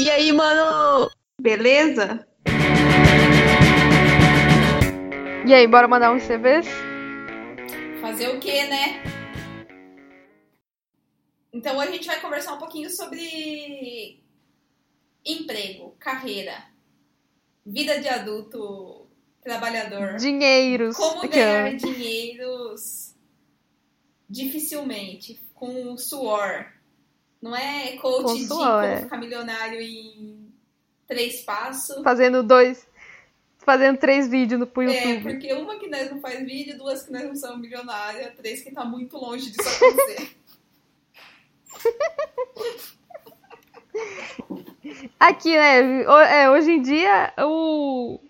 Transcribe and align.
E 0.00 0.08
aí, 0.08 0.32
mano? 0.32 1.10
Beleza? 1.42 2.24
E 5.44 5.52
aí, 5.52 5.66
bora 5.66 5.88
mandar 5.88 6.12
uns 6.12 6.22
CVs? 6.22 6.68
Fazer 8.00 8.28
o 8.28 8.38
quê, 8.38 8.64
né? 8.66 9.02
Então 11.52 11.76
hoje 11.78 11.88
a 11.88 11.92
gente 11.94 12.06
vai 12.06 12.20
conversar 12.20 12.54
um 12.54 12.58
pouquinho 12.58 12.88
sobre 12.90 14.22
emprego, 15.26 15.96
carreira, 15.98 16.54
vida 17.66 18.00
de 18.00 18.06
adulto, 18.06 19.08
trabalhador. 19.42 20.14
Dinheiros. 20.14 20.96
Como 20.96 21.28
ganhar 21.28 21.74
ó. 21.74 21.76
dinheiros 21.76 23.16
dificilmente, 24.30 25.40
com 25.54 25.98
suor. 25.98 26.77
Não 27.40 27.54
é 27.54 27.96
coach 27.98 28.22
Com 28.24 28.34
de 28.34 28.48
como 28.48 28.80
é. 28.80 29.02
ficar 29.02 29.18
milionário 29.18 29.80
em 29.80 30.52
três 31.06 31.42
passos. 31.42 32.02
Fazendo 32.02 32.42
dois. 32.42 32.86
Fazendo 33.58 33.98
três 33.98 34.28
vídeos 34.28 34.58
no 34.58 34.66
pro 34.66 34.82
É, 34.82 34.86
YouTube. 35.14 35.32
porque 35.32 35.52
uma 35.52 35.78
que 35.78 35.88
nós 35.88 36.10
não 36.10 36.20
faz 36.20 36.40
vídeo, 36.44 36.76
duas 36.78 37.02
que 37.02 37.12
nós 37.12 37.24
não 37.24 37.36
somos 37.36 37.60
milionárias, 37.60 38.34
três 38.36 38.62
que 38.62 38.72
tá 38.72 38.84
muito 38.84 39.16
longe 39.16 39.50
disso 39.50 39.68
acontecer. 39.68 40.36
Aqui, 45.18 45.56
né? 45.56 46.02
é, 46.02 46.50
hoje 46.50 46.72
em 46.72 46.82
dia, 46.82 47.32
o. 47.38 48.20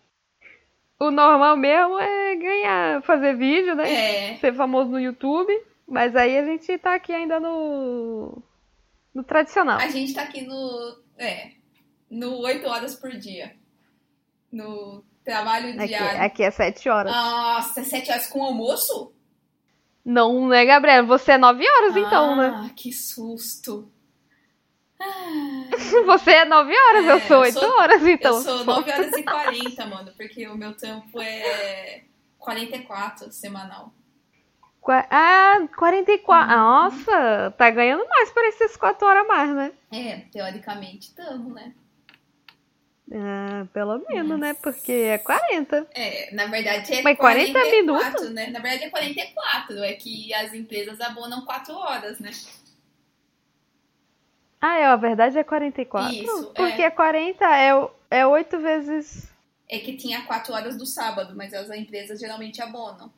O 1.00 1.12
normal 1.12 1.56
mesmo 1.56 1.96
é 2.00 2.34
ganhar, 2.34 3.02
fazer 3.02 3.36
vídeo, 3.36 3.76
né? 3.76 4.32
É, 4.32 4.36
Ser 4.38 4.52
famoso 4.54 4.90
no 4.90 4.98
YouTube. 4.98 5.52
Mas 5.86 6.16
aí 6.16 6.36
a 6.36 6.44
gente 6.44 6.76
tá 6.78 6.94
aqui 6.94 7.12
ainda 7.12 7.38
no. 7.38 8.42
No 9.18 9.24
tradicional. 9.24 9.78
a 9.80 9.88
gente 9.88 10.14
tá 10.14 10.22
aqui 10.22 10.42
no. 10.42 11.02
É. 11.18 11.50
No 12.08 12.38
8 12.38 12.64
horas 12.68 12.94
por 12.94 13.10
dia. 13.10 13.56
No 14.52 15.04
trabalho 15.24 15.70
Aqui, 15.74 15.88
diário. 15.88 16.22
aqui 16.22 16.42
é 16.44 16.50
sete 16.52 16.88
horas. 16.88 17.12
Nossa, 17.12 17.82
7 17.84 18.10
horas 18.12 18.26
com 18.28 18.42
almoço? 18.44 19.12
Não, 20.04 20.46
né, 20.48 20.64
Gabriela? 20.64 21.04
Você 21.08 21.32
é 21.32 21.36
nove 21.38 21.68
horas, 21.68 21.96
então, 21.96 22.36
né? 22.36 22.52
Ah, 22.64 22.70
que 22.74 22.92
susto. 22.92 23.90
Ah, 25.00 25.68
Você 26.06 26.30
é 26.30 26.44
nove 26.44 26.72
horas, 26.72 27.04
eu 27.04 27.16
É, 27.16 27.20
sou 27.20 27.36
eu 27.38 27.42
oito 27.42 27.58
sou- 27.60 27.78
horas, 27.78 28.06
então. 28.06 28.36
eu 28.36 28.42
sou 28.42 28.64
9 28.64 28.90
horas 28.92 29.12
e 29.16 29.22
40, 29.24 29.86
mano, 29.86 30.12
porque 30.16 30.46
o 30.48 30.56
meu 30.56 30.74
tempo 30.76 31.20
é 31.20 32.04
44 32.38 33.30
semanal. 33.32 33.92
Ah, 34.92 35.68
44. 35.76 36.56
Nossa, 36.56 37.54
tá 37.56 37.70
ganhando 37.70 38.06
mais 38.08 38.30
por 38.30 38.44
esses 38.44 38.76
quatro 38.76 39.06
horas 39.06 39.24
a 39.24 39.28
mais, 39.28 39.54
né? 39.54 39.72
É, 39.92 40.16
teoricamente 40.32 41.14
tamo, 41.14 41.52
né? 41.52 41.72
Ah, 43.12 43.66
pelo 43.72 43.98
menos, 44.08 44.38
né? 44.38 44.48
Nossa. 44.48 44.60
Porque 44.60 44.92
é 44.92 45.18
40. 45.18 45.86
É, 45.94 46.34
na 46.34 46.46
verdade 46.46 46.92
é 46.92 47.02
Mas 47.02 47.16
40 47.16 47.52
44, 47.52 47.70
minutos? 47.70 48.30
né? 48.30 48.50
Na 48.50 48.60
verdade 48.60 48.84
é 48.84 48.90
44, 48.90 49.82
é 49.82 49.92
que 49.94 50.32
as 50.34 50.52
empresas 50.52 51.00
abonam 51.00 51.44
4 51.44 51.74
horas, 51.74 52.18
né? 52.18 52.30
Ah, 54.60 54.76
é, 54.76 54.84
a 54.86 54.96
verdade 54.96 55.38
é 55.38 55.44
44. 55.44 56.12
Isso, 56.12 56.52
Porque 56.54 56.82
é 56.82 56.90
40 56.90 57.44
é, 57.44 57.70
é 58.10 58.26
8 58.26 58.58
vezes. 58.58 59.32
É 59.68 59.78
que 59.78 59.96
tinha 59.96 60.22
4 60.22 60.52
horas 60.52 60.76
do 60.76 60.84
sábado, 60.84 61.34
mas 61.36 61.54
as 61.54 61.70
empresas 61.70 62.18
geralmente 62.18 62.60
abonam. 62.60 63.12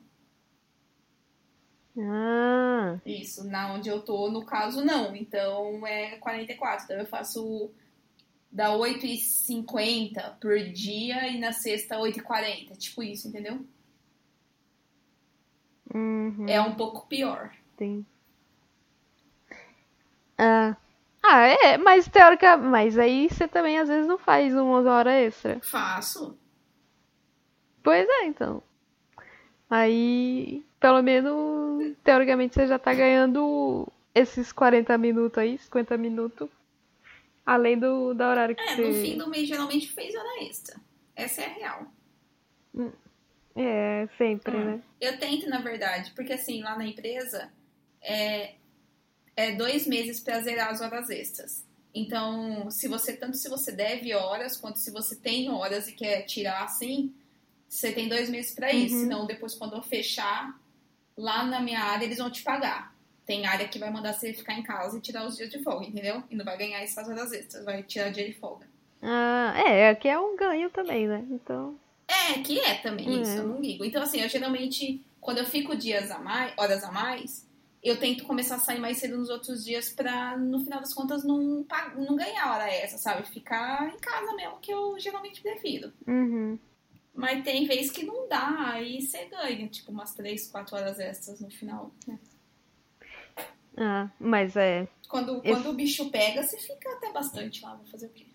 Ah, 1.97 2.97
Isso, 3.05 3.45
na 3.47 3.73
onde 3.73 3.89
eu 3.89 4.01
tô, 4.01 4.29
no 4.31 4.45
caso, 4.45 4.83
não. 4.83 5.15
Então 5.15 5.85
é 5.85 6.17
44. 6.17 6.85
Então 6.85 6.97
eu 6.97 7.05
faço 7.05 7.69
da 8.51 8.69
8h50 8.71 10.39
por 10.39 10.57
dia 10.59 11.27
e 11.27 11.39
na 11.39 11.51
sexta 11.51 11.97
8h40. 11.97 12.77
Tipo 12.77 13.03
isso, 13.03 13.27
entendeu? 13.27 13.65
uhum, 15.93 16.45
É 16.47 16.61
um 16.61 16.75
pouco 16.75 17.07
pior. 17.07 17.51
tem. 17.75 18.05
Ah. 20.37 20.75
ah, 21.21 21.41
é, 21.45 21.77
mas 21.77 22.07
teórica. 22.07 22.57
Mas 22.57 22.97
aí 22.97 23.29
você 23.29 23.47
também 23.47 23.77
às 23.79 23.89
vezes 23.89 24.07
não 24.07 24.17
faz 24.17 24.55
umas 24.55 24.85
horas 24.85 25.13
extra. 25.13 25.59
Faço. 25.61 26.37
Pois 27.83 28.07
é, 28.07 28.25
então. 28.25 28.61
Aí, 29.69 30.65
pelo 30.81 31.01
menos, 31.01 31.95
teoricamente, 32.03 32.55
você 32.55 32.67
já 32.67 32.77
tá 32.77 32.93
ganhando 32.93 33.87
esses 34.13 34.51
40 34.51 34.97
minutos 34.97 35.37
aí, 35.37 35.57
50 35.57 35.95
minutos. 35.97 36.49
Além 37.45 37.77
do 37.79 38.13
da 38.13 38.29
horário 38.29 38.55
que 38.55 38.61
É, 38.61 38.75
você. 38.75 38.87
no 38.87 38.93
fim 38.95 39.17
do 39.17 39.29
mês 39.29 39.47
geralmente 39.47 39.87
fez 39.91 40.13
hora 40.15 40.43
extra. 40.43 40.75
Essa 41.15 41.41
é 41.41 41.45
a 41.45 41.49
real. 41.53 41.87
É, 43.55 44.07
sempre, 44.17 44.55
Hum. 44.55 44.65
né? 44.65 44.81
Eu 44.99 45.17
tento, 45.19 45.47
na 45.49 45.59
verdade, 45.59 46.11
porque 46.15 46.33
assim, 46.33 46.61
lá 46.61 46.77
na 46.77 46.85
empresa 46.85 47.51
é, 48.01 48.53
é 49.35 49.51
dois 49.53 49.85
meses 49.85 50.19
pra 50.19 50.39
zerar 50.41 50.69
as 50.69 50.81
horas 50.81 51.09
extras. 51.09 51.65
Então, 51.93 52.71
se 52.71 52.87
você, 52.87 53.13
tanto 53.13 53.35
se 53.37 53.49
você 53.49 53.71
deve 53.71 54.13
horas, 54.13 54.55
quanto 54.55 54.79
se 54.79 54.89
você 54.91 55.15
tem 55.15 55.49
horas 55.49 55.87
e 55.89 55.91
quer 55.91 56.21
tirar 56.23 56.63
assim, 56.63 57.13
você 57.67 57.91
tem 57.91 58.07
dois 58.07 58.29
meses 58.29 58.53
pra 58.55 58.71
isso. 58.71 58.95
Uhum. 58.95 59.01
Senão, 59.01 59.25
depois, 59.25 59.53
quando 59.55 59.75
eu 59.75 59.81
fechar, 59.81 60.57
lá 61.21 61.43
na 61.45 61.59
minha 61.59 61.79
área, 61.79 62.05
eles 62.05 62.17
vão 62.17 62.29
te 62.31 62.43
pagar. 62.43 62.93
Tem 63.25 63.45
área 63.45 63.67
que 63.67 63.77
vai 63.79 63.91
mandar 63.91 64.13
você 64.13 64.33
ficar 64.33 64.53
em 64.53 64.63
casa 64.63 64.97
e 64.97 65.01
tirar 65.01 65.25
os 65.25 65.37
dias 65.37 65.49
de 65.49 65.61
folga, 65.63 65.85
entendeu? 65.85 66.23
E 66.29 66.35
não 66.35 66.43
vai 66.43 66.57
ganhar 66.57 66.79
essas 66.81 67.07
horas 67.07 67.31
extras, 67.31 67.63
vai 67.63 67.83
tirar 67.83 68.09
dia 68.09 68.25
de 68.25 68.33
folga. 68.33 68.65
Ah, 69.01 69.53
é, 69.55 69.89
aqui 69.89 70.07
é 70.07 70.19
um 70.19 70.35
ganho 70.35 70.69
também, 70.71 71.07
né? 71.07 71.23
Então. 71.29 71.75
É, 72.07 72.33
que 72.39 72.59
é 72.59 72.75
também 72.75 73.07
É. 73.19 73.21
isso, 73.21 73.37
eu 73.37 73.47
não 73.47 73.61
ligo. 73.61 73.85
Então, 73.85 74.01
assim, 74.01 74.19
eu 74.19 74.27
geralmente, 74.27 74.99
quando 75.21 75.37
eu 75.37 75.45
fico 75.45 75.75
dias 75.75 76.09
a 76.11 76.19
mais, 76.19 76.53
horas 76.57 76.83
a 76.83 76.91
mais, 76.91 77.47
eu 77.83 77.97
tento 77.97 78.25
começar 78.25 78.55
a 78.55 78.59
sair 78.59 78.79
mais 78.79 78.97
cedo 78.97 79.17
nos 79.17 79.29
outros 79.29 79.63
dias 79.63 79.89
pra, 79.89 80.35
no 80.37 80.59
final 80.59 80.79
das 80.79 80.93
contas, 80.93 81.23
não, 81.23 81.65
não 81.95 82.15
ganhar 82.15 82.51
hora 82.53 82.69
essa, 82.69 82.97
sabe? 82.97 83.27
Ficar 83.29 83.91
em 83.93 83.99
casa 83.99 84.35
mesmo, 84.35 84.59
que 84.59 84.71
eu 84.71 84.99
geralmente 84.99 85.41
prefiro. 85.41 85.91
Uhum. 86.07 86.59
Mas 87.13 87.43
tem 87.43 87.65
vezes 87.65 87.91
que 87.91 88.03
não 88.05 88.27
dá, 88.27 88.71
aí 88.73 89.01
você 89.01 89.25
ganha, 89.25 89.67
tipo, 89.67 89.91
umas 89.91 90.13
3, 90.13 90.47
4 90.49 90.75
horas 90.75 90.99
extras 90.99 91.39
no 91.41 91.49
final. 91.51 91.91
né? 92.07 92.17
Ah, 93.77 94.09
mas 94.19 94.55
é. 94.55 94.87
Quando, 95.09 95.41
quando 95.41 95.69
o 95.69 95.73
bicho 95.73 96.09
pega, 96.09 96.41
você 96.43 96.57
fica 96.57 96.89
até 96.93 97.11
bastante 97.11 97.63
lá, 97.63 97.75
vou 97.75 97.85
fazer 97.85 98.05
o 98.07 98.09
quê? 98.09 98.25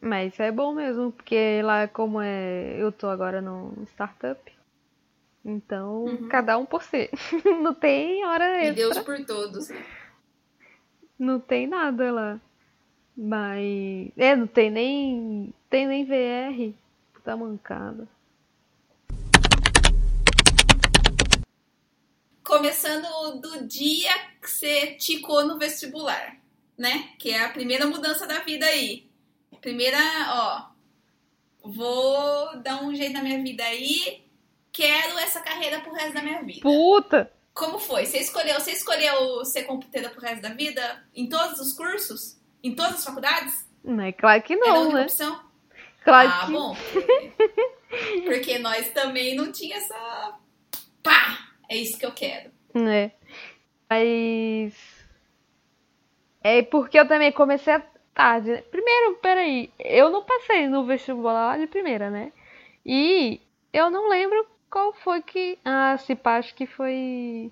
Mas 0.00 0.38
é 0.40 0.50
bom 0.52 0.74
mesmo, 0.74 1.12
porque 1.12 1.60
lá 1.62 1.86
como 1.88 2.20
é. 2.20 2.76
Eu 2.80 2.90
tô 2.92 3.08
agora 3.08 3.40
no 3.40 3.72
startup. 3.86 4.40
Então, 5.44 6.04
Uhum. 6.04 6.28
cada 6.28 6.56
um 6.58 6.66
por 6.66 6.82
si. 6.82 7.08
Não 7.62 7.74
tem 7.74 8.24
hora 8.24 8.44
E 8.64 8.68
extra. 8.68 8.74
Deus 8.74 8.98
por 9.00 9.24
todos. 9.24 9.68
né? 9.68 9.84
Não 11.18 11.40
tem 11.40 11.66
nada 11.66 12.10
lá. 12.12 12.40
Mas. 13.16 14.12
É, 14.16 14.36
não 14.36 14.46
tem 14.46 14.70
nem. 14.70 15.54
Tem 15.70 15.86
nem 15.86 16.04
VR. 16.04 16.74
Tá 17.26 17.36
mancada. 17.36 18.06
Começando 22.44 23.40
do 23.40 23.66
dia 23.66 24.12
que 24.40 24.48
você 24.48 24.94
ticou 24.94 25.44
no 25.44 25.58
vestibular, 25.58 26.36
né? 26.78 27.10
Que 27.18 27.32
é 27.32 27.42
a 27.44 27.48
primeira 27.48 27.84
mudança 27.84 28.28
da 28.28 28.38
vida 28.44 28.64
aí. 28.64 29.10
Primeira, 29.60 29.98
ó, 30.28 31.68
vou 31.68 32.60
dar 32.60 32.84
um 32.84 32.94
jeito 32.94 33.14
na 33.14 33.24
minha 33.24 33.42
vida 33.42 33.64
aí, 33.64 34.24
quero 34.70 35.18
essa 35.18 35.40
carreira 35.40 35.80
pro 35.80 35.94
resto 35.94 36.14
da 36.14 36.22
minha 36.22 36.44
vida. 36.44 36.60
Puta! 36.60 37.32
Como 37.52 37.80
foi? 37.80 38.06
Você 38.06 38.18
escolheu, 38.18 38.54
você 38.60 38.70
escolheu 38.70 39.44
ser 39.44 39.64
computeira 39.64 40.10
pro 40.10 40.20
resto 40.20 40.42
da 40.42 40.50
vida? 40.50 41.04
Em 41.12 41.28
todos 41.28 41.58
os 41.58 41.72
cursos? 41.72 42.40
Em 42.62 42.72
todas 42.76 42.98
as 42.98 43.04
faculdades? 43.04 43.66
Não, 43.82 44.04
é 44.04 44.12
claro 44.12 44.40
que 44.44 44.52
Era 44.52 44.70
a 44.70 44.74
não, 44.74 44.82
única 44.82 44.98
né? 44.98 45.02
opção? 45.02 45.45
Claro 46.06 46.28
ah, 46.28 46.46
que. 46.46 46.52
bom. 46.52 46.76
Porque, 48.24 48.58
nós 48.60 48.88
também 48.90 49.34
não 49.34 49.50
tinha 49.50 49.76
essa. 49.76 50.38
Pá! 51.02 51.48
É 51.68 51.76
isso 51.76 51.98
que 51.98 52.06
eu 52.06 52.12
quero. 52.12 52.52
É. 52.76 53.10
Mas. 53.90 55.04
É 56.40 56.62
porque 56.62 56.96
eu 56.96 57.08
também 57.08 57.32
comecei 57.32 57.74
a 57.74 57.82
tarde. 58.14 58.52
né? 58.52 58.62
Primeiro, 58.70 59.16
peraí, 59.16 59.68
eu 59.80 60.08
não 60.08 60.22
passei 60.22 60.68
no 60.68 60.86
vestibular 60.86 61.48
lá 61.48 61.58
de 61.58 61.66
primeira, 61.66 62.08
né? 62.08 62.32
E 62.84 63.40
eu 63.72 63.90
não 63.90 64.08
lembro 64.08 64.46
qual 64.70 64.92
foi 64.92 65.20
que. 65.22 65.58
Ah, 65.64 65.96
se 65.98 66.14
pá, 66.14 66.36
acho 66.36 66.54
que 66.54 66.66
foi. 66.66 67.50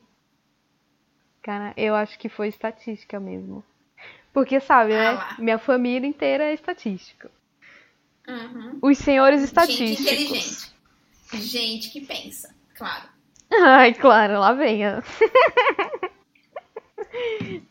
Cara, 1.42 1.74
eu 1.76 1.96
acho 1.96 2.16
que 2.20 2.28
foi 2.28 2.46
estatística 2.46 3.18
mesmo. 3.18 3.64
Porque, 4.32 4.60
sabe, 4.60 4.92
Ah 4.94 5.14
né? 5.14 5.36
Minha 5.40 5.58
família 5.58 6.06
inteira 6.06 6.44
é 6.44 6.54
estatística. 6.54 7.30
Uhum. 8.28 8.78
Os 8.82 8.98
senhores 8.98 9.40
Gente 9.40 9.48
estatísticos. 9.48 10.00
inteligente. 10.00 10.74
Gente 11.34 11.90
que 11.90 12.00
pensa, 12.00 12.54
claro. 12.76 13.04
Ai, 13.52 13.94
claro, 13.94 14.38
lá 14.40 14.52
vem. 14.52 14.82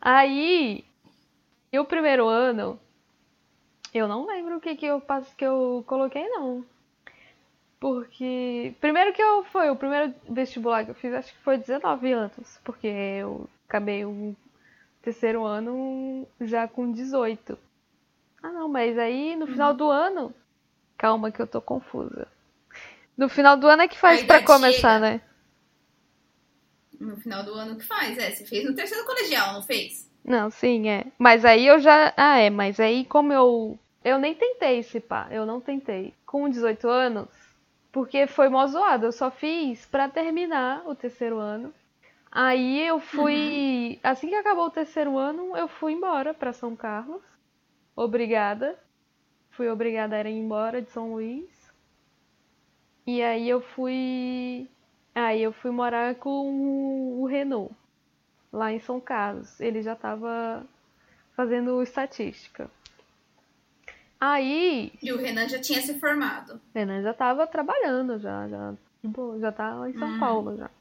Aí, 0.02 0.84
e 1.72 1.80
o 1.80 1.86
primeiro 1.86 2.28
ano, 2.28 2.80
Eu 3.94 4.08
não 4.08 4.26
lembro 4.26 4.58
o 4.58 4.62
que, 4.62 4.76
que 4.76 4.86
eu 4.86 5.00
passo 5.02 5.36
que 5.36 5.46
eu 5.46 5.84
coloquei, 5.88 6.28
não. 6.30 6.66
Porque. 7.80 8.74
Primeiro 8.80 9.14
que 9.14 9.22
eu 9.22 9.44
foi, 9.46 9.70
o 9.70 9.76
primeiro 9.76 10.14
vestibular 10.30 10.86
que 10.86 10.92
eu 10.92 10.96
fiz, 10.96 11.14
acho 11.14 11.34
que 11.34 11.40
foi 11.44 11.58
19 11.58 12.12
anos. 12.12 12.60
Porque 12.64 12.88
eu 12.88 13.48
acabei 13.68 14.06
o 14.06 14.36
terceiro 15.02 15.44
ano 15.46 16.28
já 16.42 16.68
com 16.68 16.92
18. 16.92 17.58
Ah 18.42 18.52
não, 18.52 18.68
mas 18.70 18.98
aí 18.98 19.36
no 19.36 19.48
final 19.48 19.74
do 19.74 19.90
ano. 19.90 20.34
Calma 20.98 21.32
que 21.32 21.42
eu 21.42 21.48
tô 21.48 21.62
confusa. 21.62 22.28
No 23.18 23.30
final 23.30 23.58
do 23.58 23.68
ano 23.68 23.84
é 23.84 23.88
que 23.88 23.98
faz 23.98 24.22
A 24.22 24.26
pra 24.26 24.36
idade 24.38 24.48
começar, 24.48 25.00
né? 25.00 25.22
No 27.00 27.18
final 27.18 27.44
do 27.44 27.54
ano 27.54 27.76
que 27.78 27.86
faz, 27.86 28.18
é. 28.18 28.32
Você 28.32 28.46
fez 28.46 28.66
no 28.66 28.76
terceiro 28.76 29.06
colegial, 29.06 29.54
não 29.54 29.62
fez? 29.62 30.10
Não, 30.24 30.50
sim, 30.50 30.88
é. 30.90 31.06
Mas 31.18 31.44
aí 31.44 31.68
eu 31.68 31.80
já. 31.80 32.14
Ah, 32.16 32.38
é, 32.40 32.50
mas 32.50 32.80
aí 32.80 33.06
como 33.06 33.34
eu. 33.34 33.78
Eu 34.04 34.18
nem 34.18 34.36
tentei 34.36 34.80
esse 34.80 35.00
pá, 35.00 35.28
eu 35.32 35.46
não 35.46 35.62
tentei. 35.62 36.14
Com 36.26 36.50
18 36.50 36.88
anos, 36.90 37.30
porque 37.92 38.26
foi 38.26 38.50
mó 38.50 38.66
zoado. 38.66 39.06
Eu 39.06 39.12
só 39.12 39.30
fiz 39.30 39.86
pra 39.86 40.10
terminar 40.10 40.84
o 40.88 40.96
terceiro 40.96 41.38
ano. 41.38 41.74
Aí 42.32 42.88
eu 42.88 43.00
fui. 43.00 44.00
Assim 44.02 44.30
que 44.30 44.36
acabou 44.36 44.66
o 44.66 44.72
terceiro 44.72 45.18
ano, 45.18 45.56
eu 45.56 45.68
fui 45.68 45.94
embora 45.94 46.34
pra 46.34 46.54
São 46.54 46.76
Carlos. 46.76 47.22
Obrigada. 47.96 48.80
Fui 49.56 49.70
obrigada 49.70 50.16
a 50.16 50.22
ir 50.30 50.34
embora 50.38 50.82
de 50.82 50.90
São 50.92 51.14
Luís. 51.14 51.50
E 53.06 53.22
aí 53.22 53.48
eu 53.50 53.62
fui. 53.62 54.68
Aí 55.14 55.42
eu 55.42 55.54
fui 55.54 55.72
morar 55.72 56.16
com 56.16 57.20
o 57.22 57.26
Renault 57.26 57.74
lá 58.52 58.72
em 58.72 58.80
São 58.80 59.00
Carlos. 59.00 59.60
Ele 59.60 59.82
já 59.84 59.94
estava 59.94 60.66
fazendo 61.36 61.82
estatística. 61.84 62.70
Aí, 64.20 64.94
E 65.02 65.12
o 65.12 65.18
Renan 65.18 65.50
já 65.50 65.60
tinha 65.60 65.82
se 65.82 66.00
formado. 66.00 66.60
Renan 66.74 67.02
já 67.04 67.12
estava 67.12 67.46
trabalhando, 67.46 68.18
já, 68.20 68.48
já, 68.48 68.74
boa, 69.04 69.38
já 69.38 69.52
tá 69.52 69.74
lá 69.76 69.90
em 69.90 69.94
São 69.94 70.08
Hum. 70.16 70.20
Paulo 70.20 70.56
já. 70.56 70.72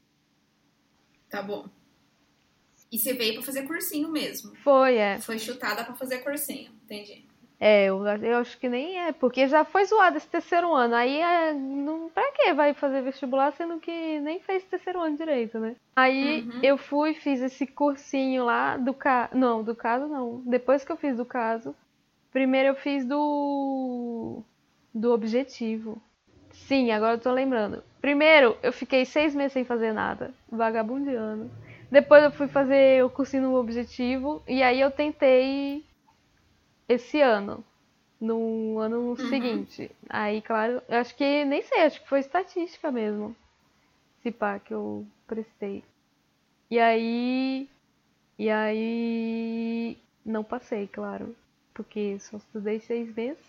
Tá 1.29 1.41
bom. 1.43 1.67
E 2.89 2.97
você 2.97 3.13
veio 3.13 3.33
pra 3.33 3.43
fazer 3.43 3.63
cursinho 3.63 4.07
mesmo. 4.09 4.55
Foi, 4.57 4.95
é. 4.95 5.19
Foi 5.19 5.37
chutada 5.37 5.83
pra 5.83 5.93
fazer 5.95 6.19
cursinho. 6.19 6.71
Entendi. 6.85 7.25
É, 7.65 7.85
eu, 7.85 8.05
eu 8.05 8.37
acho 8.39 8.59
que 8.59 8.67
nem 8.67 8.99
é, 8.99 9.13
porque 9.13 9.47
já 9.47 9.63
foi 9.63 9.85
zoado 9.85 10.17
esse 10.17 10.27
terceiro 10.27 10.73
ano. 10.73 10.95
Aí, 10.95 11.17
é, 11.21 11.53
não, 11.53 12.09
pra 12.09 12.29
que 12.33 12.53
vai 12.53 12.73
fazer 12.73 13.01
vestibular 13.01 13.53
sendo 13.53 13.79
que 13.79 14.19
nem 14.19 14.41
fez 14.41 14.65
terceiro 14.65 14.99
ano 14.99 15.15
direito, 15.15 15.57
né? 15.57 15.77
Aí 15.95 16.41
Uhum. 16.41 16.59
eu 16.61 16.77
fui, 16.77 17.13
fiz 17.13 17.39
esse 17.41 17.65
cursinho 17.65 18.43
lá 18.43 18.75
do 18.75 18.93
caso. 18.93 19.37
Não, 19.37 19.63
do 19.63 19.73
caso 19.73 20.07
não. 20.07 20.41
Depois 20.45 20.83
que 20.83 20.91
eu 20.91 20.97
fiz 20.97 21.15
do 21.15 21.23
caso, 21.23 21.73
primeiro 22.33 22.67
eu 22.69 22.75
fiz 22.75 23.05
do. 23.05 24.41
do 24.93 25.13
objetivo. 25.13 26.01
Sim, 26.51 26.91
agora 26.91 27.13
eu 27.13 27.19
tô 27.19 27.31
lembrando. 27.31 27.81
Primeiro, 28.01 28.57
eu 28.61 28.73
fiquei 28.73 29.05
seis 29.05 29.33
meses 29.33 29.53
sem 29.53 29.63
fazer 29.63 29.93
nada, 29.93 30.33
vagabundeando. 30.51 31.49
Depois 31.89 32.23
eu 32.25 32.31
fui 32.31 32.49
fazer 32.49 33.05
o 33.05 33.09
cursinho 33.09 33.43
no 33.43 33.55
objetivo, 33.55 34.43
e 34.47 34.61
aí 34.61 34.81
eu 34.81 34.91
tentei 34.91 35.85
esse 36.87 37.21
ano, 37.21 37.63
no 38.19 38.79
ano 38.79 39.15
seguinte. 39.17 39.91
Aí, 40.09 40.41
claro, 40.41 40.81
eu 40.87 40.97
acho 40.97 41.15
que 41.15 41.45
nem 41.45 41.61
sei, 41.61 41.81
acho 41.81 42.01
que 42.01 42.09
foi 42.09 42.19
estatística 42.19 42.91
mesmo. 42.91 43.35
Se 44.21 44.31
pá 44.31 44.59
que 44.59 44.73
eu 44.73 45.05
prestei. 45.27 45.83
E 46.71 46.79
aí. 46.79 47.69
E 48.39 48.49
aí. 48.49 49.97
Não 50.25 50.43
passei, 50.43 50.87
claro. 50.87 51.35
Porque 51.73 52.17
só 52.19 52.37
estudei 52.37 52.79
seis 52.79 53.13
meses. 53.13 53.43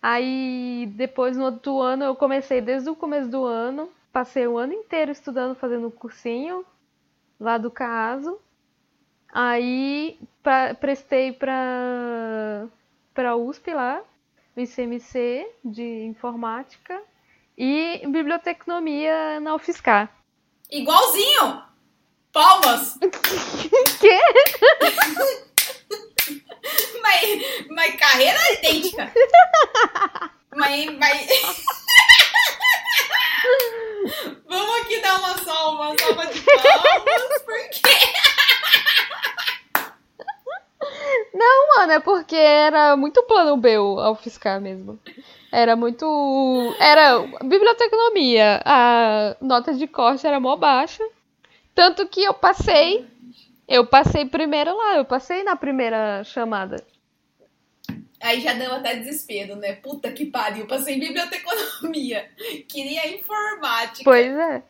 Aí 0.00 0.90
depois 0.94 1.36
no 1.36 1.44
outro 1.44 1.80
ano 1.80 2.04
eu 2.04 2.16
comecei 2.16 2.60
desde 2.60 2.88
o 2.88 2.96
começo 2.96 3.28
do 3.28 3.44
ano. 3.44 3.90
Passei 4.12 4.46
o 4.46 4.56
ano 4.56 4.72
inteiro 4.72 5.12
estudando, 5.12 5.54
fazendo 5.54 5.90
cursinho 5.90 6.64
lá 7.38 7.58
do 7.58 7.70
caso. 7.70 8.38
Aí 9.30 10.18
pra- 10.46 10.74
prestei 10.74 11.32
pra, 11.32 12.68
pra 13.12 13.34
USP 13.34 13.74
lá, 13.74 14.00
no 14.54 14.62
ICMC 14.62 15.44
de 15.64 16.04
informática 16.04 17.02
e 17.58 18.00
bibliotecnomia 18.06 19.40
na 19.40 19.56
UFSCar. 19.56 20.08
Igualzinho! 20.70 21.64
Palmas! 22.32 22.96
Quê? 23.98 24.20
Mas, 27.02 27.66
mas 27.70 27.94
carreira 27.96 28.36
é 28.36 28.54
idêntica. 28.54 29.12
mas, 30.56 30.90
mas... 30.98 31.26
Vamos 34.48 34.80
aqui 34.80 35.00
dar 35.00 35.18
uma 35.20 35.38
salva, 35.38 35.82
uma 35.90 35.96
salva 35.98 36.26
de 36.26 36.40
palmas, 36.40 37.42
porque... 37.44 38.25
Não, 41.36 41.76
mano, 41.76 41.92
é 41.92 42.00
porque 42.00 42.34
era 42.36 42.96
muito 42.96 43.22
plano 43.24 43.56
B 43.58 43.78
o- 43.78 44.00
a 44.00 44.10
UFSCar 44.10 44.60
mesmo. 44.60 44.98
Era 45.52 45.76
muito. 45.76 46.06
Era 46.80 47.18
bibliotecnomia. 47.44 48.62
A 48.64 49.36
nota 49.40 49.74
de 49.74 49.86
corte 49.86 50.26
era 50.26 50.40
mó 50.40 50.56
baixa. 50.56 51.06
Tanto 51.74 52.06
que 52.08 52.22
eu 52.24 52.32
passei. 52.32 53.06
Eu 53.68 53.84
passei 53.86 54.24
primeiro 54.24 54.74
lá, 54.76 54.96
eu 54.96 55.04
passei 55.04 55.42
na 55.42 55.56
primeira 55.56 56.22
chamada. 56.24 56.82
Aí 58.22 58.40
já 58.40 58.54
deu 58.54 58.72
até 58.72 58.96
desespero, 58.96 59.56
né? 59.56 59.74
Puta 59.74 60.10
que 60.12 60.24
pariu, 60.26 60.66
passei 60.66 60.94
em 60.94 61.00
biblioteconomia. 61.00 62.30
Queria 62.68 63.14
informática. 63.14 64.04
Pois 64.04 64.34
é. 64.34 64.62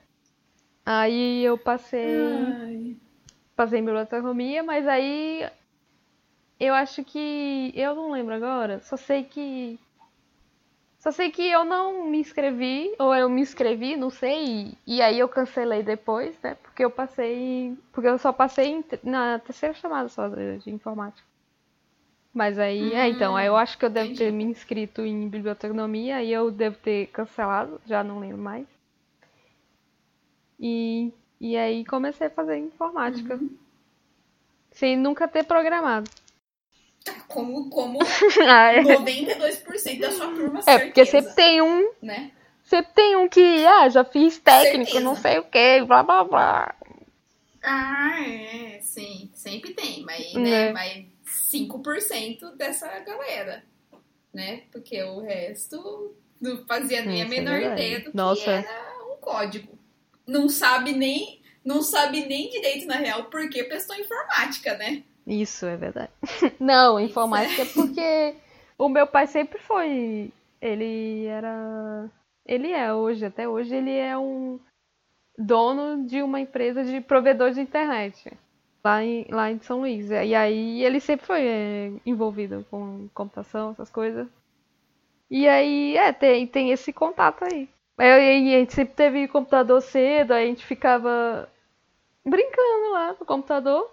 Aí 0.84 1.44
eu 1.44 1.56
passei. 1.56 2.16
Ai. 2.60 2.96
Passei 3.54 3.78
em 3.78 3.84
bibliotecnomia, 3.84 4.62
mas 4.62 4.86
aí. 4.88 5.46
Eu 6.58 6.74
acho 6.74 7.04
que. 7.04 7.72
Eu 7.74 7.94
não 7.94 8.10
lembro 8.10 8.34
agora. 8.34 8.80
Só 8.80 8.96
sei 8.96 9.24
que. 9.24 9.78
Só 10.98 11.12
sei 11.12 11.30
que 11.30 11.42
eu 11.48 11.64
não 11.64 12.06
me 12.10 12.18
inscrevi, 12.18 12.92
ou 12.98 13.14
eu 13.14 13.28
me 13.28 13.40
inscrevi, 13.40 13.96
não 13.96 14.10
sei, 14.10 14.76
e, 14.86 14.96
e 14.96 15.02
aí 15.02 15.18
eu 15.20 15.28
cancelei 15.28 15.82
depois, 15.82 16.36
né? 16.42 16.56
Porque 16.56 16.84
eu 16.84 16.90
passei. 16.90 17.76
Porque 17.92 18.08
eu 18.08 18.18
só 18.18 18.32
passei 18.32 18.68
em- 18.72 18.84
na 19.04 19.38
terceira 19.38 19.72
chamada 19.74 20.08
só 20.08 20.26
de, 20.28 20.68
informática. 20.68 21.22
Mas 22.34 22.58
aí, 22.58 22.92
é, 22.92 23.08
então, 23.08 23.36
aí 23.36 23.46
eu 23.46 23.56
acho 23.56 23.78
que 23.78 23.84
eu 23.84 23.90
devo 23.90 24.14
ter 24.14 24.30
entendi. 24.30 24.32
me 24.32 24.44
inscrito 24.44 25.02
em 25.02 25.28
biblioteconomia 25.28 26.22
e 26.22 26.32
eu 26.32 26.50
devo 26.50 26.76
ter 26.78 27.06
cancelado, 27.08 27.80
já 27.86 28.02
não 28.04 28.18
lembro 28.18 28.38
mais. 28.38 28.66
E, 30.58 31.12
e 31.40 31.56
aí 31.56 31.84
comecei 31.84 32.26
a 32.26 32.30
fazer 32.30 32.58
informática. 32.58 33.38
Sem 34.72 34.96
nunca 34.96 35.26
ter 35.28 35.44
programado. 35.44 36.10
Como, 37.28 37.68
como 37.70 37.98
Ah, 38.48 38.72
é. 38.72 38.82
92% 38.82 40.00
da 40.00 40.10
sua 40.10 40.26
turma, 40.28 40.60
É, 40.66 40.78
porque 40.78 41.04
sempre 41.04 41.34
tem 41.34 41.62
um, 41.62 41.92
né? 42.02 42.30
sempre 42.64 42.92
tem 42.94 43.16
um 43.16 43.28
que, 43.28 43.64
ah, 43.66 43.88
já 43.88 44.04
fiz 44.04 44.38
técnico, 44.38 44.86
Certeza. 44.92 45.00
não 45.04 45.14
sei 45.16 45.38
o 45.38 45.44
que, 45.44 45.82
blá 45.84 46.02
blá 46.02 46.24
blá. 46.24 46.74
Ah, 47.62 48.20
é, 48.22 48.78
sim, 48.80 49.30
sempre 49.34 49.72
tem, 49.74 50.02
mas, 50.04 50.34
É. 50.34 50.38
né, 50.38 50.72
mas 50.72 51.04
5% 51.52 52.56
dessa 52.56 52.86
galera, 53.00 53.64
né? 54.32 54.62
Porque 54.70 55.02
o 55.02 55.20
resto 55.20 56.14
não 56.40 56.64
fazia 56.66 57.02
nem 57.02 57.22
a 57.22 57.24
Isso 57.24 57.34
é 57.34 57.38
menor 57.40 57.58
verdade. 57.58 57.82
ideia 57.82 58.00
do 58.00 58.10
Nossa. 58.14 58.42
que 58.44 58.50
era 58.50 59.04
um 59.12 59.16
código. 59.16 59.78
Não 60.26 60.48
sabe 60.48 60.92
nem, 60.92 61.40
não 61.64 61.82
sabe 61.82 62.24
nem 62.26 62.48
direito, 62.50 62.86
na 62.86 62.96
real, 62.96 63.24
porque 63.24 63.64
prestou 63.64 63.96
informática, 63.96 64.76
né? 64.76 65.02
Isso 65.26 65.66
é 65.66 65.76
verdade. 65.76 66.12
Não, 66.60 67.00
informática 67.00 67.62
é 67.62 67.66
porque 67.66 68.34
o 68.78 68.88
meu 68.88 69.06
pai 69.06 69.26
sempre 69.26 69.58
foi. 69.58 70.32
Ele 70.60 71.26
era. 71.26 72.08
Ele 72.46 72.70
é 72.70 72.92
hoje, 72.92 73.26
até 73.26 73.48
hoje, 73.48 73.74
ele 73.74 73.90
é 73.90 74.16
um 74.16 74.60
dono 75.36 76.06
de 76.06 76.22
uma 76.22 76.40
empresa 76.40 76.84
de 76.84 77.00
provedor 77.00 77.50
de 77.50 77.60
internet. 77.60 78.32
Lá 78.84 79.02
em, 79.02 79.26
lá 79.28 79.50
em 79.50 79.58
São 79.58 79.80
Luís. 79.80 80.10
E 80.10 80.34
aí 80.34 80.84
ele 80.84 81.00
sempre 81.00 81.26
foi 81.26 81.44
é, 81.44 81.92
envolvido 82.06 82.64
com 82.70 83.08
computação, 83.12 83.72
essas 83.72 83.90
coisas. 83.90 84.28
E 85.28 85.48
aí, 85.48 85.96
é, 85.96 86.12
tem, 86.12 86.46
tem 86.46 86.70
esse 86.70 86.92
contato 86.92 87.44
aí. 87.44 87.68
Aí 87.98 88.54
a 88.54 88.58
gente 88.58 88.74
sempre 88.74 88.94
teve 88.94 89.26
computador 89.26 89.80
cedo, 89.82 90.32
aí 90.32 90.44
a 90.44 90.46
gente 90.46 90.64
ficava 90.64 91.48
brincando 92.24 92.92
lá 92.92 93.16
no 93.18 93.26
computador. 93.26 93.90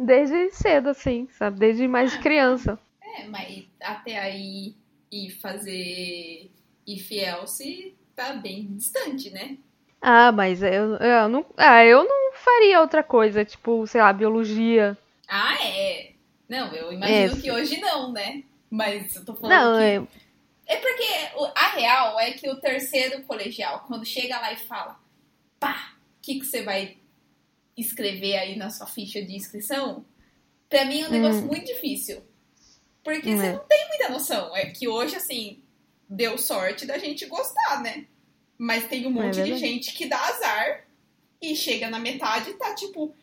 Desde 0.00 0.50
cedo, 0.50 0.90
assim, 0.90 1.28
sabe? 1.38 1.58
Desde 1.58 1.86
mais 1.86 2.16
criança. 2.16 2.78
É, 3.18 3.26
mas 3.26 3.64
até 3.82 4.18
aí 4.18 4.74
e 5.12 5.30
fazer 5.30 6.50
e 6.86 6.98
se 7.46 7.94
tá 8.16 8.32
bem 8.34 8.66
distante, 8.76 9.30
né? 9.30 9.56
Ah, 10.00 10.32
mas 10.32 10.62
eu, 10.62 10.96
eu 10.96 11.28
não. 11.28 11.44
Ah, 11.56 11.84
eu 11.84 12.04
não 12.04 12.32
faria 12.32 12.80
outra 12.80 13.02
coisa, 13.02 13.44
tipo, 13.44 13.86
sei 13.86 14.00
lá, 14.00 14.12
biologia. 14.12 14.96
Ah, 15.28 15.62
é. 15.62 16.12
Não, 16.48 16.74
eu 16.74 16.92
imagino 16.92 17.36
que 17.40 17.50
hoje 17.50 17.78
não, 17.80 18.10
né? 18.12 18.42
Mas 18.68 19.14
eu 19.14 19.24
tô 19.24 19.34
falando 19.34 19.52
Não, 19.52 19.78
que... 19.78 20.12
é, 20.72 20.74
É 20.74 20.76
porque 20.76 21.52
a 21.54 21.68
real 21.68 22.18
é 22.18 22.32
que 22.32 22.48
o 22.48 22.56
terceiro 22.56 23.22
colegial, 23.24 23.84
quando 23.86 24.04
chega 24.06 24.38
lá 24.40 24.52
e 24.52 24.56
fala, 24.56 24.98
pá, 25.58 25.92
o 26.18 26.22
que, 26.22 26.38
que 26.40 26.46
você 26.46 26.62
vai 26.62 26.96
escrever 27.80 28.36
aí 28.36 28.56
na 28.56 28.70
sua 28.70 28.86
ficha 28.86 29.22
de 29.24 29.34
inscrição? 29.34 30.04
Pra 30.68 30.84
mim 30.84 31.02
é 31.02 31.08
um 31.08 31.10
negócio 31.10 31.42
Hum. 31.42 31.46
muito 31.46 31.66
difícil. 31.66 32.22
Porque 33.02 33.30
Hum, 33.30 33.36
você 33.38 33.46
é. 33.46 33.52
não 33.52 33.64
tem 33.66 33.88
muita 33.88 34.08
noção. 34.10 34.54
É 34.56 34.66
que 34.70 34.86
hoje, 34.88 35.16
assim, 35.16 35.62
deu 36.08 36.36
sorte 36.38 36.86
da 36.86 36.98
gente 36.98 37.26
gostar, 37.26 37.82
né? 37.82 38.06
Mas 38.58 38.86
tem 38.88 39.06
um 39.06 39.10
É 39.10 39.12
monte 39.12 39.42
de 39.42 39.42
verdade. 39.42 39.60
gente 39.60 39.94
que 39.94 40.06
dá 40.06 40.18
azar 40.20 40.86
e 41.40 41.56
chega 41.56 41.88
na 41.90 41.98
metade 41.98 42.50
e 42.50 42.54
tá 42.54 42.74
tipo, 42.74 43.14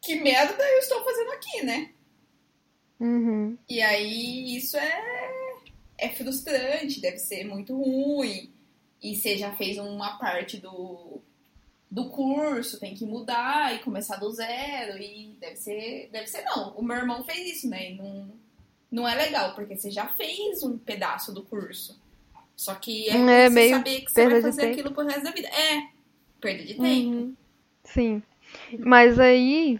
que 0.00 0.16
merda 0.16 0.62
eu 0.62 0.78
estou 0.78 1.02
fazendo 1.04 1.32
aqui, 1.32 1.62
né? 1.64 1.90
uhum. 3.00 3.58
E 3.68 3.80
aí 3.82 4.56
isso 4.56 4.76
é, 4.76 5.02
é 5.98 6.08
frustrante, 6.10 7.00
deve 7.00 7.18
ser 7.18 7.44
muito 7.44 7.74
ruim. 7.76 8.52
E 9.02 9.14
você 9.16 9.36
já 9.36 9.54
fez 9.56 9.76
uma 9.78 10.18
parte 10.18 10.56
do, 10.58 11.20
do 11.90 12.08
curso, 12.10 12.80
tem 12.80 12.94
que 12.94 13.04
mudar 13.04 13.74
e 13.74 13.78
começar 13.80 14.16
do 14.16 14.30
zero. 14.30 14.98
E 14.98 15.36
deve 15.40 15.56
ser. 15.56 16.08
Deve 16.12 16.26
ser 16.26 16.42
não. 16.42 16.70
O 16.76 16.82
meu 16.82 16.96
irmão 16.96 17.24
fez 17.24 17.56
isso, 17.56 17.68
né? 17.68 17.92
E 17.92 17.96
não, 17.96 18.28
não 18.90 19.08
é 19.08 19.14
legal, 19.14 19.54
porque 19.54 19.76
você 19.76 19.90
já 19.90 20.06
fez 20.08 20.62
um 20.62 20.76
pedaço 20.78 21.32
do 21.32 21.42
curso. 21.42 22.00
Só 22.56 22.74
que 22.74 23.08
é, 23.08 23.16
É, 23.16 23.48
você 23.48 23.50
meio 23.50 23.76
saber 23.76 24.00
que 24.00 24.10
você 24.10 24.28
vai 24.28 24.40
fazer 24.40 24.60
tempo. 24.62 24.72
aquilo 24.72 24.92
pro 24.94 25.04
resto 25.06 25.22
da 25.24 25.30
vida. 25.30 25.48
É, 25.48 25.88
perda 26.40 26.64
de 26.64 26.74
tempo. 26.74 26.86
Uhum. 26.86 27.36
Sim. 27.84 28.22
Mas 28.78 29.18
aí. 29.20 29.78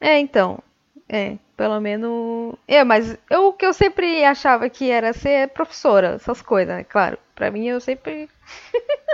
É, 0.00 0.18
então. 0.18 0.62
É, 1.08 1.38
pelo 1.56 1.80
menos. 1.80 2.56
É, 2.68 2.84
mas 2.84 3.16
eu, 3.30 3.46
o 3.48 3.52
que 3.52 3.64
eu 3.64 3.72
sempre 3.72 4.24
achava 4.24 4.68
que 4.68 4.90
era 4.90 5.12
ser 5.12 5.48
professora, 5.50 6.14
essas 6.16 6.42
coisas, 6.42 6.76
né? 6.76 6.84
Claro. 6.84 7.18
Pra 7.34 7.50
mim 7.50 7.66
eu 7.66 7.80
sempre. 7.80 8.28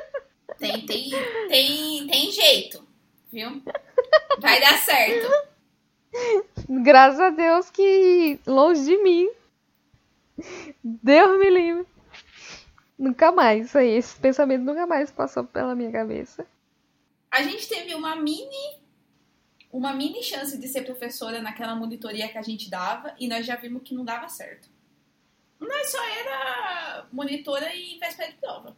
Tem, 0.63 0.87
tem, 0.87 1.11
tem, 1.49 2.07
tem 2.07 2.31
jeito, 2.31 2.87
viu? 3.33 3.61
Vai 4.39 4.61
dar 4.61 4.79
certo. 4.79 5.29
Graças 6.69 7.19
a 7.19 7.31
Deus 7.31 7.69
que 7.69 8.39
longe 8.47 8.85
de 8.85 8.97
mim. 8.99 9.29
Deus 10.85 11.41
me 11.41 11.51
livre. 11.51 11.87
Nunca 12.97 13.33
mais. 13.33 13.67
Isso 13.67 13.79
aí, 13.79 13.91
esse 13.91 14.17
pensamento 14.21 14.63
nunca 14.63 14.87
mais 14.87 15.11
passou 15.11 15.43
pela 15.43 15.75
minha 15.75 15.91
cabeça. 15.91 16.47
A 17.29 17.43
gente 17.43 17.69
teve 17.69 17.93
uma 17.97 18.15
mini 18.15 18.81
uma 19.73 19.93
mini 19.93 20.23
chance 20.23 20.57
de 20.57 20.69
ser 20.69 20.83
professora 20.83 21.43
naquela 21.43 21.75
monitoria 21.75 22.29
que 22.29 22.39
a 22.39 22.43
gente 22.43 22.71
dava 22.71 23.17
e 23.19 23.27
nós 23.27 23.45
já 23.45 23.57
vimos 23.57 23.83
que 23.83 23.95
não 23.95 24.05
dava 24.05 24.29
certo. 24.29 24.69
Nós 25.59 25.91
só 25.91 26.05
era 26.05 27.09
monitora 27.11 27.75
e 27.75 27.99
véspera 27.99 28.31
de 28.31 28.39
prova. 28.39 28.77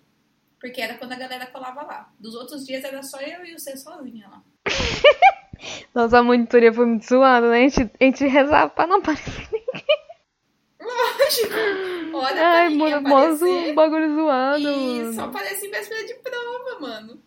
Porque 0.65 0.81
era 0.81 0.95
quando 0.95 1.13
a 1.13 1.17
galera 1.17 1.45
colava 1.49 1.83
lá. 1.83 2.11
Dos 2.19 2.35
outros 2.35 2.65
dias 2.65 2.83
era 2.83 3.03
só 3.03 3.21
eu 3.21 3.45
e 3.45 3.55
o 3.55 3.59
C 3.59 3.77
sozinha 3.77 4.27
lá. 4.31 4.43
Nossa, 5.95 6.21
a 6.21 6.23
monitoria 6.23 6.73
foi 6.73 6.87
muito 6.87 7.05
zoada, 7.05 7.51
né? 7.51 7.67
A 7.67 7.69
gente, 7.69 7.93
a 8.01 8.05
gente 8.05 8.27
rezava 8.27 8.71
pra 8.71 8.87
não 8.87 8.97
aparecer. 8.97 9.31
Lógico. 10.81 12.17
Olha 12.17 12.43
Ai, 12.43 12.69
ninguém 12.71 12.93
mano, 12.93 13.09
mó 13.11 13.19
aparecer. 13.19 13.75
bagulho 13.75 14.15
zoado. 14.15 14.63
E 14.63 15.03
mano. 15.03 15.13
só 15.13 15.25
aparece 15.25 15.67
em 15.67 15.71
véspera 15.71 16.07
de 16.07 16.15
prova, 16.15 16.81
mano. 16.81 17.23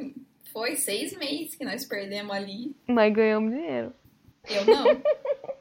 Hum, 0.00 0.14
foi 0.52 0.74
seis 0.74 1.16
meses 1.16 1.54
que 1.54 1.64
nós 1.64 1.84
perdemos 1.84 2.34
ali. 2.34 2.74
Mas 2.88 3.14
ganhamos 3.14 3.52
dinheiro. 3.52 3.94
Eu 4.50 4.64
não. 4.66 4.84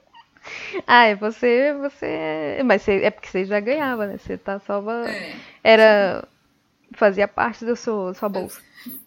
Ah, 0.85 1.05
é 1.05 1.15
você, 1.15 1.73
você. 1.73 2.61
Mas 2.63 2.83
você, 2.83 3.01
é 3.01 3.09
porque 3.09 3.27
você 3.27 3.45
já 3.45 3.59
ganhava, 3.59 4.05
né? 4.05 4.17
Você 4.17 4.37
tá 4.37 4.59
só. 4.59 4.79
É. 5.07 5.35
Era. 5.63 6.27
Fazia 6.93 7.27
parte 7.27 7.65
da 7.65 7.75
sua, 7.75 8.13
sua 8.13 8.29
bolsa. 8.29 8.61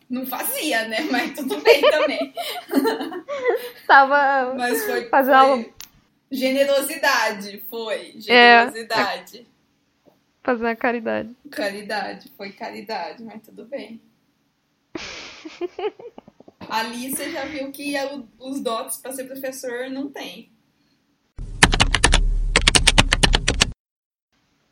Não 0.09 0.27
fazia, 0.27 0.89
né? 0.89 1.01
Mas 1.11 1.33
tudo 1.35 1.61
bem 1.61 1.81
também. 1.83 2.35
Tava. 3.87 4.55
Mas 4.55 4.85
foi, 4.85 5.09
Fazer 5.09 5.33
foi 5.33 5.73
generosidade, 6.31 7.63
foi. 7.69 8.15
É. 8.29 8.61
Generosidade. 8.67 9.47
Fazendo 10.43 10.69
a 10.69 10.77
caridade. 10.77 11.37
Caridade, 11.51 12.33
foi 12.37 12.53
caridade, 12.53 13.23
mas 13.23 13.43
tudo 13.43 13.65
bem. 13.65 14.01
Ali 16.69 17.11
você 17.11 17.31
já 17.31 17.45
viu 17.45 17.71
que 17.71 17.97
é 17.97 18.11
os 18.39 18.61
dotes 18.61 18.99
para 18.99 19.13
ser 19.13 19.25
professor 19.25 19.89
não 19.91 20.11
tem. 20.11 20.51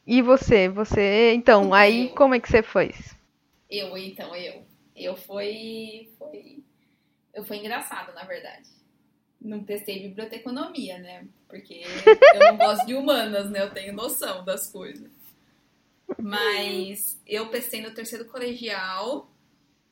E 0.07 0.23
você? 0.23 0.69
Você. 0.69 1.33
Então, 1.35 1.75
aí 1.75 2.09
Eu. 2.09 2.15
como 2.15 2.35
é 2.35 2.41
que 2.41 2.49
você 2.49 2.63
fez? 2.63 3.17
Eu, 3.69 3.97
então, 3.97 4.35
eu. 4.37 4.65
Eu 4.95 5.17
foi. 5.17 6.13
Foi, 6.19 6.63
eu 7.35 7.45
foi 7.45 7.57
engraçado, 7.59 8.15
na 8.15 8.25
verdade. 8.25 8.69
Não 9.41 9.65
testei 9.65 10.09
biblioteconomia, 10.09 10.99
né? 10.99 11.27
Porque 11.49 11.83
eu 12.35 12.41
não 12.53 12.57
gosto 12.57 12.87
de 12.87 12.95
humanas, 12.95 13.51
né? 13.51 13.63
Eu 13.63 13.71
tenho 13.71 13.93
noção 13.93 14.45
das 14.45 14.71
coisas. 14.71 15.11
Mas 16.19 17.21
eu 17.27 17.49
prestei 17.49 17.83
no 17.83 17.93
terceiro 17.93 18.25
colegial. 18.27 19.31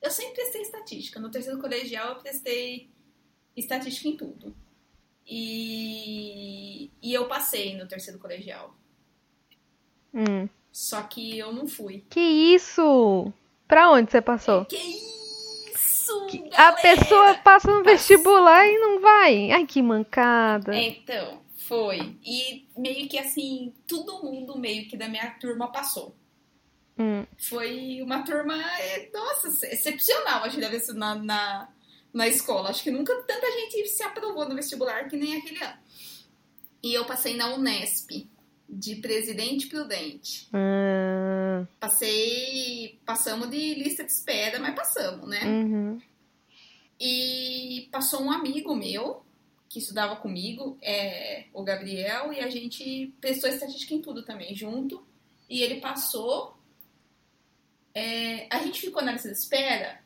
Eu 0.01 0.09
sempre 0.09 0.35
prestei 0.35 0.61
estatística. 0.61 1.19
No 1.19 1.29
terceiro 1.29 1.59
colegial 1.59 2.13
eu 2.13 2.21
prestei 2.21 2.89
estatística 3.55 4.07
em 4.07 4.17
tudo. 4.17 4.55
E, 5.27 6.89
e 7.01 7.13
eu 7.13 7.27
passei 7.27 7.75
no 7.75 7.87
terceiro 7.87 8.19
colegial. 8.19 8.75
Hum. 10.15 10.47
Só 10.71 11.01
que 11.03 11.37
eu 11.37 11.51
não 11.53 11.67
fui. 11.67 12.03
Que 12.09 12.19
isso? 12.19 13.31
Pra 13.67 13.91
onde 13.91 14.11
você 14.11 14.21
passou? 14.21 14.65
Que 14.65 14.75
isso, 14.77 16.27
A 16.53 16.71
galera! 16.71 16.81
pessoa 16.81 17.33
passa 17.35 17.67
no 17.71 17.83
Passa. 17.83 17.95
vestibular 17.97 18.67
e 18.67 18.77
não 18.77 19.01
vai. 19.01 19.51
Ai, 19.51 19.65
que 19.65 19.81
mancada. 19.81 20.75
Então, 20.75 21.41
foi. 21.67 22.15
E 22.23 22.67
meio 22.77 23.07
que 23.09 23.17
assim, 23.17 23.73
todo 23.87 24.23
mundo 24.23 24.57
meio 24.57 24.87
que 24.87 24.95
da 24.97 25.07
minha 25.07 25.29
turma 25.31 25.71
passou. 25.71 26.15
Hum. 26.97 27.25
Foi 27.37 27.99
uma 28.01 28.23
turma, 28.23 28.55
é, 28.79 29.09
nossa, 29.13 29.47
excepcional, 29.67 30.43
acho 30.45 30.55
que 30.55 30.61
deve 30.61 30.79
ser 30.79 30.93
na, 30.93 31.15
na, 31.15 31.69
na 32.13 32.27
escola. 32.27 32.69
Acho 32.69 32.83
que 32.83 32.91
nunca 32.91 33.13
tanta 33.23 33.51
gente 33.51 33.87
se 33.87 34.03
aprovou 34.03 34.47
no 34.47 34.55
vestibular 34.55 35.09
que 35.09 35.17
nem 35.17 35.35
aquele 35.37 35.61
ano. 35.63 35.77
E 36.83 36.93
eu 36.93 37.03
passei 37.03 37.35
na 37.35 37.53
Unesp, 37.53 38.29
de 38.67 38.95
Presidente 38.95 39.67
Prudente. 39.67 40.49
Ah, 40.53 41.65
Passei, 41.79 42.99
passamos 43.05 43.49
de 43.49 43.75
lista 43.75 44.03
de 44.03 44.11
espera, 44.11 44.59
mas 44.59 44.75
passamos, 44.75 45.29
né? 45.29 45.43
uhum. 45.45 46.01
E 46.99 47.87
passou 47.91 48.21
um 48.21 48.31
amigo 48.31 48.73
meu 48.75 49.25
que 49.69 49.79
estudava 49.79 50.15
comigo, 50.15 50.77
é, 50.81 51.45
o 51.53 51.61
Gabriel, 51.63 52.31
e 52.31 52.39
a 52.39 52.49
gente 52.49 53.13
prestou 53.19 53.49
estatística 53.49 53.93
em 53.93 54.01
tudo 54.01 54.23
também 54.23 54.55
junto. 54.55 55.05
E 55.49 55.61
ele 55.61 55.81
passou. 55.81 56.57
é, 57.93 58.47
a 58.49 58.59
gente 58.63 58.79
ficou 58.81 59.01
na 59.03 59.11
lista 59.11 59.29
de 59.29 59.37
espera. 59.37 59.99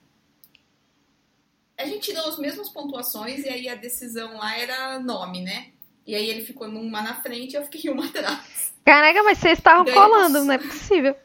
A 1.77 1.85
gente 1.85 2.11
tirou 2.11 2.27
as 2.27 2.37
mesmas 2.39 2.69
pontuações 2.69 3.45
e 3.45 3.49
aí 3.49 3.69
a 3.69 3.75
decisão 3.75 4.37
lá 4.37 4.57
era 4.57 4.99
nome, 4.99 5.41
né? 5.41 5.71
E 6.09 6.15
aí 6.15 6.27
ele 6.27 6.41
ficou 6.41 6.67
numa 6.67 7.03
na 7.03 7.21
frente 7.21 7.53
e 7.53 7.55
eu 7.55 7.63
fiquei 7.65 7.89
uma 7.93 8.07
atrás. 8.07 8.73
Caraca, 8.83 9.21
mas 9.21 9.37
vocês 9.37 9.59
estavam 9.59 9.85
Daí 9.85 9.93
colando, 9.93 10.43
não 10.43 10.53
é 10.55 10.57
possível. 10.57 11.15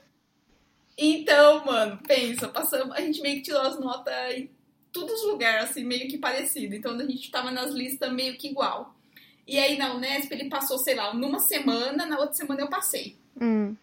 Então, 0.99 1.65
mano, 1.65 1.99
pensa, 2.07 2.49
passamos, 2.49 2.95
a 2.95 3.01
gente 3.01 3.23
meio 3.23 3.37
que 3.37 3.45
tirou 3.45 3.63
as 3.63 3.81
notas 3.81 4.15
em 4.35 4.51
todos 4.93 5.23
os 5.23 5.27
lugares, 5.27 5.71
assim, 5.71 5.85
meio 5.85 6.07
que 6.07 6.19
parecido. 6.19 6.75
Então 6.75 6.93
a 6.93 7.03
gente 7.03 7.31
tava 7.31 7.51
nas 7.51 7.73
listas 7.73 8.13
meio 8.13 8.37
que 8.37 8.49
igual. 8.49 8.95
E 9.47 9.59
aí 9.59 9.79
na 9.79 9.95
Unesp 9.95 10.31
ele 10.31 10.51
passou, 10.51 10.77
sei 10.79 10.95
lá, 10.95 11.15
numa 11.15 11.41
semana, 11.41 12.05
na 12.05 12.19
outra 12.19 12.35
semana 12.35 12.61
eu 12.61 12.69
passei. 12.69 13.17
Hum. 13.41 13.75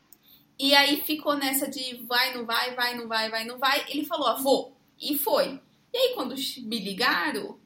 E 0.59 0.75
aí 0.75 1.01
ficou 1.01 1.35
nessa 1.35 1.67
de 1.67 1.95
vai, 2.05 2.35
não 2.35 2.45
vai, 2.45 2.75
vai, 2.75 2.95
não 2.95 3.07
vai, 3.07 3.29
vai, 3.31 3.43
não 3.43 3.57
vai. 3.57 3.85
Ele 3.89 4.05
falou, 4.05 4.27
ah, 4.27 4.35
vou. 4.35 4.77
E 5.01 5.17
foi. 5.17 5.59
E 5.91 5.97
aí 5.97 6.13
quando 6.13 6.35
me 6.35 6.79
ligaram, 6.79 7.57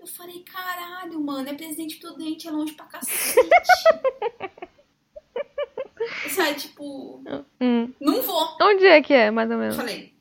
eu 0.00 0.06
falei, 0.06 0.42
caralho, 0.44 1.20
mano, 1.20 1.48
é 1.48 1.54
presidente 1.54 1.96
prudente, 1.96 2.48
é 2.48 2.50
longe 2.50 2.72
pra 2.74 2.86
cacete. 2.86 3.38
Sabe, 6.30 6.54
tipo, 6.58 7.22
Hum. 7.60 7.92
não 8.00 8.22
vou. 8.22 8.56
Onde 8.62 8.86
é 8.86 9.02
que 9.02 9.12
é, 9.12 9.30
mais 9.30 9.48
ou 9.50 9.56
Eu 9.56 9.60
menos? 9.60 9.76
falei, 9.76 10.14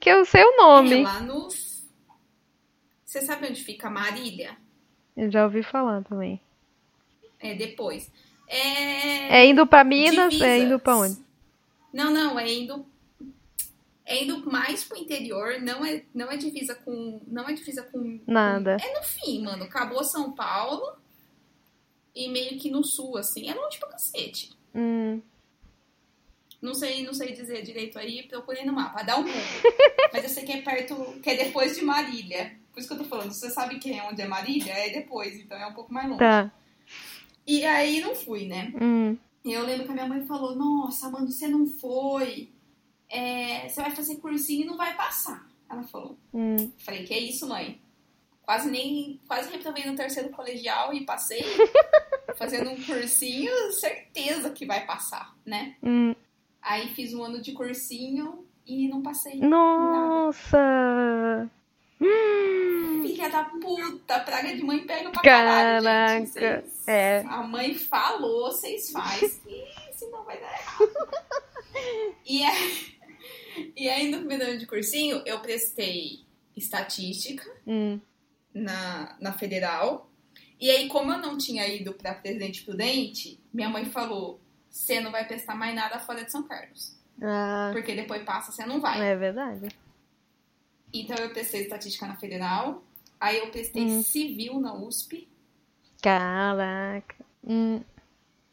Que 0.00 0.10
eu 0.10 0.24
sei 0.24 0.42
o 0.44 0.52
É 0.52 0.56
nome. 0.56 1.02
lá 1.02 1.20
no. 1.20 1.48
Você 3.04 3.22
sabe 3.22 3.48
onde 3.48 3.62
fica 3.64 3.88
Marília? 3.88 4.56
Eu 5.16 5.30
já 5.30 5.44
ouvi 5.44 5.62
falar 5.62 6.02
também. 6.04 6.40
É 7.40 7.54
depois. 7.54 8.10
É. 8.46 9.40
É 9.40 9.46
indo 9.46 9.66
pra 9.66 9.82
Minas? 9.84 10.30
divisa. 10.32 10.46
É 10.46 10.58
indo 10.58 10.78
pra 10.78 10.96
onde? 10.96 11.16
Não, 11.92 12.10
não, 12.12 12.38
é 12.38 12.52
indo. 12.52 12.84
É 14.10 14.24
indo 14.24 14.50
mais 14.50 14.84
pro 14.84 14.96
interior, 14.96 15.60
não 15.60 15.84
é, 15.84 16.02
não 16.14 16.32
é 16.32 16.38
divisa 16.38 16.74
com. 16.74 17.20
Não 17.26 17.46
é 17.46 17.52
divisa 17.52 17.82
com. 17.82 18.18
Nada. 18.26 18.78
É 18.82 18.98
no 18.98 19.04
fim, 19.04 19.42
mano. 19.42 19.64
Acabou 19.64 20.02
São 20.02 20.32
Paulo. 20.32 20.96
e 22.14 22.26
meio 22.30 22.58
que 22.58 22.70
no 22.70 22.82
sul, 22.82 23.18
assim. 23.18 23.50
É 23.50 23.54
longe 23.54 23.78
pra 23.78 23.90
cacete. 23.90 24.50
Hum. 24.74 25.20
Não 26.60 26.72
sei, 26.72 27.04
não 27.04 27.12
sei 27.12 27.34
dizer 27.34 27.62
direito 27.62 27.98
aí, 27.98 28.22
procurei 28.26 28.64
no 28.64 28.72
mapa, 28.72 29.02
dá 29.02 29.16
um 29.16 29.22
Google. 29.22 29.40
Mas 30.12 30.24
eu 30.24 30.30
sei 30.30 30.42
que 30.42 30.52
é 30.52 30.62
perto, 30.62 31.20
que 31.22 31.28
é 31.28 31.44
depois 31.44 31.76
de 31.76 31.84
Marília. 31.84 32.58
Por 32.72 32.80
isso 32.80 32.88
que 32.88 32.94
eu 32.94 32.98
tô 32.98 33.04
falando, 33.04 33.32
você 33.32 33.50
sabe 33.50 33.78
que 33.78 33.92
é 33.92 34.02
onde 34.04 34.22
é 34.22 34.26
Marília? 34.26 34.72
É 34.72 34.90
depois, 34.90 35.38
então 35.38 35.56
é 35.56 35.66
um 35.66 35.74
pouco 35.74 35.92
mais 35.92 36.08
longe. 36.08 36.18
Tá. 36.18 36.50
E 37.46 37.64
aí 37.64 38.00
não 38.00 38.14
fui, 38.14 38.46
né? 38.46 38.72
Hum. 38.80 39.16
E 39.44 39.52
eu 39.52 39.64
lembro 39.64 39.84
que 39.84 39.90
a 39.90 39.94
minha 39.94 40.06
mãe 40.06 40.26
falou, 40.26 40.56
nossa, 40.56 41.08
mano, 41.10 41.30
você 41.30 41.46
não 41.46 41.66
foi. 41.66 42.50
É, 43.08 43.68
você 43.68 43.80
vai 43.80 43.90
fazer 43.90 44.16
cursinho 44.16 44.62
e 44.62 44.66
não 44.66 44.76
vai 44.76 44.94
passar. 44.96 45.46
Ela 45.70 45.82
falou. 45.84 46.16
Hum. 46.32 46.70
Falei, 46.78 47.04
que 47.04 47.14
é 47.14 47.18
isso, 47.18 47.46
mãe? 47.48 47.80
Quase 48.42 48.70
nem. 48.70 49.20
Quase 49.28 49.50
reprovei 49.50 49.84
no 49.84 49.94
terceiro 49.96 50.30
colegial 50.30 50.92
e 50.94 51.04
passei. 51.04 51.44
fazendo 52.36 52.70
um 52.70 52.82
cursinho, 52.82 53.72
certeza 53.72 54.50
que 54.50 54.64
vai 54.64 54.86
passar, 54.86 55.34
né? 55.44 55.76
Hum. 55.82 56.14
Aí 56.62 56.88
fiz 56.94 57.12
um 57.12 57.22
ano 57.22 57.42
de 57.42 57.52
cursinho 57.52 58.46
e 58.66 58.88
não 58.88 59.02
passei. 59.02 59.38
Nossa! 59.40 60.58
Hum. 62.00 63.02
Filha 63.02 63.28
da 63.28 63.44
puta, 63.44 64.20
praga 64.20 64.54
de 64.54 64.62
mãe 64.62 64.86
pega 64.86 65.10
pra 65.10 65.20
caralho, 65.22 65.82
Caraca, 65.84 66.18
gente. 66.20 66.30
Vocês- 66.30 66.88
é. 66.88 67.24
A 67.26 67.42
mãe 67.42 67.74
falou, 67.74 68.50
vocês 68.52 68.90
fazem, 68.92 69.28
que 69.28 69.92
senão 69.94 70.22
vai 70.24 70.40
dar 70.40 70.52
errado. 70.52 70.90
e, 72.24 72.44
aí, 72.44 72.97
e 73.76 73.88
aí, 73.88 74.10
no 74.10 74.18
primeiro 74.18 74.44
ano 74.44 74.58
de 74.58 74.66
cursinho, 74.66 75.22
eu 75.26 75.40
prestei 75.40 76.24
estatística 76.56 77.44
Hum. 77.66 78.00
na, 78.54 79.16
na 79.20 79.32
federal. 79.32 80.10
E 80.60 80.70
aí, 80.70 80.88
como 80.88 81.12
eu 81.12 81.18
não 81.18 81.38
tinha 81.38 81.66
ido 81.68 81.92
pra 81.94 82.14
Presidente 82.14 82.64
Prudente, 82.64 83.38
minha 83.52 83.68
mãe 83.68 83.84
falou, 83.86 84.40
você 84.68 85.00
não 85.00 85.10
vai 85.12 85.26
prestar 85.26 85.54
mais 85.54 85.74
nada 85.74 85.98
fora 86.00 86.24
de 86.24 86.32
São 86.32 86.42
Carlos. 86.42 86.96
Ah, 87.22 87.70
Porque 87.72 87.94
depois 87.94 88.22
passa, 88.24 88.50
você 88.52 88.64
não 88.66 88.80
vai. 88.80 89.00
é 89.00 89.16
verdade. 89.16 89.68
Então 90.92 91.16
eu 91.16 91.30
prestei 91.30 91.62
estatística 91.62 92.06
na 92.06 92.16
federal. 92.16 92.82
Aí 93.20 93.38
eu 93.38 93.50
prestei 93.50 93.82
Hum. 93.84 94.02
civil 94.02 94.58
na 94.60 94.74
USP. 94.74 95.28
Caraca. 96.02 97.16
Hum. 97.46 97.82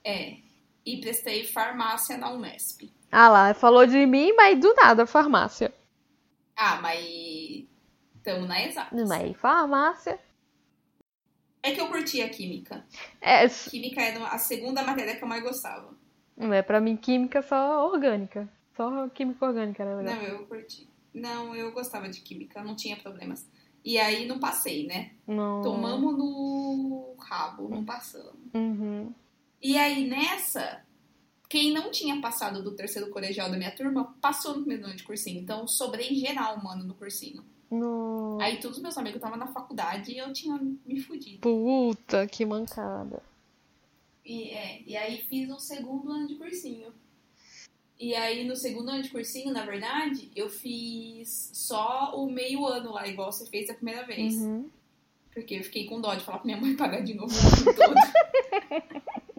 É. 0.04 0.38
E 0.86 0.98
prestei 1.02 1.44
farmácia 1.46 2.18
na 2.18 2.32
Unesp. 2.32 2.92
Ah 3.12 3.30
lá, 3.30 3.54
falou 3.54 3.86
de 3.86 4.06
mim, 4.06 4.34
mas 4.34 4.60
do 4.60 4.74
nada, 4.76 5.06
farmácia. 5.06 5.74
Ah, 6.56 6.80
mas 6.82 7.66
estamos 8.16 8.48
na 8.48 8.64
exata. 8.64 8.96
Mas 9.08 9.38
farmácia. 9.38 10.20
É 11.62 11.72
que 11.72 11.82
eu 11.82 11.88
curti 11.88 12.22
a 12.22 12.30
química. 12.30 12.86
É, 13.20 13.48
Química 13.50 14.00
era 14.02 14.28
a 14.28 14.38
segunda 14.38 14.84
matéria 14.84 15.16
que 15.16 15.24
eu 15.24 15.28
mais 15.28 15.42
gostava. 15.42 15.96
é 16.38 16.62
pra 16.62 16.80
mim, 16.80 16.96
química 16.96 17.42
só 17.42 17.88
orgânica. 17.92 18.48
Só 18.78 19.08
química 19.10 19.46
orgânica 19.46 19.82
era 19.84 19.96
legal. 19.96 20.16
Não, 20.16 20.22
eu 20.22 20.46
curti. 20.46 20.88
Não, 21.14 21.56
eu 21.56 21.72
gostava 21.72 22.08
de 22.08 22.22
química, 22.22 22.64
não 22.64 22.76
tinha 22.76 22.98
problemas. 22.98 23.50
E 23.84 23.98
aí 23.98 24.28
não 24.28 24.38
passei, 24.40 24.86
né? 24.86 25.12
Não. 25.26 25.62
Tomamos 25.62 26.18
no 26.18 27.16
rabo, 27.20 27.68
não 27.70 27.84
passamos. 27.84 28.36
Uhum. 28.54 29.14
E 29.62 29.78
aí 29.78 30.08
nessa, 30.08 30.85
quem 31.56 31.72
não 31.72 31.90
tinha 31.90 32.20
passado 32.20 32.62
do 32.62 32.76
terceiro 32.76 33.10
colegial 33.10 33.50
da 33.50 33.56
minha 33.56 33.72
turma, 33.72 34.14
passou 34.20 34.56
no 34.56 34.60
primeiro 34.60 34.88
ano 34.88 34.96
de 34.98 35.04
cursinho. 35.04 35.40
Então 35.40 35.62
eu 35.62 35.68
sobrei 35.70 36.14
geral, 36.14 36.62
mano, 36.62 36.84
no 36.84 36.94
cursinho. 36.94 37.46
No... 37.72 38.38
Aí 38.42 38.60
todos 38.60 38.76
os 38.76 38.84
meus 38.84 38.98
amigos 38.98 39.20
estavam 39.20 39.38
na 39.38 39.48
faculdade 39.48 40.12
e 40.12 40.18
eu 40.18 40.34
tinha 40.34 40.60
me 40.86 41.00
fudido. 41.00 41.40
Puta, 41.40 42.28
que 42.28 42.46
mancada. 42.46 43.24
E, 44.26 44.50
é, 44.50 44.82
e 44.86 44.98
aí 44.98 45.20
fiz 45.30 45.50
o 45.50 45.58
segundo 45.58 46.12
ano 46.12 46.28
de 46.28 46.36
cursinho. 46.36 46.92
E 47.98 48.14
aí 48.14 48.46
no 48.46 48.58
segundo 48.58 48.90
ano 48.90 49.02
de 49.02 49.10
cursinho, 49.10 49.54
na 49.54 49.66
verdade, 49.66 50.30
eu 50.36 50.50
fiz 50.50 51.52
só 51.54 52.12
o 52.18 52.30
meio 52.30 52.66
ano 52.66 52.92
lá, 52.92 53.08
igual 53.08 53.32
você 53.32 53.46
fez 53.46 53.70
a 53.70 53.76
primeira 53.76 54.06
vez. 54.06 54.36
Uhum. 54.36 54.70
Porque 55.34 55.56
eu 55.56 55.64
fiquei 55.64 55.86
com 55.86 56.02
dó 56.02 56.16
de 56.16 56.26
falar 56.26 56.40
pra 56.40 56.48
minha 56.48 56.60
mãe 56.60 56.76
pagar 56.76 57.00
de 57.00 57.14
novo 57.14 57.34
o 57.34 57.40
ano 57.40 57.76
todo. 57.78 59.26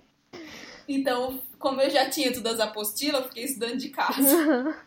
então, 0.89 1.43
como 1.59 1.81
eu 1.81 1.91
já 1.91 2.09
tinha 2.09 2.33
todas 2.33 2.55
as 2.55 2.61
apostilas, 2.61 3.23
eu 3.23 3.29
fiquei 3.29 3.45
estudando 3.45 3.77
de 3.77 3.91
casa. 3.91 4.77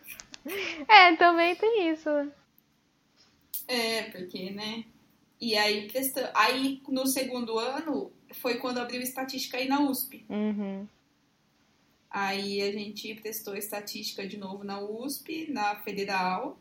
É, 0.88 1.14
também 1.16 1.54
tem 1.54 1.90
isso. 1.90 2.08
É, 3.68 4.04
porque, 4.04 4.50
né? 4.50 4.84
E 5.38 5.54
aí, 5.54 5.86
presta... 5.86 6.32
aí 6.34 6.82
no 6.88 7.06
segundo 7.06 7.58
ano, 7.58 8.10
foi 8.32 8.56
quando 8.56 8.78
abriu 8.78 9.02
estatística 9.02 9.58
aí 9.58 9.68
na 9.68 9.80
USP. 9.82 10.24
Uhum. 10.30 10.88
Aí 12.10 12.60
a 12.62 12.72
gente 12.72 13.14
prestou 13.16 13.54
estatística 13.54 14.26
de 14.26 14.36
novo 14.36 14.64
na 14.64 14.80
USP, 14.80 15.50
na 15.50 15.76
Federal, 15.76 16.58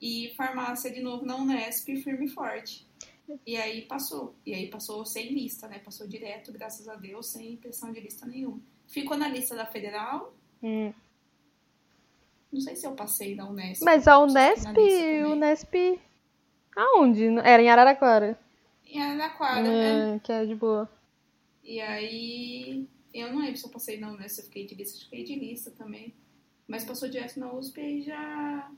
e 0.00 0.32
farmácia 0.36 0.90
de 0.90 1.00
novo 1.00 1.24
na 1.24 1.36
Unesp, 1.36 1.86
firme 2.02 2.26
e 2.26 2.30
forte. 2.30 2.86
E 3.46 3.56
aí 3.56 3.82
passou. 3.82 4.34
E 4.44 4.54
aí 4.54 4.68
passou 4.68 5.04
sem 5.04 5.32
lista, 5.32 5.68
né? 5.68 5.78
Passou 5.78 6.06
direto, 6.06 6.52
graças 6.52 6.88
a 6.88 6.94
Deus, 6.94 7.26
sem 7.26 7.56
pressão 7.56 7.92
de 7.92 8.00
lista 8.00 8.26
nenhuma. 8.26 8.60
Ficou 8.88 9.16
na 9.16 9.28
lista 9.28 9.54
da 9.54 9.66
Federal. 9.66 10.34
Hum. 10.62 10.92
Não 12.50 12.60
sei 12.60 12.74
se 12.74 12.86
eu 12.86 12.92
passei 12.92 13.34
na 13.34 13.48
Unesp. 13.48 13.84
Mas 13.84 14.08
a 14.08 14.18
Unesp. 14.18 14.76
Unesp. 15.26 16.00
Aonde? 16.74 17.26
Era 17.44 17.62
em 17.62 17.68
Araraquara. 17.68 18.38
E 18.86 18.98
era 18.98 19.14
na 19.14 19.30
quadra, 19.30 19.62
né? 19.62 20.16
É, 20.16 20.18
que 20.18 20.32
é 20.32 20.46
de 20.46 20.54
boa. 20.54 20.88
E 21.62 21.80
aí, 21.80 22.88
eu 23.12 23.30
não 23.30 23.40
lembro 23.40 23.58
se 23.58 23.66
eu 23.66 23.70
passei 23.70 24.00
na 24.00 24.10
Unesp, 24.10 24.38
eu 24.38 24.44
fiquei 24.44 24.64
de 24.64 24.74
lista, 24.74 24.98
que 24.98 25.04
fiquei 25.04 25.24
de 25.24 25.34
lista 25.34 25.70
também. 25.72 26.14
Mas 26.66 26.84
passou 26.84 27.08
direto 27.08 27.38
na 27.38 27.52
USP 27.52 27.80
e 27.80 28.02
já 28.02 28.70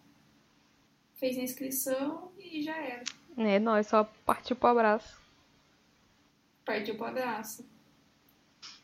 fez 1.14 1.38
a 1.38 1.42
inscrição 1.42 2.33
e 2.37 2.62
já 2.62 2.77
era. 2.77 3.05
É, 3.37 3.61
nós 3.61 3.87
só 3.87 4.05
partiu 4.27 4.57
pro 4.57 4.70
abraço. 4.70 5.20
Partiu 6.64 6.96
pro 6.96 7.07
abraço. 7.07 7.64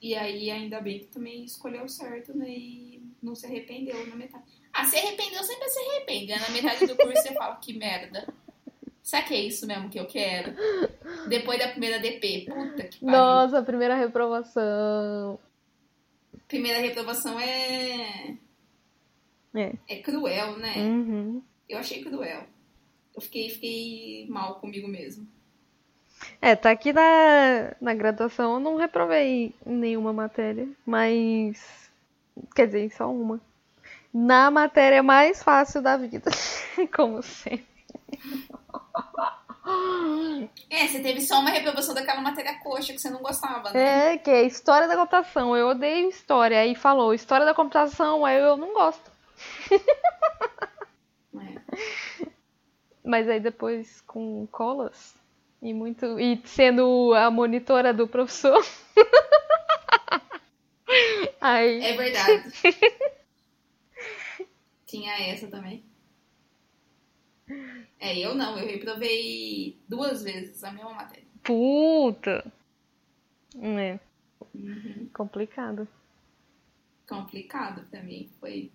E 0.00 0.14
aí, 0.14 0.50
ainda 0.50 0.80
bem 0.80 0.98
que 1.00 1.06
também 1.06 1.44
escolheu 1.44 1.88
certo, 1.88 2.36
né? 2.36 2.48
E 2.50 3.02
não 3.22 3.34
se 3.34 3.46
arrependeu 3.46 4.06
na 4.06 4.16
metade. 4.16 4.44
Ah, 4.72 4.84
se 4.84 4.96
arrependeu, 4.96 5.42
sempre 5.42 5.68
se 5.68 5.78
arrepende. 5.80 6.26
né? 6.26 6.38
Na 6.38 6.50
metade 6.50 6.86
do 6.86 6.96
curso 6.96 7.22
você 7.22 7.32
fala, 7.34 7.56
que 7.56 7.72
merda. 7.72 8.26
Será 9.02 9.22
que 9.22 9.34
é 9.34 9.40
isso 9.40 9.66
mesmo 9.66 9.88
que 9.88 9.98
eu 10.00 10.06
quero? 10.06 10.52
Depois 11.28 11.58
da 11.58 11.68
primeira 11.68 11.98
DP. 11.98 12.46
Puta 12.46 12.82
que 12.88 12.98
pariu. 13.00 13.16
Nossa, 13.18 13.62
primeira 13.62 13.94
reprovação. 13.94 15.38
Primeira 16.48 16.80
reprovação 16.80 17.38
é. 17.40 18.36
É. 19.54 19.72
É 19.88 19.96
cruel, 20.02 20.58
né? 20.58 20.74
Uhum. 20.76 21.42
Eu 21.68 21.78
achei 21.78 22.02
cruel. 22.04 22.44
Eu 23.14 23.20
fiquei, 23.22 23.48
fiquei 23.48 24.26
mal 24.28 24.56
comigo 24.60 24.86
mesmo. 24.86 25.26
É, 26.40 26.54
tá 26.54 26.70
aqui 26.70 26.92
na, 26.92 27.74
na 27.80 27.94
graduação 27.94 28.54
eu 28.54 28.60
não 28.60 28.76
reprovei 28.76 29.54
nenhuma 29.64 30.12
matéria, 30.12 30.68
mas. 30.84 31.90
Quer 32.54 32.66
dizer, 32.66 32.90
só 32.90 33.10
uma. 33.10 33.40
Na 34.12 34.50
matéria 34.50 35.02
mais 35.02 35.42
fácil 35.42 35.82
da 35.82 35.96
vida. 35.96 36.30
Como 36.94 37.22
sempre. 37.22 37.66
É, 40.70 40.86
você 40.86 41.00
teve 41.00 41.20
só 41.20 41.40
uma 41.40 41.50
reprovação 41.50 41.94
daquela 41.94 42.20
matéria 42.20 42.58
coxa 42.60 42.92
que 42.92 42.98
você 42.98 43.10
não 43.10 43.20
gostava, 43.20 43.72
né? 43.72 44.14
É, 44.14 44.18
que 44.18 44.30
é 44.30 44.42
História 44.42 44.86
da 44.86 44.96
Computação. 44.96 45.56
Eu 45.56 45.68
odeio 45.68 46.08
História. 46.08 46.60
Aí 46.60 46.74
falou 46.74 47.12
História 47.12 47.44
da 47.44 47.54
Computação, 47.54 48.24
aí 48.24 48.38
eu 48.38 48.56
não 48.56 48.72
gosto. 48.72 49.10
É. 49.70 49.80
Mas 53.04 53.28
aí 53.28 53.38
depois 53.38 54.00
com 54.00 54.48
colas 54.50 55.14
e 55.66 55.74
muito. 55.74 56.18
E 56.18 56.40
sendo 56.44 57.12
a 57.14 57.30
monitora 57.30 57.92
do 57.92 58.08
professor. 58.08 58.64
aí. 61.40 61.82
É 61.82 61.96
verdade. 61.96 62.52
Tinha 64.86 65.12
essa 65.30 65.48
também. 65.48 65.84
É, 67.98 68.18
eu 68.18 68.34
não, 68.34 68.58
eu 68.58 68.66
reprovei 68.66 69.78
duas 69.88 70.22
vezes 70.22 70.62
a 70.62 70.70
mesma 70.70 70.94
matéria. 70.94 71.26
Puta! 71.42 72.44
É, 73.60 73.98
Uhum. 74.54 75.08
complicado. 75.12 75.88
Complicado 77.08 77.82
pra 77.90 78.02
mim, 78.02 78.30
foi 78.40 78.70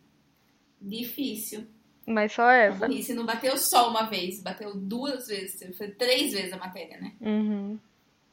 difícil. 0.82 1.66
Mas 2.06 2.34
só 2.34 2.50
essa. 2.50 2.88
burrice 2.88 3.14
não 3.14 3.26
bateu 3.26 3.56
só 3.58 3.90
uma 3.90 4.04
vez, 4.04 4.42
bateu 4.42 4.76
duas 4.76 5.28
vezes, 5.28 5.78
foi 5.78 5.92
três 5.92 6.34
vezes 6.34 6.52
a 6.52 6.58
matéria, 6.58 7.00
né? 7.00 7.14
Uhum. 7.22 7.80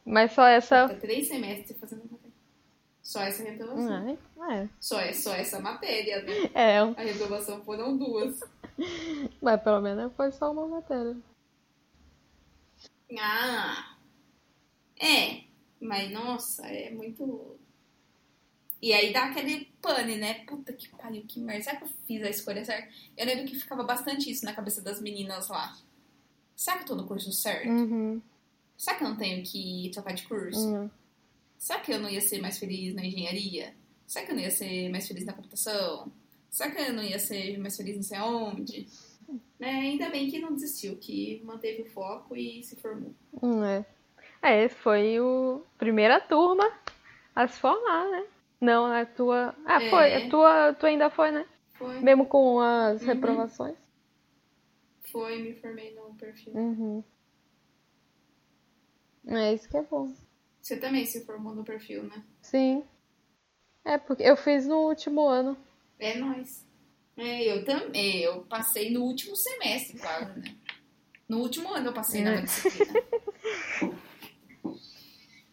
Mas 0.05 0.33
só 0.33 0.47
essa. 0.47 0.89
Foi 0.89 0.97
três 0.97 1.29
semestres 1.29 1.79
fazendo 1.79 2.01
a 2.01 2.13
matéria. 2.13 2.33
Só 3.03 3.23
essa 3.23 3.43
reprovação. 3.43 4.19
É, 4.51 4.69
Só, 4.79 5.01
é, 5.01 5.13
só 5.13 5.35
essa 5.35 5.61
matéria, 5.61 6.23
né? 6.23 6.33
é. 6.55 6.77
é, 6.77 6.79
A 6.79 7.03
reprovação 7.03 7.63
foram 7.63 7.97
duas. 7.97 8.41
mas 9.41 9.63
pelo 9.63 9.81
menos 9.81 10.13
foi 10.15 10.31
só 10.33 10.53
uma 10.53 10.67
matéria. 10.67 11.17
Ah! 13.19 13.97
É. 15.01 15.43
Mas, 15.81 16.11
nossa, 16.11 16.67
é 16.67 16.91
muito. 16.91 17.58
E 18.81 18.93
aí 18.93 19.13
dá 19.13 19.25
aquele 19.25 19.67
pane, 19.83 20.17
né? 20.17 20.35
Puta 20.45 20.73
que 20.73 20.89
pariu, 20.91 21.25
que 21.27 21.41
merda. 21.41 21.65
Será 21.65 21.77
que 21.77 21.85
eu 21.85 21.89
fiz 22.07 22.23
a 22.23 22.31
escolha 22.31 22.65
certa? 22.65 22.89
Eu 23.17 23.27
lembro 23.27 23.45
que 23.45 23.57
ficava 23.59 23.83
bastante 23.83 24.31
isso 24.31 24.45
na 24.45 24.53
cabeça 24.53 24.81
das 24.81 25.01
meninas 25.01 25.49
lá. 25.49 25.77
Será 26.55 26.77
que 26.77 26.83
eu 26.85 26.87
tô 26.89 26.95
no 26.95 27.07
curso 27.07 27.33
certo? 27.33 27.69
Uhum. 27.69 28.23
Será 28.77 28.97
que 28.97 29.05
eu 29.05 29.09
não 29.09 29.17
tenho 29.17 29.43
que 29.45 29.91
trocar 29.93 30.15
de 30.15 30.23
curso? 30.23 30.61
Uhum. 30.61 30.91
Será 31.57 31.81
que 31.81 31.93
eu 31.93 32.01
não 32.01 32.09
ia 32.09 32.21
ser 32.21 32.41
mais 32.41 32.59
feliz 32.59 32.95
na 32.95 33.05
engenharia? 33.05 33.75
Será 34.07 34.25
que 34.25 34.31
eu 34.33 34.37
não 34.37 34.43
ia 34.43 34.51
ser 34.51 34.89
mais 34.91 35.09
feliz 35.09 35.25
na 35.25 35.33
computação? 35.33 36.11
Será 36.49 36.71
que 36.71 36.81
eu 36.81 36.93
não 36.93 37.03
ia 37.03 37.19
ser 37.19 37.59
mais 37.59 37.77
feliz 37.77 37.97
não 37.97 38.03
sei 38.03 38.17
aonde? 38.19 38.87
Né? 39.59 39.71
Ainda 39.71 40.09
bem 40.09 40.31
que 40.31 40.39
não 40.39 40.55
desistiu, 40.55 40.97
que 40.97 41.43
manteve 41.45 41.83
o 41.83 41.87
foco 41.91 42.37
e 42.37 42.63
se 42.63 42.77
formou. 42.77 43.13
Hum, 43.43 43.65
É. 43.65 43.85
É, 44.41 44.69
foi 44.69 45.19
o 45.19 45.63
primeira 45.77 46.21
turma 46.21 46.73
a 47.35 47.49
se 47.49 47.59
formar, 47.59 48.09
né? 48.09 48.25
Não, 48.61 48.87
a 48.87 49.07
tua. 49.07 49.55
Ah, 49.65 49.83
É. 49.83 49.91
foi. 49.91 50.15
A 50.15 50.29
tua, 50.29 50.73
tu 50.75 50.87
ainda 50.87 51.09
foi, 51.11 51.31
né? 51.31 51.47
Foi, 51.79 52.01
Mesmo 52.01 52.27
com 52.27 52.61
as 52.61 53.01
Uhum. 53.03 53.07
reprovações. 53.07 53.77
foi, 55.13 55.41
me 55.41 55.55
formei 55.55 55.95
no 55.95 56.15
perfil. 56.17 56.53
Uhum. 56.55 57.05
É 59.27 59.53
isso 59.55 59.69
que 59.69 59.77
é 59.77 59.83
bom. 59.83 60.13
Você 60.61 60.77
também 60.77 61.07
se 61.07 61.25
formou 61.25 61.55
no 61.55 61.65
perfil, 61.65 62.03
né? 62.05 62.23
Sim. 62.43 62.85
É, 63.85 63.97
porque 63.97 64.23
eu 64.23 64.37
fiz 64.37 64.67
no 64.67 64.79
último 64.87 65.27
ano. 65.29 65.57
É 65.99 66.17
nóis. 66.19 66.67
É, 67.17 67.45
eu 67.57 67.65
também. 67.65 68.19
Eu 68.21 68.43
passei 68.43 68.91
no 68.91 69.03
último 69.03 69.35
semestre, 69.37 69.99
quase, 69.99 70.39
né? 70.41 70.55
No 71.29 71.39
último 71.41 71.73
ano 71.73 71.89
eu 71.89 71.93
passei 71.95 72.23
na 72.23 72.35
É. 72.35 72.41
disciplina. 72.43 73.01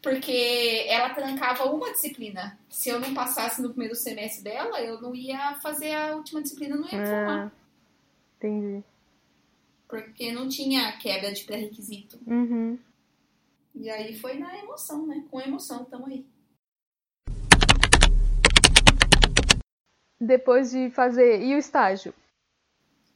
Porque 0.06 0.86
ela 0.88 1.16
trancava 1.16 1.64
uma 1.64 1.92
disciplina. 1.92 2.60
Se 2.70 2.90
eu 2.90 3.00
não 3.00 3.12
passasse 3.16 3.60
no 3.60 3.70
primeiro 3.70 3.96
semestre 3.96 4.44
dela, 4.44 4.80
eu 4.80 5.02
não 5.02 5.16
ia 5.16 5.56
fazer 5.56 5.96
a 5.96 6.16
última 6.16 6.44
disciplina, 6.44 6.76
não 6.76 6.88
ia 6.88 7.00
me 7.00 7.08
formar. 7.08 7.48
Ah, 7.48 7.52
entendi. 8.38 8.84
Porque 9.88 10.32
não 10.32 10.48
tinha 10.48 10.96
quebra 11.00 11.34
de 11.34 11.44
pré-requisito. 11.44 12.20
Uhum. 12.28 12.78
E 13.74 13.90
aí 13.90 14.16
foi 14.16 14.38
na 14.38 14.56
emoção, 14.60 15.08
né? 15.08 15.26
Com 15.32 15.42
emoção, 15.42 15.84
tamo 15.86 16.06
aí. 16.06 16.24
Depois 20.22 20.70
de 20.70 20.92
fazer. 20.92 21.42
E 21.42 21.56
o 21.56 21.58
estágio? 21.58 22.14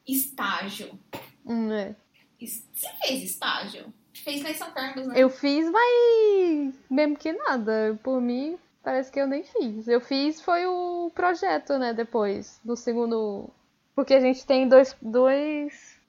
Estágio. 0.08 1.00
Hum, 1.46 1.72
é. 1.72 1.96
Você 2.42 2.90
fez 3.00 3.24
estágio? 3.24 3.94
Fez 4.24 4.44
em 4.44 4.54
São 4.54 4.68
né? 4.74 5.14
Eu 5.16 5.30
fiz, 5.30 5.70
mas 5.70 6.74
mesmo 6.90 7.18
que 7.18 7.32
nada. 7.32 8.00
Por 8.04 8.22
mim, 8.22 8.58
parece 8.84 9.12
que 9.12 9.20
eu 9.20 9.28
nem 9.28 9.44
fiz. 9.44 9.88
Eu 9.88 10.02
fiz 10.02 10.42
foi 10.42 10.66
o 10.66 11.12
projeto, 11.14 11.78
né? 11.78 11.94
Depois 11.94 12.60
do 12.64 12.76
segundo. 12.76 13.50
Porque 13.96 14.14
a 14.14 14.20
gente 14.20 14.46
tem 14.46 14.68
dois, 14.68 14.96
dois, 15.02 16.00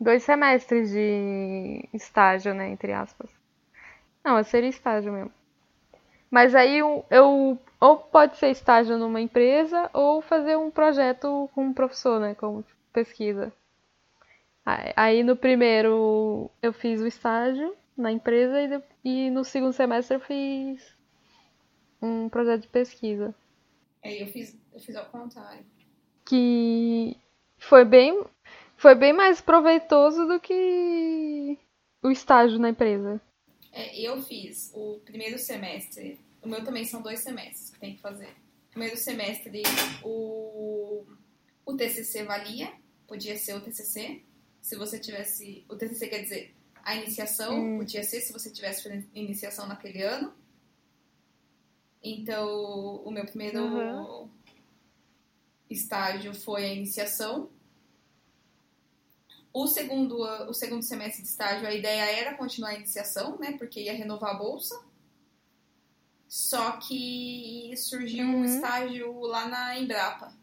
dois 0.00 0.22
semestres 0.22 0.90
de 0.90 1.88
estágio, 1.92 2.54
né? 2.54 2.68
Entre 2.68 2.92
aspas. 2.92 3.30
Não, 4.24 4.42
seria 4.42 4.70
estágio 4.70 5.12
mesmo. 5.12 5.32
Mas 6.30 6.54
aí 6.54 6.78
eu, 6.78 7.04
eu 7.10 7.58
ou 7.80 7.96
pode 7.98 8.36
ser 8.38 8.50
estágio 8.50 8.96
numa 8.96 9.20
empresa 9.20 9.90
ou 9.92 10.22
fazer 10.22 10.56
um 10.56 10.70
projeto 10.70 11.48
com 11.54 11.66
um 11.66 11.72
professor, 11.74 12.18
né? 12.18 12.34
Como 12.34 12.64
pesquisa. 12.92 13.52
Aí- 14.64 15.22
no 15.22 15.36
primeiro 15.36 16.50
eu 16.62 16.72
fiz 16.72 17.00
o 17.00 17.06
estágio 17.06 17.74
na 17.96 18.10
empresa 18.10 18.82
e, 19.04 19.26
e 19.26 19.30
no 19.30 19.44
segundo 19.44 19.72
semestre 19.72 20.16
eu 20.16 20.20
fiz 20.20 20.94
um 22.00 22.28
projeto 22.28 22.62
de 22.62 22.68
pesquisa. 22.68 23.34
Aí 24.02 24.20
eu 24.20 24.26
fiz, 24.28 24.56
eu 24.72 24.80
fiz 24.80 24.96
ao 24.96 25.06
contrário. 25.06 25.64
Que 26.26 27.16
foi 27.58 27.84
bem, 27.84 28.24
foi 28.76 28.94
bem 28.94 29.12
mais 29.12 29.40
proveitoso 29.40 30.26
do 30.26 30.40
que 30.40 31.58
o 32.02 32.10
estágio 32.10 32.58
na 32.58 32.70
empresa. 32.70 33.20
É, 33.72 33.98
eu 34.00 34.22
fiz 34.22 34.70
o 34.74 35.00
primeiro 35.04 35.38
semestre. 35.38 36.20
O 36.42 36.48
meu 36.48 36.62
também 36.64 36.84
são 36.84 37.02
dois 37.02 37.20
semestres 37.20 37.70
que 37.70 37.80
tem 37.80 37.96
que 37.96 38.02
fazer. 38.02 38.28
Primeiro 38.70 38.96
semestre, 38.96 39.62
o, 40.02 41.04
o 41.64 41.76
TCC 41.76 42.24
valia, 42.24 42.70
podia 43.06 43.36
ser 43.36 43.54
o 43.54 43.60
TCC. 43.60 44.22
Se 44.64 44.76
você 44.76 44.98
tivesse. 44.98 45.62
O 45.68 45.76
TCC 45.76 46.08
quer 46.08 46.22
dizer 46.22 46.56
a 46.82 46.96
iniciação, 46.96 47.52
Hum. 47.54 47.78
podia 47.78 48.02
ser 48.02 48.22
se 48.22 48.32
você 48.32 48.50
tivesse 48.50 48.88
iniciação 49.14 49.66
naquele 49.66 50.00
ano. 50.02 50.32
Então, 52.02 52.48
o 53.04 53.10
meu 53.10 53.26
primeiro 53.26 53.62
Uhum. 53.62 54.30
estágio 55.68 56.32
foi 56.34 56.64
a 56.64 56.72
iniciação. 56.72 57.50
O 59.52 59.66
segundo, 59.66 60.16
o 60.48 60.54
segundo 60.54 60.82
semestre 60.82 61.22
de 61.22 61.28
estágio, 61.28 61.66
a 61.68 61.74
ideia 61.74 62.10
era 62.18 62.34
continuar 62.34 62.70
a 62.70 62.74
iniciação, 62.74 63.38
né? 63.38 63.52
Porque 63.58 63.82
ia 63.82 63.92
renovar 63.92 64.30
a 64.34 64.38
bolsa. 64.38 64.82
Só 66.26 66.78
que 66.78 67.74
surgiu 67.76 68.24
um 68.26 68.36
Uhum. 68.38 68.44
estágio 68.46 69.20
lá 69.20 69.46
na 69.46 69.78
Embrapa. 69.78 70.34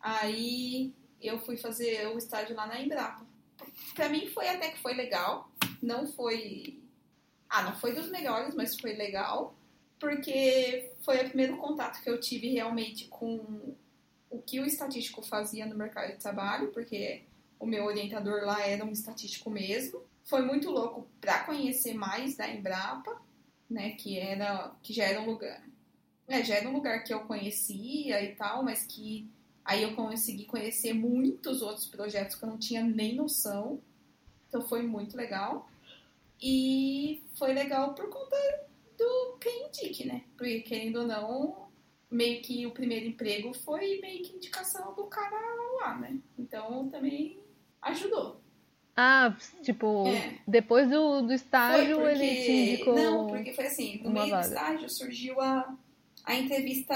Aí 0.00 0.92
eu 1.26 1.38
fui 1.38 1.56
fazer 1.56 2.06
o 2.08 2.18
estágio 2.18 2.54
lá 2.54 2.66
na 2.66 2.80
Embrapa. 2.80 3.24
Pra 3.94 4.08
mim 4.08 4.28
foi 4.28 4.48
até 4.48 4.70
que 4.70 4.80
foi 4.80 4.94
legal. 4.94 5.50
Não 5.82 6.06
foi. 6.06 6.82
Ah, 7.48 7.62
não 7.62 7.76
foi 7.76 7.92
dos 7.92 8.10
melhores, 8.10 8.54
mas 8.54 8.78
foi 8.78 8.94
legal. 8.94 9.54
Porque 9.98 10.92
foi 11.02 11.16
o 11.18 11.28
primeiro 11.28 11.56
contato 11.56 12.02
que 12.02 12.10
eu 12.10 12.20
tive 12.20 12.48
realmente 12.48 13.06
com 13.08 13.74
o 14.28 14.42
que 14.42 14.58
o 14.60 14.66
estatístico 14.66 15.22
fazia 15.22 15.64
no 15.64 15.76
mercado 15.76 16.12
de 16.12 16.18
trabalho, 16.18 16.72
porque 16.72 17.22
o 17.58 17.66
meu 17.66 17.84
orientador 17.84 18.44
lá 18.44 18.66
era 18.66 18.84
um 18.84 18.90
estatístico 18.90 19.48
mesmo. 19.48 20.02
Foi 20.24 20.42
muito 20.42 20.70
louco 20.70 21.06
para 21.20 21.44
conhecer 21.44 21.94
mais 21.94 22.36
da 22.36 22.48
Embrapa, 22.48 23.20
né, 23.70 23.92
que 23.92 24.18
era 24.18 24.74
que 24.82 24.92
já 24.92 25.04
era 25.04 25.20
um 25.20 25.26
lugar, 25.26 25.62
é, 26.26 26.42
já 26.42 26.56
era 26.56 26.68
um 26.68 26.72
lugar 26.72 27.04
que 27.04 27.12
eu 27.12 27.20
conhecia 27.20 28.22
e 28.22 28.34
tal, 28.34 28.62
mas 28.62 28.84
que 28.84 29.28
aí 29.64 29.82
eu 29.82 29.94
consegui 29.94 30.44
conhecer 30.44 30.92
muitos 30.92 31.62
outros 31.62 31.86
projetos 31.86 32.36
que 32.36 32.44
eu 32.44 32.48
não 32.48 32.58
tinha 32.58 32.82
nem 32.82 33.14
noção. 33.14 33.80
Então 34.48 34.62
foi 34.68 34.82
muito 34.82 35.16
legal. 35.16 35.68
E 36.40 37.22
foi 37.38 37.52
legal 37.54 37.94
por 37.94 38.08
conta 38.08 38.36
do 38.98 39.38
quem 39.40 39.68
indique, 39.68 40.04
né? 40.06 40.22
Porque 40.36 40.60
querendo 40.60 41.00
ou 41.00 41.06
não, 41.06 41.68
meio 42.10 42.42
que 42.42 42.66
o 42.66 42.70
primeiro 42.70 43.06
emprego 43.06 43.54
foi 43.54 43.98
meio 44.00 44.22
que 44.22 44.36
indicação 44.36 44.94
do 44.94 45.04
cara 45.04 45.36
lá, 45.80 45.98
né? 45.98 46.18
Então 46.38 46.88
também 46.88 47.38
ajudou. 47.82 48.40
Ah, 48.96 49.36
tipo, 49.62 50.06
É. 50.06 50.38
depois 50.46 50.88
do, 50.88 51.22
do 51.22 51.32
estágio 51.32 51.96
Foi 51.96 52.12
ele 52.12 52.44
te 52.44 52.50
indicou. 52.52 52.94
Não, 52.94 53.26
porque 53.26 53.52
foi 53.52 53.66
assim, 53.66 54.00
no 54.04 54.10
meio 54.10 54.30
vaga. 54.30 54.46
do 54.48 54.54
estágio 54.54 54.88
surgiu 54.90 55.40
a, 55.40 55.76
a 56.24 56.34
entrevista 56.36 56.94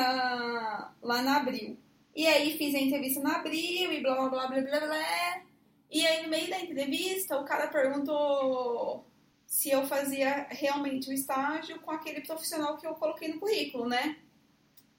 lá 1.02 1.22
na 1.22 1.38
Abril. 1.38 1.76
E 2.18 2.26
aí 2.26 2.58
fiz 2.58 2.74
a 2.74 2.80
entrevista 2.80 3.20
na 3.20 3.36
Abril 3.36 3.92
e 3.92 4.00
blá 4.00 4.16
blá 4.16 4.28
blá 4.28 4.48
blá 4.48 4.60
blá 4.60 4.80
blá. 4.80 5.42
E 5.88 6.04
aí 6.04 6.24
no 6.24 6.28
meio 6.28 6.50
da 6.50 6.58
entrevista 6.58 7.38
o 7.38 7.44
cara 7.44 7.68
perguntou 7.68 9.06
se 9.46 9.70
eu 9.70 9.86
fazia 9.86 10.48
realmente 10.50 11.08
o 11.08 11.12
estágio 11.12 11.78
com 11.78 11.92
aquele 11.92 12.20
profissional 12.22 12.76
que 12.76 12.84
eu 12.84 12.94
coloquei 12.96 13.28
no 13.28 13.38
currículo, 13.38 13.88
né? 13.88 14.16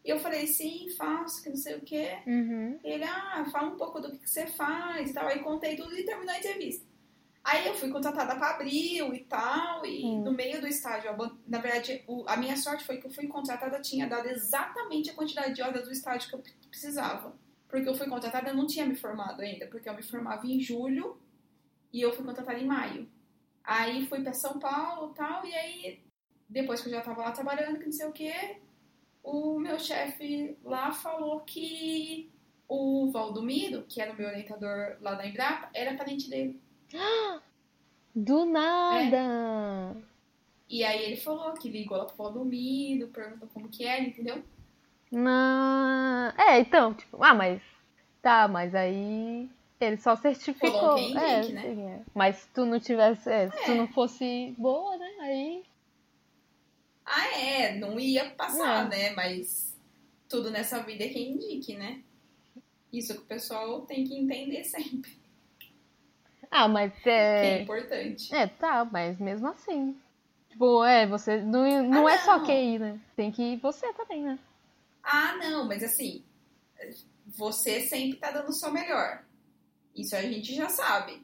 E 0.06 0.10
eu 0.10 0.20
falei, 0.22 0.48
sim, 0.48 0.88
faço, 0.98 1.44
que 1.44 1.50
não 1.50 1.58
sei 1.58 1.76
o 1.76 1.82
quê. 1.82 2.20
Uhum. 2.26 2.80
Ele, 2.82 3.04
ah, 3.04 3.46
fala 3.52 3.68
um 3.68 3.76
pouco 3.76 4.00
do 4.00 4.12
que, 4.12 4.20
que 4.20 4.30
você 4.30 4.48
faz 4.48 5.10
e 5.10 5.14
tal. 5.14 5.28
Aí 5.28 5.40
contei 5.40 5.76
tudo 5.76 5.94
e 5.98 6.06
terminou 6.06 6.34
a 6.34 6.38
entrevista. 6.40 6.86
Aí 7.52 7.66
eu 7.66 7.74
fui 7.74 7.90
contratada 7.90 8.36
para 8.36 8.52
abril 8.56 9.12
e 9.14 9.22
tal, 9.26 9.84
e 9.84 10.06
Hum. 10.06 10.24
no 10.24 10.32
meio 10.32 10.62
do 10.62 10.68
estágio, 10.68 11.10
na 11.48 11.58
verdade, 11.60 12.04
o- 12.08 12.24
a 12.28 12.38
minha 12.38 12.56
sorte 12.56 12.84
foi 12.86 12.98
que 12.98 13.08
eu 13.08 13.12
fui 13.12 13.26
contratada, 13.28 13.82
tinha 13.82 14.08
dado 14.08 14.28
exatamente 14.30 15.10
a 15.10 15.16
quantidade 15.16 15.56
de 15.56 15.62
horas 15.64 15.84
do 15.86 15.92
estágio 15.92 16.30
que 16.30 16.36
eu 16.36 16.40
pre- 16.40 16.54
precisava. 16.70 17.36
Porque 17.68 17.90
eu 17.90 17.96
fui 17.96 18.08
contratada, 18.08 18.50
eu 18.50 18.56
não 18.56 18.68
tinha 18.68 18.86
me 18.86 18.96
formado 18.96 19.42
ainda, 19.42 19.66
porque 19.68 19.90
eu 19.90 19.96
me 19.96 20.04
formava 20.04 20.46
em 20.46 20.60
julho 20.60 21.20
e 21.92 22.02
eu 22.02 22.14
fui 22.14 22.24
contratada 22.24 22.60
em 22.60 22.66
maio. 22.68 23.10
Aí 23.64 24.06
fui 24.06 24.22
para 24.22 24.34
São 24.34 24.60
Paulo 24.60 25.12
e 25.12 25.16
tal, 25.16 25.44
e 25.46 25.54
aí, 25.56 26.00
depois 26.48 26.82
que 26.82 26.88
eu 26.90 26.94
já 26.94 27.02
tava 27.02 27.22
lá 27.22 27.32
trabalhando, 27.32 27.80
que 27.80 27.86
não 27.86 27.92
sei 27.92 28.06
o 28.08 28.12
quê, 28.12 28.58
o 29.24 29.60
meu 29.60 29.80
chefe 29.80 30.56
lá 30.64 30.92
falou 30.92 31.40
que 31.42 32.32
o 32.68 33.10
Valdomiro, 33.12 33.86
que 33.90 34.00
era 34.02 34.12
o 34.14 34.16
meu 34.16 34.28
orientador 34.28 34.98
lá 35.02 35.16
da 35.16 35.26
Embrapa, 35.26 35.70
era 35.74 35.98
parente 35.98 36.30
dele. 36.30 36.62
Do 38.16 38.46
nada! 38.46 39.18
É. 39.18 40.10
E 40.70 40.84
aí 40.84 41.04
ele 41.06 41.18
falou 41.18 41.54
que 41.54 41.70
ligou 41.70 41.98
lá 41.98 42.06
pro 42.06 42.16
Valdomiro, 42.18 43.08
perguntou 43.08 43.48
como 43.54 43.70
que 43.70 43.86
era, 43.86 44.02
entendeu? 44.02 44.44
Não. 45.12 46.30
É, 46.38 46.60
então, 46.60 46.94
tipo, 46.94 47.24
ah, 47.24 47.34
mas. 47.34 47.62
Tá, 48.22 48.48
mas 48.48 48.76
aí. 48.76 49.50
Ele 49.80 49.98
só 49.98 50.16
certificou. 50.16 50.96
Quem 50.96 51.18
é, 51.18 51.38
indique, 51.40 51.54
né? 51.54 51.62
sim, 51.64 51.82
é. 51.88 52.02
Mas 52.14 52.36
se 52.38 52.50
tu 52.50 52.66
não 52.66 52.80
tivesse. 52.80 53.30
É, 53.30 53.50
se 53.50 53.66
tu 53.66 53.72
É. 53.72 53.76
não 53.76 53.88
fosse 53.88 54.54
boa, 54.58 54.98
né? 54.98 55.10
Aí. 55.22 55.64
ah, 57.06 57.28
é, 57.40 57.76
não 57.78 58.00
ia 58.00 58.30
passar, 58.32 58.86
É. 58.86 58.90
né? 58.90 59.10
Mas 59.16 59.76
tudo 60.28 60.52
nessa 60.52 60.84
vida 60.84 61.06
é 61.06 61.10
quem 61.10 61.32
indique, 61.32 61.76
né? 61.76 62.02
Isso 62.94 63.14
que 63.16 63.22
o 63.22 63.26
pessoal 63.26 63.82
tem 63.82 64.04
que 64.04 64.16
entender 64.16 64.64
sempre, 64.66 65.18
Ah, 66.52 66.68
mas 66.68 66.94
que 67.02 67.10
é 67.10 67.46
é. 67.58 67.62
importante. 67.62 68.34
É, 68.34 68.48
tá, 68.48 68.86
mas 68.86 69.20
mesmo 69.20 69.48
assim. 69.48 69.96
Tipo, 70.50 70.84
é, 70.84 71.06
você. 71.06 71.42
Não, 71.42 71.84
não 71.84 72.08
Ah, 72.08 72.14
é 72.14 72.18
só 72.20 72.38
não. 72.40 72.46
QI, 72.46 72.80
né? 72.80 73.00
Tem 73.16 73.32
que 73.32 73.42
ir 73.42 73.58
você 73.58 73.94
também, 73.94 74.24
né? 74.24 74.40
Ah, 75.04 75.36
não, 75.38 75.68
mas 75.68 75.84
assim, 75.84 76.24
você 77.26 77.82
sempre 77.82 78.18
tá 78.18 78.32
dando 78.32 78.50
o 78.50 78.54
seu 78.54 78.72
melhor. 78.72 79.24
Isso 79.96 80.16
a 80.16 80.22
gente 80.22 80.54
já 80.54 80.70
sabe. 80.70 81.22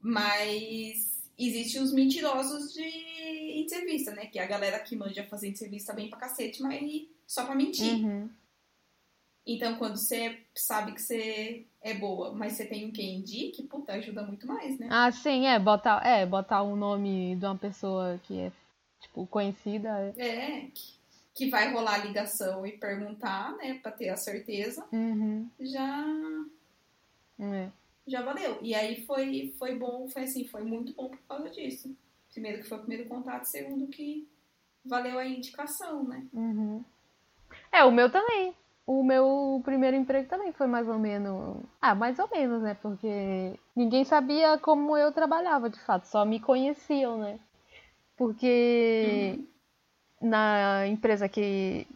Mas 0.00 1.22
existem 1.38 1.80
os 1.82 1.92
mentirosos 1.92 2.72
de 2.72 3.60
entrevista, 3.60 4.10
né? 4.12 4.26
Que 4.26 4.38
é 4.38 4.42
a 4.42 4.46
galera 4.46 4.78
que 4.80 4.96
manja 4.96 5.24
fazer 5.24 5.48
entrevista 5.48 5.92
bem 5.92 6.08
pra 6.08 6.18
cacete, 6.18 6.62
mas 6.62 7.08
só 7.26 7.44
pra 7.44 7.54
mentir. 7.54 8.04
Uhum. 8.04 8.28
Então, 9.46 9.76
quando 9.76 9.96
você 9.96 10.38
sabe 10.54 10.92
que 10.92 11.02
você 11.02 11.66
é 11.80 11.94
boa, 11.94 12.32
mas 12.32 12.52
você 12.52 12.64
tem 12.64 12.86
um 12.86 12.92
quem 12.92 13.16
indique, 13.16 13.62
puta, 13.64 13.92
ajuda 13.94 14.22
muito 14.22 14.46
mais, 14.46 14.78
né? 14.78 14.86
Ah, 14.90 15.10
sim, 15.10 15.46
é, 15.46 15.58
botar, 15.58 16.00
é, 16.06 16.24
botar 16.24 16.62
o 16.62 16.76
nome 16.76 17.34
de 17.36 17.44
uma 17.44 17.56
pessoa 17.58 18.20
que 18.22 18.38
é, 18.38 18.52
tipo, 19.00 19.26
conhecida. 19.26 19.88
é- 20.16 20.26
É, 20.28 20.60
que, 20.72 20.94
que 21.34 21.50
vai 21.50 21.72
rolar 21.72 21.94
a 21.94 22.04
ligação 22.04 22.64
e 22.64 22.72
perguntar, 22.78 23.56
né? 23.56 23.74
Pra 23.82 23.90
ter 23.90 24.10
a 24.10 24.16
certeza, 24.16 24.86
Uhum. 24.92 25.48
já 25.58 26.04
É. 27.40 27.68
já 28.06 28.22
valeu. 28.22 28.58
E 28.62 28.74
aí 28.74 29.04
foi, 29.04 29.52
foi 29.58 29.74
bom, 29.76 30.08
foi 30.08 30.22
assim, 30.22 30.46
foi 30.46 30.62
muito 30.62 30.92
bom 30.94 31.08
por 31.08 31.18
causa 31.28 31.50
disso. 31.50 31.92
Primeiro 32.32 32.62
que 32.62 32.68
foi 32.68 32.78
o 32.78 32.82
primeiro 32.82 33.08
contato, 33.08 33.44
segundo 33.46 33.88
que 33.88 34.28
valeu 34.84 35.18
a 35.18 35.26
indicação, 35.26 36.04
né? 36.04 36.24
Uhum. 36.32 36.84
É, 37.72 37.82
o 37.84 37.90
meu 37.90 38.10
também. 38.10 38.54
O 38.86 39.02
meu 39.04 39.62
primeiro 39.64 39.96
emprego 39.96 40.28
também 40.28 40.52
foi 40.52 40.66
mais 40.66 40.88
ou 40.88 40.98
menos. 40.98 41.62
Ah, 41.80 41.94
mais 41.94 42.18
ou 42.18 42.28
menos, 42.28 42.62
né? 42.62 42.74
Porque 42.74 43.54
ninguém 43.76 44.04
sabia 44.04 44.58
como 44.58 44.96
eu 44.96 45.12
trabalhava, 45.12 45.70
de 45.70 45.78
fato, 45.80 46.06
só 46.06 46.24
me 46.24 46.40
conheciam, 46.40 47.18
né? 47.18 47.38
Porque 48.16 49.38
na 50.20 50.86
empresa 50.88 51.28
que, 51.28 51.86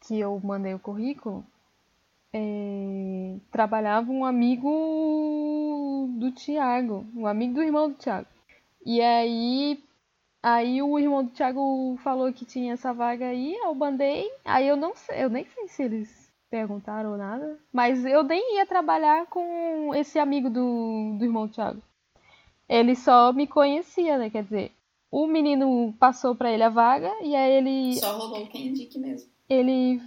que 0.00 0.18
eu 0.18 0.38
mandei 0.42 0.74
o 0.74 0.78
currículo, 0.78 1.44
é, 2.32 3.36
trabalhava 3.50 4.10
um 4.10 4.24
amigo 4.24 6.08
do 6.18 6.30
Thiago, 6.32 7.06
um 7.14 7.26
amigo 7.26 7.54
do 7.54 7.62
irmão 7.62 7.88
do 7.88 7.96
Thiago. 7.96 8.26
E 8.84 9.00
aí 9.00 9.82
Aí 10.42 10.80
o 10.82 10.98
irmão 10.98 11.24
do 11.24 11.30
Thiago 11.30 11.96
falou 12.02 12.32
que 12.32 12.44
tinha 12.44 12.74
essa 12.74 12.92
vaga 12.92 13.26
aí, 13.26 13.54
eu 13.56 13.74
mandei. 13.74 14.30
Aí 14.44 14.68
eu 14.68 14.76
não 14.76 14.94
sei, 14.94 15.24
eu 15.24 15.28
nem 15.28 15.44
sei 15.46 15.68
se 15.68 15.82
eles 15.82 16.32
perguntaram 16.48 17.12
ou 17.12 17.16
nada. 17.18 17.58
Mas 17.72 18.04
eu 18.04 18.22
nem 18.22 18.56
ia 18.56 18.66
trabalhar 18.66 19.26
com 19.26 19.92
esse 19.94 20.18
amigo 20.18 20.48
do, 20.48 21.16
do 21.18 21.24
irmão 21.24 21.46
do 21.46 21.52
Thiago. 21.52 21.82
Ele 22.68 22.94
só 22.94 23.32
me 23.32 23.46
conhecia, 23.46 24.16
né? 24.18 24.30
Quer 24.30 24.44
dizer, 24.44 24.72
o 25.10 25.26
menino 25.26 25.92
passou 25.98 26.34
pra 26.34 26.52
ele 26.52 26.62
a 26.62 26.68
vaga 26.68 27.10
e 27.22 27.34
aí 27.34 27.52
ele, 27.52 27.94
Só 27.98 28.16
rolou 28.16 28.46
quem 28.46 28.68
indique 28.68 28.98
mesmo. 28.98 29.28
ele, 29.48 30.00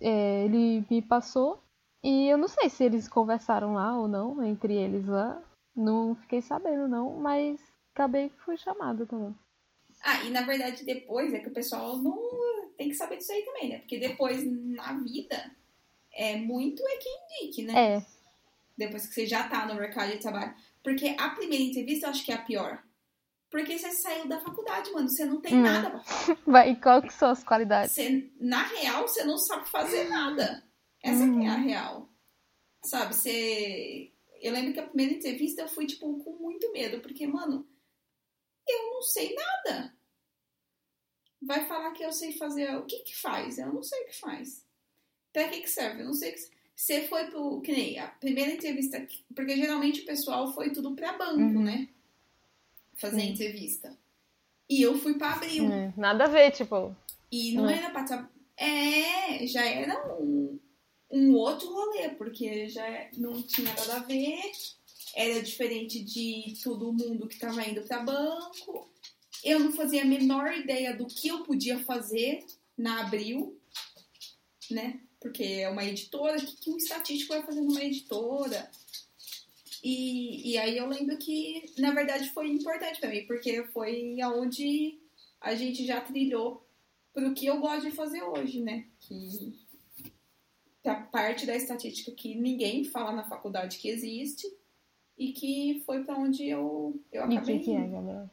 é, 0.00 0.44
ele 0.44 0.84
me 0.90 1.00
passou. 1.02 1.62
E 2.02 2.26
eu 2.28 2.38
não 2.38 2.48
sei 2.48 2.70
se 2.70 2.82
eles 2.82 3.06
conversaram 3.06 3.74
lá 3.74 3.96
ou 3.96 4.08
não, 4.08 4.42
entre 4.42 4.74
eles 4.74 5.06
lá. 5.06 5.40
Não 5.76 6.14
fiquei 6.14 6.40
sabendo, 6.42 6.88
não, 6.88 7.18
mas 7.18 7.60
acabei 7.94 8.30
que 8.30 8.40
fui 8.40 8.56
chamada 8.56 9.04
também. 9.06 9.34
Ah, 10.02 10.24
e 10.24 10.30
na 10.30 10.42
verdade 10.42 10.84
depois 10.84 11.32
é 11.34 11.38
que 11.40 11.48
o 11.48 11.52
pessoal 11.52 11.96
não 11.98 12.68
tem 12.76 12.88
que 12.88 12.94
saber 12.94 13.16
disso 13.18 13.32
aí 13.32 13.42
também, 13.44 13.68
né? 13.68 13.78
Porque 13.80 13.98
depois 13.98 14.42
na 14.46 14.94
vida 14.94 15.50
é 16.12 16.36
muito 16.36 16.82
é 16.86 16.96
quem 16.96 17.18
indique, 17.42 17.62
né? 17.64 17.96
É, 17.96 18.06
Depois 18.76 19.06
que 19.06 19.14
você 19.14 19.26
já 19.26 19.46
tá 19.48 19.66
no 19.66 19.74
mercado 19.74 20.10
de 20.10 20.18
trabalho. 20.18 20.54
Porque 20.82 21.14
a 21.18 21.28
primeira 21.30 21.62
entrevista 21.62 22.06
eu 22.06 22.10
acho 22.10 22.24
que 22.24 22.32
é 22.32 22.34
a 22.36 22.42
pior. 22.42 22.82
Porque 23.50 23.76
você 23.78 23.90
saiu 23.90 24.26
da 24.26 24.40
faculdade, 24.40 24.90
mano. 24.92 25.08
Você 25.08 25.24
não 25.26 25.40
tem 25.40 25.54
Hum. 25.54 25.62
nada 25.62 25.90
pra 25.90 26.00
falar. 26.00 26.38
vai, 26.46 26.70
e 26.70 26.76
qual 26.76 27.02
que 27.02 27.12
são 27.12 27.30
as 27.30 27.44
qualidades? 27.44 27.92
Você, 27.92 28.30
na 28.40 28.62
real, 28.62 29.06
você 29.06 29.24
não 29.24 29.36
sabe 29.36 29.68
fazer 29.68 30.08
nada. 30.08 30.64
Essa 31.02 31.28
que 31.28 31.44
é 31.44 31.48
a 31.48 31.56
real. 31.56 32.08
Sabe, 32.84 33.14
você. 33.14 34.12
Eu 34.40 34.52
lembro 34.52 34.72
que 34.72 34.80
a 34.80 34.86
primeira 34.86 35.12
entrevista 35.12 35.60
eu 35.62 35.68
fui, 35.68 35.86
tipo, 35.86 36.22
com 36.24 36.32
muito 36.42 36.72
medo. 36.72 37.00
Porque, 37.00 37.26
mano, 37.26 37.66
eu 38.66 38.90
não 38.92 39.02
sei 39.02 39.34
nada. 39.34 39.94
Vai 41.42 41.66
falar 41.66 41.92
que 41.92 42.02
eu 42.02 42.12
sei 42.12 42.32
fazer. 42.32 42.74
O 42.76 42.84
que 42.84 42.98
que 43.00 43.16
faz? 43.16 43.58
Eu 43.58 43.72
não 43.72 43.82
sei 43.82 44.02
o 44.02 44.06
que 44.06 44.18
faz. 44.18 44.64
Pra 45.32 45.48
que 45.48 45.60
que 45.60 45.70
serve? 45.70 46.02
Eu 46.02 46.06
não 46.06 46.14
sei 46.14 46.32
o 46.32 46.34
que. 46.34 46.40
Você 46.76 47.06
foi 47.08 47.30
pro. 47.30 47.60
Que 47.62 47.72
nem 47.72 47.98
a 47.98 48.08
primeira 48.08 48.52
entrevista. 48.52 49.06
Porque 49.34 49.56
geralmente 49.56 50.02
o 50.02 50.06
pessoal 50.06 50.52
foi 50.52 50.70
tudo 50.72 50.94
pra 50.94 51.12
banco, 51.16 51.40
Uhum. 51.58 51.62
né? 51.62 51.88
Fazer 52.96 53.20
Sim. 53.20 53.30
entrevista. 53.32 53.96
E 54.68 54.82
eu 54.82 54.98
fui 54.98 55.14
pra 55.14 55.32
abril. 55.32 55.70
É, 55.72 55.92
nada 55.96 56.24
a 56.24 56.28
ver, 56.28 56.50
tipo. 56.52 56.94
E 57.32 57.54
não 57.54 57.68
É. 57.68 57.78
era 57.78 57.90
pra 57.90 58.04
tra... 58.04 58.30
É, 58.56 59.46
já 59.46 59.64
era 59.64 60.14
um, 60.20 60.58
um 61.10 61.34
outro 61.34 61.72
rolê, 61.72 62.10
porque 62.10 62.68
já 62.68 63.08
não 63.16 63.42
tinha 63.42 63.72
nada 63.72 63.96
a 63.96 63.98
ver. 64.00 64.52
Era 65.14 65.42
diferente 65.42 66.02
de 66.02 66.54
todo 66.62 66.92
mundo 66.92 67.26
que 67.26 67.38
tava 67.38 67.66
indo 67.68 67.82
pra 67.82 68.02
banco. 68.02 68.90
Eu 69.42 69.58
não 69.58 69.72
fazia 69.72 70.02
a 70.02 70.06
menor 70.06 70.52
ideia 70.52 70.96
do 70.96 71.06
que 71.06 71.28
eu 71.28 71.42
podia 71.42 71.78
fazer 71.80 72.44
na 72.76 73.00
Abril, 73.00 73.58
né? 74.70 75.00
Porque 75.20 75.42
é 75.42 75.68
uma 75.68 75.84
editora, 75.84 76.38
o 76.38 76.46
que, 76.46 76.70
um 76.70 76.76
estatístico 76.76 77.34
vai 77.34 77.42
fazer 77.42 77.60
numa 77.60 77.82
editora? 77.82 78.70
E, 79.82 80.52
e 80.52 80.58
aí 80.58 80.76
eu 80.76 80.86
lembro 80.86 81.16
que, 81.16 81.72
na 81.78 81.90
verdade, 81.90 82.30
foi 82.30 82.48
importante 82.48 83.00
pra 83.00 83.10
mim, 83.10 83.26
porque 83.26 83.64
foi 83.64 84.20
aonde 84.20 84.98
a 85.40 85.54
gente 85.54 85.86
já 85.86 86.00
trilhou 86.00 86.66
pro 87.12 87.34
que 87.34 87.46
eu 87.46 87.58
gosto 87.60 87.88
de 87.88 87.96
fazer 87.96 88.22
hoje, 88.22 88.60
né? 88.60 88.86
Que, 89.00 89.58
que 90.82 90.88
a 90.88 90.94
parte 90.94 91.46
da 91.46 91.56
estatística 91.56 92.12
que 92.12 92.34
ninguém 92.34 92.84
fala 92.84 93.12
na 93.12 93.28
faculdade 93.28 93.78
que 93.78 93.88
existe 93.88 94.46
e 95.20 95.32
que 95.34 95.82
foi 95.84 96.02
pra 96.02 96.16
onde 96.16 96.48
eu, 96.48 96.98
eu 97.12 97.30
E 97.30 97.34
o 97.34 97.38
acabei 97.38 97.58
que, 97.58 97.64
que 97.66 97.76
é. 97.76 97.86
Gabriel? 97.86 98.30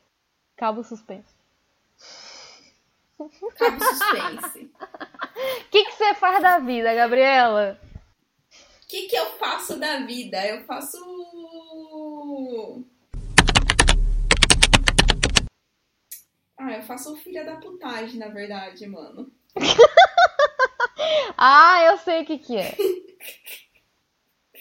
Cabo 0.55 0.83
suspenso. 0.85 1.35
Cabo 3.17 3.83
suspense. 3.83 4.71
O 4.71 5.67
que, 5.69 5.83
que 5.83 5.91
você 5.91 6.15
faz 6.15 6.41
da 6.41 6.59
vida, 6.59 6.95
Gabriela? 6.95 7.77
O 8.81 8.87
que, 8.87 9.09
que 9.09 9.17
eu 9.17 9.25
faço 9.37 9.77
da 9.77 9.97
vida? 10.05 10.47
Eu 10.47 10.63
faço. 10.63 10.97
Ah, 16.57 16.71
eu 16.71 16.83
faço 16.83 17.17
filha 17.17 17.43
da 17.43 17.57
putagem, 17.57 18.17
na 18.17 18.29
verdade, 18.29 18.87
mano. 18.87 19.29
Ah, 21.39 21.83
eu 21.83 21.97
sei 21.99 22.23
o 22.23 22.25
que, 22.25 22.39
que 22.39 22.57
é. 22.57 22.75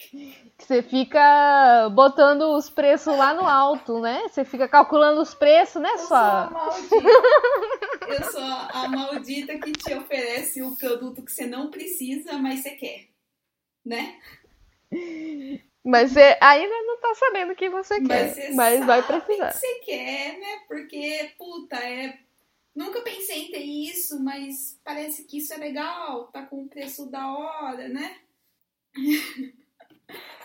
Que 0.09 0.37
Você 0.57 0.81
fica 0.81 1.89
botando 1.89 2.55
os 2.55 2.69
preços 2.69 3.15
lá 3.15 3.33
no 3.33 3.45
alto, 3.45 3.99
né? 3.99 4.27
Você 4.27 4.45
fica 4.45 4.67
calculando 4.67 5.21
os 5.21 5.33
preços, 5.33 5.81
né, 5.81 5.89
maldita. 6.51 6.95
Eu 8.07 8.31
sou 8.31 8.41
a 8.41 8.87
maldita 8.87 9.57
que 9.59 9.71
te 9.73 9.93
oferece 9.93 10.61
o 10.61 10.75
produto 10.75 11.23
que 11.23 11.31
você 11.31 11.45
não 11.45 11.69
precisa, 11.69 12.37
mas 12.37 12.61
você 12.61 12.71
quer. 12.71 13.07
Né? 13.85 14.19
Mas 15.83 16.11
você 16.11 16.37
ainda 16.41 16.75
não 16.83 16.99
tá 16.99 17.13
sabendo 17.15 17.53
o 17.53 17.55
que 17.55 17.69
você 17.69 18.01
quer. 18.01 18.33
você 18.33 18.49
Mas 18.53 18.85
vai 18.85 19.01
precisar. 19.03 19.51
que 19.51 19.57
você 19.57 19.79
quer, 19.85 20.39
né? 20.39 20.61
Porque, 20.67 21.31
puta, 21.37 21.77
é. 21.77 22.19
Nunca 22.75 23.01
pensei 23.01 23.45
em 23.45 23.51
ter 23.51 23.63
isso, 23.63 24.23
mas 24.23 24.79
parece 24.83 25.23
que 25.23 25.39
isso 25.39 25.51
é 25.53 25.57
legal, 25.57 26.27
tá 26.27 26.45
com 26.45 26.61
um 26.61 26.67
preço 26.67 27.09
da 27.09 27.27
hora, 27.27 27.87
né? 27.89 28.17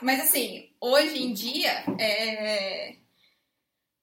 mas 0.00 0.20
assim, 0.20 0.70
hoje 0.80 1.22
em 1.22 1.32
dia, 1.32 1.84
é... 1.98 2.96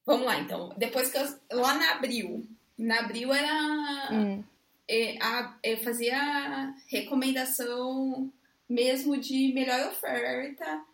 vamos 0.06 0.26
lá 0.26 0.40
então. 0.40 0.70
Depois 0.78 1.12
que 1.12 1.18
eu. 1.18 1.40
Lá 1.52 1.74
na 1.76 1.92
Abril. 1.94 2.48
Na 2.78 3.00
Abril 3.00 3.34
era. 3.34 4.10
Hum. 4.14 4.44
é, 4.88 5.18
a- 5.22 5.58
eu 5.64 5.78
fazia 5.84 6.74
recomendação 6.88 8.32
mesmo 8.68 9.18
de 9.18 9.52
melhor 9.54 9.90
oferta 9.90 10.86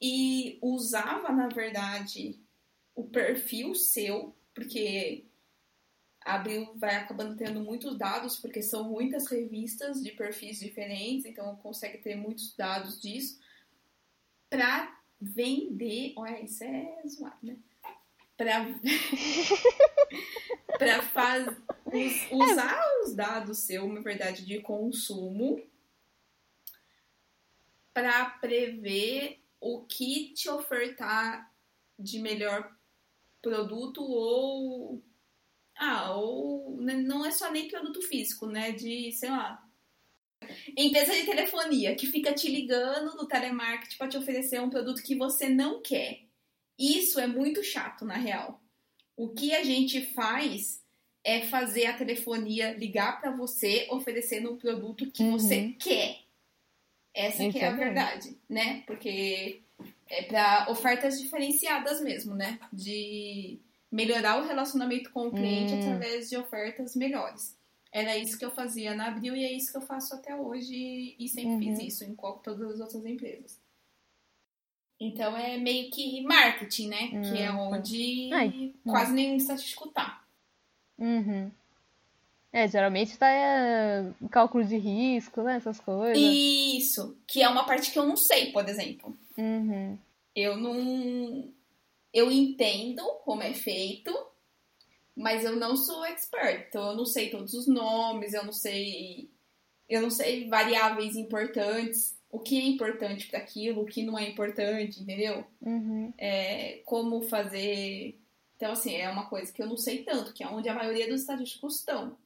e 0.00 0.58
usava, 0.60 1.32
na 1.32 1.48
verdade, 1.48 2.38
o 2.94 3.04
perfil 3.04 3.74
seu, 3.74 4.34
porque 4.54 5.24
a 6.24 6.34
Abril 6.34 6.72
vai 6.76 6.96
acabando 6.96 7.36
tendo 7.36 7.60
muitos 7.60 7.96
dados, 7.96 8.36
porque 8.38 8.60
são 8.60 8.84
muitas 8.84 9.28
revistas 9.28 10.02
de 10.02 10.10
perfis 10.12 10.58
diferentes, 10.58 11.24
então 11.24 11.56
consegue 11.56 11.98
ter 11.98 12.16
muitos 12.16 12.54
dados 12.56 13.00
disso, 13.00 13.40
para 14.48 14.98
vender. 15.20 16.14
Olha, 16.16 16.42
isso 16.42 16.64
é 16.64 17.02
zoado, 17.06 17.36
né? 17.42 17.56
para 18.38 18.64
para 20.78 21.02
faz... 21.02 21.46
usar 22.30 22.80
os 23.02 23.14
dados 23.14 23.58
seu, 23.58 23.92
na 23.92 24.00
verdade, 24.00 24.46
de 24.46 24.60
consumo 24.60 25.60
para 27.92 28.30
prever 28.30 29.42
o 29.60 29.84
que 29.84 30.32
te 30.34 30.48
ofertar 30.48 31.52
de 31.98 32.20
melhor 32.20 32.72
produto 33.42 34.04
ou 34.04 35.02
ah, 35.76 36.12
ou 36.12 36.80
não 36.80 37.26
é 37.26 37.32
só 37.32 37.50
nem 37.50 37.68
produto 37.68 38.00
físico, 38.02 38.46
né? 38.46 38.70
De, 38.72 39.12
sei 39.12 39.30
lá, 39.30 39.67
empresa 40.76 41.12
de 41.14 41.24
telefonia 41.24 41.94
que 41.94 42.06
fica 42.06 42.32
te 42.32 42.48
ligando 42.48 43.16
no 43.16 43.26
telemarketing 43.26 43.96
para 43.96 44.08
te 44.08 44.16
oferecer 44.16 44.60
um 44.60 44.70
produto 44.70 45.02
que 45.02 45.14
você 45.14 45.48
não 45.48 45.80
quer. 45.80 46.20
Isso 46.78 47.18
é 47.18 47.26
muito 47.26 47.62
chato, 47.62 48.04
na 48.04 48.14
real. 48.14 48.60
O 49.16 49.28
que 49.28 49.54
a 49.54 49.64
gente 49.64 50.00
faz 50.14 50.80
é 51.24 51.42
fazer 51.42 51.86
a 51.86 51.92
telefonia 51.92 52.72
ligar 52.72 53.20
para 53.20 53.32
você 53.32 53.88
oferecendo 53.90 54.52
um 54.52 54.56
produto 54.56 55.10
que 55.10 55.22
uhum. 55.22 55.32
você 55.32 55.74
quer. 55.78 56.20
Essa 57.12 57.48
que 57.50 57.58
é 57.58 57.66
a 57.66 57.72
verdade, 57.72 58.38
né? 58.48 58.84
Porque 58.86 59.62
é 60.08 60.22
para 60.22 60.70
ofertas 60.70 61.20
diferenciadas 61.20 62.00
mesmo, 62.00 62.34
né? 62.34 62.60
De 62.72 63.58
melhorar 63.90 64.40
o 64.40 64.46
relacionamento 64.46 65.10
com 65.10 65.26
o 65.26 65.32
cliente 65.32 65.72
hum. 65.72 65.80
através 65.80 66.30
de 66.30 66.36
ofertas 66.36 66.94
melhores. 66.94 67.57
Era 67.98 68.16
isso 68.16 68.38
que 68.38 68.44
eu 68.44 68.50
fazia 68.50 68.94
na 68.94 69.08
Abril 69.08 69.34
e 69.34 69.44
é 69.44 69.52
isso 69.52 69.72
que 69.72 69.76
eu 69.76 69.82
faço 69.82 70.14
até 70.14 70.34
hoje 70.36 71.16
e 71.18 71.28
sempre 71.28 71.66
uhum. 71.66 71.76
fiz 71.76 71.94
isso 71.94 72.04
em 72.04 72.14
todas 72.14 72.74
as 72.74 72.80
outras 72.80 73.04
empresas. 73.04 73.58
Então 75.00 75.36
é 75.36 75.56
meio 75.58 75.90
que 75.90 76.22
marketing, 76.22 76.88
né? 76.88 77.10
Uhum. 77.12 77.22
Que 77.22 77.38
é 77.42 77.52
hum. 77.52 77.72
onde 77.72 78.30
Ai. 78.32 78.74
quase 78.84 79.12
nenhum 79.12 79.36
estatístico 79.36 79.88
tá. 79.88 80.22
Uhum. 80.98 81.50
É, 82.52 82.66
geralmente 82.66 83.16
tá 83.18 83.28
é, 83.28 84.10
cálculo 84.30 84.64
de 84.64 84.76
risco, 84.76 85.42
né? 85.42 85.56
Essas 85.56 85.78
coisas. 85.80 86.16
Isso, 86.16 87.16
que 87.26 87.42
é 87.42 87.48
uma 87.48 87.64
parte 87.64 87.90
que 87.90 87.98
eu 87.98 88.06
não 88.06 88.16
sei, 88.16 88.52
por 88.52 88.68
exemplo. 88.68 89.16
Uhum. 89.36 89.98
Eu 90.34 90.56
não. 90.56 91.52
Eu 92.12 92.30
entendo 92.30 93.02
como 93.24 93.42
é 93.42 93.52
feito, 93.52 94.16
mas 95.18 95.44
eu 95.44 95.56
não 95.56 95.76
sou 95.76 96.04
expert. 96.06 96.66
Então 96.68 96.90
eu 96.90 96.96
não 96.96 97.04
sei 97.04 97.28
todos 97.28 97.52
os 97.52 97.66
nomes, 97.66 98.32
eu 98.32 98.44
não 98.44 98.52
sei. 98.52 99.30
Eu 99.88 100.00
não 100.00 100.10
sei 100.10 100.48
variáveis 100.48 101.16
importantes, 101.16 102.16
o 102.30 102.38
que 102.38 102.58
é 102.58 102.64
importante 102.64 103.26
para 103.26 103.38
aquilo, 103.38 103.82
o 103.82 103.86
que 103.86 104.02
não 104.02 104.18
é 104.18 104.28
importante, 104.28 105.02
entendeu? 105.02 105.44
Uhum. 105.60 106.12
É, 106.16 106.82
como 106.84 107.22
fazer. 107.22 108.20
Então, 108.56 108.72
assim, 108.72 108.94
é 108.94 109.08
uma 109.08 109.26
coisa 109.26 109.52
que 109.52 109.62
eu 109.62 109.66
não 109.66 109.76
sei 109.76 110.04
tanto, 110.04 110.32
que 110.32 110.44
é 110.44 110.48
onde 110.48 110.68
a 110.68 110.74
maioria 110.74 111.08
dos 111.08 111.22
estatísticos 111.22 111.76
estão. 111.76 112.16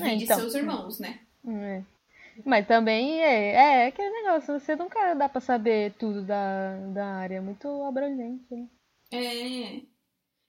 É, 0.00 0.14
então. 0.14 0.16
de 0.18 0.26
seus 0.26 0.54
irmãos, 0.54 0.98
né? 0.98 1.20
É. 1.46 1.82
Mas 2.44 2.66
também 2.66 3.22
é, 3.22 3.52
é, 3.52 3.84
é 3.84 3.86
aquele 3.86 4.10
negócio, 4.10 4.58
você 4.58 4.76
nunca 4.76 5.14
dá 5.14 5.28
pra 5.28 5.40
saber 5.40 5.94
tudo 5.94 6.22
da, 6.22 6.76
da 6.92 7.06
área, 7.06 7.36
é 7.36 7.40
muito 7.40 7.68
abrangente, 7.82 8.44
né? 8.50 8.68
É. 9.10 9.95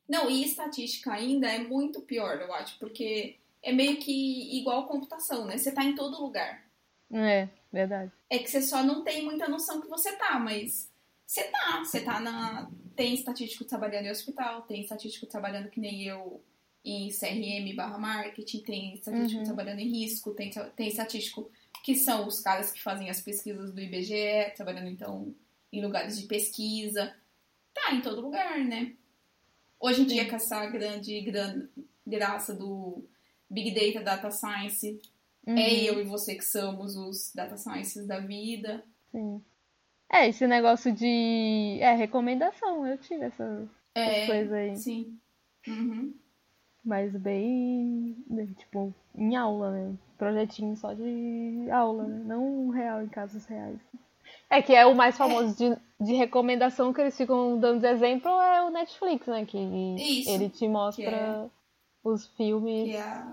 Não, 0.07 0.29
e 0.29 0.43
estatística 0.43 1.11
ainda 1.11 1.47
é 1.47 1.59
muito 1.59 2.01
pior, 2.01 2.39
eu 2.39 2.53
acho, 2.53 2.79
porque 2.79 3.37
é 3.61 3.73
meio 3.73 3.97
que 3.97 4.57
igual 4.57 4.87
computação, 4.87 5.45
né? 5.45 5.57
Você 5.57 5.71
tá 5.71 5.83
em 5.83 5.95
todo 5.95 6.21
lugar. 6.21 6.65
É, 7.11 7.49
verdade. 7.71 8.11
É 8.29 8.39
que 8.39 8.49
você 8.49 8.61
só 8.61 8.83
não 8.83 9.03
tem 9.03 9.23
muita 9.23 9.47
noção 9.47 9.81
que 9.81 9.87
você 9.87 10.15
tá, 10.15 10.39
mas 10.39 10.89
você 11.25 11.43
tá. 11.43 11.83
Você 11.83 12.01
tá 12.01 12.19
na. 12.19 12.69
Tem 12.95 13.13
estatístico 13.13 13.65
trabalhando 13.65 14.05
em 14.05 14.11
hospital, 14.11 14.63
tem 14.63 14.81
estatístico 14.81 15.25
trabalhando 15.25 15.69
que 15.69 15.79
nem 15.79 16.03
eu 16.03 16.41
em 16.83 17.09
CRM 17.09 17.75
barra 17.75 17.97
marketing, 17.97 18.59
tem 18.59 18.93
estatístico 18.93 19.39
uhum. 19.39 19.45
trabalhando 19.45 19.79
em 19.79 19.89
risco, 19.89 20.31
tem, 20.31 20.49
tem 20.75 20.87
estatístico 20.87 21.51
que 21.83 21.95
são 21.95 22.25
os 22.27 22.39
caras 22.39 22.71
que 22.71 22.81
fazem 22.81 23.09
as 23.09 23.21
pesquisas 23.21 23.73
do 23.73 23.81
IBGE, 23.81 24.53
trabalhando 24.55 24.87
então 24.87 25.35
em 25.71 25.83
lugares 25.83 26.19
de 26.19 26.25
pesquisa. 26.25 27.13
Tá 27.73 27.93
em 27.93 28.01
todo 28.01 28.21
lugar, 28.21 28.57
né? 28.59 28.93
Hoje 29.79 30.01
em 30.01 30.09
Sim. 30.09 30.15
dia, 30.15 30.29
com 30.29 30.35
essa 30.35 30.65
grande 30.67 31.21
gran, 31.21 31.67
graça 32.05 32.53
do 32.53 33.03
Big 33.49 33.71
Data, 33.71 34.03
Data 34.03 34.31
Science, 34.31 34.99
é 35.45 35.51
uhum. 35.51 35.57
é 35.57 35.83
eu 35.83 36.01
e 36.01 36.03
você 36.03 36.35
que 36.35 36.45
somos 36.45 36.95
os 36.95 37.31
Data 37.33 37.57
Sciences 37.57 38.05
da 38.07 38.19
vida. 38.19 38.83
Sim. 39.11 39.41
É, 40.11 40.27
esse 40.27 40.47
negócio 40.47 40.91
de. 40.91 41.77
É, 41.81 41.93
recomendação, 41.93 42.87
eu 42.87 42.97
tive 42.97 43.25
essa, 43.25 43.67
é, 43.93 44.25
coisa 44.25 44.55
aí. 44.55 44.75
Sim. 44.75 45.19
Uhum. 45.67 46.13
Mas 46.83 47.13
bem, 47.15 48.15
tipo, 48.57 48.93
em 49.13 49.35
aula, 49.35 49.71
né? 49.71 49.97
Projetinho 50.17 50.75
só 50.77 50.93
de 50.93 51.67
aula, 51.69 52.05
né? 52.05 52.23
Não 52.25 52.69
real, 52.69 53.03
em 53.03 53.09
casos 53.09 53.45
reais. 53.45 53.77
É 54.49 54.61
que 54.61 54.73
é 54.73 54.85
o 54.85 54.95
mais 54.95 55.17
famoso 55.17 55.63
é. 55.63 55.75
de, 55.75 55.81
de 56.05 56.13
recomendação 56.13 56.93
que 56.93 57.01
eles 57.01 57.17
ficam 57.17 57.59
dando 57.59 57.81
de 57.81 57.87
exemplo 57.87 58.29
é 58.29 58.63
o 58.63 58.69
Netflix, 58.69 59.27
né? 59.27 59.45
Que 59.45 59.57
Isso, 59.57 60.29
ele 60.29 60.49
te 60.49 60.67
mostra 60.67 61.09
é, 61.09 61.49
os 62.03 62.27
filmes. 62.27 62.95
É... 62.95 63.23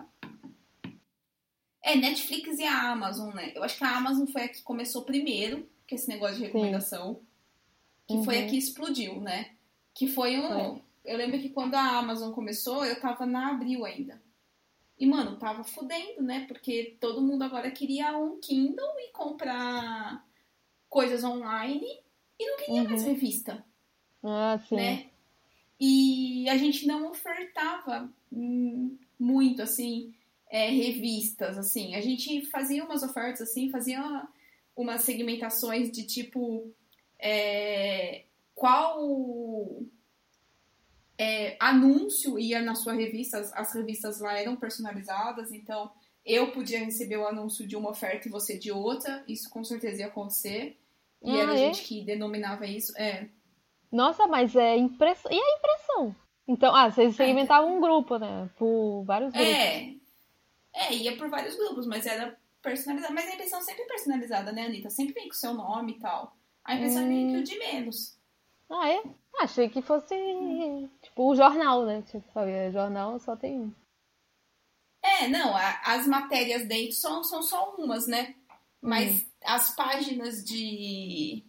é, 1.82 1.96
Netflix 1.96 2.58
e 2.58 2.64
a 2.64 2.90
Amazon, 2.90 3.32
né? 3.32 3.52
Eu 3.54 3.62
acho 3.62 3.78
que 3.78 3.84
a 3.84 3.96
Amazon 3.96 4.26
foi 4.26 4.42
a 4.42 4.48
que 4.48 4.62
começou 4.62 5.02
primeiro 5.02 5.68
com 5.88 5.94
esse 5.94 6.08
negócio 6.08 6.36
de 6.36 6.44
recomendação. 6.46 7.14
Sim. 7.14 7.20
Que 8.06 8.14
uhum. 8.14 8.24
foi 8.24 8.38
a 8.38 8.40
uhum. 8.42 8.48
que 8.48 8.58
explodiu, 8.58 9.20
né? 9.20 9.50
Que 9.94 10.08
foi 10.08 10.38
um. 10.38 10.48
Foi 10.48 10.82
eu 11.04 11.18
lembro 11.18 11.38
que 11.38 11.50
quando 11.50 11.74
a 11.74 11.98
Amazon 11.98 12.32
começou, 12.32 12.84
eu 12.84 12.98
tava 12.98 13.26
na 13.26 13.50
Abril 13.50 13.84
ainda. 13.84 14.20
E, 14.98 15.06
mano, 15.06 15.36
tava 15.36 15.62
fudendo, 15.62 16.22
né? 16.22 16.46
Porque 16.46 16.96
todo 16.98 17.20
mundo 17.20 17.42
agora 17.42 17.70
queria 17.70 18.16
um 18.16 18.38
Kindle 18.40 18.98
e 19.00 19.12
comprar 19.12 20.24
coisas 20.94 21.24
online 21.24 21.84
e 22.38 22.46
não 22.46 22.56
queria 22.58 22.82
uhum. 22.82 22.88
mais 22.88 23.02
revista. 23.02 23.64
Ah, 24.22 24.56
sim. 24.68 24.76
Né? 24.76 25.06
E 25.80 26.48
a 26.48 26.56
gente 26.56 26.86
não 26.86 27.10
ofertava 27.10 28.08
muito, 29.18 29.60
assim, 29.60 30.14
é, 30.48 30.70
revistas, 30.70 31.58
assim. 31.58 31.96
A 31.96 32.00
gente 32.00 32.46
fazia 32.46 32.84
umas 32.84 33.02
ofertas, 33.02 33.40
assim, 33.40 33.70
fazia 33.70 34.00
umas 34.76 35.02
segmentações 35.02 35.90
de 35.90 36.04
tipo... 36.04 36.72
É, 37.18 38.24
qual 38.54 39.82
é, 41.18 41.56
anúncio 41.58 42.38
ia 42.38 42.62
na 42.62 42.76
sua 42.76 42.92
revista, 42.92 43.38
as, 43.38 43.52
as, 43.52 43.74
revistas 43.74 44.20
lá 44.20 44.38
eram 44.38 44.56
personalizadas, 44.56 45.50
então 45.50 45.90
eu 46.24 46.52
podia 46.52 46.84
receber 46.84 47.16
o 47.16 47.26
anúncio 47.26 47.66
de 47.66 47.76
uma 47.76 47.90
oferta 47.90 48.28
e 48.28 48.30
você 48.30 48.58
de 48.58 48.70
outra, 48.70 49.24
isso 49.26 49.48
com 49.50 49.64
certeza 49.64 50.02
ia 50.02 50.06
acontecer. 50.06 50.76
E 51.24 51.30
ah, 51.30 51.42
era 51.42 51.52
a 51.52 51.54
é? 51.54 51.58
gente 51.58 51.82
que 51.82 52.04
denominava 52.04 52.66
isso. 52.66 52.96
É. 52.98 53.28
Nossa, 53.90 54.26
mas 54.26 54.54
é 54.54 54.76
impressão. 54.76 55.32
E 55.32 55.40
a 55.40 55.58
impressão? 55.58 56.16
Então, 56.46 56.74
ah, 56.76 56.90
vocês 56.90 57.14
é. 57.14 57.16
segmentavam 57.16 57.70
é. 57.70 57.72
um 57.72 57.80
grupo, 57.80 58.18
né? 58.18 58.50
Por 58.58 59.02
vários 59.04 59.32
grupos. 59.32 59.50
É. 59.50 59.94
É, 60.74 60.92
ia 60.92 61.16
por 61.16 61.28
vários 61.28 61.56
grupos, 61.56 61.86
mas 61.86 62.04
era 62.04 62.36
personalizado. 62.60 63.14
Mas 63.14 63.28
a 63.28 63.34
impressão 63.34 63.62
sempre 63.62 63.84
personalizada, 63.84 64.52
né, 64.52 64.66
Anitta? 64.66 64.90
Sempre 64.90 65.14
vem 65.14 65.28
com 65.28 65.34
o 65.34 65.36
seu 65.36 65.54
nome 65.54 65.92
e 65.92 65.98
tal. 65.98 66.36
A 66.64 66.74
impressão 66.74 67.02
hum. 67.02 67.06
é 67.06 67.08
meio 67.08 67.30
que 67.30 67.36
o 67.36 67.44
de 67.44 67.58
menos. 67.58 68.18
Ah, 68.70 68.90
é? 68.90 69.02
Achei 69.40 69.68
que 69.68 69.82
fosse 69.82 70.14
tipo 71.02 71.30
o 71.30 71.34
jornal, 71.34 71.84
né? 71.84 72.02
Tipo, 72.02 72.24
sabia, 72.32 72.72
jornal 72.72 73.18
só 73.18 73.36
tem 73.36 73.60
um. 73.60 73.72
É, 75.02 75.28
não, 75.28 75.54
a, 75.54 75.80
as 75.84 76.06
matérias 76.06 76.66
dentro 76.66 76.92
são, 76.92 77.22
são 77.22 77.42
só 77.42 77.74
umas, 77.76 78.06
né? 78.06 78.34
Mas 78.80 79.22
hum. 79.22 79.26
As 79.44 79.74
páginas 79.74 80.42
de. 80.44 81.44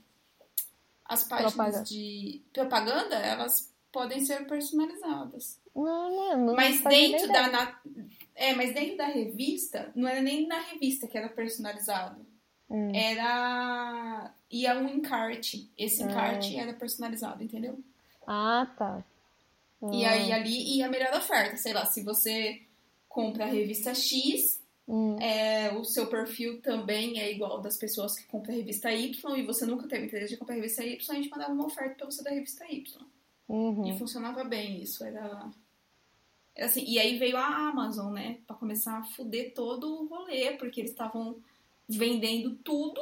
As 1.06 1.24
páginas 1.24 1.54
propaganda. 1.54 1.84
de 1.84 2.42
propaganda, 2.52 3.16
elas 3.16 3.74
podem 3.92 4.26
ser 4.26 4.46
personalizadas. 4.48 5.60
Não, 5.76 6.12
não, 6.12 6.46
não 6.48 6.56
mas 6.56 6.84
dentro 6.84 7.28
da. 7.28 7.50
Na, 7.50 7.80
é, 8.36 8.54
mas 8.54 8.74
dentro 8.74 8.98
da 8.98 9.06
revista, 9.06 9.92
não 9.96 10.08
era 10.08 10.22
nem 10.22 10.48
na 10.48 10.60
revista 10.60 11.08
que 11.08 11.18
era 11.18 11.30
personalizado. 11.30 12.26
Hum. 12.70 12.92
Era. 12.94 14.34
ia 14.52 14.78
um 14.78 14.88
encarte. 14.90 15.72
Esse 15.78 16.04
hum. 16.04 16.10
encarte 16.10 16.58
era 16.58 16.74
personalizado, 16.74 17.44
entendeu? 17.44 17.80
Ah, 18.28 18.68
tá. 18.78 19.04
Hum. 19.82 19.94
E 19.94 20.06
aí 20.06 20.32
ali 20.32 20.78
ia 20.78 20.88
a 20.88 20.90
melhor 20.90 21.14
oferta. 21.14 21.58
Sei 21.58 21.74
lá, 21.74 21.86
se 21.86 22.02
você 22.02 22.62
compra 23.08 23.46
a 23.46 23.48
revista 23.48 23.94
X, 23.94 24.62
hum. 24.88 25.20
é, 25.20 25.74
o 25.74 25.84
seu 25.84 26.08
perfil 26.08 26.62
também 26.62 27.20
é 27.20 27.32
igual 27.32 27.62
das 27.62 27.78
pessoas 27.78 28.16
que 28.16 28.26
compram 28.26 28.54
a 28.54 28.58
revista 28.58 28.92
Y 28.92 29.38
e 29.38 29.46
você 29.46 29.66
nunca 29.66 29.88
teve 29.88 30.06
interesse 30.06 30.34
de 30.34 30.38
comprar 30.38 30.56
a 30.56 30.58
revista 30.58 30.84
Y, 30.84 31.12
a 31.12 31.16
gente 31.16 31.30
mandava 31.30 31.54
uma 31.54 31.66
oferta 31.66 31.96
pra 31.96 32.06
você 32.06 32.24
da 32.24 32.32
revista 32.32 32.66
Y. 32.72 33.06
Uhum. 33.48 33.88
E 33.88 33.98
funcionava 33.98 34.44
bem 34.44 34.82
isso. 34.82 35.04
Era. 35.04 35.50
Era 36.56 36.68
assim, 36.68 36.86
e 36.86 36.98
aí 36.98 37.18
veio 37.18 37.38
a 37.38 37.70
Amazon, 37.70 38.14
né? 38.14 38.40
Pra 38.48 38.56
começar 38.56 38.98
a 38.98 39.04
fuder 39.04 39.54
todo 39.54 39.88
o 39.88 40.08
rolê, 40.08 40.52
porque 40.52 40.82
eles 40.82 40.92
estavam 40.92 41.38
vendendo 41.88 42.56
tudo. 42.58 43.02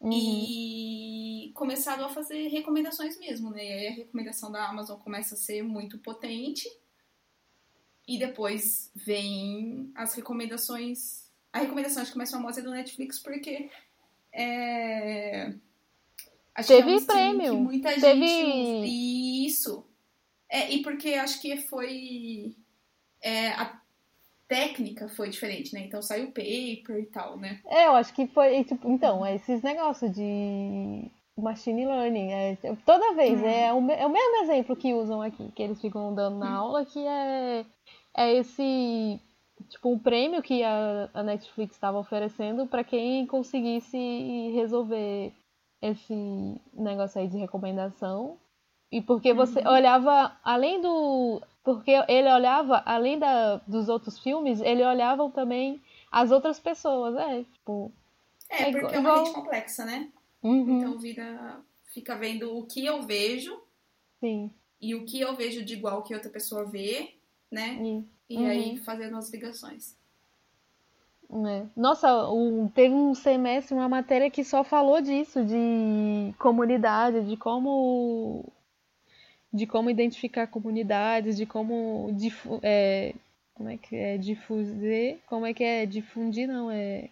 Uhum. 0.00 0.10
E 0.12 1.52
começado 1.54 2.02
a 2.02 2.08
fazer 2.08 2.48
recomendações 2.48 3.18
mesmo, 3.18 3.50
né? 3.50 3.64
E 3.64 3.72
aí 3.72 3.86
a 3.88 3.92
recomendação 3.92 4.50
da 4.50 4.66
Amazon 4.66 4.98
começa 4.98 5.34
a 5.34 5.38
ser 5.38 5.62
muito 5.62 5.98
potente. 5.98 6.66
E 8.12 8.18
depois 8.18 8.90
vem 8.94 9.92
as 9.94 10.14
recomendações. 10.14 11.28
A 11.52 11.60
recomendação 11.60 12.02
acho 12.02 12.10
que 12.12 12.18
mais 12.18 12.30
famosa 12.30 12.60
é 12.60 12.62
do 12.62 12.70
Netflix, 12.72 13.18
porque 13.20 13.70
é. 14.32 15.52
Acho 16.54 16.68
Teve 16.68 16.96
é 16.96 17.00
prêmio. 17.00 17.54
Muita 17.56 17.90
Teve- 17.94 18.26
gente. 18.26 19.46
Isso. 19.46 19.84
É, 20.48 20.70
e 20.72 20.82
porque 20.82 21.14
acho 21.14 21.40
que 21.40 21.56
foi. 21.68 22.54
é, 23.22 23.48
a 23.50 23.80
técnica 24.48 25.08
foi 25.10 25.30
diferente, 25.30 25.72
né? 25.72 25.80
Então 25.86 26.02
saiu 26.02 26.24
o 26.24 26.32
paper 26.32 26.98
e 26.98 27.06
tal, 27.12 27.36
né? 27.38 27.60
É, 27.66 27.86
eu 27.86 27.92
acho 27.94 28.12
que 28.12 28.26
foi, 28.26 28.64
tipo, 28.64 28.90
então, 28.90 29.24
é 29.24 29.36
esses 29.36 29.62
negócios 29.62 30.10
de 30.12 31.04
machine 31.38 31.86
learning. 31.86 32.32
É, 32.32 32.56
toda 32.84 33.14
vez, 33.14 33.40
Hum. 33.40 33.46
é, 33.46 33.72
o, 33.72 33.90
é 33.92 34.04
o 34.06 34.10
mesmo 34.10 34.42
exemplo 34.42 34.74
que 34.74 34.92
usam 34.92 35.22
aqui, 35.22 35.48
que 35.54 35.62
eles 35.62 35.80
ficam 35.80 36.12
dando 36.12 36.38
na 36.38 36.50
Hum. 36.50 36.64
aula, 36.66 36.84
que 36.84 36.98
é, 36.98 37.64
é 38.16 38.34
esse, 38.34 39.20
tipo, 39.68 39.90
um 39.90 39.98
prêmio 39.98 40.42
que 40.42 40.62
a, 40.62 41.08
a 41.14 41.22
Netflix 41.22 41.74
estava 41.74 41.98
oferecendo 41.98 42.66
para 42.66 42.84
quem 42.84 43.26
conseguisse 43.26 44.50
resolver 44.54 45.32
esse 45.82 46.14
negócio 46.74 47.20
aí 47.20 47.28
de 47.28 47.38
recomendação. 47.38 48.38
E 48.92 49.00
porque 49.00 49.32
você 49.32 49.60
Uhum. 49.60 49.68
olhava, 49.72 50.36
além 50.44 50.80
do. 50.80 51.40
Porque 51.62 51.92
ele 52.08 52.32
olhava, 52.32 52.82
além 52.84 53.18
da, 53.18 53.56
dos 53.66 53.88
outros 53.88 54.18
filmes, 54.18 54.60
ele 54.60 54.84
olhava 54.84 55.28
também 55.30 55.80
as 56.10 56.30
outras 56.32 56.58
pessoas, 56.58 57.14
é, 57.16 57.44
tipo. 57.44 57.92
É, 58.48 58.62
É 58.62 58.72
porque 58.72 58.78
igual- 58.78 58.92
é 58.94 58.98
uma 58.98 59.18
rede 59.18 59.30
complexa, 59.32 59.84
né? 59.84 60.10
uhum, 60.42 60.78
Então 60.78 60.98
vira. 60.98 61.60
Fica 61.84 62.16
vendo 62.16 62.56
o 62.56 62.66
que 62.66 62.84
eu 62.84 63.02
vejo 63.02 63.60
sim. 64.20 64.50
e 64.80 64.94
o 64.94 65.04
que 65.04 65.20
eu 65.20 65.34
vejo 65.36 65.64
de 65.64 65.74
igual 65.74 66.02
que 66.02 66.14
outra 66.14 66.30
pessoa 66.30 66.64
vê, 66.64 67.14
né? 67.50 67.78
E, 67.82 68.04
E 68.28 68.36
Uhum. 68.38 68.46
aí 68.46 68.76
fazendo 68.78 69.16
as 69.16 69.30
ligações. 69.30 69.96
é. 71.46 71.66
Nossa, 71.76 72.28
um, 72.30 72.68
teve 72.68 72.94
um 72.94 73.14
semestre, 73.14 73.74
uma 73.74 73.88
matéria 73.88 74.30
que 74.30 74.44
só 74.44 74.62
falou 74.64 75.00
disso, 75.00 75.44
de 75.44 76.32
comunidade, 76.38 77.26
de 77.26 77.36
como. 77.36 78.44
De 79.52 79.66
como 79.66 79.90
identificar 79.90 80.46
comunidades, 80.46 81.36
de 81.36 81.44
como. 81.46 82.10
Difu 82.12 82.60
é, 82.62 83.14
como 83.54 83.68
é 83.68 83.76
que 83.76 83.96
é? 83.96 84.16
Difuser. 84.16 85.18
Como 85.26 85.44
é 85.44 85.52
que 85.52 85.64
é? 85.64 85.86
Difundir, 85.86 86.46
não, 86.48 86.70
é. 86.70 87.08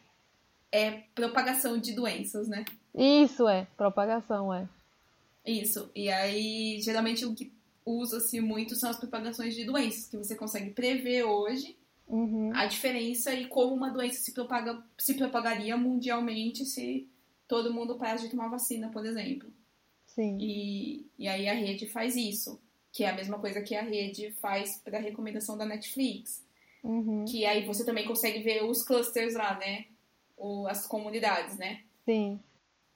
É 0.71 1.03
propagação 1.15 1.79
de 1.79 1.93
doenças, 1.95 2.47
né? 2.49 2.65
Isso 2.95 3.49
é, 3.49 3.67
propagação, 3.77 4.53
é. 4.55 4.69
Isso. 5.45 5.91
E 5.95 6.11
aí, 6.11 6.81
geralmente, 6.81 7.25
o 7.25 7.35
que 7.35 7.51
usa-se 7.89 8.41
muito 8.41 8.77
são 8.77 8.91
as 8.91 8.99
propagações 8.99 9.55
de 9.55 9.65
doenças, 9.65 10.07
que 10.07 10.17
você 10.17 10.35
consegue 10.35 10.71
prever 10.71 11.25
hoje 11.25 11.77
Uhum. 12.09 12.51
a 12.55 12.65
diferença 12.65 13.35
e 13.35 13.47
como 13.47 13.75
uma 13.75 13.91
doença 13.91 14.23
se, 14.23 14.33
propaga, 14.33 14.83
se 14.97 15.13
propagaria 15.13 15.77
mundialmente 15.77 16.65
se 16.65 17.07
todo 17.47 17.73
mundo 17.73 17.99
parasse 17.99 18.25
de 18.25 18.31
tomar 18.31 18.49
vacina, 18.49 18.89
por 18.89 19.05
exemplo. 19.05 19.51
Sim. 20.07 20.39
E, 20.41 21.07
e 21.19 21.29
aí 21.29 21.49
a 21.49 21.53
rede 21.53 21.87
faz 21.87 22.17
isso, 22.17 22.59
que 22.91 23.05
é 23.05 23.11
a 23.11 23.15
mesma 23.15 23.39
coisa 23.39 23.61
que 23.61 23.75
a 23.75 23.83
rede 23.83 24.31
faz 24.41 24.79
para 24.79 24.97
a 24.99 25.01
recomendação 25.01 25.57
da 25.57 25.67
Netflix. 25.67 26.43
Uhum. 26.83 27.25
Que 27.27 27.45
aí 27.45 27.67
você 27.67 27.85
também 27.85 28.07
consegue 28.07 28.41
ver 28.41 28.65
os 28.65 28.83
clusters 28.83 29.35
lá, 29.35 29.59
né? 29.59 29.85
O, 30.37 30.67
as 30.67 30.87
comunidades, 30.87 31.57
né? 31.57 31.83
Sim. 32.05 32.41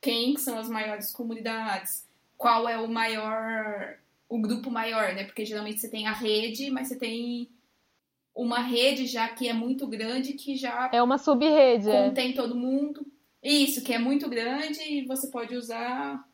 Quem 0.01 0.36
são 0.36 0.59
as 0.59 0.68
maiores 0.68 1.12
comunidades? 1.12 2.07
Qual 2.36 2.68
é 2.68 2.78
o 2.78 2.88
maior. 2.88 3.99
O 4.35 4.41
grupo 4.41 4.70
maior, 4.70 5.14
né? 5.14 5.24
Porque 5.24 5.45
geralmente 5.45 5.78
você 5.80 5.89
tem 5.91 6.07
a 6.07 6.12
rede, 6.12 6.70
mas 6.70 6.89
você 6.89 6.97
tem 6.97 7.49
uma 8.35 8.61
rede 8.61 9.07
já 9.07 9.28
que 9.28 9.47
é 9.49 9.53
muito 9.53 9.87
grande, 9.87 10.33
que 10.33 10.57
já 10.57 10.89
É 10.93 11.03
uma 11.03 11.18
sub-rede, 11.18 11.91
é. 11.91 12.09
contém 12.09 12.33
todo 12.33 12.55
mundo. 12.55 13.07
Isso, 13.43 13.83
que 13.83 13.93
é 13.93 13.99
muito 13.99 14.28
grande 14.30 14.80
e 14.83 15.05
você 15.05 15.28
pode 15.28 15.55
usar 15.55 16.24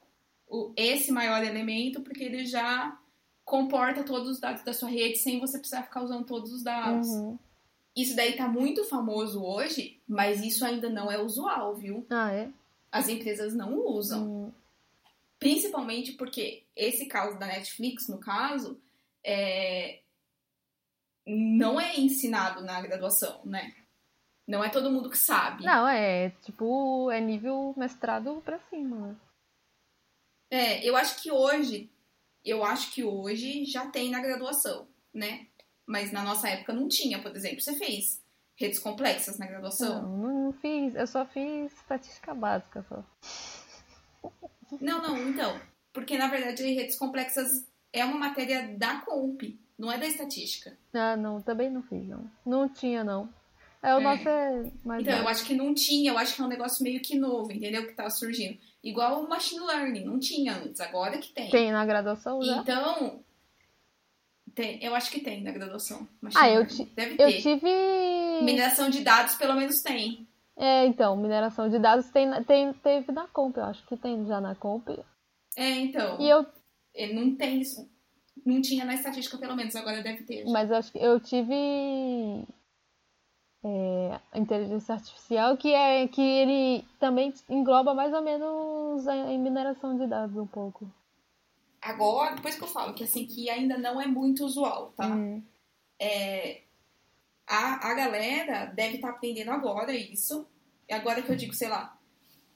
o- 0.49 0.73
esse 0.77 1.11
maior 1.11 1.43
elemento 1.45 2.01
porque 2.03 2.23
ele 2.23 2.45
já 2.47 2.97
comporta 3.45 4.05
todos 4.05 4.29
os 4.29 4.39
dados 4.39 4.63
da 4.63 4.73
sua 4.73 4.89
rede 4.91 5.19
sem 5.19 5.41
você 5.41 5.59
precisar 5.59 5.83
ficar 5.83 6.03
usando 6.03 6.25
todos 6.25 6.53
os 6.53 6.63
dados. 6.63 7.09
Uhum. 7.09 7.39
Isso 7.97 8.15
daí 8.15 8.35
tá 8.37 8.47
muito 8.47 8.85
famoso 8.85 9.43
hoje, 9.43 9.99
mas 10.07 10.41
isso 10.43 10.65
ainda 10.65 10.89
não 10.89 11.11
é 11.11 11.21
usual, 11.21 11.75
viu? 11.75 12.07
Ah, 12.11 12.31
é? 12.33 12.49
As 12.93 13.09
empresas 13.09 13.55
não 13.55 13.77
usam. 13.87 14.23
Hum. 14.47 14.53
Principalmente 15.39 16.13
porque 16.13 16.67
esse 16.75 17.07
caso 17.07 17.39
da 17.39 17.47
Netflix, 17.47 18.09
no 18.09 18.19
caso, 18.19 18.81
é... 19.25 20.01
não 21.27 21.81
é 21.81 21.99
ensinado 21.99 22.63
na 22.63 22.81
graduação, 22.81 23.41
né? 23.45 23.75
Não 24.47 24.65
é 24.65 24.71
todo 24.71 24.91
mundo 24.91 25.11
que 25.11 25.19
sabe. 25.19 25.65
Não, 25.65 25.87
é 25.87 26.31
tipo, 26.43 27.11
é 27.11 27.21
nível 27.21 27.75
mestrado 27.77 28.41
pra 28.45 28.59
cima, 28.71 29.09
né? 29.09 29.17
É, 30.51 30.83
eu 30.83 30.97
acho 30.97 31.23
que 31.23 31.31
hoje, 31.31 31.91
eu 32.43 32.65
acho 32.65 32.91
que 32.93 33.05
hoje 33.05 33.67
já 33.67 33.87
tem 33.87 34.11
na 34.11 34.21
graduação, 34.21 34.89
né? 35.13 35.47
Mas 35.87 36.11
na 36.11 36.23
nossa 36.23 36.49
época 36.49 36.73
não 36.73 36.89
tinha, 36.89 37.21
por 37.21 37.35
exemplo. 37.37 37.61
Você 37.61 37.75
fez 37.75 38.23
redes 38.57 38.79
complexas 38.79 39.39
na 39.39 39.47
graduação? 39.47 40.03
Não, 40.03 40.17
não, 40.17 40.45
não 40.45 40.53
fiz, 40.53 40.95
eu 40.95 41.07
só 41.07 41.25
fiz 41.27 41.73
estatística 41.73 42.35
básica 42.35 42.83
só. 42.89 43.05
Não, 44.81 45.03
não, 45.03 45.29
então. 45.29 45.61
Porque 45.93 46.17
na 46.19 46.29
verdade 46.29 46.63
redes 46.75 46.97
complexas 46.97 47.67
é 47.93 48.05
uma 48.05 48.19
matéria 48.19 48.75
da 48.77 49.01
Comp, 49.01 49.43
não 49.79 49.91
é 49.91 49.99
da 49.99 50.07
estatística. 50.07 50.77
Ah, 50.93 51.17
não, 51.17 51.41
também 51.41 51.71
não 51.71 51.83
fiz, 51.83 52.07
não. 52.07 52.31
Não 52.45 52.69
tinha, 52.69 53.03
não. 53.03 53.29
É, 53.83 53.95
o 53.95 53.99
É. 54.01 54.03
nosso 54.03 54.29
é 54.29 54.71
mais 54.85 55.03
Então, 55.03 55.19
eu 55.19 55.29
acho 55.29 55.45
que 55.45 55.55
não 55.55 55.73
tinha, 55.73 56.11
eu 56.11 56.19
acho 56.19 56.35
que 56.35 56.43
é 56.43 56.45
um 56.45 56.49
negócio 56.49 56.83
meio 56.83 57.01
que 57.01 57.17
novo, 57.17 57.51
entendeu? 57.53 57.87
Que 57.87 57.93
tá 57.95 58.11
surgindo. 58.11 58.59
Igual 58.83 59.23
o 59.25 59.29
machine 59.29 59.61
learning, 59.65 60.05
não 60.05 60.19
tinha 60.19 60.57
antes, 60.57 60.81
agora 60.81 61.19
que 61.19 61.33
tem. 61.33 61.49
Tem 61.51 61.73
na 61.73 61.85
graduação 61.87 62.43
já? 62.43 62.59
Então, 62.59 63.21
tem, 64.55 64.83
eu 64.85 64.95
acho 64.95 65.11
que 65.11 65.21
tem 65.21 65.43
na 65.43 65.51
graduação. 65.53 66.07
machine 66.21 66.43
Ah, 66.43 66.49
eu, 66.51 66.61
learning. 66.61 66.77
ti- 66.85 66.93
Deve 66.95 67.13
eu 67.15 67.17
ter. 67.29 67.41
tive. 67.43 67.69
Mineração 68.43 68.91
de 68.91 69.01
dados, 69.01 69.35
pelo 69.37 69.55
menos 69.55 69.81
tem. 69.83 70.28
É, 70.59 70.85
então, 70.87 71.17
mineração 71.17 71.69
de 71.69 71.79
dados 71.79 72.11
tem, 72.11 72.29
tem, 72.43 72.73
teve 72.73 73.13
na 73.13 73.29
Comp, 73.29 73.57
eu 73.57 73.65
acho 73.65 73.87
que 73.87 73.97
tem 73.97 74.27
já 74.27 74.41
na 74.41 74.57
Comp. 74.57 74.89
É, 75.57 75.71
então. 75.71 76.21
E 76.21 76.29
eu, 76.29 76.45
Ele 76.93 77.15
não 77.15 77.37
tem 77.37 77.61
isso. 77.61 77.89
Não 78.45 78.61
tinha 78.61 78.85
na 78.85 78.95
estatística, 78.95 79.39
pelo 79.39 79.55
menos, 79.55 79.77
agora 79.77 80.03
deve 80.03 80.25
ter. 80.25 80.45
já. 80.45 80.51
mas 80.51 80.69
eu 80.69 80.77
acho 80.77 80.91
que 80.91 80.99
eu 80.99 81.21
tive 81.21 82.45
é, 83.65 84.21
inteligência 84.35 84.95
artificial, 84.97 85.57
que 85.57 85.73
é 85.73 86.09
que 86.09 86.21
ele 86.21 86.85
também 86.99 87.33
engloba 87.49 87.95
mais 87.95 88.13
ou 88.13 88.23
menos 88.23 89.07
a, 89.07 89.13
a 89.13 89.39
mineração 89.39 89.97
de 89.97 90.09
dados 90.09 90.37
um 90.37 90.47
pouco. 90.47 90.91
Agora, 91.81 92.35
depois 92.35 92.57
que 92.57 92.65
eu 92.65 92.69
falo 92.69 92.95
que 92.95 93.05
assim, 93.05 93.27
que 93.27 93.49
ainda 93.49 93.79
não 93.79 94.01
é 94.01 94.09
muito 94.09 94.45
usual, 94.45 94.93
tá? 94.97 95.07
Uhum. 95.07 95.41
A, 97.49 97.91
a 97.91 97.95
galera 97.95 98.67
deve 98.67 98.97
estar 98.97 99.11
aprendendo 99.11 99.51
agora 99.51 99.93
isso. 99.93 100.47
E 100.89 100.93
agora 100.93 101.23
que 101.23 101.31
eu 101.31 101.37
digo, 101.37 101.55
sei 101.55 101.69
lá, 101.69 101.99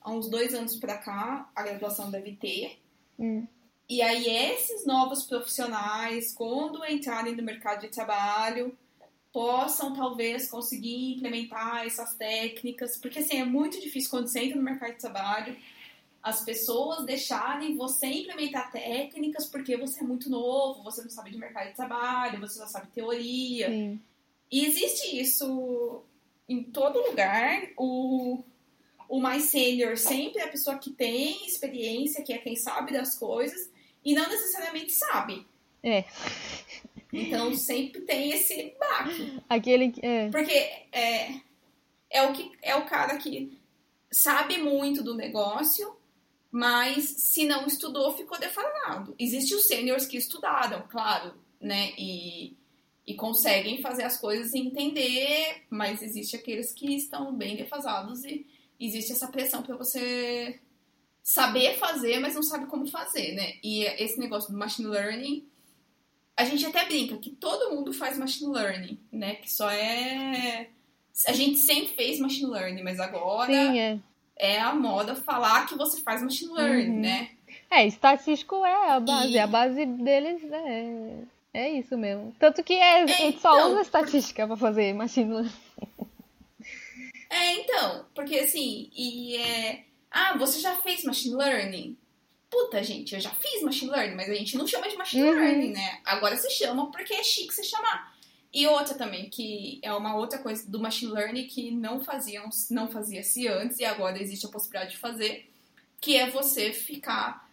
há 0.00 0.10
uns 0.10 0.28
dois 0.28 0.54
anos 0.54 0.76
pra 0.76 0.98
cá, 0.98 1.50
a 1.54 1.62
graduação 1.62 2.10
deve 2.10 2.36
ter. 2.36 2.78
Hum. 3.18 3.46
E 3.88 4.00
aí, 4.00 4.26
esses 4.26 4.86
novos 4.86 5.24
profissionais, 5.24 6.32
quando 6.34 6.84
entrarem 6.84 7.36
no 7.36 7.42
mercado 7.42 7.80
de 7.80 7.88
trabalho, 7.88 8.76
possam 9.32 9.94
talvez 9.94 10.48
conseguir 10.50 11.14
implementar 11.14 11.86
essas 11.86 12.14
técnicas, 12.14 12.98
porque 12.98 13.18
assim, 13.18 13.38
é 13.38 13.44
muito 13.44 13.80
difícil 13.80 14.10
quando 14.10 14.28
você 14.28 14.40
entra 14.40 14.56
no 14.56 14.62
mercado 14.62 14.92
de 14.92 14.98
trabalho, 14.98 15.56
as 16.22 16.44
pessoas 16.44 17.04
deixarem 17.04 17.76
você 17.76 18.06
implementar 18.06 18.70
técnicas 18.70 19.46
porque 19.46 19.76
você 19.76 20.00
é 20.00 20.06
muito 20.06 20.30
novo, 20.30 20.82
você 20.82 21.02
não 21.02 21.10
sabe 21.10 21.30
de 21.30 21.38
mercado 21.38 21.68
de 21.68 21.74
trabalho, 21.74 22.40
você 22.40 22.58
só 22.58 22.66
sabe 22.66 22.88
teoria. 22.92 23.68
Sim. 23.68 24.00
E 24.52 24.66
existe 24.66 25.18
isso 25.18 26.04
em 26.46 26.62
todo 26.62 27.00
lugar. 27.08 27.70
O, 27.78 28.44
o 29.08 29.18
mais 29.18 29.44
sênior 29.44 29.96
sempre 29.96 30.42
é 30.42 30.44
a 30.44 30.48
pessoa 30.48 30.76
que 30.78 30.90
tem 30.90 31.46
experiência, 31.46 32.22
que 32.22 32.34
é 32.34 32.38
quem 32.38 32.54
sabe 32.54 32.92
das 32.92 33.18
coisas, 33.18 33.70
e 34.04 34.14
não 34.14 34.28
necessariamente 34.28 34.92
sabe. 34.92 35.46
É. 35.82 36.04
Então 37.10 37.54
sempre 37.54 38.02
tem 38.02 38.30
esse 38.32 38.74
baque. 38.78 39.40
Aquele 39.48 39.90
que. 39.90 40.04
É. 40.04 40.28
Porque 40.30 40.52
é, 40.52 41.40
é, 42.10 42.22
o 42.22 42.32
que, 42.34 42.52
é 42.60 42.76
o 42.76 42.84
cara 42.84 43.16
que 43.16 43.58
sabe 44.10 44.58
muito 44.58 45.02
do 45.02 45.14
negócio, 45.14 45.96
mas 46.50 47.04
se 47.04 47.46
não 47.46 47.66
estudou, 47.66 48.16
ficou 48.16 48.38
defasado. 48.38 49.14
Existem 49.18 49.56
os 49.56 49.64
sêniors 49.64 50.06
que 50.06 50.18
estudaram, 50.18 50.86
claro, 50.88 51.34
né? 51.60 51.92
E, 51.98 52.54
e 53.06 53.14
conseguem 53.14 53.82
fazer 53.82 54.04
as 54.04 54.16
coisas 54.16 54.52
e 54.54 54.58
entender, 54.58 55.62
mas 55.68 56.02
existe 56.02 56.36
aqueles 56.36 56.72
que 56.72 56.94
estão 56.94 57.34
bem 57.34 57.56
defasados 57.56 58.24
e 58.24 58.46
existe 58.78 59.12
essa 59.12 59.26
pressão 59.28 59.62
para 59.62 59.76
você 59.76 60.60
saber 61.22 61.76
fazer, 61.78 62.18
mas 62.20 62.34
não 62.34 62.42
sabe 62.42 62.66
como 62.66 62.86
fazer, 62.86 63.32
né? 63.34 63.54
E 63.62 63.84
esse 63.84 64.18
negócio 64.18 64.52
do 64.52 64.58
machine 64.58 64.88
learning, 64.88 65.46
a 66.36 66.44
gente 66.44 66.64
até 66.66 66.84
brinca 66.84 67.16
que 67.18 67.30
todo 67.30 67.74
mundo 67.74 67.92
faz 67.92 68.18
machine 68.18 68.52
learning, 68.52 68.98
né? 69.10 69.34
Que 69.36 69.52
só 69.52 69.70
é. 69.70 70.68
A 71.26 71.32
gente 71.32 71.58
sempre 71.58 71.94
fez 71.94 72.18
machine 72.18 72.50
learning, 72.50 72.82
mas 72.82 72.98
agora 72.98 73.52
Sim, 73.52 73.78
é. 73.78 73.98
é 74.36 74.60
a 74.60 74.74
moda 74.74 75.14
falar 75.14 75.66
que 75.66 75.74
você 75.76 76.00
faz 76.00 76.22
machine 76.22 76.52
learning, 76.52 76.88
Uhum. 76.90 77.00
né? 77.00 77.30
É, 77.70 77.86
estatístico 77.86 78.64
é 78.64 78.90
a 78.90 78.98
base. 79.00 79.32
E- 79.32 79.38
A 79.38 79.46
base 79.46 79.84
deles 79.86 80.42
é, 80.50 81.18
é 81.54 81.70
isso 81.70 81.96
mesmo. 81.96 82.34
Tanto 82.38 82.62
que 82.62 82.74
é, 82.74 83.02
a 83.02 83.06
gente 83.06 83.40
só 83.40 83.56
então, 83.56 83.72
usa 83.72 83.82
estatística 83.82 84.46
pra 84.46 84.56
fazer 84.56 84.92
machine 84.94 85.32
learning. 85.32 85.52
É, 87.30 87.54
então, 87.54 88.06
porque 88.14 88.38
assim, 88.38 88.90
e 88.94 89.36
é. 89.36 89.84
Ah, 90.10 90.36
você 90.36 90.60
já 90.60 90.76
fez 90.76 91.02
machine 91.04 91.34
learning? 91.34 91.96
Puta, 92.50 92.82
gente, 92.82 93.14
eu 93.14 93.20
já 93.20 93.30
fiz 93.30 93.62
machine 93.62 93.90
learning, 93.90 94.14
mas 94.14 94.28
a 94.28 94.34
gente 94.34 94.58
não 94.58 94.66
chama 94.66 94.86
de 94.88 94.96
machine 94.96 95.22
Uhum. 95.22 95.34
learning, 95.34 95.72
né? 95.72 96.00
Agora 96.04 96.36
se 96.36 96.50
chama 96.50 96.90
porque 96.90 97.14
é 97.14 97.22
chique 97.22 97.54
se 97.54 97.64
chamar. 97.64 98.12
E 98.52 98.66
outra 98.66 98.94
também, 98.94 99.30
que 99.30 99.80
é 99.82 99.90
uma 99.94 100.14
outra 100.14 100.38
coisa 100.38 100.70
do 100.70 100.78
machine 100.78 101.10
learning 101.12 101.46
que 101.46 101.70
não 101.70 102.04
faziam, 102.04 102.50
não 102.70 102.86
fazia-se 102.88 103.48
antes 103.48 103.78
e 103.78 103.84
agora 103.86 104.20
existe 104.20 104.44
a 104.44 104.50
possibilidade 104.50 104.90
de 104.90 104.98
fazer, 104.98 105.50
que 105.98 106.14
é 106.18 106.28
você 106.28 106.70
ficar 106.70 107.50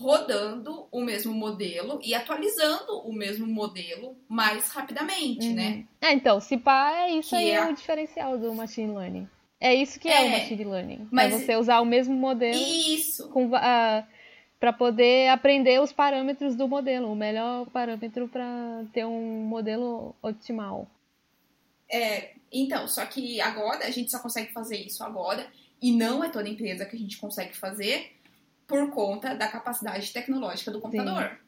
rodando 0.00 0.86
o 0.92 1.00
mesmo 1.00 1.34
modelo 1.34 1.98
e 2.04 2.14
atualizando 2.14 3.00
o 3.00 3.12
mesmo 3.12 3.46
modelo 3.46 4.16
mais 4.28 4.68
rapidamente, 4.70 5.48
né? 5.48 5.84
É, 6.00 6.12
então, 6.12 6.40
se 6.40 6.56
pá, 6.56 6.92
é 6.92 7.10
isso 7.14 7.30
Que 7.30 7.36
aí 7.36 7.50
é 7.50 7.54
é 7.56 7.66
o 7.68 7.74
diferencial 7.74 8.38
do 8.38 8.54
machine 8.54 8.94
learning. 8.96 9.28
É 9.60 9.74
isso 9.74 9.98
que 9.98 10.08
é, 10.08 10.20
o 10.22 10.26
É, 10.26 10.38
machine 10.38 10.64
learning. 10.64 11.08
mas- 11.10 11.32
É 11.34 11.38
você 11.38 11.56
usar 11.56 11.80
o 11.80 11.84
mesmo 11.84 12.14
modelo 12.14 12.54
Isso. 12.56 13.28
com, 13.30 13.50
ah, 13.56 14.06
para 14.60 14.72
poder 14.72 15.28
aprender 15.30 15.80
os 15.80 15.92
parâmetros 15.92 16.54
do 16.54 16.68
modelo, 16.68 17.10
o 17.10 17.16
melhor 17.16 17.66
parâmetro 17.70 18.28
para 18.28 18.84
ter 18.92 19.04
um 19.04 19.42
modelo 19.42 20.14
optimal. 20.22 20.86
É, 21.90 22.34
então, 22.52 22.86
só 22.86 23.04
que 23.04 23.40
agora 23.40 23.84
a 23.86 23.90
gente 23.90 24.10
só 24.12 24.20
consegue 24.20 24.52
fazer 24.52 24.76
isso 24.76 25.02
agora, 25.02 25.46
e 25.82 25.90
não 25.92 26.22
é 26.22 26.28
toda 26.28 26.48
empresa 26.48 26.84
que 26.84 26.94
a 26.94 26.98
gente 26.98 27.18
consegue 27.18 27.56
fazer 27.56 28.12
por 28.68 28.90
conta 28.90 29.34
da 29.34 29.48
capacidade 29.48 30.12
tecnológica 30.12 30.70
do 30.70 30.78
computador. 30.80 31.40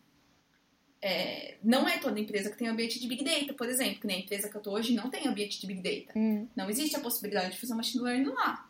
É, 1.02 1.56
não 1.62 1.88
é 1.88 1.98
toda 1.98 2.18
empresa 2.18 2.50
que 2.50 2.56
tem 2.58 2.66
ambiente 2.68 2.98
de 2.98 3.06
Big 3.06 3.22
Data, 3.22 3.54
por 3.54 3.68
exemplo, 3.68 4.00
que 4.00 4.06
nem 4.06 4.16
a 4.16 4.20
empresa 4.20 4.48
que 4.50 4.56
eu 4.56 4.60
tô 4.60 4.72
hoje 4.72 4.94
não 4.94 5.08
tem 5.08 5.28
ambiente 5.28 5.60
de 5.60 5.66
Big 5.66 5.80
Data. 5.82 6.18
Hum. 6.18 6.48
Não 6.56 6.68
existe 6.68 6.96
a 6.96 7.00
possibilidade 7.00 7.52
de 7.52 7.60
fazer 7.60 7.74
machine 7.74 8.02
learning 8.02 8.30
lá. 8.30 8.66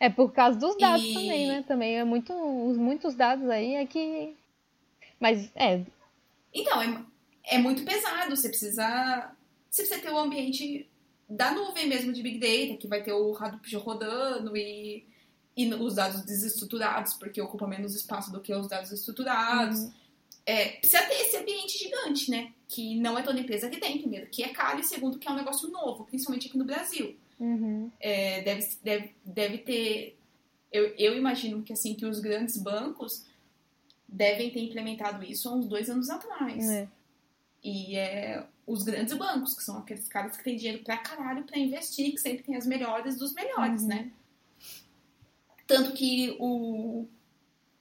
É 0.00 0.08
por 0.08 0.32
causa 0.32 0.58
dos 0.58 0.76
dados 0.78 1.04
E- 1.04 1.12
também, 1.12 1.48
né? 1.48 1.64
Também 1.66 1.98
é 1.98 2.04
muito, 2.04 2.32
os 2.32 2.76
muitos 2.76 3.14
dados 3.16 3.48
aí 3.50 3.74
é 3.74 3.84
que. 3.84 4.34
Mas 5.18 5.50
é, 5.56 5.82
Então, 6.54 6.80
é, 6.80 7.04
é 7.44 7.58
muito 7.58 7.84
pesado. 7.84 8.34
Você 8.34 8.48
precisa, 8.48 9.32
você 9.68 9.82
precisa 9.82 10.00
ter 10.00 10.12
o 10.12 10.18
ambiente 10.18 10.88
da 11.28 11.50
nuvem 11.52 11.88
mesmo 11.88 12.12
de 12.12 12.22
Big 12.22 12.38
Data, 12.38 12.78
que 12.80 12.86
vai 12.88 13.02
ter 13.02 13.12
o 13.12 13.36
Hadoop 13.36 13.76
rodando 13.76 14.56
e, 14.56 15.04
e 15.58 15.74
os 15.74 15.94
dados 15.96 16.22
desestruturados, 16.22 17.14
porque 17.14 17.42
ocupa 17.42 17.66
menos 17.66 17.96
espaço 17.96 18.30
do 18.30 18.40
que 18.40 18.54
os 18.54 18.68
dados 18.68 18.92
estruturados. 18.92 19.80
Uhum. 19.80 19.92
É, 20.46 20.68
precisa 20.76 21.02
ter 21.02 21.14
esse 21.14 21.36
ambiente 21.36 21.76
gigante, 21.76 22.30
né? 22.30 22.52
Que 22.68 22.94
não 22.98 23.18
é 23.18 23.22
toda 23.22 23.40
empresa 23.40 23.68
que 23.68 23.78
tem, 23.78 23.98
primeiro, 23.98 24.28
que 24.28 24.44
é 24.44 24.50
caro, 24.50 24.78
e 24.80 24.84
segundo, 24.84 25.18
que 25.18 25.26
é 25.26 25.30
um 25.32 25.36
negócio 25.36 25.68
novo, 25.68 26.04
principalmente 26.04 26.46
aqui 26.46 26.56
no 26.56 26.64
Brasil. 26.64 27.16
Uhum. 27.40 27.90
É, 27.98 28.40
deve, 28.42 28.68
deve, 28.84 29.14
deve 29.24 29.58
ter. 29.58 30.16
Eu, 30.70 30.94
eu 30.96 31.16
imagino 31.16 31.62
que 31.62 31.72
assim 31.72 31.94
que 31.94 32.06
os 32.06 32.20
grandes 32.20 32.56
bancos 32.56 33.26
devem 34.08 34.50
ter 34.50 34.60
implementado 34.60 35.24
isso 35.24 35.48
há 35.48 35.54
uns 35.54 35.66
dois 35.66 35.90
anos 35.90 36.08
atrás. 36.08 36.64
É. 36.70 36.88
E 37.64 37.96
é 37.96 38.46
os 38.64 38.84
grandes 38.84 39.14
bancos, 39.16 39.54
que 39.54 39.64
são 39.64 39.78
aqueles 39.78 40.06
caras 40.08 40.36
que 40.36 40.44
têm 40.44 40.56
dinheiro 40.56 40.84
pra 40.84 40.98
caralho 40.98 41.42
pra 41.44 41.58
investir, 41.58 42.12
que 42.12 42.18
sempre 42.18 42.44
tem 42.44 42.54
as 42.54 42.66
melhores 42.66 43.16
dos 43.16 43.32
melhores, 43.34 43.82
Uhum. 43.82 43.88
né? 43.88 44.10
Tanto 45.68 45.92
que 45.92 46.34
o, 46.40 47.06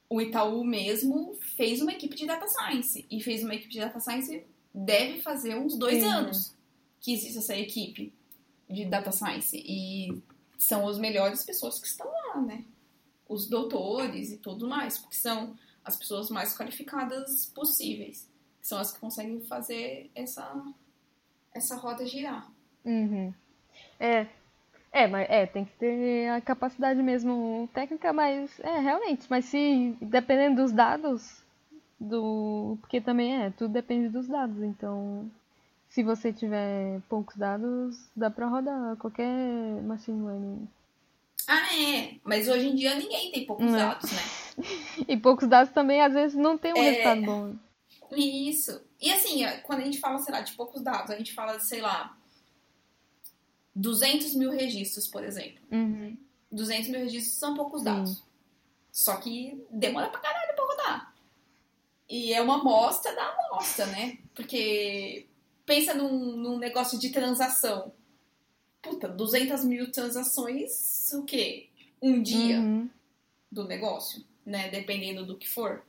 o 0.10 0.22
Itaú 0.22 0.62
mesmo 0.66 1.34
fez 1.56 1.82
uma 1.82 1.94
equipe 1.94 2.16
de 2.18 2.26
data 2.26 2.46
science. 2.46 3.08
E 3.10 3.24
fez 3.24 3.42
uma 3.44 3.56
equipe 3.56 3.72
de 3.72 3.80
data 3.80 4.00
science, 4.02 4.46
deve 4.74 5.22
fazer 5.22 5.56
uns 5.56 5.76
dois 5.78 6.04
anos 6.04 6.54
que 7.00 7.14
existe 7.14 7.38
essa 7.38 7.56
equipe 7.56 8.14
de 8.70 8.84
data 8.84 9.10
science. 9.14 9.58
E 9.58 10.22
são 10.58 10.86
as 10.86 11.00
melhores 11.00 11.46
pessoas 11.46 11.80
que 11.80 11.88
estão 11.88 12.06
lá, 12.08 12.42
né? 12.42 12.66
Os 13.28 13.48
doutores 13.48 14.32
e 14.32 14.38
tudo 14.38 14.68
mais, 14.68 14.98
porque 14.98 15.16
são 15.16 15.58
as 15.82 15.96
pessoas 15.96 16.30
mais 16.30 16.56
qualificadas 16.58 17.46
possíveis. 17.56 18.30
São 18.62 18.78
as 18.78 18.92
que 18.92 19.00
conseguem 19.00 19.40
fazer 19.46 20.12
essa, 20.14 20.62
essa 21.54 21.78
roda 21.78 22.06
girar. 22.06 22.52
Uhum. 22.84 23.34
É. 23.98 24.28
É, 24.98 25.06
mas 25.06 25.28
é, 25.30 25.46
tem 25.46 25.64
que 25.64 25.72
ter 25.74 26.28
a 26.30 26.42
capacidade 26.42 27.04
mesmo 27.04 27.70
técnica, 27.72 28.12
mas 28.12 28.60
é, 28.62 28.80
realmente, 28.80 29.28
mas 29.30 29.46
se 29.46 29.96
dependendo 30.02 30.64
dos 30.64 30.72
dados 30.72 31.44
do, 32.00 32.80
porque 32.82 33.00
também 33.00 33.44
é, 33.44 33.52
tudo 33.52 33.72
depende 33.72 34.10
dos 34.10 34.28
dados, 34.28 34.58
então 34.64 35.30
se 35.88 36.02
você 36.02 36.34
tiver 36.34 37.00
poucos 37.08 37.36
dados, 37.36 38.10
dá 38.16 38.32
pra 38.32 38.48
rodar 38.48 38.96
qualquer 38.98 39.28
machine 39.84 40.26
learning. 40.26 40.68
Ah, 41.48 41.76
é. 41.80 42.16
Mas 42.24 42.48
hoje 42.48 42.68
em 42.68 42.76
dia 42.76 42.96
ninguém 42.96 43.32
tem 43.32 43.46
poucos 43.46 43.68
Não. 43.68 43.78
dados, 43.78 44.12
né? 44.12 44.22
E 45.08 45.16
poucos 45.16 45.48
dados 45.48 45.72
também 45.72 46.02
às 46.02 46.14
vezes 46.14 46.36
não 46.36 46.58
tem 46.58 46.74
um 46.74 46.78
É. 46.78 46.90
resultado 46.90 47.22
bom. 47.22 47.54
Isso. 48.16 48.82
E 49.00 49.12
assim, 49.12 49.44
quando 49.62 49.82
a 49.82 49.86
gente 49.86 50.00
fala, 50.00 50.18
sei 50.18 50.34
lá, 50.34 50.42
de 50.42 50.54
poucos 50.54 50.82
dados, 50.82 51.12
a 51.12 51.18
gente 51.18 51.36
fala, 51.36 51.60
sei 51.60 51.82
lá, 51.82 52.18
200 53.78 54.34
mil 54.36 54.50
registros, 54.52 55.08
por 55.08 55.24
exemplo. 55.24 55.60
Uhum. 55.72 56.18
200 56.52 56.90
mil 56.90 57.00
registros 57.02 57.36
são 57.38 57.54
poucos 57.56 57.80
Sim. 57.82 57.86
dados. 57.86 58.24
Só 58.92 59.18
que 59.18 59.64
demora 59.70 60.10
pra 60.10 60.20
caralho 60.20 60.56
pra 60.56 60.66
rodar. 60.66 61.14
E 62.10 62.34
é 62.34 62.42
uma 62.42 62.60
amostra 62.60 63.14
da 63.14 63.24
amostra, 63.30 63.86
né? 63.88 64.18
Porque 64.34 65.28
pensa 65.66 65.94
num, 65.94 66.36
num 66.38 66.58
negócio 66.58 66.98
de 66.98 67.10
transação. 67.12 67.92
Puta, 68.82 69.08
200 69.08 69.64
mil 69.66 69.92
transações, 69.92 71.12
o 71.14 71.24
quê? 71.24 71.68
Um 72.02 72.22
dia 72.22 72.60
Uhum. 72.60 72.90
do 73.52 73.66
negócio, 73.66 74.24
né? 74.46 74.70
Dependendo 74.70 75.26
do 75.26 75.38
que 75.38 75.48
for. 75.48 75.84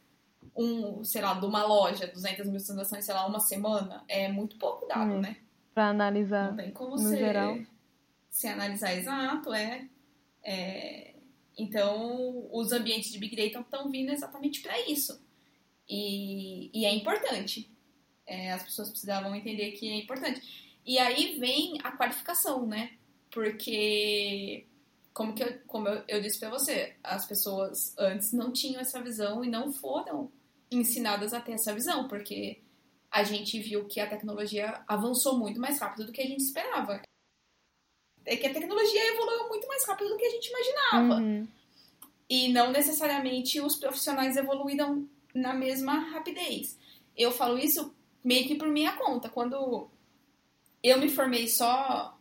Um, 0.56 1.04
sei 1.04 1.22
lá, 1.22 1.34
de 1.34 1.46
uma 1.46 1.64
loja, 1.64 2.06
200 2.08 2.46
mil 2.46 2.62
transações, 2.62 3.04
sei 3.04 3.14
lá, 3.14 3.24
uma 3.26 3.38
semana, 3.40 4.02
é 4.08 4.28
muito 4.30 4.56
pouco 4.58 4.86
dado, 4.86 5.12
É. 5.12 5.20
né? 5.20 5.36
Pra 5.72 5.90
analisar. 5.90 6.48
Não 6.50 6.56
tem 6.56 6.72
como 6.72 6.90
no 6.96 6.98
você 6.98 7.16
geral. 7.16 7.56
Se 8.38 8.46
analisar 8.46 8.94
exato, 8.94 9.52
é. 9.52 9.88
É, 10.44 11.14
Então, 11.58 12.48
os 12.52 12.70
ambientes 12.70 13.10
de 13.10 13.18
Big 13.18 13.34
Data 13.34 13.64
estão 13.64 13.90
vindo 13.90 14.12
exatamente 14.12 14.60
para 14.62 14.80
isso. 14.88 15.20
E, 15.88 16.70
e 16.72 16.84
é 16.84 16.94
importante. 16.94 17.68
É, 18.24 18.52
as 18.52 18.62
pessoas 18.62 18.90
precisavam 18.90 19.34
entender 19.34 19.72
que 19.72 19.88
é 19.88 19.96
importante. 19.96 20.40
E 20.86 20.98
aí 20.98 21.36
vem 21.40 21.78
a 21.82 21.90
qualificação, 21.96 22.64
né? 22.64 22.92
Porque, 23.32 24.68
como, 25.12 25.34
que 25.34 25.42
eu, 25.42 25.58
como 25.66 25.88
eu, 25.88 26.04
eu 26.06 26.20
disse 26.22 26.38
para 26.38 26.50
você, 26.50 26.94
as 27.02 27.26
pessoas 27.26 27.92
antes 27.98 28.32
não 28.32 28.52
tinham 28.52 28.80
essa 28.80 29.02
visão 29.02 29.44
e 29.44 29.50
não 29.50 29.72
foram 29.72 30.30
ensinadas 30.70 31.32
a 31.34 31.40
ter 31.40 31.54
essa 31.54 31.74
visão, 31.74 32.06
porque 32.06 32.62
a 33.10 33.24
gente 33.24 33.60
viu 33.60 33.88
que 33.88 33.98
a 33.98 34.08
tecnologia 34.08 34.80
avançou 34.86 35.36
muito 35.36 35.58
mais 35.60 35.80
rápido 35.80 36.06
do 36.06 36.12
que 36.12 36.22
a 36.22 36.26
gente 36.26 36.42
esperava. 36.44 37.02
É 38.30 38.36
que 38.36 38.46
a 38.46 38.52
tecnologia 38.52 39.12
evoluiu 39.14 39.48
muito 39.48 39.66
mais 39.66 39.86
rápido 39.86 40.10
do 40.10 40.16
que 40.18 40.26
a 40.26 40.30
gente 40.30 40.48
imaginava. 40.48 41.14
Uhum. 41.20 41.48
E 42.28 42.48
não 42.52 42.70
necessariamente 42.70 43.58
os 43.60 43.76
profissionais 43.76 44.36
evoluíram 44.36 45.08
na 45.34 45.54
mesma 45.54 45.94
rapidez. 46.10 46.78
Eu 47.16 47.32
falo 47.32 47.58
isso 47.58 47.94
meio 48.22 48.46
que 48.46 48.54
por 48.54 48.68
minha 48.68 48.92
conta. 48.96 49.28
Quando 49.30 49.88
eu 50.82 50.98
me 50.98 51.08
formei 51.08 51.48
só 51.48 52.14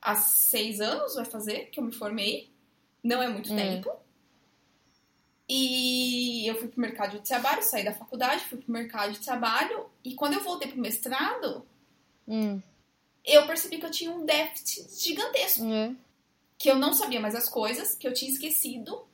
há 0.00 0.16
seis 0.16 0.80
anos, 0.80 1.14
vai 1.14 1.26
fazer, 1.26 1.66
que 1.70 1.78
eu 1.78 1.84
me 1.84 1.92
formei. 1.92 2.48
Não 3.04 3.22
é 3.22 3.28
muito 3.28 3.52
Hum. 3.52 3.56
tempo. 3.56 3.90
E 5.48 6.46
eu 6.48 6.54
fui 6.58 6.68
pro 6.68 6.80
mercado 6.80 7.18
de 7.18 7.26
trabalho, 7.28 7.62
saí 7.62 7.84
da 7.84 7.92
faculdade, 7.92 8.44
fui 8.44 8.58
pro 8.58 8.72
mercado 8.72 9.12
de 9.12 9.20
trabalho. 9.20 9.86
E 10.04 10.14
quando 10.14 10.34
eu 10.34 10.40
voltei 10.44 10.68
pro 10.68 10.80
mestrado, 10.80 11.66
Hum. 12.28 12.62
Eu 13.24 13.46
percebi 13.46 13.78
que 13.78 13.86
eu 13.86 13.90
tinha 13.90 14.10
um 14.10 14.24
déficit 14.24 14.86
gigantesco. 15.02 15.64
É. 15.64 15.94
Que 16.58 16.70
eu 16.70 16.76
não 16.76 16.92
sabia 16.92 17.20
mais 17.20 17.34
as 17.34 17.48
coisas, 17.48 17.94
que 17.94 18.06
eu 18.06 18.12
tinha 18.12 18.30
esquecido. 18.30 19.06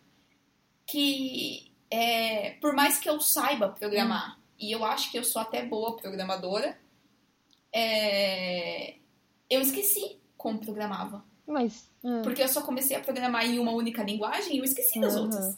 Que 0.87 1.73
é, 1.91 2.51
por 2.61 2.75
mais 2.75 2.99
que 2.99 3.09
eu 3.09 3.21
saiba 3.21 3.69
programar, 3.69 4.39
e 4.59 4.71
eu 4.73 4.85
acho 4.85 5.11
que 5.11 5.19
eu 5.19 5.25
sou 5.25 5.41
até 5.43 5.65
boa 5.65 5.97
programadora, 5.97 6.79
é, 7.73 8.95
eu 9.51 9.61
esqueci 9.61 10.19
como 10.37 10.59
programava. 10.61 11.25
Mas. 11.47 11.89
é. 12.05 12.23
Porque 12.23 12.43
eu 12.43 12.49
só 12.49 12.63
comecei 12.63 12.97
a 12.97 13.01
programar 13.01 13.45
em 13.47 13.59
uma 13.59 13.73
única 13.73 14.03
linguagem 14.03 14.55
e 14.57 14.59
eu 14.59 14.65
esqueci 14.65 15.01
das 15.01 15.15
Uhum. 15.15 15.23
outras. 15.25 15.57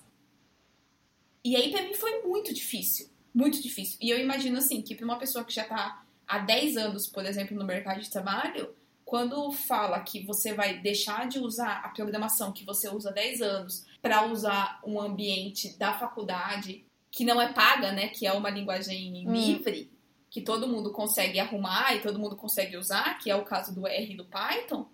E 1.44 1.56
aí, 1.56 1.70
pra 1.70 1.82
mim, 1.82 1.94
foi 1.94 2.22
muito 2.22 2.52
difícil. 2.52 3.08
Muito 3.32 3.62
difícil. 3.62 3.96
E 4.00 4.10
eu 4.10 4.18
imagino, 4.18 4.58
assim, 4.58 4.82
que 4.82 4.94
pra 4.94 5.04
uma 5.04 5.18
pessoa 5.18 5.44
que 5.44 5.52
já 5.54 5.64
tá 5.64 6.04
há 6.28 6.38
10 6.38 6.76
anos, 6.76 7.06
por 7.06 7.24
exemplo, 7.24 7.56
no 7.56 7.64
mercado 7.64 8.00
de 8.00 8.10
trabalho, 8.10 8.74
quando 9.04 9.50
fala 9.52 10.00
que 10.00 10.22
você 10.26 10.52
vai 10.52 10.78
deixar 10.80 11.26
de 11.26 11.38
usar 11.38 11.80
a 11.82 11.88
programação 11.88 12.52
que 12.52 12.64
você 12.64 12.88
usa 12.90 13.08
há 13.08 13.12
10 13.12 13.40
anos 13.40 13.86
para 14.02 14.26
usar 14.26 14.80
um 14.86 15.00
ambiente 15.00 15.76
da 15.78 15.98
faculdade 15.98 16.84
que 17.10 17.24
não 17.24 17.40
é 17.40 17.50
paga, 17.52 17.90
né, 17.90 18.08
que 18.08 18.26
é 18.26 18.32
uma 18.32 18.50
linguagem 18.50 19.26
Hum. 19.26 19.32
livre, 19.32 19.90
que 20.30 20.42
todo 20.42 20.68
mundo 20.68 20.92
consegue 20.92 21.40
arrumar 21.40 21.94
e 21.96 22.00
todo 22.02 22.18
mundo 22.18 22.36
consegue 22.36 22.76
usar, 22.76 23.18
que 23.18 23.30
é 23.30 23.34
o 23.34 23.44
caso 23.44 23.74
do 23.74 23.86
R 23.86 24.12
e 24.12 24.16
do 24.16 24.26
Python, 24.26 24.86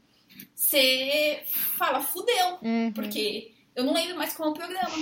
você 0.55 1.43
fala, 1.76 2.01
fudeu, 2.01 2.59
Uhum. 2.62 2.93
porque 2.93 3.53
eu 3.74 3.85
não 3.85 3.93
lembro 3.93 4.16
mais 4.16 4.32
como 4.37 4.51
é 4.51 4.53
o 4.53 4.55
programa. 4.55 4.97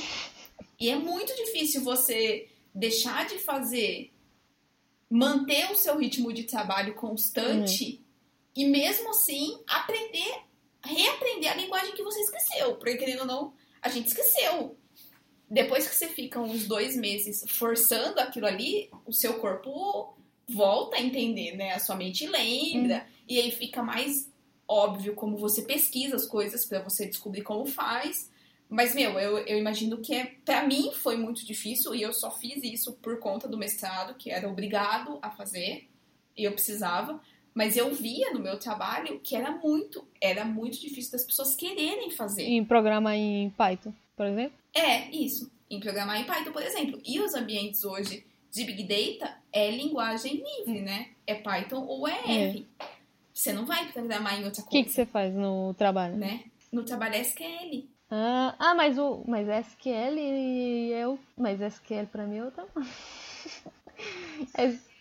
E 0.78 0.88
é 0.90 0.96
muito 0.96 1.34
difícil 1.36 1.82
você 1.82 2.48
deixar 2.74 3.26
de 3.26 3.38
fazer, 3.38 4.11
manter 5.12 5.70
o 5.70 5.76
seu 5.76 5.98
ritmo 5.98 6.32
de 6.32 6.44
trabalho 6.44 6.94
constante 6.94 8.02
e 8.56 8.64
mesmo 8.64 9.10
assim 9.10 9.62
aprender, 9.66 10.40
reaprender 10.82 11.52
a 11.52 11.54
linguagem 11.54 11.92
que 11.92 12.02
você 12.02 12.20
esqueceu. 12.20 12.76
Porque 12.76 12.96
querendo 12.96 13.20
ou 13.20 13.26
não, 13.26 13.52
a 13.82 13.90
gente 13.90 14.06
esqueceu. 14.06 14.74
Depois 15.50 15.86
que 15.86 15.94
você 15.94 16.08
fica 16.08 16.40
uns 16.40 16.66
dois 16.66 16.96
meses 16.96 17.44
forçando 17.46 18.20
aquilo 18.20 18.46
ali, 18.46 18.88
o 19.04 19.12
seu 19.12 19.34
corpo 19.34 20.16
volta 20.48 20.96
a 20.96 21.02
entender, 21.02 21.56
né? 21.58 21.74
A 21.74 21.78
sua 21.78 21.94
mente 21.94 22.26
lembra. 22.26 23.06
E 23.28 23.38
aí 23.38 23.50
fica 23.50 23.82
mais 23.82 24.30
óbvio 24.66 25.14
como 25.14 25.36
você 25.36 25.60
pesquisa 25.60 26.16
as 26.16 26.24
coisas 26.24 26.64
pra 26.64 26.80
você 26.80 27.06
descobrir 27.06 27.42
como 27.42 27.66
faz. 27.66 28.30
Mas, 28.72 28.94
meu, 28.94 29.18
eu, 29.20 29.36
eu 29.40 29.58
imagino 29.58 29.98
que 29.98 30.14
é, 30.14 30.32
pra 30.46 30.66
mim 30.66 30.92
foi 30.94 31.14
muito 31.14 31.44
difícil 31.44 31.94
e 31.94 32.00
eu 32.00 32.10
só 32.10 32.30
fiz 32.30 32.64
isso 32.64 32.94
por 32.94 33.18
conta 33.18 33.46
do 33.46 33.58
mestrado, 33.58 34.14
que 34.14 34.30
era 34.30 34.48
obrigado 34.48 35.18
a 35.20 35.30
fazer 35.30 35.86
e 36.34 36.44
eu 36.44 36.52
precisava. 36.52 37.20
Mas 37.54 37.76
eu 37.76 37.94
via 37.94 38.32
no 38.32 38.40
meu 38.40 38.58
trabalho 38.58 39.20
que 39.20 39.36
era 39.36 39.50
muito, 39.50 40.08
era 40.18 40.42
muito 40.42 40.80
difícil 40.80 41.12
das 41.12 41.22
pessoas 41.22 41.54
quererem 41.54 42.10
fazer. 42.12 42.44
Em 42.44 42.64
programa 42.64 43.14
em 43.14 43.50
Python, 43.50 43.92
por 44.16 44.24
exemplo? 44.24 44.54
É, 44.72 45.10
isso. 45.10 45.52
Em 45.70 45.78
programar 45.78 46.18
em 46.18 46.24
Python, 46.24 46.52
por 46.52 46.62
exemplo. 46.62 46.98
E 47.04 47.20
os 47.20 47.34
ambientes 47.34 47.84
hoje 47.84 48.24
de 48.50 48.64
Big 48.64 48.84
Data 48.84 49.36
é 49.52 49.70
linguagem 49.70 50.42
livre, 50.42 50.80
né? 50.80 51.10
É 51.26 51.34
Python 51.34 51.84
ou 51.84 52.08
é 52.08 52.22
R. 52.26 52.66
Você 53.34 53.52
não 53.52 53.66
vai 53.66 53.92
programar 53.92 54.40
em 54.40 54.44
outra 54.46 54.62
O 54.62 54.66
que, 54.66 54.78
que 54.78 54.84
coisa, 54.84 54.94
você 54.94 55.04
faz 55.04 55.34
no 55.34 55.74
trabalho? 55.74 56.16
né? 56.16 56.44
No 56.72 56.84
trabalho 56.84 57.16
é 57.16 57.20
SQL. 57.20 57.91
Ah, 58.14 58.54
ah, 58.58 58.74
mas 58.74 58.98
o 58.98 59.24
mas 59.26 59.48
SQL 59.48 60.18
eu, 60.92 61.18
mas 61.34 61.62
SQL 61.62 62.06
pra 62.06 62.26
mim 62.26 62.36
eu 62.36 62.50
tá. 62.50 62.66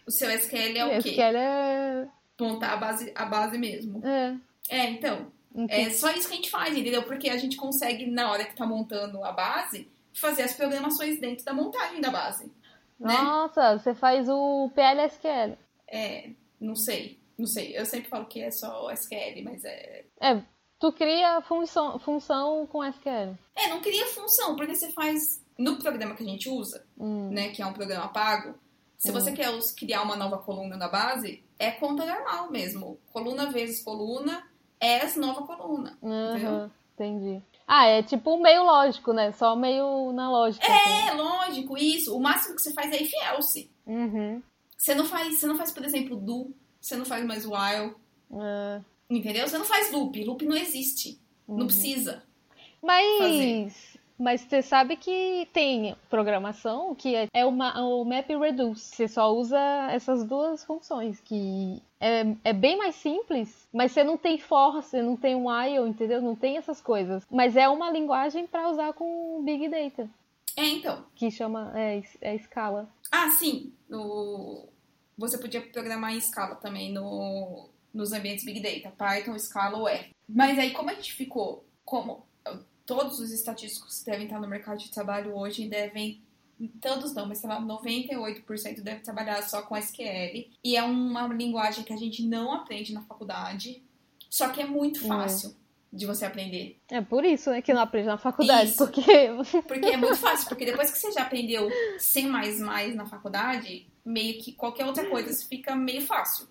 O 0.07 0.11
seu 0.11 0.29
SQL 0.31 0.77
é 0.77 0.85
o 0.85 1.01
quê? 1.01 1.09
SQL 1.09 1.37
é, 1.37 2.07
Montar 2.39 2.73
a 2.73 2.77
base, 2.77 3.11
a 3.13 3.25
base 3.25 3.57
mesmo. 3.57 4.01
é, 4.05 4.37
É, 4.69 4.89
então. 4.89 5.31
É 5.67 5.89
só 5.89 6.09
isso 6.11 6.27
que 6.27 6.33
a 6.33 6.37
gente 6.37 6.49
faz, 6.49 6.75
entendeu? 6.75 7.03
Porque 7.03 7.29
a 7.29 7.37
gente 7.37 7.57
consegue, 7.57 8.05
na 8.09 8.31
hora 8.31 8.45
que 8.45 8.55
tá 8.55 8.65
montando 8.65 9.21
a 9.23 9.33
base, 9.33 9.87
fazer 10.13 10.43
as 10.43 10.53
programações 10.53 11.19
dentro 11.19 11.43
da 11.43 11.53
montagem 11.53 11.99
da 11.99 12.09
base. 12.09 12.45
né? 12.97 13.13
Nossa, 13.13 13.77
você 13.77 13.93
faz 13.93 14.29
o 14.29 14.69
PLSQL. 14.73 15.57
É, 15.87 16.29
não 16.59 16.75
sei. 16.75 17.19
Não 17.37 17.45
sei. 17.45 17.77
Eu 17.77 17.85
sempre 17.85 18.09
falo 18.09 18.25
que 18.25 18.41
é 18.41 18.49
só 18.49 18.89
SQL, 18.91 19.43
mas 19.43 19.65
é. 19.65 20.05
É, 20.21 20.41
tu 20.81 20.91
cria 20.91 21.39
função, 21.41 21.99
função 21.99 22.65
com 22.65 22.83
SQL. 22.83 23.37
É, 23.55 23.69
não 23.69 23.79
cria 23.79 24.07
função, 24.07 24.55
porque 24.55 24.75
você 24.75 24.91
faz. 24.91 25.39
No 25.57 25.77
programa 25.77 26.15
que 26.15 26.23
a 26.23 26.25
gente 26.25 26.49
usa, 26.49 26.83
Hum, 26.97 27.29
né, 27.29 27.49
que 27.49 27.61
é 27.61 27.65
um 27.65 27.73
programa 27.73 28.07
pago, 28.07 28.55
se 28.97 29.11
você 29.11 29.31
quer 29.31 29.49
criar 29.77 30.01
uma 30.01 30.15
nova 30.15 30.39
coluna 30.39 30.75
na 30.75 30.87
base, 30.87 31.43
é 31.59 31.69
conta 31.71 32.03
normal 32.03 32.49
mesmo. 32.49 32.99
Coluna 33.13 33.51
vezes 33.51 33.83
coluna, 33.83 34.43
as 34.81 35.15
nova 35.15 35.43
coluna. 35.43 35.97
aham, 36.03 36.71
entendi. 36.93 37.41
Ah, 37.67 37.85
é 37.85 38.01
tipo 38.01 38.41
meio 38.41 38.63
lógico, 38.63 39.13
né? 39.13 39.31
Só 39.33 39.55
meio 39.55 40.11
na 40.13 40.31
lógica. 40.31 40.65
assim. 40.65 41.09
É, 41.09 41.13
lógico, 41.13 41.77
isso. 41.77 42.17
O 42.17 42.19
máximo 42.19 42.55
que 42.55 42.61
você 42.61 42.73
faz 42.73 42.91
é 42.91 43.01
if 43.01 43.13
else. 43.31 43.71
Uhum. 43.85 44.41
Você 44.77 44.95
não 44.95 45.05
faz, 45.05 45.39
você 45.39 45.45
não 45.45 45.55
faz, 45.55 45.71
por 45.71 45.85
exemplo, 45.85 46.15
do, 46.17 46.53
você 46.79 46.95
não 46.95 47.05
faz 47.05 47.23
mais 47.23 47.45
while, 47.45 47.95
é. 48.33 48.81
Entendeu? 49.17 49.47
Você 49.47 49.57
não 49.57 49.65
faz 49.65 49.91
loop, 49.91 50.23
loop 50.23 50.45
não 50.45 50.55
existe. 50.55 51.19
Uhum. 51.47 51.57
Não 51.57 51.67
precisa. 51.67 52.23
Mas, 52.81 53.97
mas 54.17 54.41
você 54.41 54.61
sabe 54.61 54.95
que 54.95 55.47
tem 55.53 55.95
programação 56.09 56.95
que 56.95 57.15
é, 57.15 57.27
é 57.33 57.45
uma, 57.45 57.79
o 57.83 58.03
map 58.03 58.27
reduce. 58.29 58.95
Você 58.95 59.07
só 59.07 59.31
usa 59.31 59.59
essas 59.91 60.23
duas 60.23 60.63
funções, 60.63 61.19
que 61.19 61.81
é, 61.99 62.35
é 62.43 62.53
bem 62.53 62.77
mais 62.77 62.95
simples, 62.95 63.67
mas 63.71 63.91
você 63.91 64.03
não 64.03 64.17
tem 64.17 64.39
for, 64.39 64.73
você 64.81 65.01
não 65.01 65.15
tem 65.15 65.35
while, 65.35 65.87
entendeu? 65.87 66.21
Não 66.21 66.35
tem 66.35 66.57
essas 66.57 66.81
coisas. 66.81 67.23
Mas 67.29 67.55
é 67.55 67.67
uma 67.69 67.91
linguagem 67.91 68.47
para 68.47 68.69
usar 68.69 68.93
com 68.93 69.43
Big 69.43 69.69
Data, 69.69 70.09
É, 70.57 70.65
então. 70.67 71.05
que 71.15 71.29
chama 71.29 71.71
é, 71.75 72.01
é 72.21 72.35
escala. 72.35 72.89
Ah, 73.11 73.29
sim. 73.31 73.73
No... 73.87 74.67
Você 75.17 75.37
podia 75.37 75.61
programar 75.61 76.13
em 76.13 76.17
escala 76.17 76.55
também 76.55 76.91
no... 76.91 77.69
nos 77.93 78.13
ambientes 78.13 78.45
Big 78.45 78.59
Data, 78.59 78.95
Python, 78.95 79.37
Scala 79.37 79.77
ou 79.77 79.87
R. 79.87 80.15
Mas 80.27 80.57
aí, 80.57 80.71
como 80.71 80.89
a 80.89 80.93
gente 80.93 81.13
ficou, 81.13 81.65
como 81.83 82.25
todos 82.85 83.19
os 83.19 83.31
estatísticos 83.31 83.99
que 83.99 84.05
devem 84.05 84.25
estar 84.25 84.39
no 84.39 84.47
mercado 84.47 84.79
de 84.79 84.89
trabalho 84.91 85.35
hoje 85.35 85.67
devem, 85.67 86.21
todos 86.79 87.13
não, 87.13 87.25
mas 87.25 87.39
sei 87.39 87.49
lá, 87.49 87.61
98% 87.61 88.81
deve 88.81 89.01
trabalhar 89.01 89.41
só 89.43 89.61
com 89.61 89.77
SQL. 89.77 90.49
E 90.63 90.75
é 90.75 90.83
uma 90.83 91.27
linguagem 91.27 91.83
que 91.83 91.93
a 91.93 91.97
gente 91.97 92.23
não 92.23 92.53
aprende 92.53 92.93
na 92.93 93.01
faculdade, 93.01 93.81
só 94.29 94.49
que 94.49 94.61
é 94.61 94.65
muito 94.65 95.05
fácil 95.07 95.55
de 95.91 96.05
você 96.05 96.25
aprender. 96.25 96.79
É 96.89 97.01
por 97.01 97.25
isso 97.25 97.49
né, 97.49 97.61
que 97.61 97.73
não 97.73 97.81
aprende 97.81 98.07
na 98.07 98.17
faculdade, 98.17 98.69
Isso. 98.69 98.77
porque 98.77 99.01
Porque 99.67 99.87
é 99.87 99.97
muito 99.97 100.15
fácil, 100.15 100.47
porque 100.47 100.65
depois 100.65 100.89
que 100.89 100.97
você 100.97 101.11
já 101.11 101.23
aprendeu 101.23 101.69
C++ 101.99 102.23
na 102.95 103.05
faculdade, 103.05 103.85
meio 104.05 104.41
que 104.41 104.53
qualquer 104.53 104.85
outra 104.85 105.09
coisa 105.09 105.33
fica 105.47 105.75
meio 105.75 106.01
fácil. 106.01 106.47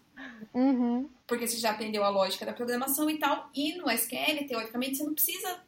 Uhum. 0.55 1.09
Porque 1.27 1.47
você 1.47 1.57
já 1.59 1.71
aprendeu 1.71 2.05
a 2.05 2.09
lógica 2.09 2.45
da 2.45 2.53
programação 2.53 3.09
e 3.09 3.19
tal. 3.19 3.51
E 3.55 3.75
no 3.77 3.91
SQL, 3.91 4.47
teoricamente, 4.47 4.97
você 4.97 5.05
não 5.05 5.15
precisa 5.15 5.61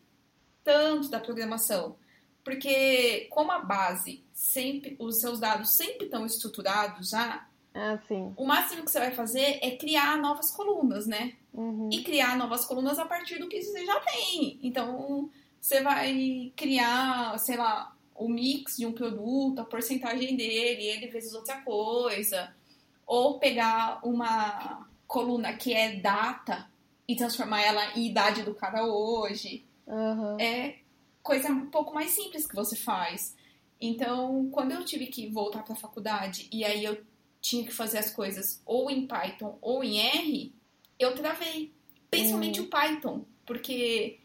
tanto 0.64 1.08
da 1.08 1.20
programação. 1.20 1.96
Porque 2.44 3.28
como 3.30 3.52
a 3.52 3.60
base 3.60 4.24
sempre, 4.32 4.96
os 4.98 5.20
seus 5.20 5.38
dados 5.38 5.70
sempre 5.70 6.06
estão 6.06 6.26
estruturados 6.26 7.10
já, 7.10 7.46
assim. 7.72 8.32
o 8.36 8.44
máximo 8.44 8.84
que 8.84 8.90
você 8.90 8.98
vai 8.98 9.12
fazer 9.12 9.58
é 9.62 9.76
criar 9.76 10.18
novas 10.18 10.50
colunas, 10.50 11.06
né? 11.06 11.34
Uhum. 11.54 11.90
e 11.92 12.02
criar 12.02 12.34
novas 12.38 12.64
colunas 12.64 12.98
a 12.98 13.04
partir 13.04 13.38
do 13.38 13.46
que 13.46 13.60
você 13.60 13.84
já 13.84 14.00
tem. 14.00 14.58
Então, 14.62 15.30
você 15.60 15.82
vai 15.82 16.50
criar, 16.56 17.38
sei 17.38 17.58
lá, 17.58 17.94
o 18.14 18.28
mix 18.28 18.76
de 18.76 18.86
um 18.86 18.92
produto, 18.92 19.60
a 19.60 19.64
porcentagem 19.64 20.34
dele, 20.34 20.82
ele 20.82 21.08
vezes 21.08 21.34
outra 21.34 21.60
coisa. 21.60 22.54
Ou 23.06 23.38
pegar 23.38 24.00
uma 24.04 24.88
coluna 25.06 25.52
que 25.54 25.74
é 25.74 25.96
data 25.96 26.70
e 27.06 27.16
transformar 27.16 27.60
ela 27.62 27.98
em 27.98 28.06
idade 28.06 28.42
do 28.42 28.54
cara 28.54 28.84
hoje. 28.84 29.64
Uhum. 29.86 30.40
É 30.40 30.78
coisa 31.22 31.48
um 31.50 31.66
pouco 31.66 31.94
mais 31.94 32.10
simples 32.10 32.46
que 32.46 32.54
você 32.54 32.76
faz. 32.76 33.36
Então, 33.80 34.48
quando 34.50 34.72
eu 34.72 34.84
tive 34.84 35.06
que 35.06 35.28
voltar 35.28 35.62
para 35.62 35.74
a 35.74 35.76
faculdade 35.76 36.48
e 36.52 36.64
aí 36.64 36.84
eu 36.84 37.04
tinha 37.40 37.64
que 37.64 37.72
fazer 37.72 37.98
as 37.98 38.10
coisas 38.10 38.62
ou 38.64 38.90
em 38.90 39.06
Python 39.06 39.58
ou 39.60 39.82
em 39.82 39.98
R, 39.98 40.54
eu 40.98 41.14
travei. 41.14 41.72
Principalmente 42.10 42.60
o 42.60 42.68
Python, 42.68 43.24
porque 43.44 44.20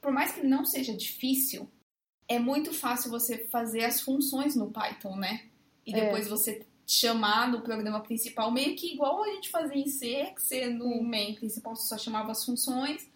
por 0.00 0.12
mais 0.12 0.32
que 0.32 0.46
não 0.46 0.64
seja 0.64 0.94
difícil, 0.94 1.68
é 2.28 2.38
muito 2.38 2.72
fácil 2.72 3.10
você 3.10 3.46
fazer 3.50 3.84
as 3.84 4.00
funções 4.00 4.54
no 4.54 4.70
Python, 4.70 5.16
né? 5.16 5.48
E 5.84 5.92
É. 5.92 6.04
depois 6.04 6.28
você 6.28 6.64
chamar 6.90 7.52
no 7.52 7.60
programa 7.60 8.00
principal, 8.00 8.50
meio 8.50 8.74
que 8.74 8.94
igual 8.94 9.22
a 9.22 9.28
gente 9.34 9.50
fazia 9.50 9.76
em 9.76 9.86
C, 9.86 10.32
que 10.34 10.42
você 10.42 10.70
no 10.70 11.02
main 11.02 11.34
principal 11.34 11.76
você 11.76 11.86
só 11.86 11.98
chamava 11.98 12.32
as 12.32 12.42
funções 12.44 13.06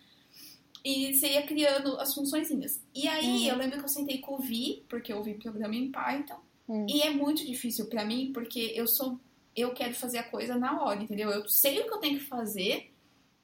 e 0.85 1.15
você 1.15 1.29
ia 1.33 1.43
criando 1.47 1.99
as 1.99 2.15
funçõezinhas. 2.15 2.83
E 2.95 3.09
aí 3.09 3.45
Uhum. 3.45 3.47
eu 3.49 3.57
lembro 3.57 3.79
que 3.79 3.85
eu 3.85 3.89
sentei 3.89 4.19
com 4.19 4.35
o 4.35 4.39
Vi, 4.39 4.85
porque 4.91 5.11
eu 5.13 5.23
vi 5.23 5.35
programa 5.35 5.75
em 5.75 5.91
Python, 5.91 6.39
Hum. 6.69 6.87
e 6.89 7.01
é 7.01 7.11
muito 7.11 7.45
difícil 7.47 7.87
pra 7.87 8.05
mim, 8.05 8.31
porque 8.33 8.73
eu 8.75 8.87
sou 8.87 9.19
eu 9.55 9.73
quero 9.75 9.95
fazer 9.95 10.17
a 10.19 10.23
coisa 10.23 10.57
na 10.57 10.83
hora, 10.83 11.03
entendeu? 11.03 11.29
Eu 11.31 11.47
sei 11.49 11.81
o 11.81 11.85
que 11.85 11.93
eu 11.93 11.99
tenho 11.99 12.19
que 12.19 12.25
fazer, 12.25 12.91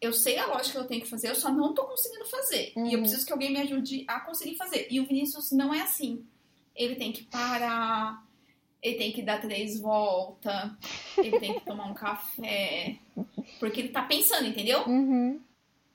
eu 0.01 0.11
sei 0.13 0.39
a 0.39 0.47
lógica 0.47 0.73
que 0.79 0.85
eu 0.85 0.89
tenho 0.89 1.03
que 1.03 1.09
fazer, 1.09 1.29
eu 1.29 1.35
só 1.35 1.51
não 1.53 1.75
tô 1.75 1.85
conseguindo 1.85 2.25
fazer. 2.27 2.73
E 2.75 2.79
eu 2.79 2.85
Uhum. 2.95 3.01
preciso 3.01 3.27
que 3.27 3.33
alguém 3.33 3.51
me 3.53 3.61
ajude 3.61 4.05
a 4.09 4.21
conseguir 4.21 4.57
fazer. 4.57 4.89
E 4.91 5.01
o 5.01 5.07
Vinícius 5.07 5.53
não 5.53 5.73
é 5.75 5.83
assim. 5.83 6.25
Ele 6.75 6.95
tem 6.97 7.13
que 7.13 7.25
parar, 7.25 8.27
ele 8.83 8.97
tem 8.97 9.13
que 9.13 9.23
dar 9.23 9.41
três 9.41 9.81
voltas, 9.81 10.71
ele 11.17 11.39
tem 11.39 11.55
que 11.55 11.65
tomar 11.65 11.87
um 11.87 11.95
café, 11.95 12.97
porque 13.59 13.81
ele 13.81 13.89
tá 13.89 14.03
pensando, 14.03 14.47
entendeu? 14.47 14.85
Uhum. 14.87 15.41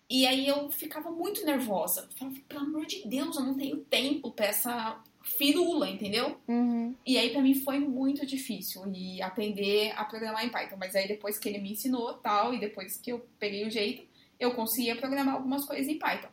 E 0.09 0.27
aí 0.27 0.47
eu 0.47 0.69
ficava 0.69 1.09
muito 1.09 1.45
nervosa. 1.45 2.01
Eu 2.11 2.17
falava, 2.17 2.37
pelo 2.47 2.61
amor 2.61 2.85
de 2.85 3.07
Deus, 3.07 3.35
eu 3.35 3.43
não 3.43 3.55
tenho 3.55 3.77
tempo 3.77 4.31
pra 4.31 4.47
essa 4.47 5.01
firula, 5.23 5.89
entendeu? 5.89 6.37
Uhum. 6.47 6.93
E 7.05 7.17
aí 7.17 7.31
pra 7.31 7.41
mim 7.41 7.55
foi 7.55 7.79
muito 7.79 8.25
difícil 8.25 8.83
e 8.93 9.21
aprender 9.21 9.91
a 9.95 10.03
programar 10.03 10.45
em 10.45 10.49
Python, 10.49 10.75
mas 10.77 10.95
aí 10.95 11.07
depois 11.07 11.39
que 11.39 11.47
ele 11.47 11.59
me 11.59 11.71
ensinou 11.71 12.13
tal 12.15 12.53
e 12.53 12.59
depois 12.59 12.97
que 12.97 13.11
eu 13.11 13.25
peguei 13.39 13.65
o 13.65 13.71
jeito, 13.71 14.05
eu 14.39 14.53
conseguia 14.53 14.95
programar 14.95 15.35
algumas 15.35 15.65
coisas 15.65 15.87
em 15.87 15.97
Python. 15.97 16.27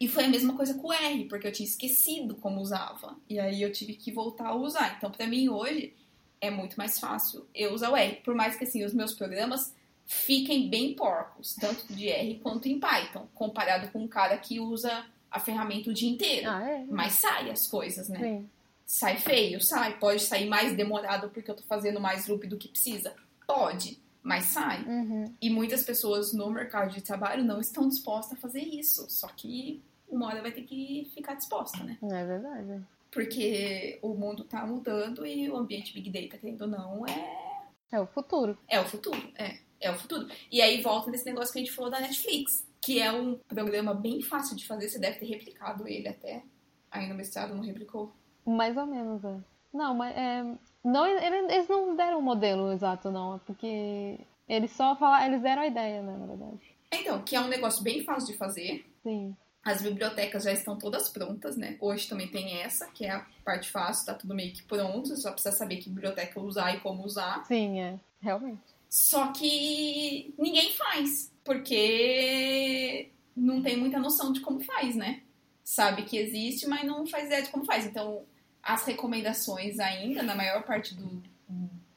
E 0.00 0.08
foi 0.08 0.24
a 0.24 0.28
mesma 0.28 0.56
coisa 0.56 0.72
com 0.74 0.88
o 0.88 0.92
R, 0.92 1.26
porque 1.26 1.46
eu 1.46 1.52
tinha 1.52 1.68
esquecido 1.68 2.34
como 2.36 2.60
usava. 2.60 3.16
E 3.28 3.38
aí 3.38 3.60
eu 3.60 3.70
tive 3.70 3.92
que 3.94 4.10
voltar 4.10 4.46
a 4.46 4.54
usar. 4.54 4.96
Então, 4.96 5.10
pra 5.10 5.26
mim 5.26 5.50
hoje 5.50 5.94
é 6.40 6.50
muito 6.50 6.76
mais 6.76 6.98
fácil 6.98 7.46
eu 7.54 7.74
usar 7.74 7.90
o 7.90 7.96
R, 7.96 8.16
por 8.24 8.34
mais 8.34 8.56
que 8.56 8.64
assim 8.64 8.82
os 8.82 8.94
meus 8.94 9.12
programas 9.12 9.74
fiquem 10.06 10.70
bem 10.70 10.94
porcos, 10.94 11.54
tanto 11.54 11.92
de 11.92 12.08
R 12.08 12.40
quanto 12.42 12.66
em 12.66 12.80
Python, 12.80 13.28
comparado 13.34 13.92
com 13.92 14.02
um 14.02 14.08
cara 14.08 14.38
que 14.38 14.58
usa 14.58 15.04
a 15.30 15.38
ferramenta 15.38 15.90
o 15.90 15.94
dia 15.94 16.10
inteiro. 16.10 16.50
Ah, 16.50 16.68
é? 16.68 16.84
Mas 16.88 17.12
sai 17.12 17.50
as 17.50 17.68
coisas, 17.68 18.08
né? 18.08 18.18
Sim. 18.18 18.50
Sai 18.86 19.18
feio, 19.18 19.60
sai. 19.60 19.98
Pode 19.98 20.22
sair 20.22 20.48
mais 20.48 20.74
demorado 20.74 21.28
porque 21.28 21.50
eu 21.50 21.54
tô 21.54 21.62
fazendo 21.62 22.00
mais 22.00 22.26
loop 22.26 22.46
do 22.48 22.56
que 22.56 22.68
precisa. 22.68 23.14
Pode, 23.46 24.00
mas 24.22 24.46
sai. 24.46 24.82
Uhum. 24.82 25.32
E 25.40 25.50
muitas 25.50 25.84
pessoas 25.84 26.32
no 26.32 26.50
mercado 26.50 26.92
de 26.92 27.02
trabalho 27.02 27.44
não 27.44 27.60
estão 27.60 27.86
dispostas 27.86 28.36
a 28.36 28.40
fazer 28.40 28.62
isso. 28.62 29.06
Só 29.08 29.28
que 29.28 29.80
uma 30.10 30.26
hora 30.26 30.42
vai 30.42 30.52
ter 30.52 30.62
que 30.62 31.10
ficar 31.14 31.34
disposta, 31.34 31.82
né? 31.84 31.96
É 32.02 32.24
verdade. 32.26 32.82
Porque 33.10 33.98
o 34.02 34.14
mundo 34.14 34.44
tá 34.44 34.64
mudando 34.66 35.26
e 35.26 35.48
o 35.50 35.56
ambiente 35.56 35.92
Big 35.92 36.10
Data, 36.10 36.38
querendo 36.38 36.62
ou 36.62 36.68
não, 36.68 37.06
é, 37.06 37.66
É 37.92 38.00
o 38.00 38.06
futuro. 38.06 38.56
é 38.68 38.80
o 38.80 38.84
futuro. 38.84 39.20
É, 39.36 39.58
é 39.80 39.90
o 39.90 39.94
futuro. 39.98 40.28
E 40.50 40.60
aí 40.62 40.80
volta 40.80 41.10
nesse 41.10 41.26
negócio 41.26 41.52
que 41.52 41.58
a 41.58 41.62
gente 41.62 41.74
falou 41.74 41.90
da 41.90 42.00
Netflix, 42.00 42.66
que 42.80 43.00
é 43.00 43.10
um 43.12 43.36
programa 43.48 43.92
bem 43.94 44.22
fácil 44.22 44.56
de 44.56 44.66
fazer. 44.66 44.88
Você 44.88 44.98
deve 44.98 45.18
ter 45.18 45.26
replicado 45.26 45.86
ele 45.88 46.08
até. 46.08 46.42
Aí 46.90 47.08
no 47.08 47.14
mestrado 47.14 47.54
não 47.54 47.62
replicou. 47.62 48.12
Mais 48.46 48.76
ou 48.76 48.86
menos, 48.86 49.24
é. 49.24 49.36
Não, 49.72 49.94
mas 49.94 50.16
é. 50.16 50.44
Não, 50.84 51.06
ele- 51.06 51.52
eles 51.52 51.68
não 51.68 51.94
deram 51.94 52.18
o 52.18 52.22
modelo 52.22 52.72
exato, 52.72 53.10
não. 53.10 53.36
É 53.36 53.38
porque 53.46 54.18
eles 54.48 54.70
só 54.72 54.96
falaram. 54.96 55.26
Eles 55.26 55.42
deram 55.42 55.62
a 55.62 55.66
ideia, 55.66 56.02
né, 56.02 56.16
na 56.16 56.26
verdade. 56.26 56.60
Então, 56.92 57.22
que 57.22 57.36
é 57.36 57.40
um 57.40 57.46
negócio 57.48 57.82
bem 57.82 58.02
fácil 58.02 58.32
de 58.32 58.38
fazer. 58.38 58.84
Sim. 59.02 59.36
As 59.62 59.82
bibliotecas 59.82 60.44
já 60.44 60.52
estão 60.52 60.78
todas 60.78 61.08
prontas, 61.10 61.56
né? 61.56 61.76
Hoje 61.80 62.08
também 62.08 62.28
tem 62.28 62.60
essa, 62.62 62.86
que 62.88 63.04
é 63.04 63.10
a 63.10 63.26
parte 63.44 63.70
fácil, 63.70 64.06
tá 64.06 64.14
tudo 64.14 64.34
meio 64.34 64.52
que 64.52 64.62
pronto, 64.62 65.08
você 65.08 65.16
só 65.16 65.32
precisa 65.32 65.54
saber 65.54 65.76
que 65.76 65.90
biblioteca 65.90 66.40
usar 66.40 66.74
e 66.74 66.80
como 66.80 67.04
usar. 67.04 67.44
Sim, 67.46 67.78
é. 67.80 67.98
Realmente. 68.22 68.60
Só 68.88 69.28
que 69.32 70.34
ninguém 70.38 70.72
faz, 70.72 71.30
porque 71.44 73.10
não 73.36 73.62
tem 73.62 73.76
muita 73.76 73.98
noção 73.98 74.32
de 74.32 74.40
como 74.40 74.60
faz, 74.60 74.96
né? 74.96 75.22
Sabe 75.62 76.02
que 76.02 76.16
existe, 76.16 76.66
mas 76.66 76.84
não 76.84 77.06
faz 77.06 77.26
ideia 77.26 77.42
de 77.42 77.50
como 77.50 77.64
faz. 77.64 77.86
Então, 77.86 78.24
as 78.62 78.84
recomendações 78.84 79.78
ainda, 79.78 80.22
na 80.22 80.34
maior 80.34 80.62
parte 80.64 80.94
do- 80.94 81.22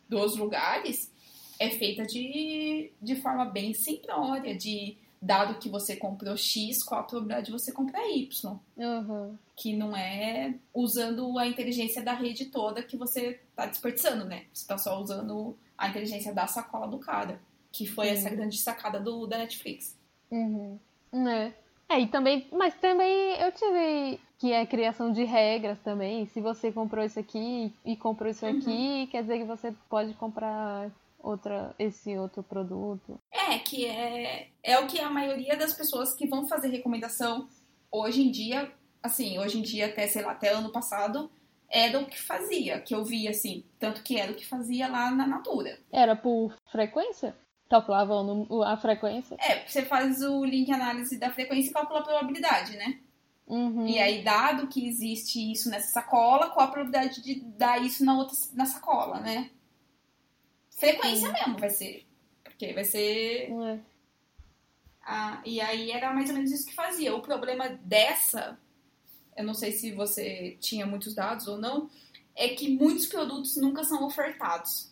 dos 0.08 0.36
lugares, 0.36 1.12
é 1.60 1.70
feita 1.70 2.04
de, 2.06 2.92
de 3.02 3.16
forma 3.16 3.46
bem 3.46 3.74
simplória, 3.74 4.56
de 4.56 4.98
dado 5.24 5.58
que 5.58 5.70
você 5.70 5.96
comprou 5.96 6.36
X, 6.36 6.84
qual 6.84 7.00
a 7.02 7.04
probabilidade 7.04 7.46
de 7.46 7.52
você 7.52 7.72
comprar 7.72 8.06
Y 8.10 8.60
Uhum. 8.76 9.38
que 9.56 9.76
não 9.76 9.96
é 9.96 10.56
usando 10.74 11.38
a 11.40 11.48
inteligência 11.48 12.02
da 12.04 12.14
rede 12.14 12.46
toda 12.46 12.84
que 12.84 12.98
você 12.98 13.40
tá 13.56 13.66
desperdiçando, 13.66 14.26
né? 14.26 14.46
Você 14.54 14.68
tá 14.68 14.78
só 14.78 15.00
usando 15.02 15.58
a 15.78 15.88
inteligência 15.88 16.34
da 16.34 16.46
sacola 16.46 16.88
do 16.88 17.00
cara, 17.00 17.40
que 17.72 17.86
foi 17.86 18.10
essa 18.10 18.30
grande 18.30 18.58
sacada 18.58 19.00
do, 19.00 19.26
da 19.26 19.38
Netflix. 19.38 19.98
Uhum. 20.30 20.78
É. 21.28 21.54
É, 21.90 22.00
e 22.00 22.08
também, 22.08 22.48
mas 22.52 22.74
também 22.76 23.36
eu 23.40 23.52
tive 23.52 24.20
que 24.40 24.52
é 24.52 24.66
criação 24.66 25.12
de 25.12 25.24
regras 25.24 25.80
também. 25.80 26.26
Se 26.26 26.42
você 26.42 26.72
comprou 26.72 27.06
isso 27.06 27.20
aqui 27.20 27.72
e 27.86 27.96
comprou 27.96 28.30
isso 28.30 28.46
aqui, 28.46 29.08
quer 29.12 29.22
dizer 29.22 29.38
que 29.38 29.46
você 29.46 29.74
pode 29.90 30.14
comprar 30.16 30.92
outra, 31.24 31.74
esse 31.80 32.16
outro 32.18 32.44
produto. 32.44 33.20
É, 33.32 33.58
que 33.58 33.86
é, 33.86 34.50
é 34.62 34.78
o 34.78 34.86
que 34.86 35.00
a 35.00 35.10
maioria 35.10 35.56
das 35.56 35.74
pessoas 35.74 36.14
que 36.14 36.28
vão 36.28 36.48
fazer 36.48 36.68
recomendação 36.68 37.48
hoje 37.90 38.22
em 38.22 38.30
dia, 38.30 38.72
assim, 39.02 39.40
hoje 39.40 39.58
em 39.58 39.62
dia 39.62 39.88
até, 39.88 40.06
sei 40.08 40.22
lá, 40.22 40.34
até 40.34 40.50
ano 40.50 40.72
passado, 40.72 41.32
era 41.70 42.00
o 42.00 42.06
que 42.06 42.22
fazia, 42.22 42.80
que 42.82 42.94
eu 42.94 43.04
via, 43.04 43.32
assim, 43.32 43.64
tanto 43.80 44.04
que 44.04 44.20
era 44.20 44.32
o 44.32 44.36
que 44.36 44.46
fazia 44.46 44.88
lá 44.88 45.10
na 45.10 45.26
Natura. 45.26 45.80
Era 45.92 46.16
por 46.16 46.54
frequência? 46.72 47.36
Calculavam 47.70 48.48
a 48.64 48.78
frequência? 48.78 49.36
É, 49.40 49.66
você 49.66 49.84
faz 49.84 50.22
o 50.22 50.44
link 50.46 50.72
análise 50.72 51.18
da 51.18 51.32
frequência 51.32 51.72
e 51.72 51.74
calcula 51.74 52.02
a 52.02 52.04
probabilidade, 52.04 52.78
né? 52.78 53.00
Uhum. 53.48 53.88
E 53.88 53.98
aí, 53.98 54.24
dado 54.24 54.68
que 54.68 54.88
existe 54.88 55.52
isso 55.52 55.70
nessa 55.70 55.92
sacola, 55.92 56.52
qual 56.52 56.68
a 56.68 56.72
probabilidade 56.72 57.22
de 57.22 57.42
dar 57.42 57.82
isso 57.82 58.06
na 58.06 58.18
outra 58.18 58.38
na 58.54 58.66
sacola, 58.66 59.20
né? 59.20 59.50
Frequência 60.92 61.32
mesmo 61.32 61.58
vai 61.58 61.70
ser. 61.70 62.06
Porque 62.44 62.74
vai 62.74 62.84
ser. 62.84 63.52
É. 63.52 63.80
Ah, 65.02 65.42
e 65.46 65.60
aí 65.60 65.92
era 65.92 66.14
mais 66.14 66.30
ou 66.30 66.36
menos 66.36 66.52
isso 66.52 66.66
que 66.66 66.74
fazia. 66.74 67.16
O 67.16 67.22
problema 67.22 67.70
dessa, 67.70 68.58
eu 69.36 69.44
não 69.44 69.54
sei 69.54 69.72
se 69.72 69.92
você 69.92 70.58
tinha 70.60 70.86
muitos 70.86 71.14
dados 71.14 71.48
ou 71.48 71.58
não, 71.58 71.90
é 72.36 72.50
que 72.50 72.70
muitos 72.70 73.06
produtos 73.06 73.56
nunca 73.58 73.84
são 73.84 74.04
ofertados. 74.06 74.92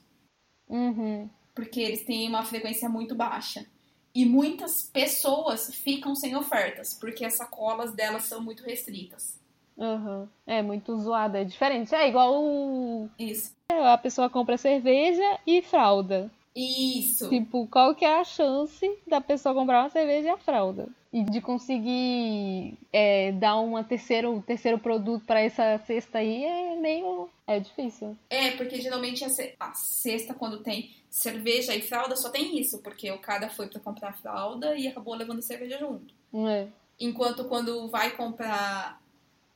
Uhum. 0.67 1.29
Porque 1.53 1.79
eles 1.81 2.05
têm 2.05 2.27
uma 2.27 2.43
frequência 2.43 2.87
muito 2.87 3.15
baixa. 3.15 3.65
E 4.13 4.25
muitas 4.25 4.83
pessoas 4.83 5.73
ficam 5.73 6.13
sem 6.15 6.35
ofertas, 6.35 6.93
porque 6.93 7.23
as 7.23 7.35
sacolas 7.35 7.93
delas 7.93 8.25
são 8.25 8.41
muito 8.41 8.63
restritas. 8.63 9.40
Uhum. 9.81 10.27
É 10.45 10.61
muito 10.61 10.95
zoada, 10.99 11.41
é 11.41 11.43
diferente. 11.43 11.93
É 11.95 12.07
igual 12.07 12.35
o- 12.43 13.09
Isso. 13.17 13.51
a 13.69 13.97
pessoa 13.97 14.29
compra 14.29 14.57
cerveja 14.57 15.39
e 15.47 15.61
fralda. 15.63 16.29
Isso. 16.55 17.29
Tipo, 17.29 17.65
qual 17.67 17.95
que 17.95 18.05
é 18.05 18.19
a 18.19 18.23
chance 18.23 18.85
da 19.07 19.19
pessoa 19.21 19.55
comprar 19.55 19.81
uma 19.83 19.89
cerveja 19.89 20.27
e 20.27 20.31
a 20.31 20.37
fralda? 20.37 20.87
E 21.13 21.23
de 21.23 21.41
conseguir 21.41 22.77
é, 22.93 23.31
dar 23.33 23.55
uma 23.59 23.83
terceiro, 23.83 24.31
um 24.31 24.41
terceiro 24.41 24.77
produto 24.77 25.25
pra 25.25 25.41
essa 25.41 25.77
cesta 25.79 26.19
aí 26.19 26.43
é 26.43 26.75
meio. 26.75 27.29
É 27.47 27.59
difícil. 27.59 28.15
É, 28.29 28.51
porque 28.51 28.79
geralmente 28.79 29.23
a, 29.25 29.29
ce- 29.29 29.55
a 29.59 29.73
cesta, 29.73 30.33
quando 30.33 30.59
tem 30.59 30.91
cerveja 31.09 31.75
e 31.75 31.81
fralda, 31.81 32.15
só 32.15 32.29
tem 32.29 32.59
isso, 32.59 32.79
porque 32.79 33.09
o 33.11 33.17
cara 33.17 33.49
foi 33.49 33.67
pra 33.67 33.79
comprar 33.79 34.13
fralda 34.13 34.75
e 34.77 34.87
acabou 34.87 35.15
levando 35.15 35.41
cerveja 35.41 35.77
junto. 35.79 36.13
É. 36.47 36.67
Enquanto 36.99 37.45
quando 37.45 37.89
vai 37.89 38.11
comprar 38.11 39.00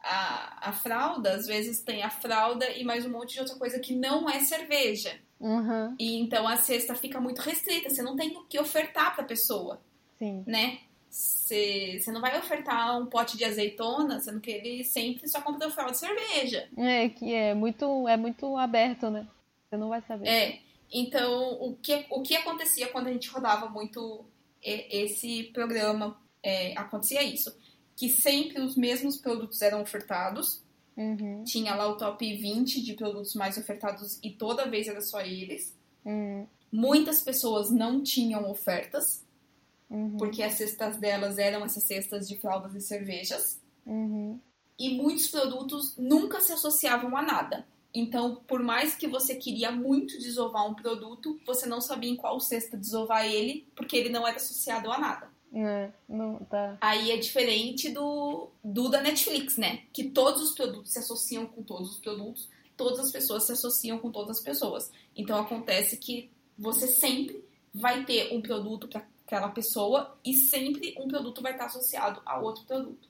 a, 0.06 0.70
a 0.70 0.72
fralda, 0.72 1.34
às 1.34 1.47
vezes 1.47 1.82
tem 1.82 2.03
a 2.03 2.10
fralda 2.10 2.70
e 2.70 2.84
mais 2.84 3.06
um 3.06 3.10
monte 3.10 3.34
de 3.34 3.39
outra 3.39 3.56
coisa 3.56 3.80
que 3.80 3.95
não 3.95 4.30
é 4.30 4.39
cerveja. 4.39 5.20
Uhum. 5.39 5.95
E 5.99 6.20
então 6.20 6.47
a 6.47 6.58
cesta 6.58 6.93
fica 6.95 7.20
muito 7.20 7.41
restrita, 7.41 7.89
você 7.89 8.01
não 8.01 8.16
tem 8.16 8.38
o 8.38 8.45
que 8.45 8.60
ofertar 8.60 9.16
pra 9.16 9.24
pessoa, 9.24 9.82
Sim. 10.20 10.43
né? 10.45 10.80
Você 11.10 11.99
você 11.99 12.12
não 12.12 12.22
vai 12.22 12.38
ofertar 12.38 12.99
um 12.99 13.08
pote 13.08 13.36
de 13.36 13.43
azeitona, 13.43 14.20
sendo 14.20 14.39
que 14.39 14.51
ele 14.51 14.84
sempre 14.84 15.28
só 15.28 15.41
compra 15.41 15.72
fralda 15.72 15.93
de 15.93 15.99
cerveja. 15.99 16.70
É 16.78 17.10
que 17.10 17.34
é 17.34 17.53
muito, 17.53 18.08
é 18.08 18.16
muito 18.16 18.56
aberto, 18.58 19.10
né? 19.10 19.28
Você 19.68 19.78
não 19.78 19.89
vai 19.89 20.01
saber. 20.01 20.28
É, 20.28 20.60
então 20.93 21.58
o 21.60 21.76
que, 21.76 22.06
o 22.12 22.22
que 22.22 22.36
acontecia 22.36 22.88
quando 22.89 23.08
a 23.08 23.12
gente 23.12 23.30
rodava 23.30 23.70
muito 23.70 24.26
esse 24.62 25.43
programa, 25.53 26.20
é, 26.41 26.74
acontecia 26.78 27.22
isso, 27.22 27.56
que 27.96 28.10
sempre 28.10 28.62
os 28.62 28.76
mesmos 28.76 29.18
produtos 29.18 29.62
eram 29.62 29.82
ofertados, 29.82 30.64
Uhum. 30.98 31.43
tinha 31.43 31.76
lá 31.76 31.89
o 31.89 31.98
top 31.98 32.26
20 32.38 32.82
de 32.82 32.93
produtos 32.93 33.36
mais 33.36 33.58
ofertados 33.58 34.18
e 34.24 34.32
toda 34.32 34.70
vez 34.70 34.88
era 34.88 35.02
só 35.02 35.20
eles. 35.22 35.76
Uhum. 36.06 36.48
Muitas 36.72 37.22
pessoas 37.22 37.70
não 37.70 38.02
tinham 38.02 38.50
ofertas, 38.50 39.22
Uhum. 39.89 40.16
porque 40.18 40.41
as 40.41 40.54
cestas 40.54 40.98
delas 40.98 41.38
eram 41.38 41.66
essas 41.66 41.84
cestas 41.84 42.28
de 42.28 42.38
fraldas 42.38 42.74
e 42.76 42.82
cervejas. 42.82 43.62
Uhum. 43.86 44.39
e 44.80 44.98
muitos 44.98 45.28
produtos 45.28 45.96
nunca 45.98 46.41
se 46.41 46.52
associavam 46.52 47.16
a 47.16 47.22
nada. 47.22 47.66
Então, 47.93 48.43
por 48.46 48.62
mais 48.62 48.93
que 48.96 49.08
você 49.08 49.36
queria 49.36 49.72
muito 49.72 50.18
desovar 50.20 50.70
um 50.70 50.74
produto, 50.74 51.39
você 51.46 51.66
não 51.66 51.80
sabia 51.80 52.10
em 52.10 52.16
qual 52.18 52.39
cesta 52.41 52.76
desovar 52.76 53.26
ele, 53.26 53.66
porque 53.74 53.96
ele 53.96 54.10
não 54.10 54.28
era 54.28 54.36
associado 54.36 54.91
a 54.91 54.98
nada. 54.98 55.30
É, 55.56 55.89
não, 56.10 56.36
tá. 56.39 56.78
Aí 56.82 57.12
é 57.12 57.18
diferente 57.18 57.89
do, 57.89 58.49
do 58.62 58.89
da 58.89 58.99
Netflix, 59.01 59.56
né? 59.58 59.84
Que 59.93 60.10
todos 60.10 60.41
os 60.41 60.53
produtos 60.53 60.91
se 60.91 60.99
associam 60.99 61.45
com 61.45 61.64
todos 61.64 61.91
os 61.91 61.99
produtos, 61.99 62.49
todas 62.76 62.99
as 62.99 63.10
pessoas 63.12 63.45
se 63.45 63.53
associam 63.53 63.97
com 63.97 64.12
todas 64.12 64.38
as 64.38 64.43
pessoas. 64.43 64.91
Então 65.16 65.39
acontece 65.39 65.95
que 65.97 66.30
você 66.58 66.88
sempre 66.88 67.41
vai 67.74 68.03
ter 68.03 68.34
um 68.34 68.41
produto 68.41 68.88
para 68.89 69.06
aquela 69.26 69.47
pessoa 69.49 70.18
e 70.26 70.34
sempre 70.34 70.93
um 70.99 71.08
produto 71.08 71.41
vai 71.41 71.53
estar 71.53 71.66
associado 71.68 72.22
a 72.26 72.38
outro 72.39 72.66
produto. 72.66 73.08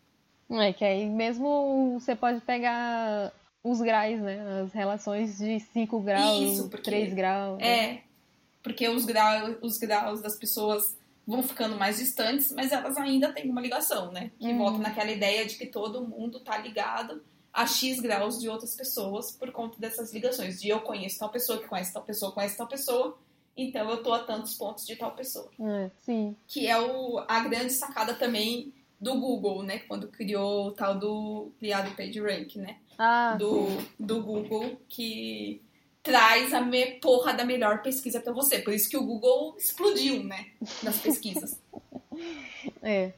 É 0.50 0.72
que 0.72 0.86
aí 0.86 1.10
mesmo 1.10 1.98
você 2.00 2.16
pode 2.16 2.41
pegar 2.41 3.34
os 3.64 3.82
graus, 3.82 4.20
né? 4.20 4.62
As 4.62 4.72
relações 4.72 5.39
de 5.39 5.60
5 5.60 6.00
graus, 6.02 6.41
Isso, 6.52 6.70
porque- 6.70 6.84
3 6.91 7.12
graus. 7.14 7.58
né? 7.58 7.68
É, 7.96 8.04
porque 8.62 8.88
os 8.88 9.04
graus, 9.06 9.58
os 9.64 9.80
graus 9.80 10.22
das 10.22 10.38
pessoas 10.38 10.96
vão 11.28 11.42
ficando 11.44 11.76
mais 11.76 11.98
distantes, 11.98 12.52
mas 12.52 12.72
elas 12.72 12.98
ainda 12.98 13.32
têm 13.34 13.50
uma 13.50 13.62
ligação, 13.62 14.12
né? 14.12 14.32
Que 14.40 14.48
Uhum. 14.48 14.58
volta 14.58 14.78
naquela 14.80 15.12
ideia 15.12 15.46
de 15.46 15.56
que 15.58 15.66
todo 15.66 16.06
mundo 16.08 16.40
tá 16.40 16.58
ligado 16.58 17.24
a 17.52 17.66
X 17.66 18.00
graus 18.00 18.40
de 18.40 18.50
outras 18.50 18.76
pessoas 18.76 19.32
por 19.32 19.52
conta 19.52 19.80
dessas 19.80 20.14
ligações. 20.14 20.62
De 20.62 20.70
eu 20.70 20.82
conheço 20.82 21.20
tal 21.20 21.30
pessoa, 21.30 21.58
que 21.60 21.68
conhece 21.68 21.94
tal 21.94 22.04
pessoa, 22.04 22.32
conhece 22.32 22.58
tal 22.58 22.68
pessoa, 22.68 23.18
então 23.58 23.90
eu 23.90 24.04
tô 24.04 24.14
a 24.14 24.20
tantos 24.20 24.54
pontos 24.56 24.86
de 24.86 24.96
tal 24.98 25.12
pessoa. 25.14 25.50
É, 25.60 25.90
sim. 26.02 26.36
Que 26.48 26.68
é 26.68 26.78
o, 26.80 27.24
a 27.28 27.40
grande 27.40 27.72
sacada 27.74 28.14
também 28.14 28.74
do 29.00 29.20
Google, 29.20 29.64
né? 29.64 29.80
Quando 29.80 30.08
criou 30.10 30.68
o 30.68 30.72
tal 30.72 30.98
do 31.00 31.52
criado 31.60 31.96
PageRank, 31.96 32.58
né? 32.60 32.78
Ah, 32.98 33.36
Do, 33.38 33.68
do 34.00 34.22
Google, 34.24 34.78
que 34.88 35.62
traz 36.06 36.53
a 36.53 36.62
me, 36.62 36.99
porra 36.99 37.34
da 37.34 37.43
melhor 37.43 37.82
pesquisa 37.82 38.22
pra 38.22 38.32
você. 38.32 38.60
Por 38.60 38.72
isso 38.74 38.88
que 38.88 38.95
o 38.95 39.03
Google 39.03 39.56
explodiu, 39.58 40.24
né? 40.24 40.51
Nas 40.84 40.99
pesquisas. 40.99 41.60
é. 42.82 43.12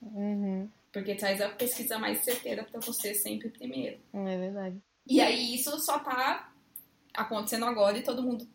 Uhum, 0.00 0.68
Porque 0.90 1.14
traz 1.14 1.40
a 1.40 1.50
pesquisa 1.50 1.98
mais 1.98 2.24
certeira 2.24 2.64
pra 2.64 2.80
você 2.80 3.14
sempre 3.14 3.50
primeiro. 3.50 4.00
é 4.14 4.38
verdade. 4.38 4.82
E 5.06 5.20
aí 5.20 5.54
isso 5.54 5.78
só 5.80 5.98
tá 5.98 6.50
acontecendo 7.14 7.66
agora 7.66 7.98
e 7.98 8.02
todo 8.02 8.22
mundo 8.22 8.48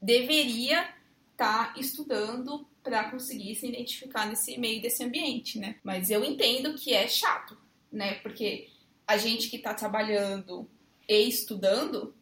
deveria 0.00 0.88
estar 1.32 1.74
estudando 1.76 2.64
para 2.82 3.10
conseguir 3.10 3.56
se 3.56 3.66
identificar 3.66 4.26
nesse 4.26 4.56
meio 4.56 4.80
desse 4.80 5.02
ambiente, 5.02 5.58
né? 5.58 5.76
Mas 5.82 6.10
eu 6.10 6.24
entendo 6.24 6.74
que 6.74 6.94
é 6.94 7.08
chato, 7.08 7.58
né? 7.90 8.14
Porque 8.20 8.68
a 9.06 9.16
gente 9.16 9.50
que 9.50 9.58
tá 9.58 9.74
trabalhando 9.74 10.70
e 11.08 11.28
estudando, 11.28 12.14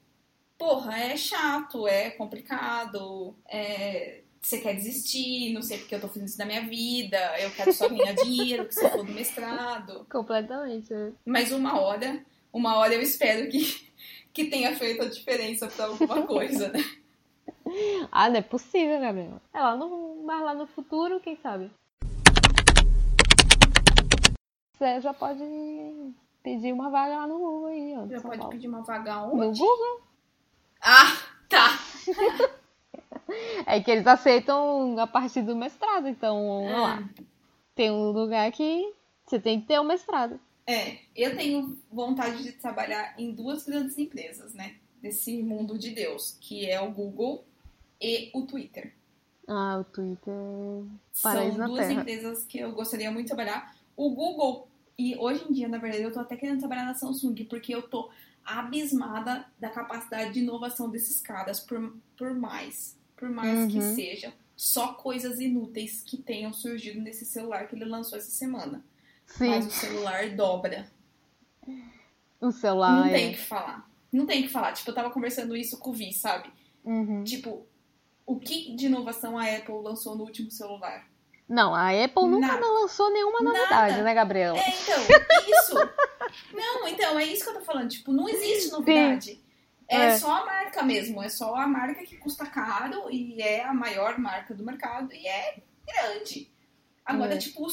porra, 0.59 0.99
é 0.99 1.17
chato, 1.17 1.87
é 1.87 2.11
complicado, 2.11 3.35
é... 3.49 4.23
Você 4.41 4.59
quer 4.61 4.75
desistir, 4.75 5.53
não 5.53 5.61
sei 5.61 5.79
porque 5.79 5.97
eu 5.97 6.01
tô 6.01 6.07
fazendo 6.07 6.29
isso 6.29 6.39
da 6.39 6.45
minha 6.47 6.61
vida, 6.69 7.19
eu 7.41 7.51
quero 7.51 7.73
só 7.73 7.89
ganhar 7.89 8.13
dinheiro, 8.23 8.65
que 8.67 8.75
se 8.75 8.89
for 8.91 9.05
do 9.05 9.11
mestrado. 9.13 10.07
Completamente. 10.09 10.95
é. 10.95 11.11
Mas 11.25 11.51
uma 11.51 11.81
hora, 11.81 12.25
uma 12.53 12.77
hora 12.77 12.95
eu 12.95 13.03
espero 13.03 13.51
que, 13.51 13.91
que 14.33 14.45
tenha 14.45 14.77
feito 14.77 15.03
a 15.03 15.09
diferença 15.09 15.67
pra 15.67 15.87
alguma 15.87 16.23
coisa, 16.27 16.69
né? 16.69 16.79
Ah, 18.13 18.29
não 18.31 18.37
é 18.37 18.43
possível, 18.43 19.01
Gabriela. 19.01 19.43
É 19.53 19.61
lá 19.61 19.75
no, 19.77 20.23
mas 20.25 20.41
lá 20.41 20.55
no 20.55 20.69
futuro, 20.69 21.19
quem 21.19 21.37
sabe? 21.43 21.69
Você 24.79 25.01
já 25.01 25.13
pode 25.13 25.43
pedir 26.45 26.73
uma 26.73 26.89
vaga 26.91 27.17
lá 27.17 27.27
no 27.27 27.39
Google 27.39 27.67
aí, 27.67 27.95
ó. 27.97 28.07
Já 28.07 28.21
pode 28.21 28.37
Paulo. 28.39 28.53
pedir 28.53 28.69
uma 28.69 28.83
vaga 28.83 29.27
No 29.27 29.49
onde? 29.49 29.59
Google? 29.59 30.01
Ah, 30.89 31.13
tá. 31.49 31.79
É 33.67 33.81
que 33.81 33.91
eles 33.91 34.07
aceitam 34.07 34.97
a 35.01 35.07
partir 35.07 35.43
do 35.43 35.57
mestrado, 35.57 36.07
então, 36.07 36.47
vamos 36.47 36.73
Ah. 36.73 36.81
lá. 36.81 37.09
Tem 37.75 37.91
um 37.91 38.11
lugar 38.13 38.51
que 38.53 38.93
você 39.27 39.41
tem 39.41 39.61
que 39.61 39.67
ter 39.67 39.81
um 39.81 39.85
mestrado. 39.85 40.39
É, 40.67 40.99
eu 41.15 41.37
tenho 41.37 41.77
vontade 41.91 42.43
de 42.45 42.53
trabalhar 42.53 43.15
em 43.19 43.33
duas 43.33 43.65
grandes 43.65 43.99
empresas, 43.99 44.55
né? 44.55 44.77
Desse 45.03 45.43
mundo 45.43 45.77
de 45.77 45.91
Deus, 45.91 46.37
que 46.41 46.71
é 46.71 46.81
o 46.81 46.91
Google 46.93 47.45
e 48.01 48.31
o 48.33 48.43
Twitter. 48.43 48.95
Ah, 49.49 49.79
o 49.81 49.85
Twitter. 49.85 50.35
São 51.13 51.33
Paraíso 51.33 51.59
na 51.59 51.67
duas 51.67 51.87
Terra. 51.89 52.01
empresas 52.01 52.45
que 52.45 52.59
eu 52.61 52.73
gostaria 52.73 53.11
muito 53.11 53.27
de 53.27 53.35
trabalhar. 53.35 53.77
O 53.97 54.11
Google, 54.11 54.69
e 54.97 55.17
hoje 55.17 55.45
em 55.49 55.53
dia, 55.53 55.69
na 55.69 55.79
verdade, 55.79 56.05
eu 56.05 56.13
tô 56.13 56.21
até 56.21 56.37
querendo 56.37 56.61
trabalhar 56.61 56.85
na 56.85 56.95
Samsung, 56.95 57.35
porque 57.45 57.75
eu 57.75 57.83
tô 57.83 58.09
abismada 58.47 59.45
da 59.59 59.69
capacidade 59.71 60.33
de 60.33 60.41
inovação 60.41 60.89
desses 60.89 61.21
caras, 61.21 61.61
por, 61.61 61.97
por 62.17 62.33
mais, 62.35 62.97
por 63.17 63.29
mais 63.29 63.71
que 63.73 63.79
Uhum. 63.79 63.95
seja 63.95 64.33
só 64.57 64.95
coisas 64.95 65.39
inúteis 65.41 66.01
que 66.01 66.17
tenham 66.17 66.53
surgido 66.53 67.01
nesse 67.01 67.25
celular 67.27 67.67
que 67.69 67.75
ele 67.77 67.85
lançou 67.85 68.17
essa 68.17 68.31
semana. 68.31 68.83
Sim, 69.27 69.49
Mas 69.49 69.67
o 69.67 69.71
celular 69.71 70.31
dobra. 70.31 70.87
o 72.41 72.51
celular. 72.53 72.93
Não 72.93 73.05
é. 73.07 73.13
tem 73.13 73.31
o 73.31 73.35
que 73.35 73.41
falar. 73.43 73.91
Não 74.13 74.25
tem 74.27 74.41
o 74.41 74.47
que 74.47 74.53
falar. 74.53 74.73
Tipo, 74.73 74.91
eu 74.91 74.95
tava 74.95 75.11
conversando 75.11 75.57
isso 75.57 75.79
com 75.79 75.91
o 75.91 75.93
Vi, 75.93 76.13
sabe? 76.13 76.51
Uhum. 76.85 77.25
Tipo, 77.25 77.67
o 78.25 78.39
que 78.39 78.75
de 78.77 78.87
inovação 78.87 79.37
a 79.37 79.45
Apple 79.45 79.75
lançou 79.83 80.15
no 80.17 80.25
último 80.25 80.51
celular? 80.51 81.07
Não, 81.49 81.75
a 81.75 81.91
Apple 81.91 82.27
nunca 82.27 82.47
Nada. 82.47 82.67
lançou 82.67 83.11
nenhuma 83.13 83.41
novidade, 83.41 83.93
Nada. 83.93 84.03
né, 84.03 84.15
Gabriela? 84.15 84.59
É, 84.59 84.69
então, 84.69 85.03
isso. 85.49 85.75
Não, 86.53 86.87
então, 86.89 87.19
é 87.19 87.25
isso 87.25 87.45
que 87.45 87.51
eu 87.51 87.55
tô 87.55 87.61
falando. 87.65 87.89
Tipo, 87.91 88.13
não 88.13 88.29
existe 88.29 88.71
novidade. 88.71 89.41
É, 89.89 89.97
É. 90.07 90.19
só 90.19 90.31
a 90.43 90.45
marca 90.45 90.83
mesmo. 90.83 91.23
É 91.23 91.29
só 91.29 91.55
a 91.55 91.67
marca 91.67 92.05
que 92.05 92.17
custa 92.17 92.45
caro 92.47 93.09
e 93.11 93.41
é 93.41 93.65
a 93.65 93.73
maior 93.73 94.19
marca 94.19 94.55
do 94.55 94.65
mercado 94.65 95.13
e 95.13 95.27
é 95.27 95.59
grande. 95.87 96.51
Agora, 97.05 97.35
É. 97.35 97.39
tipo, 97.39 97.67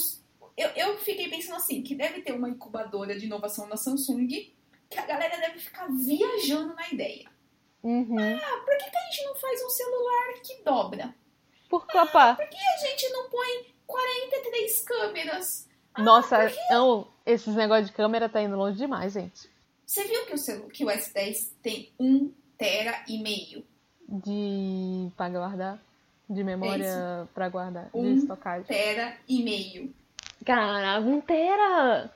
eu, 0.56 0.70
eu 0.76 0.98
fiquei 1.00 1.30
pensando 1.30 1.56
assim, 1.56 1.82
que 1.82 1.96
deve 1.96 2.22
ter 2.22 2.34
uma 2.34 2.50
incubadora 2.50 3.18
de 3.18 3.26
inovação 3.26 3.68
na 3.68 3.76
Samsung 3.78 4.28
que 4.28 5.00
a 5.00 5.06
galera 5.08 5.38
deve 5.38 5.58
ficar 5.60 5.88
viajando 5.88 6.76
na 6.76 6.88
ideia. 6.90 7.28
Uhum. 7.82 8.06
Por 8.16 8.78
que, 8.78 8.90
que 8.92 8.98
a 8.98 9.02
gente 9.12 9.24
não 9.26 9.36
faz 9.36 9.62
um 9.64 9.70
celular 9.70 10.34
que 10.44 10.64
dobra? 10.64 11.16
Por 11.68 11.88
capaz. 11.88 12.38
Por 12.38 12.48
que 12.48 12.56
a 12.58 12.78
gente 12.88 13.10
não 13.10 13.28
põe 13.30 13.74
43 13.88 14.82
câmeras? 14.82 15.68
Nossa, 15.98 16.52
não, 16.70 17.13
esses 17.26 17.56
negócios 17.56 17.88
de 17.90 17.94
câmera 17.96 18.28
tá 18.30 18.42
indo 18.42 18.56
longe 18.56 18.78
demais, 18.78 19.14
gente. 19.14 19.50
Você 19.86 20.04
viu 20.06 20.26
que 20.26 20.34
o, 20.34 20.38
celu- 20.38 20.68
que 20.70 20.84
o 20.84 20.88
S10 20.88 21.52
tem 21.62 21.90
1 22.00 22.32
tera 22.58 23.04
e 23.08 23.22
meio? 23.22 23.64
De 24.08 25.10
pra 25.16 25.30
guardar. 25.30 25.80
De 26.30 26.44
memória 26.44 27.28
pra 27.34 27.50
guardar. 27.50 27.86
De 27.86 27.98
Um 27.98 28.16
estocagem. 28.16 28.64
Tera 28.66 29.16
e 29.28 29.44
meio. 29.44 29.94
Caraca, 30.46 31.08
inteira! 31.08 32.12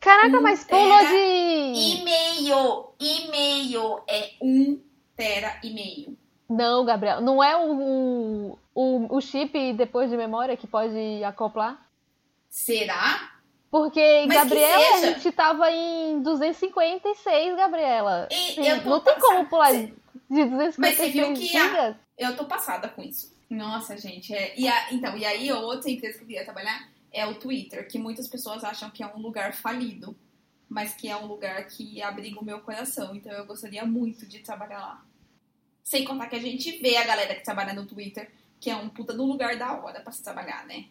Caraca, 0.00 0.38
Um 0.38 0.42
mas 0.42 0.64
tera 0.64 1.02
de. 1.08 1.14
E 1.16 2.04
meio, 2.04 2.88
e 3.00 3.28
meio 3.30 4.00
é 4.08 4.30
1 4.40 4.80
tera 5.16 5.58
e 5.62 5.72
meio. 5.72 6.16
Não, 6.48 6.84
Gabriel, 6.84 7.20
não 7.20 7.42
é 7.42 7.56
o, 7.56 8.56
o, 8.74 9.16
o 9.16 9.20
chip 9.20 9.72
depois 9.72 10.08
de 10.10 10.16
memória 10.16 10.56
que 10.56 10.66
pode 10.66 11.22
acoplar? 11.24 11.84
Será? 12.48 13.35
Porque, 13.76 14.24
Mas 14.26 14.36
Gabriela, 14.38 14.94
a 14.94 15.00
gente 15.12 15.32
tava 15.32 15.70
em 15.70 16.22
256, 16.22 17.56
Gabriela. 17.56 18.28
E 18.30 18.80
não 18.84 19.00
tem 19.00 19.18
como 19.20 19.46
pular 19.46 19.72
de 19.72 19.92
256 20.44 20.76
Mas 20.78 20.96
você 20.96 21.08
viu 21.10 21.34
que 21.34 21.56
a-? 21.56 21.94
Eu 22.16 22.36
tô 22.36 22.44
passada 22.46 22.88
com 22.88 23.02
isso. 23.02 23.34
Nossa, 23.50 23.96
gente. 23.96 24.34
É... 24.34 24.58
E 24.58 24.66
a- 24.66 24.92
Então, 24.92 25.16
e 25.16 25.24
aí 25.24 25.52
outra 25.52 25.90
empresa 25.90 26.16
que 26.18 26.24
eu 26.24 26.26
queria 26.26 26.44
trabalhar 26.44 26.88
é 27.12 27.26
o 27.26 27.34
Twitter, 27.34 27.86
que 27.88 27.98
muitas 27.98 28.26
pessoas 28.28 28.64
acham 28.64 28.90
que 28.90 29.02
é 29.02 29.06
um 29.06 29.18
lugar 29.20 29.52
falido, 29.54 30.16
mas 30.68 30.94
que 30.94 31.08
é 31.08 31.16
um 31.16 31.26
lugar 31.26 31.64
que 31.66 32.02
abriga 32.02 32.40
o 32.40 32.44
meu 32.44 32.60
coração. 32.60 33.14
Então 33.14 33.30
eu 33.32 33.44
gostaria 33.46 33.84
muito 33.84 34.26
de 34.26 34.38
trabalhar 34.40 34.80
lá. 34.80 35.04
Sem 35.82 36.04
contar 36.04 36.26
que 36.28 36.36
a 36.36 36.40
gente 36.40 36.72
vê 36.78 36.96
a 36.96 37.04
galera 37.04 37.34
que 37.34 37.44
trabalha 37.44 37.72
no 37.74 37.86
Twitter, 37.86 38.30
que 38.58 38.70
é 38.70 38.74
um 38.76 38.88
puta 38.88 39.12
do 39.12 39.24
lugar 39.24 39.56
da 39.56 39.74
hora 39.74 40.00
pra 40.00 40.10
se 40.12 40.22
trabalhar, 40.22 40.66
né? 40.66 40.86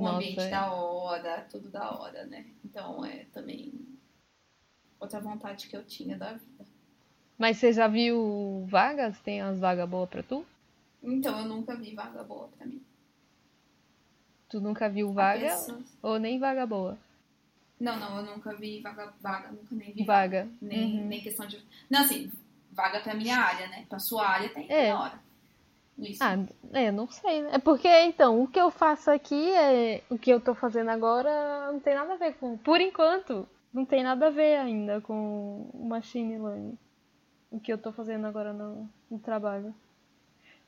O 0.00 0.04
Nossa, 0.04 0.16
ambiente 0.16 0.40
é. 0.40 0.50
da 0.50 0.72
hora, 0.72 1.46
tudo 1.50 1.68
da 1.68 1.90
hora, 1.90 2.24
né? 2.26 2.46
Então 2.64 3.04
é 3.04 3.26
também 3.34 3.72
outra 4.98 5.20
vontade 5.20 5.68
que 5.68 5.76
eu 5.76 5.84
tinha 5.84 6.16
da 6.16 6.32
vida. 6.32 6.64
Mas 7.36 7.58
você 7.58 7.70
já 7.72 7.86
viu 7.86 8.64
vagas? 8.68 9.20
Tem 9.20 9.42
as 9.42 9.58
vagas 9.60 9.88
boas 9.88 10.08
pra 10.08 10.22
tu? 10.22 10.44
Então 11.02 11.38
eu 11.38 11.44
nunca 11.44 11.74
vi 11.76 11.94
vaga 11.94 12.22
boa 12.24 12.48
pra 12.48 12.66
mim. 12.66 12.82
Tu 14.48 14.60
nunca 14.60 14.88
viu 14.88 15.12
vaga 15.12 15.50
pessoa- 15.50 15.82
ou 16.02 16.18
nem 16.18 16.38
vaga 16.38 16.66
boa? 16.66 16.98
Não, 17.78 17.98
não, 17.98 18.18
eu 18.18 18.24
nunca 18.36 18.54
vi 18.56 18.80
vaga, 18.80 19.12
vaga 19.20 19.52
nunca 19.52 19.74
nem 19.74 19.92
vi 19.92 20.04
Vaga. 20.04 20.48
Nem, 20.60 21.00
Uhum. 21.00 21.06
nem 21.08 21.20
questão 21.20 21.46
de. 21.46 21.62
Não, 21.88 22.00
assim, 22.00 22.30
vaga 22.72 23.00
pra 23.00 23.14
minha 23.14 23.36
área, 23.38 23.68
né? 23.68 23.86
Pra 23.88 23.98
sua 23.98 24.26
área 24.26 24.48
tem 24.48 24.66
É. 24.70 24.92
na 24.92 25.00
hora. 25.02 25.20
Isso. 25.98 26.22
Ah, 26.22 26.36
é, 26.72 26.90
não 26.90 27.06
sei. 27.08 27.42
né? 27.42 27.50
É 27.54 27.58
porque, 27.58 27.88
então, 27.88 28.42
o 28.42 28.48
que 28.48 28.58
eu 28.60 28.70
faço 28.70 29.10
aqui, 29.10 29.50
é, 29.52 30.02
o 30.10 30.18
que 30.18 30.30
eu 30.30 30.40
tô 30.40 30.54
fazendo 30.54 30.88
agora, 30.90 31.70
não 31.72 31.80
tem 31.80 31.94
nada 31.94 32.14
a 32.14 32.16
ver 32.16 32.34
com. 32.34 32.56
Por 32.56 32.80
enquanto, 32.80 33.46
não 33.72 33.84
tem 33.84 34.02
nada 34.02 34.28
a 34.28 34.30
ver 34.30 34.56
ainda 34.56 35.00
com 35.00 35.70
o 35.74 35.86
machine 35.88 36.38
learning. 36.38 36.78
O 37.50 37.60
que 37.60 37.72
eu 37.72 37.78
tô 37.78 37.92
fazendo 37.92 38.26
agora 38.26 38.52
no, 38.52 38.88
no 39.10 39.18
trabalho. 39.18 39.74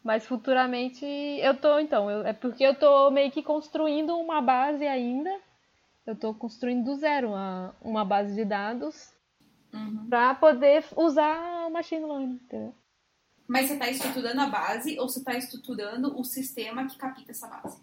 Mas 0.05 0.27
futuramente 0.27 1.05
eu 1.07 1.57
tô, 1.57 1.79
então, 1.79 2.11
eu- 2.11 2.27
é 2.27 2.33
porque 2.33 2.65
eu 2.65 2.75
tô 2.75 3.11
meio 3.11 3.31
que 3.31 3.43
construindo 3.43 4.17
uma 4.19 4.41
base 4.43 4.85
ainda. 4.87 5.31
Eu 6.05 6.17
tô 6.17 6.35
construindo 6.35 6.85
do 6.85 6.97
zero 6.97 7.33
a- 7.35 7.73
uma 7.81 8.05
base 8.05 8.35
de 8.35 8.45
dados 8.45 9.13
Uhum. 9.73 10.07
pra 10.11 10.35
poder 10.35 10.85
usar 10.97 11.67
o 11.69 11.71
machine 11.71 12.05
learning, 12.05 12.41
entendeu? 12.45 12.75
Mas 13.47 13.69
você 13.69 13.77
tá 13.77 13.91
estruturando 13.91 14.41
a 14.41 14.47
base 14.47 14.99
ou 14.99 15.09
você 15.09 15.23
tá 15.23 15.37
estruturando 15.37 16.19
o 16.19 16.25
sistema 16.25 16.87
que 16.87 16.97
capta 16.97 17.31
essa 17.31 17.47
base? 17.47 17.81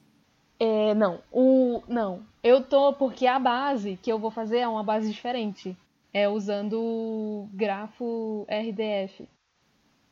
É, 0.60 0.94
não, 0.94 1.22
o 1.32 1.82
não. 1.88 2.26
Eu 2.44 2.64
tô 2.64 2.94
porque 2.94 3.26
a 3.26 3.40
base 3.40 3.98
que 4.02 4.12
eu 4.12 4.20
vou 4.20 4.32
fazer 4.32 4.60
é 4.60 4.68
uma 4.68 4.84
base 4.84 5.10
diferente. 5.10 5.78
É 6.14 6.28
usando 6.28 6.82
o 6.82 7.50
grafo 7.54 8.46
RDF. 8.50 9.28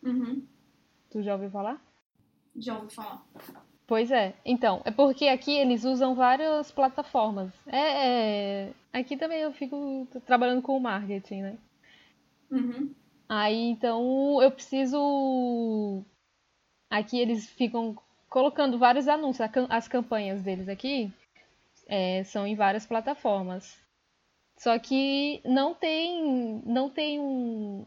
Uhum. 0.03 0.43
Tu 1.09 1.21
já 1.23 1.33
ouviu 1.33 1.49
falar? 1.49 1.81
Já 2.55 2.77
ouvi 2.77 2.93
falar. 2.93 3.25
Pois 3.87 4.11
é. 4.11 4.35
Então, 4.45 4.81
é 4.85 4.91
porque 4.91 5.27
aqui 5.27 5.51
eles 5.51 5.85
usam 5.85 6.13
várias 6.13 6.71
plataformas. 6.71 7.51
É, 7.65 8.65
é, 8.65 8.73
aqui 8.93 9.15
também 9.15 9.39
eu 9.39 9.53
fico 9.53 10.07
trabalhando 10.25 10.61
com 10.61 10.77
o 10.77 10.81
marketing, 10.81 11.41
né? 11.41 11.57
Uhum. 12.51 12.91
Aí 13.27 13.69
então 13.69 14.41
eu 14.41 14.51
preciso. 14.51 16.03
Aqui 16.89 17.19
eles 17.19 17.49
ficam 17.49 17.97
colocando 18.29 18.77
vários 18.77 19.07
anúncios. 19.07 19.49
As 19.69 19.87
campanhas 19.87 20.41
deles 20.41 20.69
aqui 20.69 21.11
é, 21.87 22.23
são 22.23 22.45
em 22.47 22.55
várias 22.55 22.85
plataformas. 22.85 23.77
Só 24.57 24.77
que 24.79 25.39
não 25.45 25.73
tem, 25.73 26.61
não 26.65 26.89
tem 26.89 27.19
um, 27.19 27.85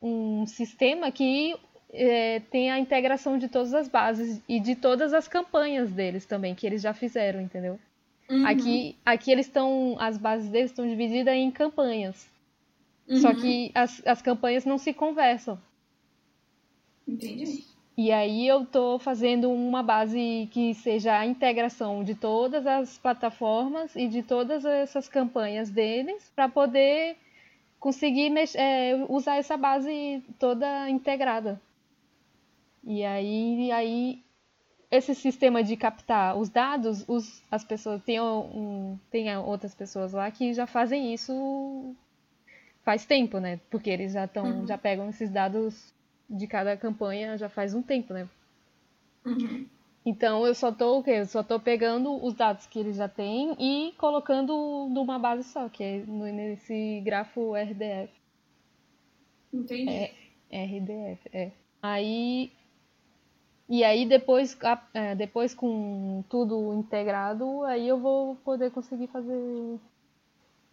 um 0.00 0.46
sistema 0.46 1.10
que 1.10 1.56
é, 1.90 2.40
tem 2.50 2.70
a 2.70 2.78
integração 2.78 3.38
de 3.38 3.48
todas 3.48 3.72
as 3.72 3.88
bases 3.88 4.42
e 4.48 4.60
de 4.60 4.74
todas 4.74 5.14
as 5.14 5.26
campanhas 5.26 5.90
deles 5.90 6.26
também, 6.26 6.54
que 6.54 6.66
eles 6.66 6.82
já 6.82 6.92
fizeram, 6.92 7.40
entendeu? 7.40 7.78
Uhum. 8.28 8.46
Aqui, 8.46 8.96
aqui 9.04 9.30
eles 9.30 9.46
estão. 9.46 9.96
As 9.98 10.16
bases 10.16 10.50
deles 10.50 10.70
estão 10.70 10.86
divididas 10.86 11.34
em 11.34 11.50
campanhas. 11.50 12.30
Uhum. 13.08 13.18
Só 13.18 13.34
que 13.34 13.70
as, 13.74 14.02
as 14.06 14.22
campanhas 14.22 14.64
não 14.64 14.78
se 14.78 14.92
conversam. 14.92 15.58
Entendi. 17.06 17.64
E 17.96 18.10
aí 18.10 18.46
eu 18.46 18.64
tô 18.64 18.98
fazendo 18.98 19.50
uma 19.50 19.82
base 19.82 20.48
que 20.50 20.72
seja 20.74 21.18
a 21.18 21.26
integração 21.26 22.02
de 22.02 22.14
todas 22.14 22.66
as 22.66 22.96
plataformas 22.96 23.94
e 23.94 24.08
de 24.08 24.22
todas 24.22 24.64
essas 24.64 25.08
campanhas 25.08 25.68
deles 25.68 26.32
para 26.34 26.48
poder 26.48 27.16
conseguir 27.78 28.32
é, 28.56 29.04
usar 29.08 29.36
essa 29.36 29.56
base 29.56 30.22
toda 30.38 30.88
integrada. 30.88 31.60
E 32.82 33.04
aí, 33.04 33.70
aí 33.70 34.22
esse 34.90 35.14
sistema 35.14 35.62
de 35.62 35.76
captar 35.76 36.36
os 36.36 36.48
dados, 36.48 37.04
os, 37.06 37.42
as 37.50 37.62
pessoas 37.62 38.02
tem, 38.02 38.20
um, 38.20 38.98
tem 39.10 39.36
outras 39.36 39.74
pessoas 39.74 40.12
lá 40.12 40.30
que 40.30 40.54
já 40.54 40.66
fazem 40.66 41.12
isso 41.12 41.94
faz 42.84 43.04
tempo, 43.06 43.38
né? 43.38 43.60
Porque 43.70 43.90
eles 43.90 44.12
já 44.12 44.24
estão, 44.24 44.44
Uhum. 44.60 44.66
já 44.66 44.76
pegam 44.78 45.08
esses 45.08 45.30
dados 45.30 45.92
de 46.28 46.46
cada 46.46 46.76
campanha 46.76 47.36
já 47.36 47.48
faz 47.48 47.74
um 47.74 47.82
tempo, 47.82 48.12
né? 48.14 48.28
Uhum. 49.24 49.66
Então 50.04 50.44
eu 50.46 50.54
só 50.54 50.72
tô 50.72 50.98
o 50.98 51.02
quê? 51.02 51.12
Eu 51.12 51.26
só 51.26 51.42
tô 51.44 51.60
pegando 51.60 52.24
os 52.24 52.34
dados 52.34 52.66
que 52.66 52.78
eles 52.78 52.96
já 52.96 53.08
têm 53.08 53.54
e 53.58 53.92
colocando 53.96 54.88
numa 54.90 55.18
base 55.18 55.44
só, 55.44 55.68
que 55.68 55.82
é 55.84 55.98
no- 55.98 56.24
nesse 56.24 57.00
grafo 57.04 57.54
RDF. 57.54 58.12
Entendi. 59.52 59.88
É. 59.88 60.12
RDF, 60.50 61.20
é. 61.32 61.50
Aí. 61.80 62.50
E 63.68 63.84
aí 63.84 64.04
depois, 64.04 64.58
é, 64.92 65.14
depois 65.14 65.54
com 65.54 66.22
tudo 66.28 66.74
integrado, 66.74 67.62
aí 67.64 67.86
eu 67.88 67.98
vou 67.98 68.36
poder 68.36 68.70
conseguir 68.70 69.06
fazer. 69.06 69.78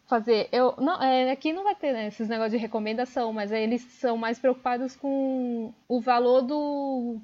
Fazer. 0.10 0.49
Eu, 0.51 0.74
não, 0.78 1.01
é, 1.01 1.32
aqui 1.32 1.53
não 1.53 1.64
vai 1.64 1.76
ter 1.76 1.93
né, 1.93 2.07
esses 2.07 2.28
negócios 2.28 2.53
de 2.53 2.57
recomendação, 2.57 3.32
mas 3.32 3.51
eles 3.51 3.82
são 3.84 4.18
mais 4.18 4.39
preocupados 4.39 4.95
com 4.95 5.72
o 5.88 6.01
valor 6.01 6.41
do, 6.41 7.18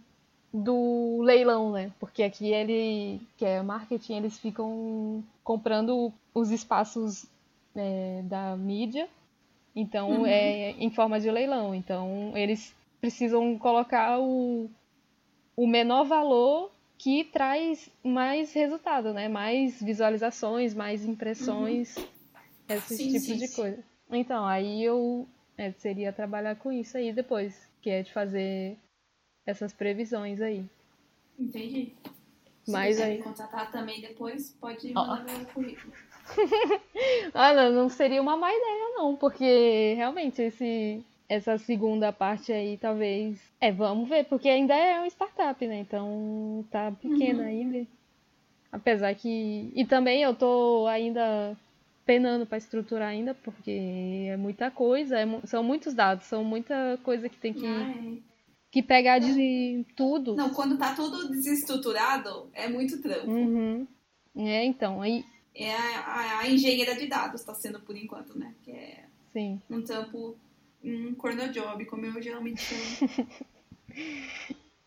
do 0.53 1.21
leilão, 1.23 1.71
né? 1.71 1.91
Porque 1.99 2.23
aqui 2.23 2.53
ele, 2.53 3.19
que 3.37 3.45
é 3.45 3.61
marketing, 3.61 4.17
eles 4.17 4.37
ficam 4.39 5.23
comprando 5.43 6.13
os 6.33 6.51
espaços 6.51 7.25
é, 7.75 8.21
da 8.23 8.55
mídia 8.55 9.09
então 9.75 10.21
Uhum. 10.21 10.25
é 10.25 10.71
em 10.79 10.89
forma 10.89 11.19
de 11.19 11.29
leilão. 11.29 11.75
Então 11.75 12.31
eles 12.35 12.73
precisam 13.01 13.57
colocar 13.57 14.19
o, 14.19 14.69
o 15.55 15.67
menor 15.67 16.05
valor 16.05 16.71
que 16.97 17.25
traz 17.25 17.89
mais 18.03 18.53
resultado, 18.53 19.13
né? 19.13 19.27
Mais 19.27 19.81
visualizações, 19.81 20.73
mais 20.73 21.03
impressões, 21.05 21.93
esse 22.69 22.97
Sim, 22.97 23.11
tipo 23.11 23.19
sim, 23.25 23.37
de 23.37 23.47
sim. 23.47 23.55
coisa. 23.55 23.83
Então, 24.11 24.45
aí 24.45 24.83
eu 24.83 25.27
é, 25.57 25.71
seria 25.73 26.11
trabalhar 26.13 26.55
com 26.55 26.71
isso 26.71 26.97
aí 26.97 27.11
depois, 27.13 27.67
que 27.81 27.89
é 27.89 28.01
de 28.03 28.11
fazer 28.13 28.77
essas 29.45 29.73
previsões 29.73 30.41
aí. 30.41 30.63
Entendi. 31.39 31.91
Se 32.63 32.71
Mas 32.71 32.99
aí- 32.99 33.17
me 33.17 33.23
contratar 33.23 33.71
também 33.71 34.01
depois, 34.01 34.51
pode 34.59 34.91
mandar 34.93 35.23
meu 35.23 35.45
currículo. 35.47 35.93
Ah, 37.33 37.53
não, 37.53 37.71
não 37.71 37.89
seria 37.89 38.21
uma 38.21 38.35
má 38.37 38.49
ideia, 38.49 38.93
não, 38.95 39.15
porque 39.15 39.93
realmente 39.95 40.41
esse, 40.41 41.03
essa 41.29 41.57
segunda 41.57 42.11
parte 42.11 42.51
aí, 42.51 42.77
talvez. 42.77 43.39
É, 43.61 43.71
vamos 43.71 44.09
ver, 44.09 44.25
porque 44.25 44.49
ainda 44.49 44.73
é 44.75 44.97
uma 44.97 45.07
startup, 45.07 45.67
né? 45.67 45.79
Então 45.79 46.65
tá 46.71 46.91
pequena 46.99 47.43
Uhum. 47.43 47.47
ainda. 47.47 47.87
Apesar 48.71 49.13
que. 49.13 49.71
E 49.75 49.85
também 49.85 50.23
eu 50.23 50.33
tô 50.33 50.87
ainda 50.87 51.55
penando 52.05 52.45
pra 52.45 52.57
estruturar 52.57 53.09
ainda, 53.09 53.33
porque 53.33 54.27
é 54.29 54.37
muita 54.37 54.69
coisa, 54.69 55.19
é 55.19 55.25
são 55.45 55.63
muitos 55.63 55.93
dados, 55.93 56.25
são 56.25 56.43
muita 56.43 56.99
coisa 57.03 57.27
que 57.27 57.37
tem 57.37 57.53
que, 57.53 57.65
Ah, 57.65 57.89
é. 57.89 58.17
que 58.71 58.83
pegar 58.83 59.19
de 59.19 59.83
tudo. 59.95 60.35
Não, 60.35 60.51
quando 60.53 60.77
tá 60.77 60.93
tudo 60.93 61.29
desestruturado, 61.29 62.49
é 62.53 62.67
muito 62.67 63.01
trampo. 63.01 63.31
Uhum. 63.31 63.87
É, 64.37 64.63
então, 64.65 65.01
aí. 65.01 65.25
É 65.53 65.73
a, 65.73 65.99
a- 66.01 66.39
a 66.39 66.49
engenheira 66.49 66.95
de 66.95 67.07
dados 67.07 67.43
tá 67.43 67.53
sendo 67.53 67.79
por 67.79 67.95
enquanto, 67.95 68.37
né? 68.37 68.53
Que 68.63 68.71
é 68.71 69.05
Sim. 69.31 69.61
um 69.69 69.81
trampo, 69.81 70.35
um 70.83 71.15
cornojob, 71.15 71.85
como 71.85 72.05
eu 72.05 72.21
geralmente 72.21 72.61
chamo. 72.61 73.09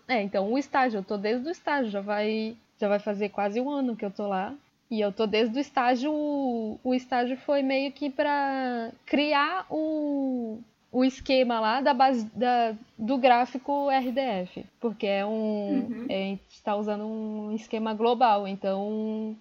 É, 0.07 0.23
então 0.23 0.51
o 0.51 0.57
estágio, 0.59 0.99
eu 0.99 1.05
tô 1.05 1.19
desde 1.19 1.47
o 1.49 1.51
estágio, 1.53 1.91
já 1.91 2.01
vai, 2.01 2.57
já 2.79 2.89
vai 2.89 2.99
fazer 2.99 3.29
quase 3.29 3.61
um 3.61 3.69
ano 3.71 3.95
que 3.97 4.05
eu 4.05 4.11
tô 4.11 4.27
lá. 4.27 4.55
E 4.91 5.01
eu 5.01 5.12
tô 5.12 5.26
desde 5.26 5.59
o 5.59 5.61
estágio, 5.61 6.11
o 6.12 6.95
estágio 6.95 7.36
foi 7.39 7.62
meio 7.62 7.93
que 7.93 8.09
pra 8.09 8.91
criar 9.05 9.66
o, 9.70 10.59
o 10.91 11.05
esquema 11.05 11.61
lá 11.61 11.80
da 11.82 11.93
base 11.93 12.24
da, 12.34 12.74
do 12.97 13.18
gráfico 13.18 13.91
RDF, 13.91 14.64
porque 14.80 15.07
é 15.07 15.26
um, 15.26 15.89
Uhum. 15.91 16.07
é, 16.09 16.14
a 16.14 16.26
gente 16.28 16.41
está 16.49 16.74
usando 16.74 17.05
um 17.07 17.53
esquema 17.53 17.93
global, 17.93 18.49
então 18.49 19.36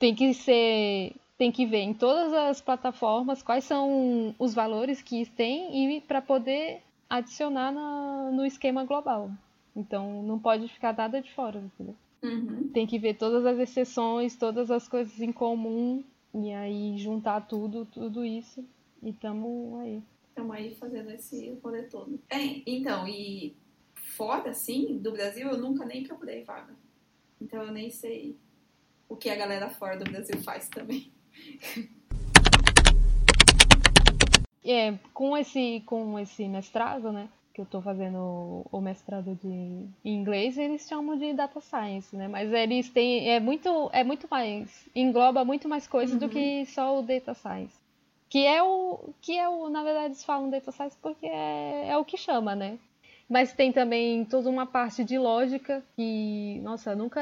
tem 0.00 0.14
que 0.16 0.34
ser, 0.34 1.14
tem 1.36 1.52
que 1.52 1.64
ver 1.64 1.82
em 1.82 1.94
todas 1.94 2.32
as 2.32 2.60
plataformas 2.60 3.40
quais 3.42 3.62
são 3.64 4.34
os 4.36 4.52
valores 4.52 5.00
que 5.00 5.24
tem 5.26 5.96
e 5.96 6.00
para 6.00 6.20
poder 6.20 6.82
adicionar 7.08 7.70
na- 7.70 8.30
no 8.32 8.44
esquema 8.44 8.84
global. 8.84 9.30
Então 9.76 10.24
não 10.24 10.40
pode 10.40 10.66
ficar 10.68 10.92
nada 10.92 11.22
de 11.22 11.30
fora, 11.32 11.58
entendeu? 11.58 11.94
Uhum. 12.22 12.68
Tem 12.68 12.86
que 12.86 12.98
ver 12.98 13.14
todas 13.14 13.46
as 13.46 13.58
exceções, 13.58 14.36
todas 14.36 14.70
as 14.70 14.88
coisas 14.88 15.20
em 15.20 15.32
comum 15.32 16.02
e 16.34 16.52
aí 16.52 16.98
juntar 16.98 17.42
tudo, 17.42 17.84
tudo 17.86 18.24
isso 18.24 18.64
e 19.02 19.12
tamo 19.12 19.78
aí. 19.80 20.02
Estamos 20.28 20.54
aí 20.54 20.74
fazendo 20.74 21.10
esse 21.10 21.58
rolê 21.62 21.82
todo. 21.84 22.18
É, 22.28 22.62
então, 22.66 23.06
e 23.06 23.56
fora, 23.94 24.50
assim, 24.50 24.98
do 24.98 25.12
Brasil, 25.12 25.48
eu 25.48 25.58
nunca 25.58 25.84
nem 25.84 26.04
procurei 26.04 26.42
vaga. 26.44 26.74
Então 27.40 27.62
eu 27.62 27.72
nem 27.72 27.90
sei 27.90 28.36
o 29.08 29.16
que 29.16 29.30
a 29.30 29.36
galera 29.36 29.70
fora 29.70 29.96
do 29.96 30.10
Brasil 30.10 30.40
faz 30.42 30.68
também. 30.68 31.12
É, 34.64 34.98
com 35.14 35.36
esse, 35.36 35.80
com 35.86 36.18
esse 36.18 36.46
mestrado, 36.46 37.10
né? 37.10 37.30
Que 37.58 37.62
eu 37.62 37.66
tô 37.66 37.82
fazendo 37.82 38.64
o 38.70 38.80
mestrado 38.80 39.34
de 39.42 39.48
em 39.48 40.14
inglês, 40.14 40.56
eles 40.56 40.86
chamam 40.88 41.18
de 41.18 41.32
data 41.32 41.60
science, 41.60 42.14
né? 42.14 42.28
Mas 42.28 42.52
eles 42.52 42.88
têm. 42.88 43.28
É 43.30 43.40
muito, 43.40 43.90
é 43.92 44.04
muito 44.04 44.28
mais. 44.30 44.88
engloba 44.94 45.44
muito 45.44 45.68
mais 45.68 45.84
coisas 45.88 46.16
do 46.20 46.26
Uhum. 46.26 46.30
que 46.30 46.66
só 46.66 46.96
o 46.96 47.02
data 47.02 47.34
science. 47.34 47.74
Que 48.30 48.46
é 48.46 48.62
o. 48.62 49.12
Que 49.20 49.36
é 49.36 49.48
o. 49.48 49.68
Na 49.68 49.82
verdade, 49.82 50.04
eles 50.06 50.22
falam 50.24 50.48
data 50.48 50.70
science 50.70 50.96
porque 51.02 51.26
é, 51.26 51.88
é 51.88 51.96
o 51.96 52.04
que 52.04 52.16
chama, 52.16 52.54
né? 52.54 52.78
Mas 53.28 53.52
tem 53.52 53.72
também 53.72 54.24
toda 54.24 54.48
uma 54.48 54.64
parte 54.64 55.02
de 55.02 55.18
lógica 55.18 55.82
que, 55.96 56.60
nossa, 56.62 56.94
nunca 56.94 57.20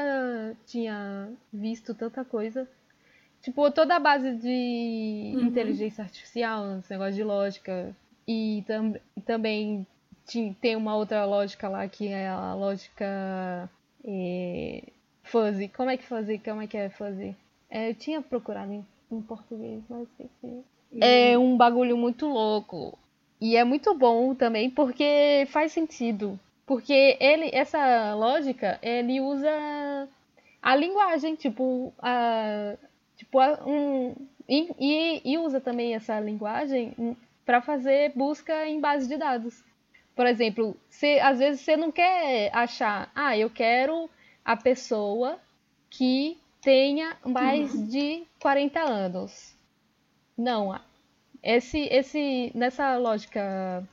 tinha 0.67 1.31
visto 1.51 1.95
tanta 1.95 2.23
coisa. 2.23 2.69
Tipo, 3.41 3.71
toda 3.71 3.95
a 3.95 3.99
base 3.99 4.35
de 4.35 5.33
Uhum. 5.35 5.47
inteligência 5.47 6.03
artificial, 6.03 6.77
esse 6.77 6.91
negócio 6.91 7.15
de 7.15 7.23
lógica. 7.23 7.95
E 8.27 8.63
tam 8.67 8.93
também 9.25 9.87
tem 10.61 10.75
uma 10.75 10.95
outra 10.95 11.25
lógica 11.25 11.67
lá 11.69 11.87
que 11.87 12.07
é 12.09 12.27
a 12.27 12.53
lógica 12.53 13.69
é, 14.05 14.83
fuzzy. 15.23 15.67
Como 15.69 15.89
é 15.89 15.97
que 15.97 16.03
fuzzy? 16.03 16.37
Como 16.39 16.61
é 16.61 16.67
que 16.67 16.77
é 16.77 16.89
fuzzy? 16.89 17.35
É, 17.69 17.89
eu 17.89 17.95
tinha 17.95 18.21
procurado 18.21 18.71
em, 18.71 18.85
em 19.11 19.21
português, 19.21 19.81
mas 19.89 20.07
esqueci. 20.09 20.63
E- 20.93 20.99
É 21.33 21.37
um 21.37 21.55
bagulho 21.57 21.97
muito 21.97 22.27
louco. 22.27 22.97
E 23.39 23.55
é 23.55 23.63
muito 23.63 23.93
bom 23.93 24.33
também 24.33 24.69
porque 24.69 25.45
faz 25.49 25.71
sentido. 25.71 26.39
Porque 26.65 27.17
ele, 27.19 27.49
essa 27.53 28.13
lógica, 28.15 28.77
ele 28.81 29.21
usa 29.21 29.49
a 30.61 30.75
linguagem, 30.75 31.35
tipo, 31.35 31.93
a, 31.99 32.75
tipo 33.15 33.39
a- 33.39 33.59
um, 33.65 34.13
e, 34.49 34.69
e- 34.79 35.21
e 35.33 35.37
usa 35.37 35.61
também 35.61 35.93
essa 35.95 36.19
linguagem 36.19 36.93
para 37.45 37.61
fazer 37.61 38.11
busca 38.15 38.67
em 38.67 38.79
base 38.81 39.07
de 39.07 39.15
dados. 39.17 39.63
Por 40.17 40.25
exemplo, 40.25 40.75
você, 40.89 41.19
às 41.21 41.37
vezes 41.37 41.61
você 41.61 41.77
não 41.77 41.91
quer 41.91 42.49
achar, 42.51 43.11
ah, 43.13 43.37
eu 43.37 43.51
quero 43.51 44.09
a 44.43 44.57
pessoa 44.57 45.39
que 45.91 46.39
tenha 46.59 47.15
mais 47.23 47.71
de 47.87 48.23
40 48.39 48.79
anos. 48.79 49.55
Não, 50.35 50.77
esse, 51.43 51.81
esse, 51.91 52.51
nessa 52.55 52.97
lógica 52.97 53.87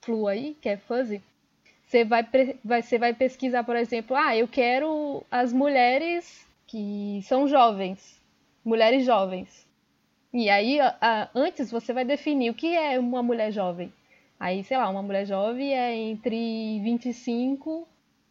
flu 0.00 0.28
aí, 0.28 0.56
que 0.60 0.68
é 0.68 0.76
fuzzy, 0.76 1.20
você 1.84 2.04
vai, 2.04 2.24
vai, 2.64 2.80
você 2.80 2.96
vai 2.96 3.12
pesquisar, 3.12 3.64
por 3.64 3.74
exemplo, 3.74 4.16
ah, 4.16 4.36
eu 4.36 4.46
quero 4.46 5.24
as 5.28 5.52
mulheres 5.52 6.46
que 6.68 7.20
são 7.24 7.48
jovens, 7.48 8.22
mulheres 8.64 9.04
jovens. 9.04 9.66
E 10.32 10.48
aí, 10.48 10.78
a, 10.80 11.28
antes 11.34 11.68
você 11.68 11.92
vai 11.92 12.04
definir 12.04 12.50
o 12.50 12.54
que 12.54 12.76
é 12.76 12.96
uma 12.96 13.24
mulher 13.24 13.50
jovem. 13.50 13.92
Aí, 14.42 14.64
sei 14.64 14.76
lá, 14.76 14.88
uma 14.88 15.04
mulher 15.04 15.24
jovem 15.24 15.72
é 15.72 15.94
entre 15.94 16.80
25 16.80 17.86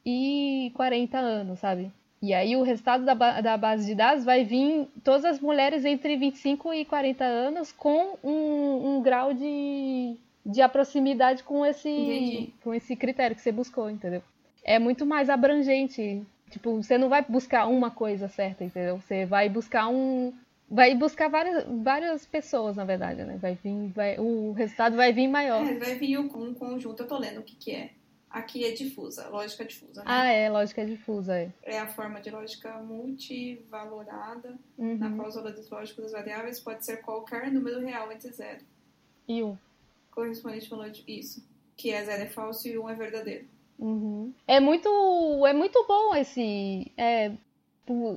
e 0.06 0.70
40 0.76 1.18
anos, 1.18 1.60
sabe? 1.60 1.90
E 2.22 2.34
aí 2.34 2.54
o 2.58 2.64
resultado 2.64 3.06
da, 3.06 3.40
da 3.40 3.56
base 3.56 3.86
de 3.86 3.96
dados 3.96 4.26
vai 4.26 4.44
vir 4.44 4.90
todas 5.06 5.24
as 5.24 5.40
mulheres 5.40 5.86
entre 5.86 6.18
25 6.18 6.74
e 6.74 6.84
40 6.84 7.24
anos 7.24 7.72
com 7.72 8.18
um, 8.22 8.98
um 8.98 9.02
grau 9.02 9.34
de, 9.34 10.18
de 10.46 10.68
proximidade 10.68 11.44
com 11.44 11.66
esse, 11.66 12.54
com 12.62 12.74
esse 12.74 12.94
critério 12.98 13.34
que 13.34 13.42
você 13.42 13.54
buscou, 13.54 13.90
entendeu? 13.90 14.22
É 14.66 14.78
muito 14.78 15.06
mais 15.06 15.30
abrangente. 15.30 16.22
Tipo, 16.50 16.76
você 16.84 16.98
não 16.98 17.08
vai 17.08 17.24
buscar 17.24 17.68
uma 17.68 17.90
coisa 17.90 18.28
certa, 18.28 18.66
entendeu? 18.66 18.98
Você 18.98 19.26
vai 19.26 19.48
buscar 19.48 19.88
um. 19.88 20.34
Vai 20.74 20.96
buscar 20.96 21.30
várias, 21.30 21.66
várias 21.84 22.26
pessoas, 22.26 22.78
na 22.78 22.86
verdade, 22.86 23.26
né? 23.26 23.38
Vai 23.38 23.56
vir, 23.56 23.90
vai, 23.90 24.18
o 24.18 24.54
resultado 24.54 24.96
vai 24.96 25.12
vir 25.12 25.28
maior. 25.28 25.68
É, 25.68 25.78
vai 25.78 25.96
vir 25.96 26.18
um 26.18 26.30
conjunto, 26.30 27.04
eu 27.04 27.08
tô 27.08 27.18
lendo 27.18 27.42
o 27.42 27.44
que, 27.44 27.58
que 27.58 27.72
é. 27.72 27.92
Aqui 28.30 28.64
é 28.64 28.72
difusa, 28.72 29.28
lógica 29.28 29.66
difusa. 29.66 30.00
Né? 30.00 30.06
Ah, 30.08 30.28
é, 30.28 30.50
lógica 30.50 30.86
difusa, 30.86 31.38
é. 31.38 31.52
É 31.64 31.78
a 31.78 31.88
forma 31.88 32.22
de 32.22 32.32
lógica 32.32 32.72
multivalorada, 32.78 34.58
uhum. 34.78 34.98
na 34.98 35.14
qual 35.14 35.28
os 35.28 35.36
valores 35.36 35.70
lógicos 35.70 36.06
das 36.06 36.14
variáveis 36.14 36.58
pode 36.62 36.86
ser 36.86 37.02
qualquer 37.02 37.52
número 37.52 37.82
real 37.82 38.10
entre 38.10 38.32
zero. 38.32 38.64
E 39.28 39.44
um. 39.44 39.58
Correspondente 40.12 40.72
ao 40.72 40.80
valor 40.80 40.92
de 40.94 41.04
isso. 41.08 41.46
Que 41.76 41.92
é 41.92 42.06
zero 42.06 42.24
é 42.24 42.28
falso 42.28 42.70
e 42.70 42.80
um 42.80 42.90
é 42.90 42.96
verdadeiro. 42.96 43.46
Uhum. 43.78 44.34
É 44.48 44.62
muito. 44.62 44.88
É 45.46 45.52
muito 45.52 45.86
bom 45.86 46.16
esse. 46.16 46.90
É, 46.96 47.34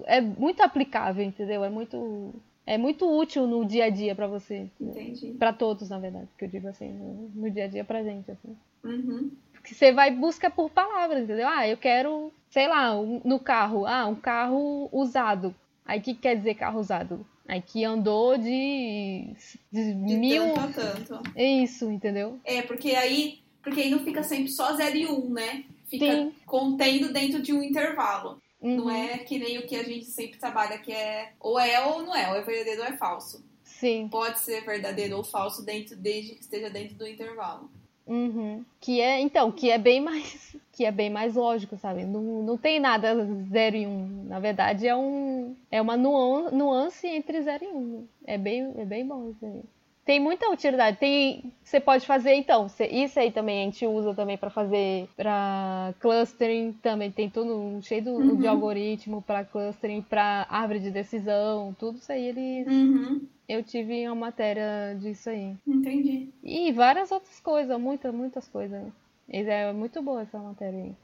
é 0.06 0.20
muito 0.20 0.62
aplicável, 0.62 1.24
entendeu? 1.24 1.64
É 1.64 1.68
muito. 1.68 2.34
É 2.66 2.78
muito 2.78 3.06
útil 3.06 3.46
no 3.46 3.62
dia 3.62 3.84
a 3.84 3.90
dia 3.90 4.14
para 4.14 4.26
você. 4.26 4.70
Entendi. 4.80 5.32
Para 5.38 5.52
todos, 5.52 5.90
na 5.90 5.98
verdade, 5.98 6.28
que 6.38 6.46
eu 6.46 6.48
digo 6.48 6.66
assim, 6.66 6.88
no, 6.88 7.30
no 7.34 7.50
dia 7.50 7.64
a 7.64 7.68
dia 7.68 7.84
pra 7.84 8.02
gente, 8.02 8.30
assim. 8.30 8.56
Uhum 8.82 9.30
que 9.64 9.74
você 9.74 9.92
vai 9.92 10.10
buscar 10.10 10.50
por 10.50 10.70
palavras, 10.70 11.24
entendeu? 11.24 11.48
Ah, 11.48 11.66
eu 11.66 11.76
quero, 11.76 12.30
sei 12.50 12.68
lá, 12.68 12.94
um, 12.94 13.20
no 13.24 13.40
carro, 13.40 13.86
ah, 13.86 14.06
um 14.06 14.14
carro 14.14 14.88
usado. 14.92 15.54
Aí 15.84 15.98
o 15.98 16.02
que 16.02 16.14
quer 16.14 16.36
dizer 16.36 16.54
carro 16.54 16.78
usado? 16.78 17.26
Aí 17.48 17.60
que 17.60 17.84
andou 17.84 18.36
de, 18.36 19.26
de, 19.72 19.94
de 19.94 20.16
mil. 20.16 20.54
Tanto 20.54 20.80
a 20.80 20.92
tanto. 20.92 21.22
É 21.34 21.44
isso, 21.44 21.90
entendeu? 21.90 22.38
É, 22.44 22.62
porque 22.62 22.90
aí, 22.90 23.40
porque 23.62 23.80
aí 23.80 23.90
não 23.90 24.00
fica 24.00 24.22
sempre 24.22 24.48
só 24.48 24.74
0 24.74 24.96
e 24.96 25.06
1, 25.06 25.12
um, 25.12 25.30
né? 25.30 25.64
Fica 25.88 26.06
Sim. 26.06 26.32
contendo 26.46 27.12
dentro 27.12 27.42
de 27.42 27.52
um 27.52 27.62
intervalo. 27.62 28.38
Uhum. 28.64 28.76
Não 28.76 28.90
é 28.90 29.18
que 29.18 29.38
nem 29.38 29.58
o 29.58 29.66
que 29.66 29.76
a 29.76 29.82
gente 29.82 30.06
sempre 30.06 30.38
trabalha, 30.38 30.78
que 30.78 30.90
é 30.90 31.32
ou 31.38 31.60
é 31.60 31.84
ou 31.84 32.02
não 32.02 32.16
é, 32.16 32.30
ou 32.30 32.36
é 32.36 32.40
verdadeiro 32.40 32.80
ou 32.80 32.86
é 32.86 32.96
falso. 32.96 33.44
Sim. 33.62 34.08
Pode 34.10 34.38
ser 34.38 34.64
verdadeiro 34.64 35.18
ou 35.18 35.22
falso 35.22 35.62
dentro, 35.62 35.94
desde 35.94 36.34
que 36.34 36.40
esteja 36.40 36.70
dentro 36.70 36.94
do 36.94 37.06
intervalo. 37.06 37.70
Uhum. 38.06 38.64
Que 38.80 39.02
é, 39.02 39.20
então, 39.20 39.52
que 39.52 39.70
é 39.70 39.76
bem 39.76 40.00
mais, 40.00 40.56
que 40.72 40.86
é 40.86 40.90
bem 40.90 41.10
mais 41.10 41.34
lógico, 41.34 41.76
sabe? 41.76 42.04
Não, 42.04 42.22
não 42.42 42.56
tem 42.56 42.80
nada 42.80 43.14
zero 43.50 43.76
e 43.76 43.86
um. 43.86 44.24
Na 44.24 44.40
verdade, 44.40 44.88
é 44.88 44.96
um, 44.96 45.54
é 45.70 45.82
uma 45.82 45.98
nuance 45.98 47.06
entre 47.06 47.42
zero 47.42 47.64
e 47.64 47.68
um. 47.68 48.08
É 48.24 48.38
bem, 48.38 48.72
é 48.78 48.84
bem 48.86 49.06
bom 49.06 49.28
isso 49.28 49.44
aí. 49.44 49.62
Tem 50.05 50.20
muita 50.20 50.50
utilidade. 50.50 50.98
Tem, 50.98 51.52
você 51.62 51.80
pode 51.80 52.07
fazer 52.07 52.34
então. 52.34 52.66
Isso 52.90 53.18
aí 53.18 53.32
também 53.32 53.62
a 53.62 53.64
gente 53.64 53.86
usa 53.86 54.14
também 54.14 54.36
para 54.36 54.50
fazer 54.50 55.09
para 55.16 55.94
clustering 55.98 56.72
também 56.82 57.11
tem 57.11 57.30
tudo 57.30 57.80
cheio 57.82 58.07
uhum. 58.09 58.36
de 58.36 58.46
algoritmo 58.46 59.22
para 59.22 59.44
clustering, 59.44 60.02
para 60.02 60.46
árvore 60.50 60.80
de 60.80 60.90
decisão, 60.90 61.74
tudo 61.78 61.98
isso 61.98 62.12
aí 62.12 62.28
eles 62.28 62.66
uhum. 62.66 63.26
Eu 63.46 63.62
tive 63.62 64.07
uma 64.07 64.14
matéria 64.14 64.96
disso 64.98 65.28
aí. 65.28 65.55
Entendi. 65.66 66.30
E 66.42 66.72
várias 66.72 67.12
outras 67.12 67.40
coisas, 67.40 67.78
muitas, 67.78 68.14
muitas 68.14 68.48
coisas. 68.48 68.90
É 69.28 69.72
muito 69.72 70.02
boa 70.02 70.22
essa 70.22 70.38
matéria 70.38 70.82
aí. 70.82 70.96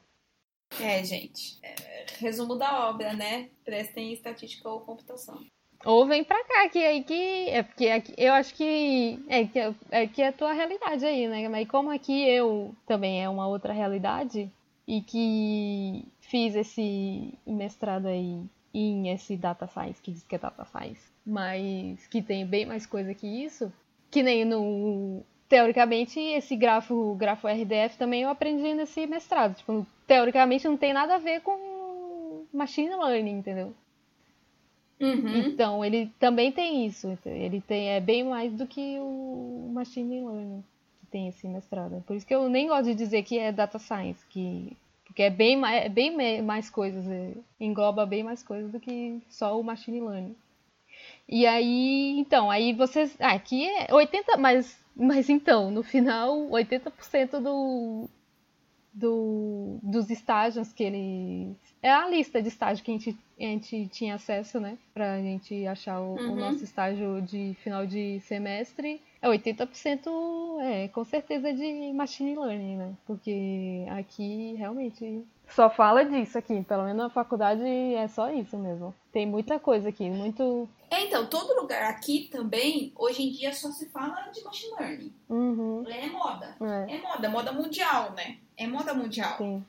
É, 0.81 1.05
gente. 1.05 1.59
É, 1.63 2.07
resumo 2.19 2.57
da 2.57 2.89
obra, 2.89 3.13
né? 3.13 3.51
Prestem 3.65 4.13
estatística 4.13 4.69
ou 4.69 4.81
computação. 4.81 5.45
Ou 5.85 6.07
vem 6.07 6.23
pra 6.23 6.43
cá, 6.45 6.69
que 6.69 6.79
aí 6.79 7.03
que. 7.03 7.49
É 7.49 7.63
porque 7.63 7.89
aqui, 7.89 8.15
eu 8.17 8.33
acho 8.35 8.55
que. 8.55 9.19
É 9.29 9.47
que 9.47 9.59
é 9.91 10.07
que 10.07 10.23
é 10.23 10.29
a 10.29 10.33
tua 10.33 10.53
realidade 10.53 11.05
aí, 11.05 11.27
né? 11.27 11.49
Mas 11.49 11.69
como 11.69 11.91
aqui 11.91 12.29
eu 12.29 12.75
também 12.87 13.23
é 13.23 13.29
uma 13.29 13.49
outra 13.49 13.73
realidade 13.73 14.51
e 14.87 15.01
que 15.01 16.05
fiz 16.21 16.55
esse 16.55 17.33
mestrado 17.47 18.07
aí 18.07 18.43
em 18.75 19.09
esse 19.09 19.37
data 19.37 19.67
science, 19.67 20.01
que 20.03 20.13
diz 20.13 20.23
que 20.23 20.35
é 20.35 20.39
data 20.39 20.65
science, 20.65 21.11
mas 21.25 22.07
que 22.09 22.23
tem 22.23 22.47
bem 22.47 22.67
mais 22.67 22.87
coisa 22.87 23.15
que 23.15 23.27
isso, 23.27 23.73
que 24.11 24.23
nem 24.23 24.45
no 24.45 25.23
teoricamente 25.49 26.21
esse 26.21 26.55
grafo, 26.55 27.15
grafo 27.17 27.49
RDF 27.49 27.99
também 27.99 28.23
eu 28.23 28.31
aprendi 28.31 28.73
nesse 28.75 29.07
mestrado, 29.07 29.57
tipo, 29.57 29.87
teoricamente 30.07 30.69
não 30.69 30.77
tem 30.77 30.93
nada 30.93 31.17
a 31.17 31.19
ver 31.19 31.41
com 31.41 32.47
machine 32.53 32.95
learning, 32.95 33.39
entendeu? 33.39 33.75
Uhum. 35.01 35.37
Então, 35.39 35.85
ele 35.85 36.11
também 36.19 36.53
tem 36.53 36.87
isso. 36.87 37.19
Ele 37.25 37.61
tem 37.61 37.91
é 37.91 38.01
bem 38.01 38.25
mais 38.25 38.53
do 38.53 38.67
que 38.67 38.99
o 39.01 39.71
machine 39.73 40.21
learning 40.21 40.63
que 41.01 41.07
tem 41.07 41.29
esse 41.29 41.49
mestrado. 41.49 42.03
Por 42.07 42.17
isso 42.17 42.27
que 42.27 42.35
eu 42.35 42.49
nem 42.49 42.69
gosto 42.69 42.85
de 42.85 42.95
dizer 42.95 43.23
que 43.23 43.39
é 43.39 43.51
data 43.51 43.79
science, 43.79 44.25
que 44.29 44.77
porque 45.05 45.23
é 45.23 45.31
bem 45.31 45.61
é 45.67 45.89
bem 45.89 46.43
mais 46.43 46.71
coisas, 46.71 47.05
é, 47.09 47.33
engloba 47.59 48.07
bem 48.07 48.23
mais 48.23 48.45
coisas 48.45 48.71
do 48.71 48.79
que 48.79 49.21
só 49.29 49.59
o 49.59 49.65
machine 49.65 50.01
learning. 50.01 50.37
E 51.29 51.47
aí, 51.47 52.19
então, 52.19 52.51
aí 52.51 52.73
vocês, 52.73 53.17
ah, 53.19 53.33
aqui 53.33 53.67
é 53.67 53.93
80, 53.93 54.37
mas 54.37 54.81
mas 54.95 55.31
então, 55.31 55.71
no 55.71 55.83
final, 55.83 56.49
80% 56.51 57.41
do, 57.41 58.09
do, 58.93 59.79
dos 59.83 60.11
estágios 60.11 60.73
que 60.73 60.85
ele. 60.85 61.57
É 61.83 61.91
a 61.91 62.07
lista 62.07 62.43
de 62.43 62.49
estágio 62.49 62.85
que 62.85 62.91
a 62.91 62.95
gente, 62.95 63.19
a 63.45 63.49
gente 63.49 63.89
tinha 63.89 64.15
acesso, 64.15 64.61
né? 64.61 64.77
Pra 64.93 65.19
gente 65.19 65.67
achar 65.67 66.01
o, 66.01 66.15
uhum. 66.17 66.33
o 66.33 66.37
nosso 66.37 66.65
estágio 66.65 67.23
de 67.23 67.57
final 67.63 67.87
de 67.87 68.21
semestre. 68.21 69.01
É 69.23 69.29
80% 69.29 70.09
é 70.63 70.89
com 70.89 71.05
certeza 71.05 71.53
de 71.53 71.93
machine 71.93 72.37
learning, 72.37 72.77
né? 72.77 72.95
Porque 73.07 73.85
aqui 73.91 74.55
realmente 74.57 75.25
só 75.51 75.69
fala 75.69 76.05
disso 76.05 76.39
aqui, 76.39 76.63
pelo 76.63 76.85
menos 76.85 77.03
na 77.03 77.11
faculdade 77.11 77.63
é 77.63 78.07
só 78.09 78.31
isso 78.31 78.57
mesmo. 78.57 78.95
Tem 79.13 79.27
muita 79.27 79.59
coisa 79.59 79.89
aqui, 79.89 80.09
muito. 80.09 80.69
É, 80.89 81.05
então, 81.05 81.27
todo 81.27 81.61
lugar 81.61 81.91
aqui 81.91 82.29
também, 82.31 82.93
hoje 82.97 83.23
em 83.23 83.33
dia 83.33 83.53
só 83.53 83.71
se 83.71 83.89
fala 83.89 84.31
de 84.33 84.43
machine 84.45 84.73
learning. 84.79 85.13
Uhum. 85.29 85.85
É 85.89 86.07
moda. 86.07 86.57
É. 86.61 86.95
é 86.95 87.01
moda, 87.01 87.29
moda 87.29 87.53
mundial, 87.53 88.13
né? 88.13 88.39
É 88.57 88.67
moda 88.67 88.95
mundial. 88.95 89.37
Sim. 89.39 89.65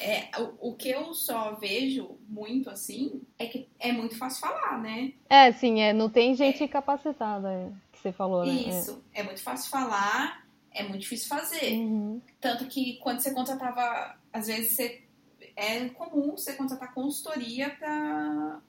É, 0.00 0.30
o, 0.40 0.70
o 0.70 0.74
que 0.74 0.88
eu 0.88 1.14
só 1.14 1.54
vejo 1.54 2.18
muito 2.28 2.68
assim 2.68 3.22
é 3.38 3.46
que 3.46 3.68
é 3.78 3.92
muito 3.92 4.16
fácil 4.16 4.40
falar, 4.40 4.80
né? 4.80 5.12
É, 5.28 5.52
sim, 5.52 5.80
é, 5.80 5.92
não 5.92 6.08
tem 6.08 6.34
gente 6.34 6.64
é. 6.64 6.68
capacitada. 6.68 7.48
É 7.48 7.92
você 8.02 8.12
falou, 8.12 8.44
né? 8.44 8.52
Isso. 8.52 9.02
É. 9.14 9.20
é 9.20 9.22
muito 9.22 9.40
fácil 9.42 9.70
falar, 9.70 10.44
é 10.72 10.82
muito 10.82 11.02
difícil 11.02 11.28
fazer. 11.28 11.72
Uhum. 11.72 12.20
Tanto 12.40 12.66
que 12.66 12.98
quando 12.98 13.20
você 13.20 13.32
contratava, 13.32 14.16
às 14.32 14.48
vezes 14.48 14.74
você, 14.74 15.02
é 15.54 15.88
comum 15.90 16.32
você 16.32 16.54
contratar 16.54 16.92
consultoria 16.92 17.70
para 17.70 18.60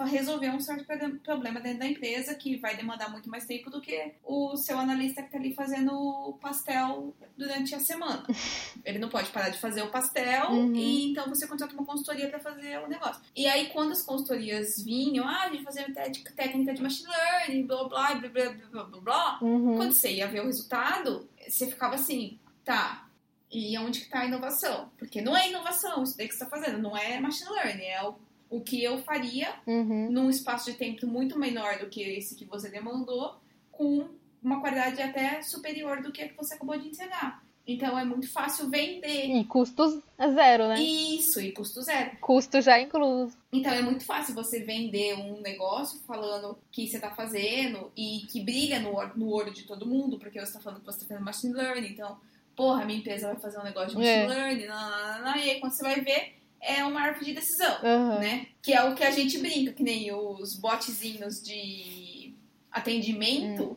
resolver 0.00 0.50
um 0.50 0.60
certo 0.60 0.84
problema 1.22 1.60
dentro 1.60 1.78
da 1.80 1.86
empresa 1.86 2.34
que 2.34 2.56
vai 2.56 2.76
demandar 2.76 3.10
muito 3.10 3.28
mais 3.28 3.44
tempo 3.46 3.70
do 3.70 3.80
que 3.80 4.12
o 4.22 4.56
seu 4.56 4.78
analista 4.78 5.22
que 5.22 5.28
está 5.28 5.38
ali 5.38 5.54
fazendo 5.54 6.36
pastel 6.40 7.14
durante 7.36 7.74
a 7.74 7.80
semana. 7.80 8.24
Ele 8.84 8.98
não 8.98 9.08
pode 9.08 9.30
parar 9.30 9.50
de 9.50 9.58
fazer 9.58 9.82
o 9.82 9.90
pastel 9.90 10.50
uhum. 10.50 10.74
e 10.74 11.10
então 11.10 11.28
você 11.28 11.46
contrata 11.46 11.74
uma 11.74 11.84
consultoria 11.84 12.28
para 12.28 12.40
fazer 12.40 12.78
o 12.80 12.88
negócio. 12.88 13.22
E 13.34 13.46
aí 13.46 13.70
quando 13.70 13.92
as 13.92 14.02
consultorias 14.02 14.82
vinham, 14.82 15.26
ah, 15.26 15.48
de 15.48 15.62
fazer 15.62 15.92
técnica 15.92 16.74
de 16.74 16.82
machine 16.82 17.08
learning, 17.08 17.66
blá 17.66 17.88
blá 17.88 18.14
blá 18.14 18.28
blá 18.28 18.50
blá 18.50 18.84
blá, 18.84 19.00
blá 19.00 19.38
uhum. 19.42 19.76
quando 19.76 19.92
você 19.92 20.12
ia 20.12 20.28
ver 20.28 20.40
o 20.40 20.46
resultado, 20.46 21.28
você 21.48 21.66
ficava 21.66 21.94
assim, 21.94 22.38
tá, 22.64 23.06
e 23.50 23.78
onde 23.78 24.00
que 24.00 24.06
está 24.06 24.20
a 24.20 24.26
inovação? 24.26 24.90
Porque 24.98 25.22
não 25.22 25.36
é 25.36 25.48
inovação 25.48 26.02
isso 26.02 26.16
daí 26.16 26.26
que 26.26 26.34
você 26.34 26.42
está 26.42 26.58
fazendo, 26.58 26.82
não 26.82 26.96
é 26.96 27.20
machine 27.20 27.50
learning, 27.50 27.84
é 27.84 28.02
o 28.02 28.16
o 28.50 28.60
que 28.60 28.82
eu 28.82 28.98
faria 28.98 29.54
uhum. 29.66 30.10
num 30.10 30.30
espaço 30.30 30.70
de 30.70 30.76
tempo 30.76 31.06
muito 31.06 31.38
menor 31.38 31.78
do 31.78 31.88
que 31.88 32.02
esse 32.02 32.34
que 32.34 32.44
você 32.44 32.68
demandou, 32.68 33.36
com 33.72 34.08
uma 34.42 34.60
qualidade 34.60 35.00
até 35.00 35.42
superior 35.42 36.02
do 36.02 36.12
que 36.12 36.22
a 36.22 36.28
que 36.28 36.36
você 36.36 36.54
acabou 36.54 36.78
de 36.78 36.88
entregar. 36.88 37.42
Então 37.66 37.98
é 37.98 38.04
muito 38.04 38.30
fácil 38.30 38.68
vender. 38.68 39.26
E 39.26 39.44
custos 39.44 39.98
zero, 40.34 40.68
né? 40.68 40.82
Isso, 40.82 41.40
e 41.40 41.50
custo 41.50 41.80
zero. 41.80 42.10
Custo 42.20 42.60
já 42.60 42.78
incluso. 42.78 43.34
Então 43.50 43.72
é 43.72 43.80
muito 43.80 44.04
fácil 44.04 44.34
você 44.34 44.60
vender 44.60 45.14
um 45.14 45.40
negócio 45.40 45.98
falando 46.06 46.58
que 46.70 46.86
você 46.86 46.98
tá 46.98 47.10
fazendo 47.10 47.90
e 47.96 48.26
que 48.30 48.40
brilha 48.42 48.80
no, 48.80 48.92
no 49.16 49.30
olho 49.30 49.52
de 49.52 49.62
todo 49.62 49.86
mundo, 49.86 50.18
porque 50.18 50.38
você 50.38 50.52
tá 50.52 50.60
falando 50.60 50.80
que 50.80 50.86
você 50.86 51.00
tá 51.00 51.06
fazendo 51.06 51.24
machine 51.24 51.54
learning, 51.54 51.88
então, 51.88 52.18
porra, 52.54 52.84
minha 52.84 52.98
empresa 52.98 53.28
vai 53.28 53.36
fazer 53.36 53.58
um 53.58 53.64
negócio 53.64 53.90
de 53.90 53.96
machine 53.96 54.14
É. 54.14 54.26
learning, 54.26 54.66
nananana, 54.66 55.38
e 55.38 55.50
aí 55.50 55.60
quando 55.60 55.72
você 55.72 55.82
vai 55.82 56.00
ver, 56.02 56.34
é 56.66 56.84
uma 56.84 57.00
árvore 57.02 57.26
de 57.26 57.34
decisão, 57.34 57.76
Aham. 57.84 58.18
né? 58.18 58.46
Que 58.62 58.72
é 58.72 58.82
o 58.84 58.94
que 58.94 59.04
a 59.04 59.10
gente 59.10 59.38
brinca, 59.38 59.72
que 59.72 59.82
nem 59.82 60.12
os 60.12 60.54
botzinhos 60.56 61.42
de 61.42 62.34
atendimento. 62.70 63.76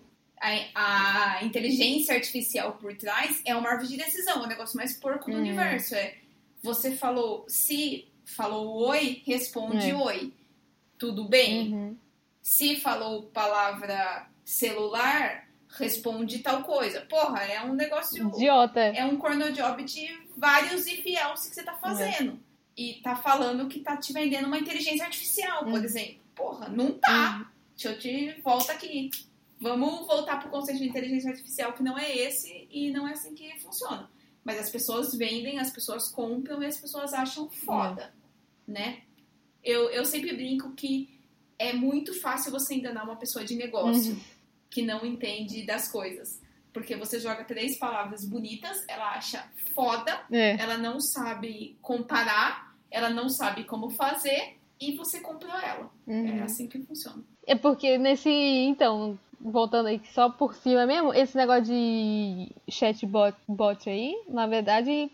A, 0.75 1.37
a 1.39 1.43
inteligência 1.43 2.13
artificial 2.13 2.73
por 2.73 2.95
trás 2.95 3.41
é 3.43 3.55
uma 3.55 3.69
árvore 3.69 3.89
de 3.89 3.97
decisão, 3.97 4.41
é 4.43 4.45
o 4.45 4.47
negócio 4.47 4.77
mais 4.77 4.93
porco 4.93 5.31
do 5.31 5.35
Uhum. 5.37 5.41
universo. 5.43 5.95
É 5.95 6.15
você 6.61 6.95
falou 6.95 7.43
se 7.47 8.07
falou 8.23 8.87
oi, 8.89 9.21
responde 9.25 9.89
É. 9.89 9.95
oi. 9.95 10.33
Tudo 10.97 11.23
bem? 11.25 11.73
Uhum. 11.73 11.97
Se 12.41 12.75
falou 12.75 13.23
palavra 13.23 14.27
celular, 14.45 15.47
responde 15.77 16.39
tal 16.39 16.63
coisa. 16.63 17.01
Porra, 17.01 17.43
é 17.43 17.61
um 17.63 17.73
negócio. 17.73 18.27
Idiota. 18.29 18.79
É 18.79 19.03
um 19.05 19.17
corno 19.17 19.51
job 19.51 19.83
de 19.83 20.07
vários 20.37 20.85
if 20.87 21.05
else 21.05 21.49
que 21.49 21.55
você 21.55 21.63
tá 21.63 21.73
fazendo. 21.73 22.39
E 22.77 23.01
tá 23.01 23.15
falando 23.15 23.67
que 23.67 23.79
tá 23.79 23.97
te 23.97 24.13
vendendo 24.13 24.45
uma 24.45 24.57
inteligência 24.59 25.03
artificial, 25.05 25.63
por 25.65 25.73
Uhum. 25.79 25.83
exemplo. 25.83 26.21
Porra, 26.35 26.69
não 26.69 26.91
tá. 26.99 27.51
Deixa 27.75 27.89
eu 27.89 27.99
te 27.99 28.41
volta 28.43 28.71
aqui. 28.73 29.09
Vamos 29.59 30.05
voltar 30.05 30.39
pro 30.39 30.51
conceito 30.51 30.79
de 30.79 30.87
inteligência 30.87 31.31
artificial 31.31 31.73
que 31.73 31.81
não 31.81 31.97
é 31.97 32.15
esse 32.15 32.67
e 32.69 32.91
não 32.91 33.07
é 33.07 33.13
assim 33.13 33.33
que 33.33 33.59
funciona. 33.59 34.09
Mas 34.43 34.59
as 34.59 34.69
pessoas 34.69 35.15
vendem, 35.15 35.59
as 35.59 35.71
pessoas 35.71 36.09
compram 36.09 36.61
e 36.61 36.67
as 36.67 36.77
pessoas 36.77 37.13
acham 37.13 37.49
foda, 37.49 38.13
né? 38.67 39.01
Eu, 39.63 39.89
eu 39.89 40.05
sempre 40.05 40.33
brinco 40.35 40.73
que 40.73 41.19
é 41.57 41.73
muito 41.73 42.13
fácil 42.21 42.51
você 42.51 42.75
enganar 42.75 43.03
uma 43.03 43.15
pessoa 43.15 43.43
de 43.43 43.55
negócio 43.55 44.15
que 44.69 44.83
não 44.83 45.03
entende 45.03 45.65
das 45.65 45.91
coisas. 45.91 46.39
Porque 46.71 46.95
você 46.95 47.19
joga 47.19 47.43
três 47.43 47.77
palavras 47.79 48.23
bonitas, 48.23 48.85
ela 48.87 49.13
acha 49.13 49.43
foda, 49.73 50.23
É. 50.31 50.51
ela 50.61 50.77
não 50.77 50.99
sabe 50.99 51.75
comparar, 51.81 52.66
ela 52.91 53.09
não 53.09 53.29
sabe 53.29 53.63
como 53.63 53.89
fazer 53.89 54.57
e 54.79 54.93
você 54.95 55.19
comprou 55.19 55.53
ela. 55.59 55.89
É 56.07 56.11
Uhum. 56.11 56.43
assim 56.43 56.67
que 56.67 56.79
funciona. 56.81 57.23
É 57.45 57.55
porque 57.55 57.97
nesse. 57.97 58.29
Então, 58.29 59.17
voltando 59.39 59.87
aí 59.87 60.01
só 60.13 60.29
por 60.29 60.53
cima 60.55 60.85
mesmo, 60.85 61.13
esse 61.13 61.35
negócio 61.37 61.65
de 61.65 62.51
chatbot 62.69 63.35
bot 63.47 63.89
aí, 63.89 64.15
na 64.27 64.45
verdade, 64.47 65.09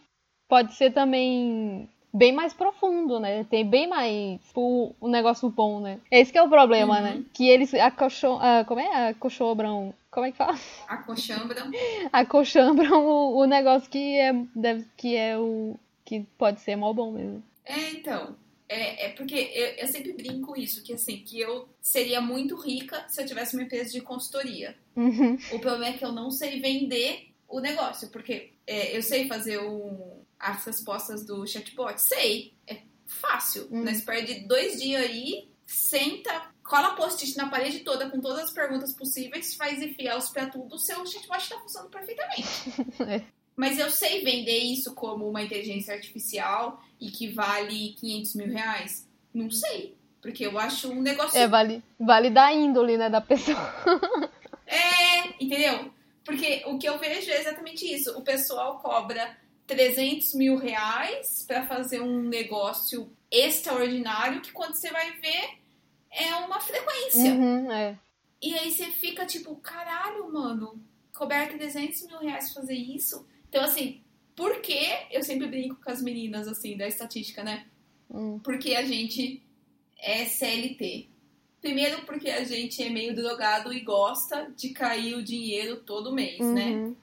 pode 0.49 0.73
ser 0.73 0.91
também 0.91 1.87
bem 2.13 2.31
mais 2.31 2.53
profundo, 2.53 3.19
né? 3.19 3.43
Tem 3.45 3.67
bem 3.67 3.87
mais 3.87 4.39
tipo, 4.45 4.95
um 5.01 5.07
negócio 5.07 5.49
bom, 5.49 5.79
né? 5.79 5.99
Esse 6.11 6.31
que 6.31 6.37
é 6.37 6.43
o 6.43 6.49
problema, 6.49 6.97
Uhum. 6.97 7.01
né? 7.03 7.23
Que 7.33 7.47
eles 7.49 7.73
acocham. 7.73 8.37
Ah, 8.41 8.63
como 8.67 8.79
é? 8.79 9.09
Acochobram. 9.09 9.93
Como 10.11 10.25
é 10.27 10.31
que 10.31 10.37
fala? 10.37 10.55
Acolchambram. 10.87 11.71
Acochambram 12.13 13.05
o, 13.05 13.37
o 13.39 13.45
negócio 13.45 13.89
que 13.89 14.19
é, 14.19 14.33
deve, 14.55 14.85
que 14.95 15.15
é 15.15 15.37
o. 15.37 15.75
que 16.05 16.19
pode 16.37 16.59
ser 16.61 16.75
mal 16.75 16.93
bom 16.93 17.11
mesmo. 17.11 17.41
É, 17.65 17.90
então. 17.91 18.35
É, 18.68 19.07
é 19.07 19.10
porque 19.10 19.35
eu, 19.35 19.68
eu 19.76 19.88
sempre 19.88 20.14
brinco 20.14 20.57
isso, 20.57 20.81
que 20.84 20.94
assim, 20.94 21.18
que 21.18 21.40
eu 21.40 21.68
seria 21.81 22.22
muito 22.22 22.56
rica 22.56 23.06
se 23.07 23.22
eu 23.22 23.26
tivesse 23.26 23.56
uma 23.56 23.64
empresa 23.64 23.91
de 23.91 24.02
consultoria. 24.02 24.76
Uhum. 24.95 25.38
O 25.52 25.60
problema 25.60 25.94
é 25.94 25.98
que 25.98 26.06
eu 26.06 26.11
não 26.11 26.31
sei 26.31 26.60
vender 26.60 27.30
o 27.48 27.60
negócio, 27.60 28.10
porque 28.10 28.52
é, 28.65 28.98
eu 28.98 29.03
sei 29.03 29.27
fazer 29.27 29.60
um, 29.60 30.23
as 30.40 30.65
respostas 30.65 31.26
do 31.26 31.45
chatbot. 31.45 32.02
Sei, 32.02 32.53
é 32.68 32.81
fácil. 33.06 33.68
Hum. 33.72 33.84
Nós 33.84 34.02
perde 34.02 34.48
dois 34.48 34.81
dias 34.81 35.03
aí, 35.03 35.48
senta, 35.65 36.49
cola 36.64 36.95
post-it 36.95 37.38
na 37.38 37.49
parede 37.49 37.80
toda 37.80 38.10
com 38.10 38.19
todas 38.19 38.45
as 38.45 38.52
perguntas 38.52 38.94
possíveis, 38.94 39.56
faz 39.56 39.81
if 39.81 39.95
else 39.99 40.31
pra 40.31 40.48
tudo, 40.48 40.76
o 40.76 40.80
seu 40.80 41.06
chatbot 41.06 41.49
tá 41.49 41.60
funcionando 41.60 41.91
perfeitamente. 41.91 42.48
É. 43.07 43.23
Mas 43.56 43.77
eu 43.77 43.91
sei 43.91 44.23
vender 44.23 44.57
isso 44.57 44.95
como 44.95 45.30
uma 45.30 45.44
inteligência 45.44 45.94
artificial 45.94 46.84
e 47.03 47.11
que 47.11 47.27
vale 47.27 47.95
500 47.99 48.35
mil 48.35 48.47
reais? 48.47 49.05
Não 49.34 49.51
sei. 49.51 49.97
Porque 50.21 50.45
eu 50.45 50.57
acho 50.57 50.89
um 50.89 51.01
negócio 51.01 51.38
É, 51.38 51.47
vale, 51.49 51.84
vale 51.99 52.30
da 52.30 52.53
índole, 52.53 52.97
né, 52.97 53.09
da 53.09 53.19
pessoa. 53.19 53.57
É, 54.65 55.43
entendeu? 55.43 55.91
Porque 56.23 56.63
o 56.65 56.80
que 56.80 56.88
eu 56.88 56.97
vejo 56.97 57.30
é 57.30 57.39
exatamente 57.41 57.85
isso. 57.85 58.17
O 58.17 58.21
pessoal 58.21 58.80
cobra 58.80 59.38
300 59.67 60.34
mil 60.34 60.57
reais 60.57 61.43
pra 61.45 61.67
fazer 61.67 62.01
um 62.01 62.23
negócio 62.23 63.11
extraordinário 63.30 64.41
que 64.41 64.51
quando 64.51 64.73
você 64.73 64.89
vai 64.89 65.11
ver 65.19 65.59
é 66.09 66.34
uma 66.38 66.59
frequência. 66.59 67.34
Uhum, 67.34 67.71
é. 67.71 67.99
E 68.41 68.53
aí 68.55 68.71
você 68.71 68.85
fica 68.85 69.25
tipo, 69.25 69.55
caralho, 69.57 70.31
mano, 70.31 70.81
cobrar 71.13 71.47
300 71.49 72.07
mil 72.07 72.19
reais 72.19 72.51
pra 72.51 72.61
fazer 72.61 72.75
isso? 72.75 73.27
Então, 73.49 73.63
assim, 73.63 74.01
por 74.35 74.61
que 74.61 74.80
eu 75.11 75.23
sempre 75.23 75.47
brinco 75.47 75.77
com 75.84 75.91
as 75.91 76.01
meninas, 76.01 76.47
assim, 76.47 76.76
da 76.77 76.88
estatística, 76.88 77.43
né? 77.43 77.65
Hum. 78.10 78.39
Porque 78.43 78.76
a 78.76 78.84
gente 78.84 79.41
é 79.99 80.26
CLT. 80.26 81.07
Primeiro 81.61 82.01
porque 82.01 82.30
a 82.30 82.43
gente 82.43 82.84
é 82.84 82.89
meio 82.89 83.15
drogado 83.15 83.72
e 83.73 83.80
gosta 83.80 84.51
de 84.57 84.69
cair 84.69 85.15
o 85.15 85.23
dinheiro 85.23 85.77
todo 85.77 86.14
mês, 86.14 86.39
né? 86.39 86.65
Uhum. 86.72 86.95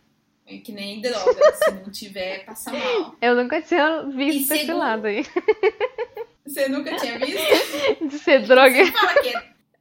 É 0.47 0.59
que 0.59 0.73
nem 0.73 1.01
droga, 1.01 1.52
se 1.57 1.70
não 1.70 1.90
tiver, 1.90 2.44
passa 2.44 2.70
mal. 2.73 3.16
Eu 3.23 3.35
nunca 3.36 3.62
tinha 3.62 4.02
visto 4.02 4.52
esse 4.52 4.61
segundo- 4.66 4.78
lado 4.78 5.07
aí. 5.07 5.24
Você 6.44 6.69
nunca 6.69 6.97
tinha 6.97 7.16
visto? 7.24 8.09
De 8.09 8.19
ser 8.19 8.43
droga. 8.47 8.85
Você 8.85 8.90
fala 8.93 9.15
que 9.23 9.28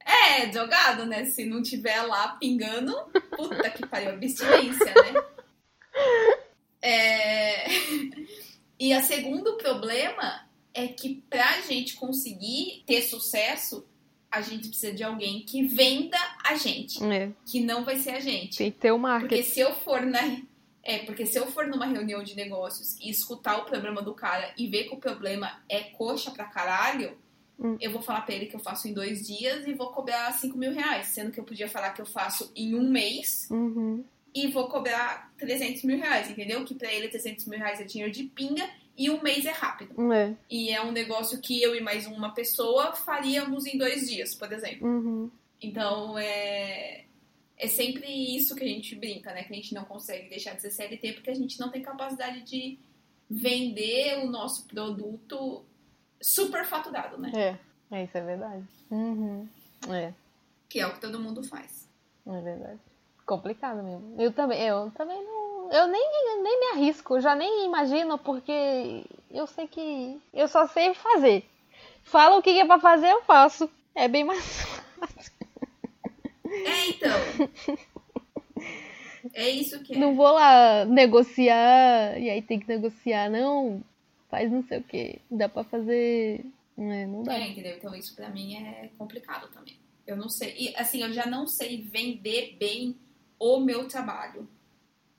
é, 0.06 0.42
é 0.44 0.48
drogado, 0.48 1.06
né? 1.08 1.26
Se 1.26 1.44
não 1.46 1.62
tiver 1.64 2.02
lá 2.04 2.30
pingando, 2.40 2.96
puta 3.36 3.70
que 3.72 3.86
pariu, 3.88 4.12
abstinência, 4.12 4.86
né? 4.86 5.24
É... 6.82 7.66
E 8.82 8.94
a 8.94 9.04
segundo 9.04 9.58
problema 9.58 10.48
é 10.74 10.88
que 10.88 11.22
pra 11.30 11.60
gente 11.62 11.96
conseguir 11.96 12.82
ter 12.88 13.02
sucesso, 13.02 13.86
a 14.32 14.40
gente 14.40 14.70
precisa 14.70 14.94
de 14.94 15.04
alguém 15.04 15.42
que 15.42 15.64
venda 15.68 16.18
a 16.46 16.56
gente, 16.56 17.04
É, 17.04 17.30
que 17.46 17.60
não 17.60 17.84
vai 17.84 17.98
ser 17.98 18.12
a 18.12 18.20
gente. 18.22 18.58
tem 18.58 18.72
que 18.72 18.78
ter 18.80 18.92
o 18.92 18.96
Porque 18.98 19.08
marketing. 19.12 19.44
se 19.44 19.60
eu 19.60 19.74
for 19.76 20.02
na. 20.06 20.22
É, 20.82 21.00
porque 21.00 21.26
se 21.26 21.38
eu 21.38 21.48
for 21.48 21.68
numa 21.68 21.86
reunião 21.88 22.24
de 22.24 22.38
negócios 22.38 22.96
e 23.02 23.10
escutar 23.10 23.58
o 23.58 23.66
problema 23.66 24.02
do 24.02 24.14
cara 24.14 24.54
e 24.58 24.68
ver 24.68 24.86
que 24.86 24.94
o 24.96 24.98
problema 24.98 25.62
é 25.68 25.82
coxa 25.82 26.32
pra 26.32 26.46
caralho, 26.46 27.18
Hum. 27.60 27.76
eu 27.82 27.92
vou 27.92 28.02
falar 28.02 28.22
pra 28.22 28.34
ele 28.34 28.46
que 28.46 28.56
eu 28.56 28.62
faço 28.62 28.88
em 28.88 28.94
dois 28.94 29.28
dias 29.28 29.68
e 29.68 29.74
vou 29.74 29.88
cobrar 29.92 30.32
5 30.32 30.58
mil 30.58 30.72
reais. 30.72 31.08
Sendo 31.08 31.30
que 31.34 31.40
eu 31.42 31.44
podia 31.44 31.68
falar 31.68 31.90
que 31.90 32.02
eu 32.02 32.06
faço 32.06 32.50
em 32.56 32.74
um 32.74 32.90
mês 32.90 33.50
Uhum. 33.52 34.06
E 34.34 34.48
vou 34.48 34.68
cobrar 34.68 35.32
300 35.38 35.84
mil 35.84 35.98
reais, 35.98 36.30
entendeu? 36.30 36.64
Que 36.66 36.76
pra 36.76 36.92
ele 36.94 37.08
300 37.08 37.46
mil 37.46 37.58
reais 37.60 37.80
é 37.80 37.84
dinheiro 37.84 38.12
de 38.12 38.24
pinga 38.26 38.70
e 38.98 39.10
um 39.10 39.22
mês 39.22 39.46
é 39.46 39.52
rápido. 39.52 40.12
É. 40.14 40.36
E 40.50 40.72
é 40.72 40.82
um 40.82 40.92
negócio 40.92 41.40
que 41.42 41.62
eu 41.62 41.76
e 41.76 41.82
mais 41.82 42.06
uma 42.06 42.34
pessoa 42.34 42.94
faríamos 42.94 43.66
em 43.66 43.78
dois 43.78 44.10
dias, 44.10 44.36
por 44.36 44.52
exemplo. 44.52 44.88
Uhum. 44.88 45.32
Então, 45.62 46.18
é, 46.18 47.06
é 47.58 47.68
sempre 47.68 48.08
isso 48.36 48.56
que 48.56 48.64
a 48.64 48.68
gente 48.68 48.96
brinca, 48.96 49.34
né? 49.34 49.44
Que 49.44 49.54
a 49.54 49.56
gente 49.56 49.74
não 49.74 49.86
consegue 49.86 50.30
deixar 50.30 50.56
de 50.56 50.62
ser 50.62 50.72
CLT 50.72 51.14
porque 51.14 51.30
a 51.30 51.36
gente 51.36 51.60
não 51.60 51.70
tem 51.70 51.82
capacidade 51.82 52.42
de 52.44 52.78
vender 53.30 54.20
o 54.20 54.28
nosso 54.28 54.66
produto 54.68 55.64
super 56.22 56.66
faturado, 56.66 57.18
né? 57.18 57.32
É. 57.36 57.70
É, 57.92 58.04
isso 58.04 58.18
é 58.18 58.22
verdade. 58.22 58.64
Uhum. 58.92 59.48
É, 59.90 60.14
Que 60.68 60.80
é 60.80 60.86
o 60.88 60.94
que 60.94 61.02
todo 61.02 61.20
mundo 61.20 61.42
faz. 61.44 61.88
é 62.28 62.42
verdade. 62.42 62.80
Complicado 63.30 63.84
mesmo. 63.84 64.16
Eu 64.20 64.34
também, 64.34 64.60
eu 64.60 64.92
também 64.98 65.24
não. 65.24 65.72
Eu 65.72 65.88
nem, 65.88 66.42
nem 66.42 66.60
me 66.60 66.66
arrisco, 66.74 67.22
já 67.22 67.36
nem 67.36 67.68
imagino, 67.68 68.18
porque 68.18 69.04
eu 69.30 69.46
sei 69.46 69.68
que. 69.68 70.20
Eu 70.34 70.48
só 70.48 70.66
sei 70.66 70.96
fazer. 70.96 71.46
Fala 72.02 72.38
o 72.38 72.42
que 72.42 72.50
é 72.50 72.66
pra 72.66 72.80
fazer, 72.80 73.12
eu 73.12 73.22
faço. 73.22 73.70
É 73.94 74.08
bem 74.08 74.24
mais 74.24 74.44
fácil. 74.64 75.32
É, 76.44 76.90
então. 76.90 77.12
É 79.36 79.48
isso 79.48 79.80
que 79.84 79.94
é. 79.94 79.98
Não 80.00 80.16
vou 80.16 80.32
lá 80.32 80.86
negociar 80.86 82.20
e 82.20 82.32
aí 82.32 82.42
tem 82.42 82.60
que 82.60 82.68
negociar, 82.68 83.30
não. 83.30 83.84
Faz 84.28 84.52
não 84.52 84.64
sei 84.64 84.80
o 84.80 84.84
que. 84.84 85.22
Dá 85.30 85.48
pra 85.48 85.64
fazer. 85.64 86.44
É, 86.76 87.06
não 87.06 87.22
dá. 87.22 87.38
É, 87.38 87.48
entendeu? 87.48 87.78
Então 87.78 87.94
isso 87.94 88.16
pra 88.16 88.30
mim 88.30 88.56
é 88.56 88.90
complicado 88.98 89.48
também. 89.52 89.78
Eu 90.08 90.18
não 90.18 90.30
sei. 90.30 90.56
E 90.58 90.76
assim, 90.76 91.04
eu 91.04 91.14
já 91.14 91.28
não 91.28 91.46
sei 91.46 91.84
vender 91.84 92.58
bem 92.58 92.98
o 93.40 93.60
meu 93.60 93.88
trabalho. 93.88 94.48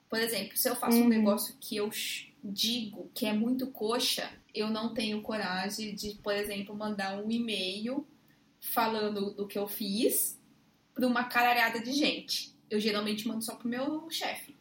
Por 0.09 0.18
exemplo, 0.20 0.56
se 0.56 0.68
eu 0.68 0.76
faço 0.76 0.98
um 0.98 1.02
Uhum. 1.02 1.09
negócio 1.09 1.56
que 1.60 1.76
eu 1.76 1.90
digo 2.42 3.10
que 3.14 3.26
é 3.26 3.32
muito 3.32 3.68
coxa, 3.68 4.30
eu 4.55 4.68
não 4.68 4.92
tenho 4.92 5.22
coragem 5.22 5.94
de, 5.94 6.14
por 6.16 6.34
exemplo, 6.34 6.74
mandar 6.74 7.16
um 7.22 7.30
e-mail 7.30 8.06
falando 8.60 9.32
do 9.34 9.47
que 9.47 9.59
eu 9.59 9.66
fiz 9.68 10.38
pra 10.94 11.06
uma 11.06 11.24
caralhada 11.24 11.80
de 11.80 11.92
gente. 11.92 12.52
Eu 12.68 12.78
geralmente 12.80 13.26
mando 13.26 13.42
só 13.42 13.55
pro 13.55 13.68
meu 13.68 14.10
chefe. 14.10 14.56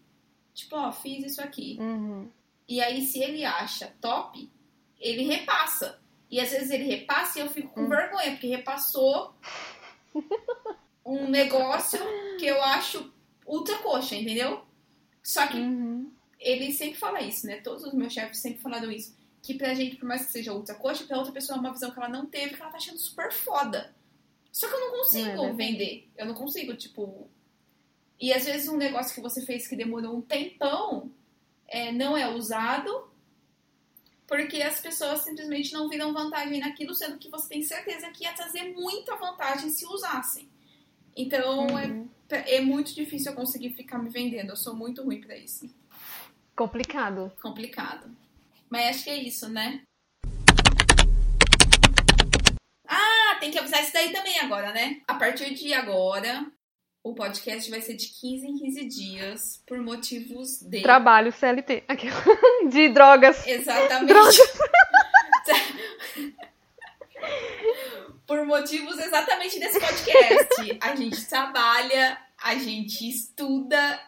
Tipo, 0.54 0.76
ó, 0.76 0.92
fiz 0.92 1.26
isso 1.26 1.42
aqui. 1.42 1.78
Uhum. 1.80 2.30
E 2.68 2.82
aí, 2.82 3.06
se 3.06 3.20
ele 3.20 3.44
acha 3.44 3.94
top, 4.00 4.50
ele 5.00 5.24
repassa. 5.24 6.00
E 6.30 6.40
às 6.40 6.52
vezes 6.52 6.70
ele 6.70 6.84
repassa 6.84 7.40
e 7.40 7.42
eu 7.42 7.50
fico 7.50 7.70
com 7.70 7.82
Hum. 7.82 7.90
vergonha, 7.90 8.32
porque 8.32 8.48
repassou 8.48 9.34
um 11.06 11.28
negócio 11.30 12.00
que 12.38 12.46
eu 12.46 12.62
acho 12.64 13.12
ultra 13.50 13.78
coxa, 13.80 14.16
entendeu? 14.16 14.64
Só 15.24 15.46
que 15.48 15.58
Uhum. 15.58 16.12
ele 16.40 16.72
sempre 16.72 16.98
fala 16.98 17.22
isso, 17.22 17.46
né? 17.48 17.58
Todos 17.62 17.84
os 17.84 17.94
meus 17.94 18.14
chefes 18.14 18.40
sempre 18.40 18.62
falaram 18.62 18.92
isso. 18.92 19.18
Que 19.42 19.54
pra 19.56 19.74
gente, 19.74 19.96
por 19.98 20.06
mais 20.08 20.26
que 20.26 20.32
seja 20.32 20.54
ultra 20.54 20.76
coxa, 20.76 21.06
pra 21.06 21.18
outra 21.18 21.32
pessoa 21.34 21.58
é 21.58 21.60
uma 21.60 21.72
visão 21.74 21.92
que 21.92 21.98
ela 21.98 22.10
não 22.10 22.26
teve, 22.26 22.56
que 22.56 22.62
ela 22.62 22.72
tá 22.72 22.78
achando 22.78 22.98
super 23.00 23.32
foda. 23.32 23.94
Só 24.52 24.68
que 24.68 24.74
eu 24.74 24.80
não 24.80 24.96
É 24.96 24.98
consigo 25.00 25.26
verdade. 25.26 25.58
vender. 25.58 26.10
Eu 26.18 26.26
não 26.26 26.34
consigo, 26.34 26.76
tipo. 26.76 27.30
E 28.20 28.34
às 28.34 28.46
vezes 28.46 28.68
um 28.68 28.78
negócio 28.78 29.14
que 29.16 29.22
você 29.22 29.46
fez 29.46 29.68
que 29.68 29.76
demorou 29.76 30.16
um 30.18 30.22
tempão 30.22 31.12
é, 31.68 31.92
não 31.92 32.18
é 32.18 32.28
usado 32.34 33.08
porque 34.28 34.62
as 34.62 34.80
pessoas 34.80 35.22
simplesmente 35.24 35.74
não 35.74 35.90
viram 35.90 36.14
vantagem 36.14 36.60
naquilo, 36.60 36.94
sendo 36.94 37.18
que 37.18 37.30
você 37.30 37.50
tem 37.50 37.64
certeza 37.64 38.12
que 38.12 38.24
ia 38.26 38.34
trazer 38.34 38.74
muita 38.76 39.16
vantagem 39.16 39.70
se 39.72 39.86
usassem. 39.88 40.48
Então 41.16 41.68
Uhum. 41.68 42.10
é, 42.30 42.56
é 42.58 42.62
muito 42.62 42.94
difícil 42.94 43.32
eu 43.32 43.36
conseguir 43.36 43.72
ficar 43.72 43.98
me 43.98 44.10
vendendo. 44.10 44.50
Eu 44.50 44.56
sou 44.56 44.76
muito 44.76 45.04
ruim 45.04 45.22
pra 45.22 45.38
isso. 45.38 45.70
Complicado. 46.56 47.32
Complicado. 47.42 48.10
Mas 48.70 48.96
acho 48.96 49.04
que 49.06 49.10
é 49.10 49.24
isso, 49.24 49.50
né? 49.50 49.82
Ah, 52.88 53.38
tem 53.40 53.52
que 53.52 53.58
avisar 53.60 53.82
isso 53.84 53.94
daí 53.94 54.12
também 54.12 54.40
agora, 54.40 54.72
né? 54.72 55.02
A 55.08 55.16
partir 55.16 55.54
de 55.54 55.74
agora, 55.74 56.46
o 57.04 57.14
podcast 57.14 57.70
vai 57.72 57.82
ser 57.82 57.96
de 57.96 58.08
15 58.08 58.46
em 58.48 58.58
15 58.58 58.86
dias, 58.88 59.64
por 59.66 59.80
motivos 59.80 60.60
de. 60.62 60.82
Trabalho 60.82 61.32
CLT. 61.32 61.84
De 62.70 62.90
drogas. 62.90 63.46
Exatamente. 63.48 64.14
por 68.30 68.46
motivos 68.46 69.00
exatamente 69.00 69.60
desse 69.60 69.80
podcast. 69.80 70.78
A 70.80 70.96
gente 70.96 71.26
trabalha, 71.26 72.16
a 72.38 72.54
gente 72.54 73.10
estuda 73.10 74.00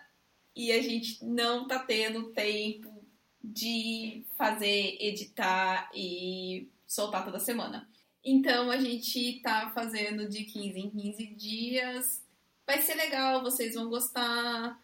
e 0.56 0.72
a 0.72 0.80
gente 0.80 1.26
não 1.26 1.68
tá 1.68 1.80
tendo 1.80 2.30
tempo 2.30 3.04
de 3.44 4.24
fazer, 4.38 4.98
editar 5.00 5.90
e 5.96 6.70
soltar 6.86 7.26
toda 7.26 7.40
semana. 7.40 7.90
Então 8.24 8.70
a 8.70 8.78
gente 8.78 9.42
tá 9.42 9.72
fazendo 9.74 10.30
de 10.30 10.44
15 10.44 10.80
em 10.80 10.90
15 10.92 11.26
dias. 11.26 12.22
Vai 12.68 12.80
ser 12.80 12.94
legal, 12.94 13.42
vocês 13.42 13.74
vão 13.74 13.90
gostar. 13.90 14.80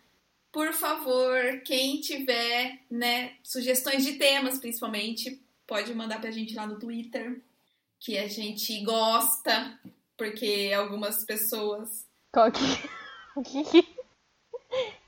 Por 0.51 0.73
favor, 0.73 1.61
quem 1.63 2.01
tiver, 2.01 2.79
né, 2.89 3.35
sugestões 3.43 4.03
de 4.03 4.13
temas, 4.13 4.57
principalmente, 4.57 5.39
pode 5.67 5.93
mandar 5.93 6.19
pra 6.19 6.31
gente 6.31 6.55
lá 6.55 6.65
no 6.65 6.79
Twitter, 6.79 7.39
que 7.99 8.17
a 8.17 8.27
gente 8.27 8.83
gosta, 8.83 9.79
porque 10.17 10.71
algumas 10.75 11.25
pessoas 11.25 12.05
Qual 12.31 12.51
que... 12.51 13.63
que... 13.63 13.97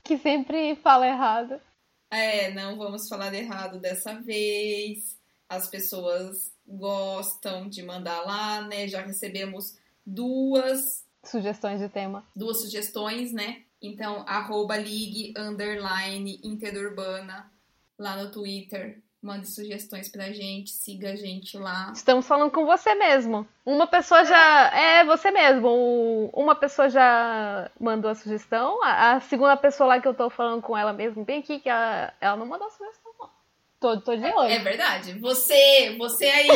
que 0.04 0.18
sempre 0.18 0.74
fala 0.76 1.06
errado. 1.06 1.60
É, 2.10 2.50
não 2.52 2.76
vamos 2.76 3.08
falar 3.08 3.32
errado 3.34 3.78
dessa 3.78 4.14
vez. 4.20 5.16
As 5.48 5.68
pessoas 5.68 6.52
gostam 6.66 7.68
de 7.68 7.82
mandar 7.82 8.20
lá, 8.22 8.62
né? 8.62 8.88
Já 8.88 9.02
recebemos 9.02 9.76
duas, 10.04 11.04
Sugestões 11.24 11.80
de 11.80 11.88
tema. 11.88 12.24
duas 12.34 12.60
sugestões, 12.62 13.32
né? 13.32 13.62
Então, 13.82 14.24
arroba 14.26 14.76
ligue, 14.76 15.32
underline, 15.36 16.40
interurbana, 16.42 17.50
lá 17.98 18.16
no 18.22 18.30
Twitter. 18.30 19.00
Mande 19.22 19.46
sugestões 19.46 20.08
pra 20.08 20.32
gente, 20.32 20.70
siga 20.70 21.12
a 21.12 21.16
gente 21.16 21.58
lá. 21.58 21.92
Estamos 21.94 22.26
falando 22.26 22.50
com 22.50 22.64
você 22.64 22.94
mesmo. 22.94 23.46
Uma 23.66 23.86
pessoa 23.86 24.24
já. 24.24 24.70
É 24.74 25.04
você 25.04 25.30
mesmo. 25.30 26.30
Uma 26.32 26.54
pessoa 26.54 26.88
já 26.88 27.70
mandou 27.78 28.10
a 28.10 28.14
sugestão. 28.14 28.82
A 28.82 29.12
a 29.12 29.20
segunda 29.20 29.56
pessoa 29.58 29.88
lá 29.88 30.00
que 30.00 30.08
eu 30.08 30.14
tô 30.14 30.30
falando 30.30 30.62
com 30.62 30.76
ela 30.76 30.92
mesmo, 30.94 31.24
bem 31.24 31.40
aqui, 31.40 31.58
que 31.58 31.68
ela, 31.68 32.14
ela 32.18 32.36
não 32.36 32.46
mandou 32.46 32.66
a 32.66 32.70
sugestão, 32.70 33.12
não. 33.18 33.28
Tô, 33.78 34.00
tô 34.00 34.16
de 34.16 34.24
olho. 34.24 34.52
É 34.52 34.58
verdade. 34.58 35.18
Você, 35.18 35.96
você 35.98 36.24
aí 36.26 36.48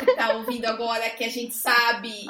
que 0.00 0.14
tá 0.14 0.36
ouvindo 0.36 0.66
agora, 0.66 1.10
que 1.10 1.24
a 1.24 1.28
gente 1.28 1.54
sabe 1.54 2.26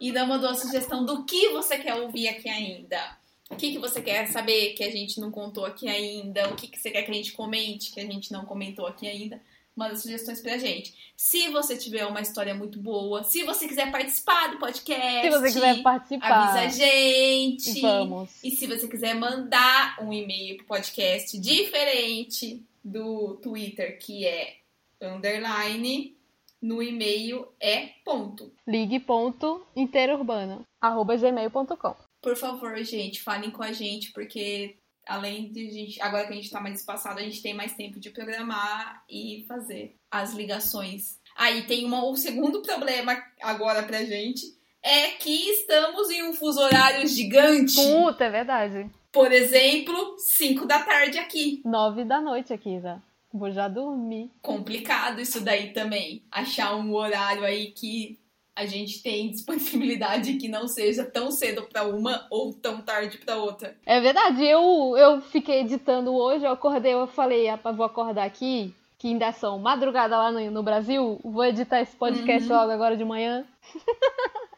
e 0.00 0.12
não 0.12 0.26
mandou 0.26 0.50
a 0.50 0.54
sugestão 0.54 1.04
do 1.04 1.24
que 1.24 1.50
você 1.50 1.78
quer 1.78 1.94
ouvir 1.94 2.28
aqui 2.28 2.48
ainda. 2.48 3.19
O 3.50 3.56
que, 3.56 3.72
que 3.72 3.78
você 3.78 4.00
quer 4.00 4.26
saber 4.28 4.74
que 4.74 4.84
a 4.84 4.90
gente 4.90 5.20
não 5.20 5.30
contou 5.30 5.66
aqui 5.66 5.88
ainda? 5.88 6.48
O 6.50 6.54
que, 6.54 6.68
que 6.68 6.78
você 6.78 6.90
quer 6.90 7.02
que 7.02 7.10
a 7.10 7.14
gente 7.14 7.32
comente 7.32 7.90
que 7.90 8.00
a 8.00 8.06
gente 8.06 8.30
não 8.32 8.44
comentou 8.44 8.86
aqui 8.86 9.08
ainda? 9.08 9.42
Manda 9.74 9.96
sugestões 9.96 10.40
pra 10.40 10.56
gente. 10.58 10.94
Se 11.16 11.48
você 11.48 11.76
tiver 11.76 12.06
uma 12.06 12.20
história 12.20 12.54
muito 12.54 12.78
boa, 12.78 13.22
se 13.24 13.42
você 13.44 13.66
quiser 13.66 13.90
participar 13.90 14.48
do 14.48 14.58
podcast, 14.58 15.22
Se 15.22 15.30
você 15.30 15.52
quiser 15.52 15.82
participar, 15.82 16.48
avisa 16.48 16.60
a 16.60 16.68
gente. 16.68 17.80
vamos. 17.80 18.30
E 18.42 18.50
se 18.52 18.66
você 18.66 18.86
quiser 18.88 19.14
mandar 19.14 19.96
um 20.00 20.12
e-mail 20.12 20.56
pro 20.58 20.66
podcast 20.66 21.38
diferente 21.38 22.62
do 22.84 23.34
Twitter, 23.42 23.98
que 23.98 24.26
é 24.26 24.58
underline, 25.00 26.16
no 26.60 26.82
e-mail 26.82 27.48
é 27.58 27.90
ponto. 28.04 28.52
ligue.interurbana, 28.66 30.60
arroba 30.80 31.16
gmail.com. 31.16 32.09
Por 32.20 32.36
favor, 32.36 32.76
gente, 32.78 33.22
falem 33.22 33.50
com 33.50 33.62
a 33.62 33.72
gente, 33.72 34.12
porque 34.12 34.76
além 35.06 35.50
de 35.50 35.66
a 35.66 35.70
gente, 35.72 36.02
agora 36.02 36.26
que 36.26 36.32
a 36.32 36.36
gente 36.36 36.50
tá 36.50 36.60
mais 36.60 36.78
espaçado, 36.78 37.18
a 37.18 37.22
gente 37.22 37.42
tem 37.42 37.54
mais 37.54 37.74
tempo 37.74 37.98
de 37.98 38.10
programar 38.10 39.02
e 39.08 39.44
fazer 39.48 39.96
as 40.10 40.34
ligações. 40.34 41.18
Aí 41.36 41.62
tem 41.62 41.84
uma, 41.84 42.04
o 42.04 42.16
segundo 42.16 42.62
problema 42.62 43.20
agora 43.40 43.82
pra 43.82 44.04
gente, 44.04 44.42
é 44.82 45.08
que 45.08 45.50
estamos 45.50 46.10
em 46.10 46.22
um 46.22 46.32
fuso 46.32 46.60
horário 46.60 47.06
gigante. 47.06 47.74
Puta, 47.74 48.24
é 48.24 48.30
verdade. 48.30 48.90
Por 49.12 49.32
exemplo, 49.32 50.16
5 50.18 50.66
da 50.66 50.80
tarde 50.82 51.18
aqui. 51.18 51.60
Nove 51.64 52.04
da 52.04 52.20
noite 52.20 52.52
aqui 52.52 52.80
já. 52.80 53.00
Vou 53.32 53.50
já 53.50 53.68
dormir. 53.68 54.30
complicado 54.42 55.20
isso 55.20 55.40
daí 55.40 55.72
também. 55.72 56.22
Achar 56.30 56.74
um 56.74 56.92
horário 56.94 57.44
aí 57.44 57.70
que 57.70 58.18
a 58.60 58.66
gente 58.66 59.02
tem 59.02 59.30
disponibilidade 59.30 60.34
que 60.34 60.48
não 60.48 60.68
seja 60.68 61.04
tão 61.04 61.30
cedo 61.30 61.62
pra 61.62 61.84
uma 61.86 62.26
ou 62.30 62.52
tão 62.52 62.80
tarde 62.80 63.18
pra 63.18 63.36
outra. 63.36 63.76
É 63.86 64.00
verdade, 64.00 64.44
eu, 64.44 64.94
eu 64.96 65.20
fiquei 65.22 65.60
editando 65.60 66.14
hoje, 66.14 66.44
eu 66.44 66.52
acordei, 66.52 66.92
eu 66.92 67.06
falei, 67.06 67.48
"Ah, 67.48 67.56
vou 67.72 67.84
acordar 67.86 68.24
aqui, 68.24 68.74
que 68.98 69.08
ainda 69.08 69.32
são 69.32 69.58
madrugada 69.58 70.16
lá 70.18 70.30
no, 70.30 70.50
no 70.50 70.62
Brasil, 70.62 71.18
vou 71.24 71.44
editar 71.44 71.80
esse 71.80 71.96
podcast 71.96 72.48
Uhum. 72.50 72.56
logo 72.58 72.70
agora 72.72 72.96
de 72.96 73.04
manhã. 73.04 73.46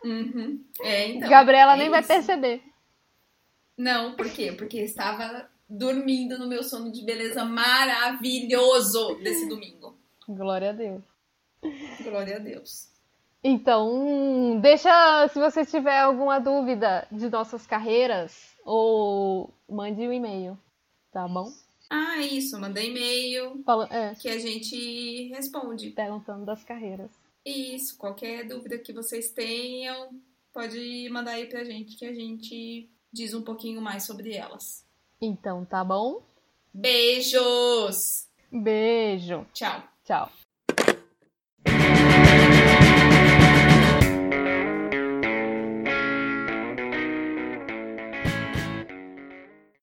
Uhum. 0.04 0.60
É, 0.80 1.08
então. 1.10 1.28
Gabriela 1.30 1.74
é 1.74 1.76
nem 1.76 1.88
vai 1.88 2.00
isso. 2.00 2.08
perceber. 2.08 2.60
Não, 3.78 4.16
por 4.16 4.28
quê? 4.30 4.52
Porque 4.52 4.78
estava 4.80 5.48
dormindo 5.68 6.38
no 6.38 6.46
meu 6.48 6.62
sono 6.62 6.90
de 6.92 7.02
beleza 7.04 7.44
maravilhoso 7.44 9.14
desse 9.22 9.48
domingo. 9.48 9.96
Glória 10.28 10.70
a 10.70 10.72
Deus. 10.72 11.02
Glória 12.02 12.36
a 12.36 12.38
Deus. 12.40 12.88
Então, 13.44 14.60
deixa 14.60 15.28
se 15.28 15.38
você 15.38 15.64
tiver 15.66 15.98
alguma 15.98 16.38
dúvida 16.38 17.06
de 17.10 17.28
nossas 17.28 17.66
carreiras, 17.66 18.56
ou 18.64 19.52
mande 19.68 20.00
um 20.02 20.12
e-mail, 20.12 20.56
tá 21.10 21.26
bom? 21.26 21.52
Ah, 21.90 22.18
isso. 22.18 22.58
Manda 22.58 22.80
e-mail 22.80 23.62
Fala, 23.64 23.88
é, 23.90 24.14
que 24.14 24.28
a 24.28 24.38
gente 24.38 25.28
responde. 25.28 25.90
perguntando 25.90 26.44
das 26.46 26.64
carreiras. 26.64 27.10
Isso, 27.44 27.98
qualquer 27.98 28.46
dúvida 28.46 28.78
que 28.78 28.92
vocês 28.92 29.30
tenham, 29.30 30.10
pode 30.54 31.08
mandar 31.10 31.32
aí 31.32 31.46
pra 31.46 31.64
gente 31.64 31.96
que 31.96 32.06
a 32.06 32.14
gente 32.14 32.88
diz 33.12 33.34
um 33.34 33.42
pouquinho 33.42 33.82
mais 33.82 34.04
sobre 34.04 34.32
elas. 34.34 34.86
Então, 35.20 35.64
tá 35.64 35.84
bom? 35.84 36.22
Beijos! 36.72 38.28
Beijo. 38.50 39.46
Tchau! 39.52 39.82
Tchau. 40.04 40.30